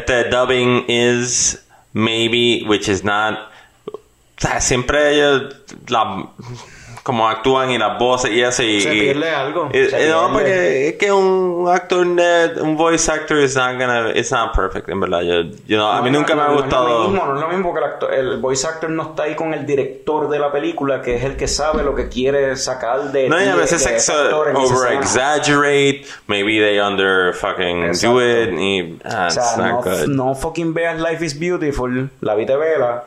the 0.07 0.27
dubbing 0.29 0.85
is, 0.87 1.61
maybe, 1.93 2.63
which 2.63 2.89
is 2.89 3.03
not. 3.03 3.51
O 3.87 3.99
sea, 4.37 4.59
siempre 4.59 5.51
la, 5.89 6.29
como 7.03 7.27
actúan 7.27 7.69
y 7.69 7.77
las 7.77 7.99
voces 7.99 8.31
y 8.31 8.41
eso 8.41 8.63
y, 8.63 8.81
algo. 9.25 9.69
y- 9.73 10.07
no, 10.09 10.31
porque 10.31 10.87
es 10.87 10.95
que 10.95 11.11
un 11.11 11.67
actor, 11.69 12.07
de- 12.07 12.61
un 12.61 12.77
voice 12.77 13.11
actor 13.11 13.39
is 13.39 13.57
not 13.57 13.77
gonna, 13.77 14.11
it's 14.15 14.31
not 14.31 14.55
perfect, 14.55 14.87
en 14.87 15.01
verdad. 15.01 15.19
Yo, 15.21 15.41
you 15.67 15.75
know, 15.75 15.87
a 15.91 16.01
mí 16.01 16.09
No, 16.09 16.19
nunca 16.19 16.33
no, 16.33 16.41
me 16.41 16.47
ha 16.47 16.51
no, 16.51 16.61
gustado. 16.61 16.87
No 16.87 16.93
es 16.93 16.99
lo 17.03 17.09
mismo, 17.09 17.25
no 17.25 17.35
es 17.35 17.41
lo 17.41 17.47
mismo 17.49 17.73
que 17.73 17.79
el, 17.79 17.85
actor- 17.85 18.13
el 18.13 18.37
voice 18.37 18.65
actor 18.65 18.89
no 18.89 19.03
está 19.03 19.23
ahí 19.23 19.35
con 19.35 19.53
el 19.53 19.65
director 19.65 20.29
de 20.29 20.39
la 20.39 20.49
película, 20.49 21.01
que 21.01 21.15
es 21.17 21.23
el 21.25 21.35
que 21.35 21.49
sabe 21.49 21.83
lo 21.83 21.93
que 21.93 22.07
quiere 22.07 22.55
sacar 22.55 23.11
de. 23.11 23.27
No, 23.27 23.43
y 23.43 23.47
a 23.49 23.55
veces 23.57 23.83
de 23.83 24.33
over 24.33 24.93
exaggerate, 24.93 26.05
maybe 26.27 26.59
they 26.59 26.79
under 26.79 27.33
fucking 27.33 27.83
Exacto. 27.83 28.13
do 28.13 28.21
it, 28.21 28.53
y 28.59 28.99
ah, 29.03 29.27
O 29.27 29.31
sea, 29.31 29.43
no, 29.57 29.81
good. 29.81 30.07
no 30.07 30.35
fucking 30.35 30.73
veas 30.73 30.99
Life 30.99 31.25
is 31.25 31.37
Beautiful, 31.37 32.09
la 32.21 32.35
vite 32.35 32.55
vela, 32.55 33.03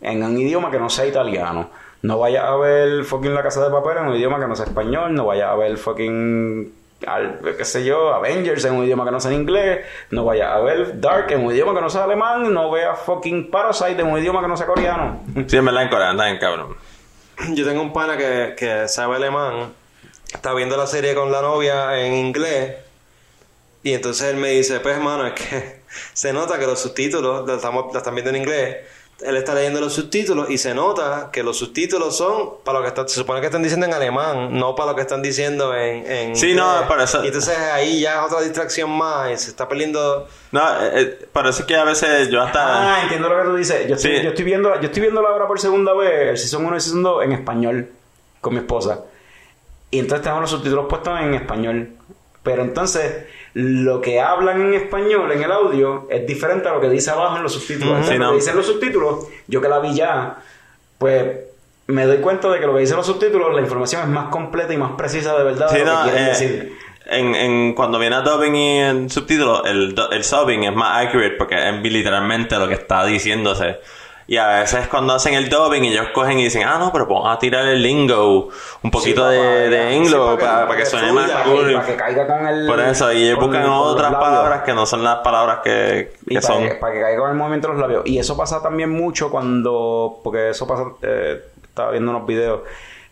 en 0.00 0.22
un 0.22 0.38
idioma 0.38 0.70
que 0.70 0.78
no 0.78 0.88
sea 0.88 1.06
italiano. 1.06 1.68
No 2.04 2.18
vayas 2.18 2.44
a 2.44 2.54
ver 2.56 3.02
fucking 3.04 3.32
La 3.34 3.42
Casa 3.42 3.64
de 3.64 3.70
Papel 3.70 3.96
en 3.98 4.06
un 4.08 4.14
idioma 4.16 4.38
que 4.38 4.46
no 4.46 4.54
sea 4.54 4.66
español. 4.66 5.14
No 5.14 5.24
vayas 5.26 5.48
a 5.48 5.54
ver 5.54 5.76
fucking, 5.78 6.72
al- 7.06 7.40
qué 7.56 7.64
sé 7.64 7.82
yo, 7.84 8.12
Avengers 8.12 8.62
en 8.66 8.74
un 8.74 8.84
idioma 8.84 9.04
que 9.06 9.10
no 9.10 9.20
sea 9.20 9.30
en 9.32 9.40
inglés. 9.40 9.86
No 10.10 10.24
vayas 10.26 10.48
a 10.52 10.58
ver 10.60 11.00
Dark 11.00 11.30
en 11.32 11.44
un 11.46 11.52
idioma 11.52 11.74
que 11.74 11.80
no 11.80 11.88
sea 11.88 12.04
alemán. 12.04 12.52
No 12.52 12.70
veas 12.70 12.98
fucking 13.00 13.50
Parasite 13.50 14.00
en 14.02 14.06
un 14.08 14.18
idioma 14.18 14.42
que 14.42 14.48
no 14.48 14.56
sea 14.56 14.66
coreano. 14.66 15.22
Sí, 15.46 15.56
en 15.56 15.64
verdad 15.64 15.82
en 15.84 15.88
Corea, 15.88 16.10
anda 16.10 16.26
bien 16.26 16.38
cabrón. 16.38 16.76
Yo 17.54 17.64
tengo 17.66 17.80
un 17.82 17.92
pana 17.92 18.16
que, 18.18 18.54
que 18.56 18.86
sabe 18.86 19.16
alemán, 19.16 19.72
está 20.32 20.52
viendo 20.54 20.76
la 20.76 20.86
serie 20.86 21.14
con 21.16 21.32
la 21.32 21.42
novia 21.42 21.98
en 21.98 22.12
inglés, 22.14 22.76
y 23.82 23.92
entonces 23.92 24.30
él 24.32 24.36
me 24.36 24.50
dice, 24.50 24.78
pues 24.78 24.94
hermano, 24.96 25.26
es 25.26 25.32
que 25.32 25.80
se 26.12 26.32
nota 26.32 26.58
que 26.60 26.66
los 26.66 26.78
subtítulos 26.80 27.44
lo, 27.46 27.56
estamos, 27.56 27.92
están 27.96 28.14
viendo 28.14 28.30
en 28.30 28.36
inglés, 28.36 28.76
él 29.20 29.36
está 29.36 29.54
leyendo 29.54 29.80
los 29.80 29.92
subtítulos 29.92 30.50
y 30.50 30.58
se 30.58 30.74
nota 30.74 31.30
que 31.32 31.42
los 31.42 31.56
subtítulos 31.58 32.16
son 32.16 32.54
para 32.64 32.78
lo 32.78 32.82
que 32.82 32.88
está, 32.88 33.06
se 33.08 33.14
supone 33.14 33.40
que 33.40 33.46
están 33.46 33.62
diciendo 33.62 33.86
en 33.86 33.94
alemán, 33.94 34.58
no 34.58 34.74
para 34.74 34.90
lo 34.90 34.96
que 34.96 35.02
están 35.02 35.22
diciendo 35.22 35.74
en, 35.74 36.04
en 36.10 36.36
Sí, 36.36 36.50
inglés. 36.50 36.64
no, 36.82 36.88
para 36.88 37.04
eso- 37.04 37.22
Y 37.24 37.28
entonces 37.28 37.56
ahí 37.56 38.00
ya 38.00 38.16
es 38.20 38.32
otra 38.32 38.40
distracción 38.42 38.90
más 38.90 39.30
y 39.30 39.36
se 39.36 39.50
está 39.50 39.68
perdiendo... 39.68 40.26
No, 40.52 40.60
eh, 40.84 40.90
eh, 41.00 41.28
parece 41.32 41.64
que 41.64 41.76
a 41.76 41.84
veces 41.84 42.28
yo 42.28 42.42
hasta... 42.42 42.96
Ah, 42.96 43.02
entiendo 43.02 43.28
lo 43.28 43.36
que 43.42 43.48
tú 43.50 43.56
dices. 43.56 43.86
Yo 43.88 43.94
estoy, 43.94 44.16
Sí. 44.18 44.22
yo 44.22 44.28
estoy 44.30 44.44
viendo, 44.44 44.74
yo 44.80 44.86
estoy 44.86 45.02
viendo 45.02 45.22
la 45.22 45.30
obra 45.30 45.46
por 45.46 45.60
segunda 45.60 45.94
vez, 45.94 46.28
el 46.30 46.38
Season 46.38 46.62
1 46.66 46.74
y 46.74 46.76
el 46.76 46.80
Season 46.82 47.02
2 47.02 47.24
en 47.24 47.32
español 47.32 47.88
con 48.40 48.52
mi 48.54 48.60
esposa. 48.60 49.00
Y 49.90 50.00
entonces 50.00 50.22
tenemos 50.22 50.42
los 50.42 50.50
subtítulos 50.50 50.86
puestos 50.88 51.18
en 51.20 51.34
español. 51.34 51.90
Pero 52.42 52.62
entonces, 52.62 53.26
lo 53.54 54.00
que 54.00 54.20
hablan 54.20 54.60
en 54.60 54.74
español 54.74 55.30
en 55.32 55.42
el 55.42 55.52
audio 55.52 56.06
es 56.10 56.26
diferente 56.26 56.68
a 56.68 56.72
lo 56.74 56.80
que 56.80 56.88
dice 56.88 57.10
abajo 57.10 57.36
en 57.36 57.42
los 57.44 57.52
subtítulos. 57.52 58.04
Sí, 58.06 58.16
lo 58.18 58.30
que 58.30 58.36
dicen 58.36 58.56
los 58.56 58.66
subtítulos, 58.66 59.26
yo 59.46 59.60
que 59.60 59.68
la 59.68 59.78
vi 59.78 59.94
ya, 59.94 60.36
pues 60.98 61.38
me 61.86 62.04
doy 62.06 62.18
cuenta 62.18 62.48
de 62.50 62.58
que 62.58 62.66
lo 62.66 62.74
que 62.74 62.80
dicen 62.80 62.96
los 62.96 63.06
subtítulos, 63.06 63.54
la 63.54 63.60
información 63.60 64.02
es 64.02 64.08
más 64.08 64.28
completa 64.28 64.72
y 64.72 64.76
más 64.76 64.92
precisa 64.92 65.36
de 65.36 65.44
verdad 65.44 65.68
Sí, 65.70 65.78
de 65.78 65.84
lo 65.84 65.92
no, 65.92 66.04
que 66.04 66.10
quieren 66.10 66.24
eh, 66.24 66.28
decir. 66.30 66.78
en, 67.06 67.34
en, 67.34 67.74
cuando 67.74 67.98
viene 67.98 68.16
a 68.16 68.22
dubbing 68.22 68.54
y 68.56 68.78
en 68.80 69.10
subtítulos, 69.10 69.62
el, 69.66 69.94
el 70.10 70.24
subbing 70.24 70.64
es 70.64 70.74
más 70.74 71.06
accurate 71.06 71.34
porque 71.38 71.54
es 71.54 71.82
literalmente 71.82 72.56
lo 72.58 72.66
que 72.66 72.74
está 72.74 73.04
diciéndose. 73.04 73.76
Y 74.26 74.38
a 74.38 74.60
veces 74.60 74.88
cuando 74.88 75.12
hacen 75.12 75.34
el 75.34 75.50
dubbing 75.50 75.84
ellos 75.84 76.06
cogen 76.14 76.38
y 76.38 76.44
dicen, 76.44 76.62
ah, 76.66 76.78
no, 76.78 76.90
pero 76.92 77.04
vamos 77.06 77.28
a 77.34 77.38
tirar 77.38 77.66
el 77.66 77.82
lingo, 77.82 78.48
un 78.82 78.90
poquito 78.90 79.28
de, 79.28 79.68
de 79.68 79.76
para- 79.76 79.92
inglo 79.92 80.08
sí, 80.08 80.16
para 80.16 80.36
que- 80.38 80.44
para, 80.44 80.66
para 80.68 80.78
que 80.80 80.86
suene 80.86 81.12
más 81.12 81.30
cool. 81.44 81.72
para 81.74 81.86
que 81.86 81.96
caiga 81.96 82.26
con 82.26 82.46
el. 82.46 82.66
Por 82.66 82.80
eso, 82.80 83.12
y 83.12 83.24
ellos 83.24 83.38
buscan 83.38 83.64
otras 83.66 84.14
palabras 84.14 84.62
que 84.62 84.72
no 84.72 84.86
son 84.86 85.04
las 85.04 85.16
palabras 85.18 85.58
que, 85.62 86.14
Y 86.26 86.34
que 86.36 86.40
para, 86.40 86.54
son. 86.54 86.62
que, 86.68 86.74
para 86.76 86.94
que 86.94 87.00
caiga 87.02 87.18
con 87.20 87.30
el 87.30 87.36
movimiento 87.36 87.68
de 87.68 87.74
los 87.74 87.80
labios. 87.82 88.02
Y 88.06 88.18
eso 88.18 88.34
pasa 88.36 88.62
también 88.62 88.88
mucho 88.90 89.30
cuando. 89.30 90.20
Porque 90.24 90.50
eso 90.50 90.66
pasa. 90.66 90.84
eh, 91.02 91.42
estaba 91.62 91.90
viendo 91.90 92.10
unos 92.10 92.26
videos 92.26 92.60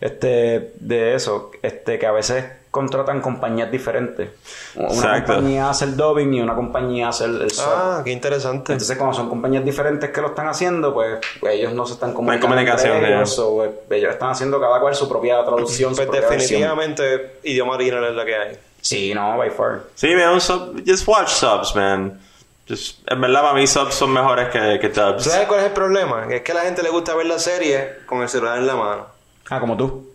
este 0.01 0.73
de 0.79 1.13
eso. 1.15 1.51
Este 1.61 1.99
que 1.99 2.05
a 2.07 2.11
veces 2.11 2.45
contratan 2.73 3.21
compañías 3.21 3.69
diferentes. 3.69 4.31
Una 4.73 4.87
Exacto. 4.87 5.33
compañía 5.35 5.69
hace 5.69 5.85
el 5.85 5.95
dubbing 5.95 6.33
y 6.33 6.41
una 6.41 6.55
compañía 6.55 7.09
hace 7.09 7.25
el, 7.25 7.43
el 7.43 7.51
sub. 7.51 7.65
Ah, 7.67 8.01
qué 8.03 8.11
interesante. 8.11 8.73
Entonces, 8.73 8.97
como 8.97 9.13
son 9.13 9.29
compañías 9.29 9.63
diferentes 9.63 10.09
que 10.09 10.19
lo 10.21 10.29
están 10.29 10.47
haciendo, 10.47 10.91
pues 10.91 11.19
ellos 11.51 11.71
no 11.71 11.85
se 11.85 11.93
están 11.93 12.13
comunicando. 12.13 12.47
comunicación, 12.47 12.93
entre 12.97 13.13
ellos, 13.15 13.37
o, 13.37 13.63
eh, 13.63 13.71
ellos 13.91 14.11
están 14.13 14.31
haciendo 14.31 14.59
cada 14.59 14.79
cual 14.79 14.95
su 14.95 15.07
propia 15.07 15.43
traducción. 15.45 15.91
su 15.91 15.97
Pues 15.97 16.07
propia 16.07 16.27
versión. 16.27 16.61
definitivamente 16.61 17.35
idioma 17.43 17.73
original 17.75 18.05
es 18.05 18.15
la 18.15 18.25
que 18.25 18.35
hay. 18.35 18.57
Sí, 18.81 19.13
no, 19.13 19.37
by 19.37 19.51
far. 19.51 19.81
Sí, 19.93 20.15
man, 20.15 20.29
un 20.33 20.41
sub, 20.41 20.81
just 20.83 21.07
watch 21.07 21.29
subs, 21.29 21.75
man. 21.75 22.19
Just, 22.67 22.99
en 23.07 23.21
verdad, 23.21 23.41
para 23.41 23.53
mí 23.53 23.67
subs 23.67 23.93
son 23.93 24.11
mejores 24.11 24.49
que, 24.49 24.79
que 24.81 24.89
dubs. 24.89 25.25
¿Sabes 25.25 25.47
cuál 25.47 25.59
es 25.59 25.67
el 25.67 25.73
problema? 25.73 26.25
Es 26.27 26.41
que 26.41 26.53
a 26.53 26.55
la 26.55 26.61
gente 26.61 26.81
le 26.81 26.89
gusta 26.89 27.13
ver 27.13 27.27
la 27.27 27.37
serie 27.37 27.97
con 28.07 28.23
el 28.23 28.29
celular 28.29 28.57
en 28.57 28.65
la 28.65 28.75
mano. 28.75 29.05
Ah, 29.51 29.59
como 29.59 29.77
tú. 29.77 30.09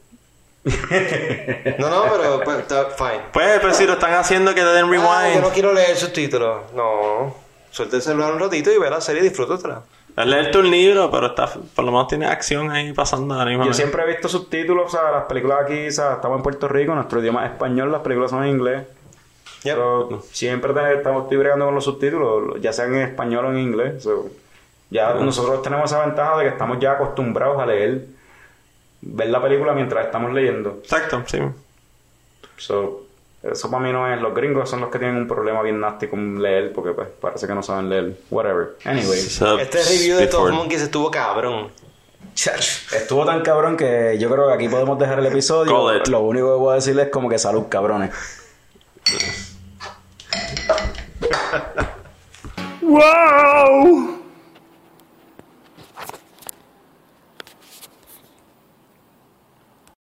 No, 0.65 1.89
no, 1.89 2.03
pero 2.13 2.41
pues, 2.45 2.59
está 2.59 2.87
fine. 2.87 3.21
Pues, 3.33 3.61
pues 3.61 3.77
si 3.77 3.87
lo 3.87 3.95
están 3.95 4.15
haciendo, 4.15 4.55
que 4.55 4.63
le 4.63 4.71
den 4.73 4.87
Ah, 4.87 4.89
yo 4.89 5.31
rewind. 5.31 5.43
no 5.43 5.49
quiero 5.51 5.73
leer 5.73 5.97
subtítulos. 5.97 6.73
No. 6.75 7.35
Suelta 7.71 7.97
el 7.97 8.03
celular 8.03 8.33
un 8.33 8.41
ratito 8.41 8.71
y 8.73 8.79
ve 8.79 8.91
la 8.91 9.01
serie 9.01 9.21
y 9.23 9.29
disfrútatela. 9.29 9.83
Es 10.17 10.27
leerte 10.27 10.59
un 10.59 10.69
libro, 10.71 11.11
pero 11.13 11.29
está, 11.29 11.47
por 11.77 11.85
lo 11.85 11.93
menos 11.93 12.09
tiene 12.09 12.27
acción 12.27 12.71
ahí 12.73 12.93
pasando 12.93 13.37
la 13.37 13.45
misma 13.45 13.67
Yo 13.67 13.73
siempre 13.73 14.03
he 14.03 14.07
visto 14.07 14.29
subtítulos, 14.29 14.87
o 14.93 14.99
sea, 14.99 15.13
las 15.13 15.25
películas 15.25 15.61
aquí, 15.63 15.87
o 15.87 15.93
sea, 15.93 16.15
estamos 16.15 16.39
en 16.39 16.43
Puerto 16.43 16.67
Rico, 16.67 16.93
nuestro 16.95 17.21
idioma 17.21 17.47
es 17.47 17.53
español, 17.53 17.93
las 17.93 18.01
películas 18.01 18.31
son 18.33 18.43
en 18.43 18.51
inglés. 18.51 18.83
Yep. 19.63 19.77
So, 19.77 20.23
siempre 20.33 20.73
te- 20.73 20.95
estamos 20.95 21.25
estoy 21.25 21.37
bregando 21.39 21.67
con 21.67 21.75
los 21.75 21.85
subtítulos, 21.85 22.61
ya 22.61 22.73
sean 22.73 22.95
en 22.97 23.03
español 23.03 23.45
o 23.45 23.51
en 23.51 23.59
inglés. 23.59 24.03
So, 24.03 24.29
ya 24.91 25.15
nosotros 25.15 25.63
tenemos 25.63 25.91
esa 25.93 26.05
ventaja 26.05 26.39
de 26.39 26.45
que 26.45 26.51
estamos 26.51 26.81
ya 26.81 26.93
acostumbrados 26.93 27.61
a 27.61 27.67
leer, 27.67 28.07
ver 29.09 29.31
la 29.31 29.43
película 29.43 29.73
mientras 29.73 30.07
estamos 30.07 30.33
leyendo. 30.33 30.79
Exacto, 30.83 31.23
sí. 31.27 31.39
So, 32.57 33.07
eso 33.43 33.71
para 33.71 33.83
mí 33.83 33.93
no 33.93 34.13
es. 34.13 34.21
Los 34.21 34.35
gringos 34.35 34.69
son 34.69 34.81
los 34.81 34.91
que 34.91 34.99
tienen 34.99 35.17
un 35.17 35.29
problema 35.29 35.63
bien 35.63 35.81
nasty 35.81 36.09
con 36.09 36.41
leer, 36.43 36.73
porque 36.73 36.93
pues 36.93 37.09
parece 37.21 37.47
que 37.47 37.55
no 37.55 37.63
saben 37.63 37.89
leer. 37.89 38.19
Whatever. 38.31 38.77
Anyway. 38.85 39.19
Este 39.19 39.83
review 39.83 40.19
de 40.19 40.27
Top 40.27 40.51
Monkeys 40.51 40.83
estuvo 40.83 41.11
cabrón. 41.11 41.71
Estuvo 42.35 43.25
tan 43.25 43.43
cabrón 43.43 43.77
que 43.77 44.17
yo 44.19 44.31
creo 44.31 44.47
que 44.49 44.55
aquí 44.55 44.69
podemos 44.69 44.99
dejar 44.99 45.19
el 45.19 45.27
episodio. 45.27 45.73
Call 45.73 45.97
it. 45.97 46.09
Lo 46.09 46.21
único 46.21 46.55
que 46.55 46.59
voy 46.59 46.73
a 46.73 46.75
decirles 46.77 47.07
es 47.07 47.13
como 47.13 47.29
que 47.29 47.39
salud, 47.39 47.65
cabrones. 47.69 48.13
Wow! 52.83 54.18